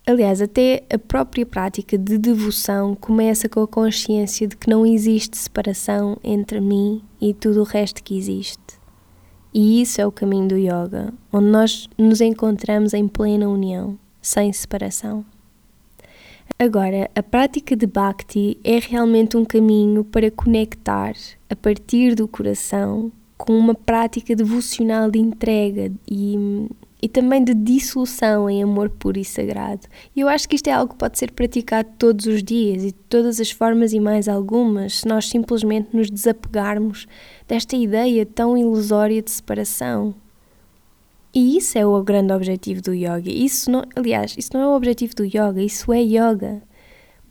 Aliás, 0.07 0.41
até 0.41 0.83
a 0.93 0.99
própria 0.99 1.45
prática 1.45 1.99
de 1.99 2.17
devoção 2.17 2.95
começa 2.95 3.49
com 3.49 3.63
a 3.63 3.69
consciência 3.69 4.49
de 4.49 4.57
que 4.57 4.71
não 4.71 4.87
existe 4.87 5.37
separação 5.37 6.17
entre 6.25 6.59
mim 6.59 7.03
e 7.21 7.35
tudo 7.35 7.61
o 7.61 7.65
resto 7.65 8.03
que 8.03 8.17
existe. 8.17 8.81
E 9.53 9.83
isso 9.83 10.01
é 10.01 10.07
o 10.07 10.13
caminho 10.13 10.49
do 10.49 10.57
yoga, 10.57 11.13
onde 11.33 11.47
nós 11.47 11.89
nos 11.99 12.21
encontramos 12.21 12.95
em 12.95 13.07
plena 13.07 13.49
união, 13.49 13.99
sem 14.23 14.53
separação. 14.53 15.25
Agora, 16.59 17.11
a 17.15 17.23
prática 17.23 17.75
de 17.75 17.87
Bhakti 17.87 18.59
é 18.63 18.79
realmente 18.79 19.37
um 19.37 19.45
caminho 19.45 20.05
para 20.05 20.31
conectar 20.31 21.15
a 21.49 21.57
partir 21.57 22.15
do 22.15 22.29
coração 22.29 23.11
com 23.39 23.57
uma 23.57 23.75
prática 23.75 24.37
devocional 24.37 25.11
de 25.11 25.19
entrega 25.19 25.91
e, 26.07 26.69
e 27.03 27.09
também 27.09 27.43
de 27.43 27.55
dissolução 27.55 28.51
em 28.51 28.63
amor 28.63 28.91
puro 28.91 29.19
e 29.19 29.25
sagrado. 29.25 29.87
E 30.15 30.21
eu 30.21 30.29
acho 30.29 30.47
que 30.47 30.57
isto 30.57 30.69
é 30.69 30.73
algo 30.73 30.93
que 30.93 30.99
pode 30.99 31.19
ser 31.19 31.33
praticado 31.33 31.89
todos 31.99 32.27
os 32.27 32.43
dias 32.43 32.83
e 32.83 32.87
de 32.89 32.99
todas 33.09 33.41
as 33.41 33.51
formas 33.51 33.95
e 33.95 34.01
mais 34.01 34.29
algumas, 34.29 34.99
se 35.01 35.09
nós 35.09 35.27
simplesmente 35.27 35.89
nos 35.97 36.11
desapegarmos 36.11 37.07
desta 37.49 37.75
ideia 37.75 38.27
tão 38.27 38.59
ilusória 38.59 39.23
de 39.23 39.31
separação. 39.31 40.15
E 41.33 41.57
isso 41.57 41.79
é 41.79 41.87
o 41.87 42.03
grande 42.03 42.33
objetivo 42.33 42.83
do 42.83 42.93
yoga. 42.93 43.31
Isso 43.31 43.71
não, 43.71 43.85
aliás, 43.95 44.35
isso 44.37 44.51
não 44.53 44.61
é 44.61 44.67
o 44.67 44.75
objetivo 44.77 45.15
do 45.15 45.25
yoga, 45.25 45.63
isso 45.63 45.93
é 45.93 46.01
yoga. 46.01 46.63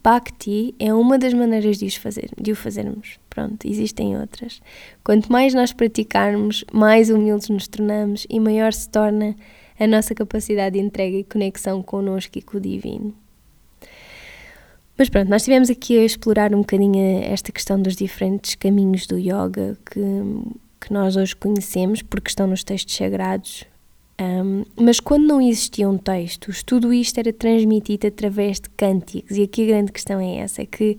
Bhakti 0.01 0.73
é 0.79 0.93
uma 0.93 1.17
das 1.17 1.33
maneiras 1.33 1.77
de, 1.77 1.99
fazer, 1.99 2.29
de 2.39 2.51
o 2.51 2.55
fazermos. 2.55 3.19
Pronto, 3.29 3.67
existem 3.67 4.17
outras. 4.17 4.61
Quanto 5.03 5.31
mais 5.31 5.53
nós 5.53 5.73
praticarmos, 5.73 6.63
mais 6.71 7.09
humildes 7.09 7.49
nos 7.49 7.67
tornamos 7.67 8.25
e 8.29 8.39
maior 8.39 8.71
se 8.71 8.89
torna 8.89 9.35
a 9.77 9.85
nossa 9.85 10.15
capacidade 10.15 10.79
de 10.79 10.85
entrega 10.85 11.17
e 11.17 11.23
conexão 11.23 11.83
connosco 11.83 12.37
e 12.37 12.41
com 12.41 12.57
o 12.57 12.61
divino. 12.61 13.13
Mas 14.97 15.09
pronto, 15.09 15.29
nós 15.29 15.41
estivemos 15.41 15.69
aqui 15.69 15.97
a 15.97 16.03
explorar 16.03 16.53
um 16.53 16.59
bocadinho 16.59 17.23
esta 17.23 17.51
questão 17.51 17.81
dos 17.81 17.95
diferentes 17.95 18.55
caminhos 18.55 19.07
do 19.07 19.17
yoga 19.17 19.77
que, 19.85 20.01
que 20.81 20.93
nós 20.93 21.15
hoje 21.15 21.35
conhecemos, 21.35 22.01
porque 22.01 22.29
estão 22.29 22.47
nos 22.47 22.63
textos 22.63 22.95
sagrados, 22.95 23.65
um, 24.19 24.65
mas 24.75 24.99
quando 24.99 25.27
não 25.27 25.39
existiam 25.39 25.97
textos, 25.97 26.61
tudo 26.61 26.91
isto 26.91 27.17
era 27.19 27.31
transmitido 27.31 28.07
através 28.07 28.59
de 28.59 28.69
cânticos, 28.71 29.37
e 29.37 29.43
aqui 29.43 29.63
a 29.63 29.67
grande 29.67 29.91
questão 29.93 30.19
é 30.19 30.37
essa: 30.37 30.61
é 30.61 30.65
que 30.65 30.97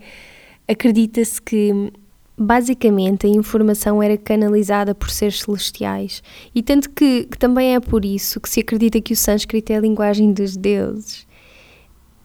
acredita-se 0.67 1.39
que 1.39 1.91
basicamente 2.35 3.27
a 3.27 3.29
informação 3.29 4.01
era 4.01 4.17
canalizada 4.17 4.95
por 4.95 5.11
seres 5.11 5.41
celestiais, 5.41 6.23
e 6.55 6.63
tanto 6.63 6.89
que, 6.89 7.25
que, 7.25 7.37
também 7.37 7.75
é 7.75 7.79
por 7.79 8.03
isso 8.03 8.39
que 8.39 8.49
se 8.49 8.61
acredita 8.61 8.99
que 8.99 9.13
o 9.13 9.17
sânscrito 9.17 9.71
é 9.71 9.75
a 9.75 9.81
linguagem 9.81 10.33
dos 10.33 10.57
deuses. 10.57 11.27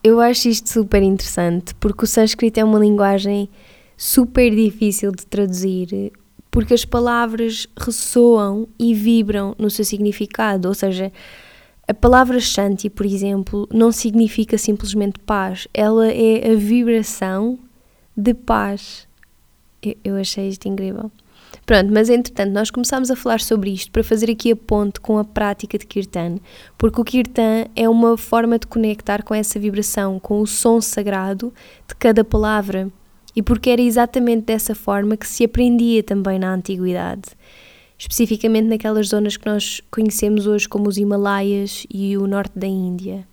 Eu 0.02 0.20
acho 0.20 0.48
isto 0.48 0.70
super 0.70 1.02
interessante, 1.02 1.74
porque 1.74 2.05
o 2.05 2.06
sânscrito 2.06 2.59
é 2.59 2.64
uma 2.64 2.78
linguagem 2.78 3.51
super 3.97 4.55
difícil 4.55 5.10
de 5.12 5.27
traduzir, 5.27 6.12
porque 6.57 6.73
as 6.73 6.87
palavras 6.87 7.66
ressoam 7.77 8.66
e 8.78 8.95
vibram 8.95 9.55
no 9.59 9.69
seu 9.69 9.85
significado, 9.85 10.69
ou 10.69 10.73
seja, 10.73 11.12
a 11.87 11.93
palavra 11.93 12.41
Shanti, 12.41 12.89
por 12.89 13.05
exemplo, 13.05 13.69
não 13.70 13.93
significa 13.93 14.57
simplesmente 14.57 15.19
paz, 15.19 15.69
ela 15.74 16.11
é 16.11 16.51
a 16.51 16.55
vibração 16.55 17.59
de 18.16 18.33
paz. 18.33 19.07
Eu, 20.03 20.16
achei 20.16 20.49
isto 20.49 20.66
incrível. 20.66 21.12
Pronto, 21.66 21.93
mas 21.93 22.09
entretanto 22.09 22.55
nós 22.55 22.70
começámos 22.70 23.11
a 23.11 23.16
falar 23.16 23.43
sobre 23.43 23.69
isto 23.69 23.93
para 23.93 24.03
fazer 24.03 24.31
aqui 24.31 24.51
a 24.51 24.57
ponte 24.57 24.99
com 24.99 25.19
a 25.19 25.24
prática 25.24 25.77
de 25.77 25.85
Kirtan, 25.85 26.39
porque 26.78 26.99
o 26.99 27.05
Kirtan 27.05 27.66
é 27.77 27.87
uma 27.87 28.16
forma 28.16 28.59
de 28.59 28.66
conectar 28.66 29.23
com 29.23 29.35
essa 29.35 29.61
vibração, 29.61 30.19
com 30.19 30.41
o 30.41 30.47
som 30.47 30.81
sagrado 30.81 31.53
de 31.87 31.95
cada 31.97 32.24
palavra 32.24 32.91
e 33.36 33.42
porque 33.42 33.68
era 33.68 33.82
exatamente 33.82 34.46
dessa 34.46 34.74
forma 34.74 35.16
que 35.16 35.28
se 35.28 35.44
aprendia 35.44 36.02
também 36.02 36.38
na 36.38 36.54
antiguidade, 36.54 37.28
especificamente 37.98 38.66
naquelas 38.66 39.08
zonas 39.08 39.36
que 39.36 39.46
nós 39.46 39.82
conhecemos 39.90 40.46
hoje 40.46 40.66
como 40.66 40.88
os 40.88 40.96
Himalaias 40.96 41.86
e 41.92 42.16
o 42.16 42.26
norte 42.26 42.58
da 42.58 42.66
Índia. 42.66 43.28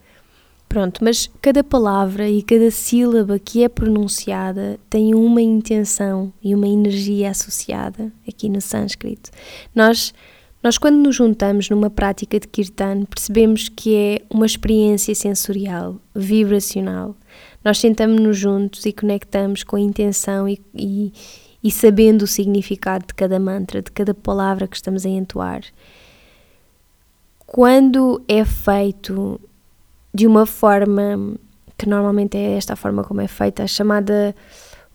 Pronto, 0.68 1.04
mas 1.04 1.30
cada 1.42 1.64
palavra 1.64 2.28
e 2.28 2.42
cada 2.42 2.70
sílaba 2.70 3.40
que 3.40 3.64
é 3.64 3.70
pronunciada 3.70 4.80
tem 4.90 5.16
uma 5.16 5.42
intenção 5.42 6.34
e 6.44 6.54
uma 6.54 6.68
energia 6.68 7.30
associada 7.30 8.12
aqui 8.28 8.50
no 8.50 8.60
sânscrito. 8.60 9.32
Nós 9.74 10.14
nós, 10.64 10.78
quando 10.78 10.96
nos 10.96 11.18
juntamos 11.18 11.70
numa 11.70 11.90
prática 11.90 12.40
de 12.40 12.48
kirtan, 12.48 13.04
percebemos 13.04 13.68
que 13.68 13.94
é 13.94 14.22
uma 14.34 14.46
experiência 14.46 15.14
sensorial, 15.14 16.00
vibracional. 16.16 17.18
Nós 17.64 17.80
sentamos-nos 17.80 18.38
juntos 18.38 18.86
e 18.86 18.92
conectamos 18.92 19.64
com 19.64 19.76
a 19.76 19.80
intenção 19.80 20.48
e, 20.48 20.62
e, 20.76 21.14
e 21.64 21.72
sabendo 21.72 22.24
o 22.24 22.28
significado 22.28 23.08
de 23.08 23.14
cada 23.14 23.40
mantra, 23.40 23.82
de 23.82 23.92
cada 23.92 24.14
palavra 24.14 24.68
que 24.68 24.76
estamos 24.76 25.06
a 25.06 25.10
entoar. 25.10 25.62
Quando 27.46 28.22
é 28.28 28.44
feito 28.44 29.40
de 30.14 30.28
uma 30.28 30.46
forma 30.46 31.38
que 31.78 31.88
normalmente 31.88 32.38
é 32.38 32.58
esta 32.58 32.76
forma 32.76 33.04
como 33.04 33.22
é 33.22 33.28
feita, 33.28 33.64
a 33.64 33.68
chamada 33.68 34.36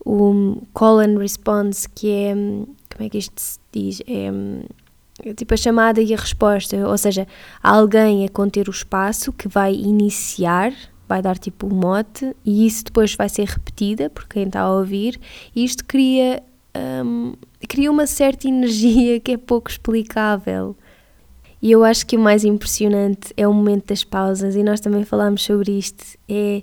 o 0.05 0.63
call 0.73 1.01
and 1.01 1.19
response, 1.19 1.89
que 1.89 2.11
é 2.11 2.35
como 2.35 3.07
é 3.07 3.09
que 3.09 3.19
isto 3.19 3.41
se 3.41 3.59
diz? 3.73 4.01
É 4.07 5.35
tipo 5.35 5.55
a 5.55 5.57
chamada 5.57 6.01
e 6.01 6.15
a 6.15 6.17
resposta, 6.17 6.77
ou 6.89 6.97
seja, 6.97 7.27
alguém 7.63 8.25
a 8.25 8.29
conter 8.29 8.69
o 8.69 8.71
espaço 8.71 9.33
que 9.33 9.49
vai 9.49 9.75
iniciar 9.75 10.73
vai 11.09 11.23
dar 11.23 11.39
tipo 11.39 11.67
um 11.67 11.75
mote 11.75 12.37
e 12.45 12.67
isso 12.67 12.85
depois 12.85 13.15
vai 13.15 13.29
ser 13.29 13.47
repetida 13.47 14.11
por 14.11 14.29
quem 14.29 14.45
está 14.45 14.61
a 14.61 14.73
ouvir 14.73 15.19
e 15.57 15.65
isto 15.65 15.85
cria, 15.85 16.43
um, 17.05 17.33
cria 17.67 17.91
uma 17.91 18.07
certa 18.07 18.47
energia 18.47 19.19
que 19.19 19.33
é 19.33 19.37
pouco 19.37 19.71
explicável. 19.71 20.77
E 21.61 21.73
eu 21.73 21.83
acho 21.83 22.07
que 22.07 22.17
o 22.17 22.21
mais 22.21 22.45
impressionante 22.45 23.33
é 23.37 23.49
o 23.49 23.53
momento 23.53 23.87
das 23.89 24.05
pausas 24.05 24.55
e 24.55 24.63
nós 24.63 24.79
também 24.79 25.05
falámos 25.05 25.43
sobre 25.43 25.73
isto. 25.73 26.05
É 26.29 26.63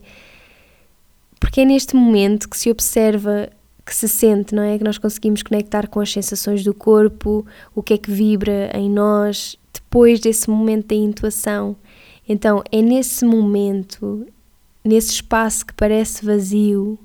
porque 1.40 1.62
é 1.62 1.66
neste 1.66 1.96
momento 1.96 2.50
que 2.50 2.58
se 2.58 2.72
observa, 2.72 3.50
que 3.86 3.94
se 3.94 4.08
sente, 4.08 4.56
não 4.56 4.64
é? 4.64 4.78
Que 4.78 4.84
nós 4.84 4.98
conseguimos 4.98 5.44
conectar 5.44 5.88
com 5.88 6.00
as 6.00 6.12
sensações 6.12 6.64
do 6.64 6.74
corpo, 6.74 7.46
o 7.74 7.84
que 7.84 7.94
é 7.94 7.98
que 7.98 8.10
vibra 8.10 8.72
em 8.74 8.90
nós, 8.90 9.58
depois 9.74 10.20
desse 10.20 10.50
momento 10.50 10.88
da 10.88 10.96
intuação. 10.96 11.76
Então 12.28 12.64
é 12.72 12.82
nesse 12.82 13.24
momento, 13.26 14.26
nesse 14.86 15.14
espaço 15.14 15.66
que 15.66 15.74
parece 15.74 16.24
vazio, 16.24 17.00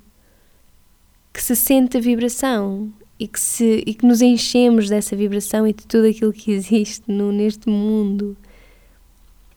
que 1.33 1.43
se 1.43 1.57
sente 1.57 1.97
a 1.97 2.01
vibração 2.01 2.93
e 3.19 3.27
que, 3.27 3.41
se, 3.41 3.83
e 3.87 3.95
que 3.95 4.07
nos 4.07 4.21
enchemos 4.21 4.91
dessa 4.91 5.17
vibração 5.17 5.67
e 5.67 5.73
de 5.73 5.87
tudo 5.87 6.07
aquilo 6.07 6.33
que 6.33 6.53
existe 6.53 7.11
no, 7.11 7.33
neste 7.33 7.69
mundo. 7.69 8.37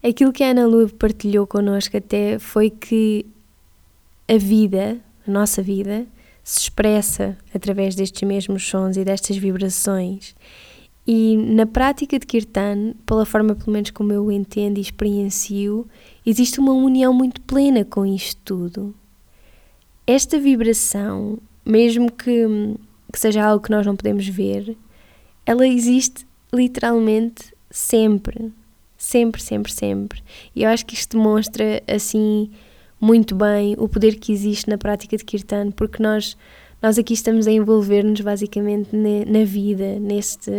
Aquilo 0.01 0.31
que 0.31 0.43
a 0.43 0.51
Ana 0.51 0.65
Lu 0.65 0.89
partilhou 0.89 1.45
connosco 1.45 1.97
até 1.97 2.39
foi 2.39 2.69
que 2.69 3.25
a 4.27 4.37
vida, 4.37 4.99
a 5.27 5.31
nossa 5.31 5.61
vida, 5.61 6.05
se 6.43 6.59
expressa 6.59 7.37
através 7.53 7.95
destes 7.95 8.21
mesmos 8.27 8.67
sons 8.67 8.97
e 8.97 9.03
destas 9.03 9.37
vibrações. 9.37 10.35
E 11.05 11.35
na 11.35 11.65
prática 11.65 12.17
de 12.17 12.25
Kirtan, 12.25 12.93
pela 13.05 13.25
forma 13.25 13.55
pelo 13.55 13.71
menos 13.71 13.91
como 13.91 14.13
eu 14.13 14.31
entendo 14.31 14.77
e 14.77 14.81
experiencio, 14.81 15.85
existe 16.25 16.59
uma 16.59 16.71
união 16.71 17.13
muito 17.13 17.41
plena 17.41 17.83
com 17.83 18.05
isto 18.05 18.39
tudo. 18.45 18.95
Esta 20.07 20.39
vibração, 20.39 21.37
mesmo 21.65 22.11
que, 22.11 22.45
que 23.11 23.19
seja 23.19 23.43
algo 23.43 23.63
que 23.63 23.71
nós 23.71 23.85
não 23.85 23.95
podemos 23.95 24.27
ver, 24.27 24.77
ela 25.45 25.67
existe 25.67 26.25
literalmente 26.53 27.53
sempre. 27.69 28.51
Sempre, 28.97 29.41
sempre, 29.41 29.73
sempre. 29.73 30.23
E 30.55 30.63
eu 30.63 30.69
acho 30.69 30.85
que 30.85 30.93
isto 30.93 31.17
demonstra 31.17 31.83
assim 31.85 32.49
muito 32.99 33.35
bem 33.35 33.75
o 33.77 33.89
poder 33.89 34.15
que 34.15 34.31
existe 34.31 34.69
na 34.69 34.77
prática 34.77 35.17
de 35.17 35.25
Kirtan, 35.25 35.71
porque 35.71 36.01
nós 36.01 36.37
nós 36.83 36.99
aqui 36.99 37.13
estamos 37.13 37.47
a 37.47 37.51
envolver-nos 37.51 38.19
basicamente 38.19 38.89
na 38.93 39.45
vida, 39.45 39.97
neste, 40.01 40.51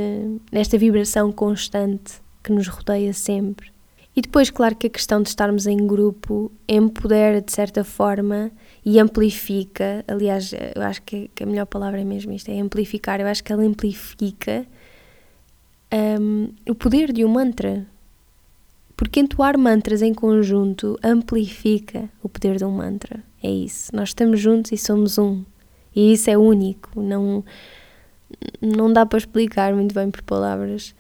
nesta 0.51 0.79
vibração 0.79 1.31
constante 1.31 2.15
que 2.43 2.51
nos 2.51 2.67
rodeia 2.67 3.13
sempre. 3.13 3.71
E 4.17 4.23
depois, 4.23 4.49
claro 4.49 4.75
que 4.75 4.87
a 4.87 4.91
questão 4.91 5.21
de 5.21 5.29
estarmos 5.29 5.67
em 5.67 5.77
grupo 5.87 6.51
empodera 6.67 7.43
de 7.43 7.53
certa 7.53 7.85
forma 7.85 8.51
e 8.83 8.99
amplifica. 8.99 10.03
Aliás, 10.09 10.55
eu 10.75 10.81
acho 10.81 11.03
que 11.03 11.31
a 11.43 11.47
melhor 11.47 11.67
palavra 11.67 12.01
é 12.01 12.05
mesmo 12.05 12.33
isto: 12.33 12.51
é 12.51 12.59
amplificar. 12.59 13.21
Eu 13.21 13.27
acho 13.27 13.45
que 13.45 13.53
ela 13.53 13.63
amplifica 13.63 14.65
um, 15.93 16.49
o 16.67 16.75
poder 16.75 17.13
de 17.13 17.23
um 17.23 17.29
mantra. 17.29 17.87
Porque 18.97 19.21
entoar 19.21 19.59
mantras 19.59 20.01
em 20.01 20.15
conjunto 20.15 20.97
amplifica 21.03 22.09
o 22.23 22.29
poder 22.31 22.57
de 22.57 22.65
um 22.65 22.71
mantra. 22.71 23.23
É 23.43 23.51
isso. 23.51 23.95
Nós 23.95 24.11
estamos 24.11 24.41
juntos 24.41 24.73
e 24.73 24.79
somos 24.79 25.19
um. 25.19 25.45
E 25.95 26.13
isso 26.13 26.29
é 26.29 26.37
único, 26.37 27.01
não, 27.01 27.45
não 28.61 28.93
dá 28.93 29.07
para 29.07 29.19
explicar 29.19 29.75
muito 29.75 29.95
bem 29.95 30.11
por 30.11 30.23
palavras. 30.23 30.95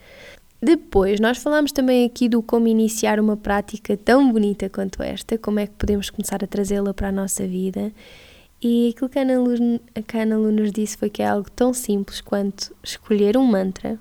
Depois, 0.62 1.20
nós 1.20 1.38
falamos 1.38 1.72
também 1.72 2.06
aqui 2.06 2.28
do 2.28 2.42
como 2.42 2.68
iniciar 2.68 3.20
uma 3.20 3.36
prática 3.36 3.96
tão 3.96 4.32
bonita 4.32 4.70
quanto 4.70 5.02
esta, 5.02 5.36
como 5.36 5.60
é 5.60 5.66
que 5.66 5.74
podemos 5.74 6.08
começar 6.08 6.42
a 6.42 6.46
trazê-la 6.46 6.94
para 6.94 7.08
a 7.08 7.12
nossa 7.12 7.46
vida. 7.46 7.92
E 8.62 8.88
aquilo 8.88 9.10
que 9.10 9.18
a 9.18 9.22
Ana, 9.22 9.40
Lu, 9.40 9.80
a 9.94 10.22
Ana 10.22 10.38
Lu 10.38 10.50
nos 10.50 10.72
disse 10.72 10.96
foi 10.96 11.10
que 11.10 11.20
é 11.20 11.26
algo 11.26 11.50
tão 11.50 11.74
simples 11.74 12.22
quanto 12.22 12.74
escolher 12.82 13.36
um 13.36 13.44
mantra, 13.44 13.98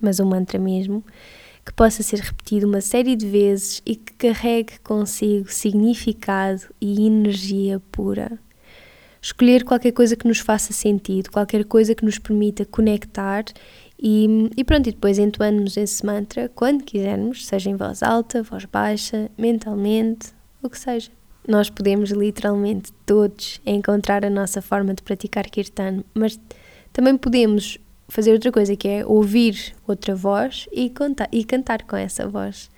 mas 0.00 0.20
um 0.20 0.26
mantra 0.26 0.58
mesmo, 0.58 1.02
que 1.66 1.72
possa 1.72 2.02
ser 2.02 2.20
repetido 2.20 2.68
uma 2.68 2.80
série 2.80 3.16
de 3.16 3.26
vezes 3.26 3.82
e 3.84 3.96
que 3.96 4.12
carregue 4.12 4.78
consigo 4.84 5.50
significado 5.50 6.62
e 6.80 7.06
energia 7.06 7.80
pura 7.90 8.38
escolher 9.24 9.64
qualquer 9.64 9.92
coisa 9.92 10.14
que 10.14 10.28
nos 10.28 10.38
faça 10.38 10.74
sentido, 10.74 11.30
qualquer 11.30 11.64
coisa 11.64 11.94
que 11.94 12.04
nos 12.04 12.18
permita 12.18 12.66
conectar 12.66 13.44
e, 13.98 14.50
e 14.54 14.62
pronto, 14.62 14.86
e 14.86 14.92
depois 14.92 15.18
entoamos 15.18 15.78
esse 15.78 16.04
mantra 16.04 16.50
quando 16.54 16.84
quisermos, 16.84 17.46
seja 17.46 17.70
em 17.70 17.74
voz 17.74 18.02
alta, 18.02 18.42
voz 18.42 18.66
baixa, 18.66 19.30
mentalmente, 19.38 20.28
o 20.62 20.68
que 20.68 20.78
seja. 20.78 21.10
Nós 21.48 21.70
podemos 21.70 22.10
literalmente 22.10 22.92
todos 23.06 23.62
encontrar 23.64 24.26
a 24.26 24.30
nossa 24.30 24.60
forma 24.60 24.92
de 24.92 25.02
praticar 25.02 25.48
kirtan, 25.48 26.04
mas 26.12 26.38
também 26.92 27.16
podemos 27.16 27.78
fazer 28.08 28.32
outra 28.32 28.52
coisa 28.52 28.76
que 28.76 28.86
é 28.86 29.06
ouvir 29.06 29.74
outra 29.88 30.14
voz 30.14 30.68
e, 30.70 30.90
contar, 30.90 31.28
e 31.32 31.44
cantar 31.44 31.84
com 31.84 31.96
essa 31.96 32.28
voz. 32.28 32.70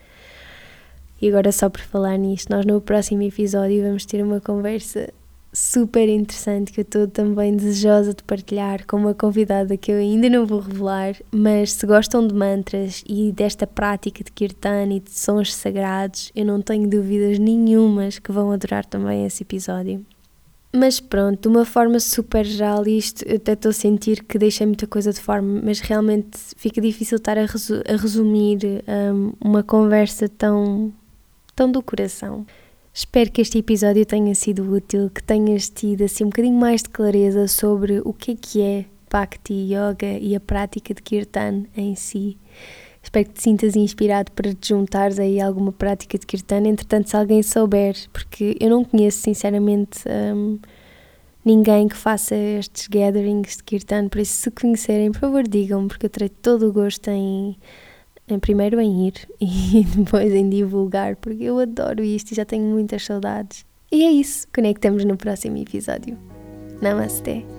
E 1.20 1.28
agora, 1.28 1.50
só 1.50 1.68
por 1.68 1.80
falar 1.80 2.16
nisto, 2.16 2.50
nós 2.50 2.64
no 2.64 2.80
próximo 2.80 3.22
episódio 3.22 3.82
vamos 3.82 4.06
ter 4.06 4.22
uma 4.22 4.40
conversa 4.40 5.12
super 5.56 6.06
interessante 6.06 6.70
que 6.70 6.80
eu 6.80 6.82
estou 6.82 7.08
também 7.08 7.56
desejosa 7.56 8.12
de 8.12 8.22
partilhar 8.22 8.86
com 8.86 8.98
uma 8.98 9.14
convidada 9.14 9.74
que 9.74 9.90
eu 9.90 9.96
ainda 9.96 10.28
não 10.28 10.44
vou 10.44 10.60
revelar, 10.60 11.16
mas 11.32 11.72
se 11.72 11.86
gostam 11.86 12.28
de 12.28 12.34
mantras 12.34 13.02
e 13.08 13.32
desta 13.32 13.66
prática 13.66 14.22
de 14.22 14.30
kirtan 14.30 14.92
e 14.92 15.00
de 15.00 15.10
sons 15.10 15.54
sagrados, 15.54 16.30
eu 16.36 16.44
não 16.44 16.60
tenho 16.60 16.86
dúvidas 16.86 17.38
nenhumas 17.38 18.18
que 18.18 18.30
vão 18.30 18.52
adorar 18.52 18.84
também 18.84 19.24
esse 19.24 19.44
episódio. 19.44 20.04
Mas 20.74 21.00
pronto, 21.00 21.40
de 21.40 21.48
uma 21.48 21.64
forma 21.64 21.98
super 22.00 22.44
geral, 22.44 22.86
isto 22.86 23.24
eu 23.26 23.36
até 23.36 23.54
estou 23.54 23.70
a 23.70 23.72
sentir 23.72 24.24
que 24.24 24.38
deixei 24.38 24.66
muita 24.66 24.86
coisa 24.86 25.10
de 25.10 25.20
forma, 25.20 25.62
mas 25.64 25.80
realmente 25.80 26.38
fica 26.54 26.82
difícil 26.82 27.16
estar 27.16 27.38
a, 27.38 27.46
resu 27.46 27.82
a 27.88 27.96
resumir 27.96 28.58
um, 28.86 29.32
uma 29.40 29.62
conversa 29.62 30.28
tão, 30.28 30.92
tão 31.54 31.72
do 31.72 31.80
coração. 31.80 32.44
Espero 32.98 33.30
que 33.30 33.42
este 33.42 33.58
episódio 33.58 34.06
tenha 34.06 34.34
sido 34.34 34.72
útil, 34.74 35.10
que 35.10 35.22
tenhas 35.22 35.68
tido 35.68 36.04
assim 36.04 36.24
um 36.24 36.28
bocadinho 36.28 36.58
mais 36.58 36.82
de 36.82 36.88
clareza 36.88 37.46
sobre 37.46 38.00
o 38.02 38.10
que 38.10 38.30
é 38.30 38.34
que 38.34 38.62
é 38.62 38.84
Bhakti 39.12 39.52
Yoga 39.52 40.18
e 40.18 40.34
a 40.34 40.40
prática 40.40 40.94
de 40.94 41.02
Kirtan 41.02 41.64
em 41.76 41.94
si. 41.94 42.38
Espero 43.02 43.28
que 43.28 43.34
te 43.34 43.42
sintas 43.42 43.76
inspirado 43.76 44.32
para 44.32 44.54
te 44.54 44.68
juntares 44.70 45.18
aí 45.18 45.38
a 45.38 45.46
alguma 45.46 45.72
prática 45.72 46.16
de 46.16 46.24
Kirtan, 46.24 46.66
entretanto 46.66 47.10
se 47.10 47.16
alguém 47.18 47.42
souber, 47.42 47.94
porque 48.14 48.56
eu 48.58 48.70
não 48.70 48.82
conheço 48.82 49.18
sinceramente 49.18 50.00
um, 50.34 50.58
ninguém 51.44 51.88
que 51.88 51.96
faça 51.96 52.34
estes 52.34 52.88
gatherings 52.88 53.58
de 53.58 53.62
Kirtan, 53.62 54.08
por 54.08 54.22
isso 54.22 54.36
se 54.36 54.50
conhecerem, 54.50 55.12
por 55.12 55.20
favor 55.20 55.46
digam-me, 55.46 55.86
porque 55.86 56.06
eu 56.06 56.10
terei 56.10 56.30
todo 56.30 56.66
o 56.66 56.72
gosto 56.72 57.10
em 57.10 57.58
em 58.28 58.38
primeiro 58.38 58.80
em 58.80 59.08
ir 59.08 59.14
e 59.40 59.84
depois 59.84 60.32
em 60.32 60.48
divulgar, 60.48 61.16
porque 61.16 61.44
eu 61.44 61.58
adoro 61.58 62.02
isto 62.02 62.32
e 62.32 62.34
já 62.34 62.44
tenho 62.44 62.64
muitas 62.64 63.04
saudades. 63.04 63.64
E 63.90 64.04
é 64.04 64.10
isso, 64.10 64.46
conectamos 64.54 65.04
no 65.04 65.16
próximo 65.16 65.56
episódio. 65.56 66.18
Namastê! 66.80 67.55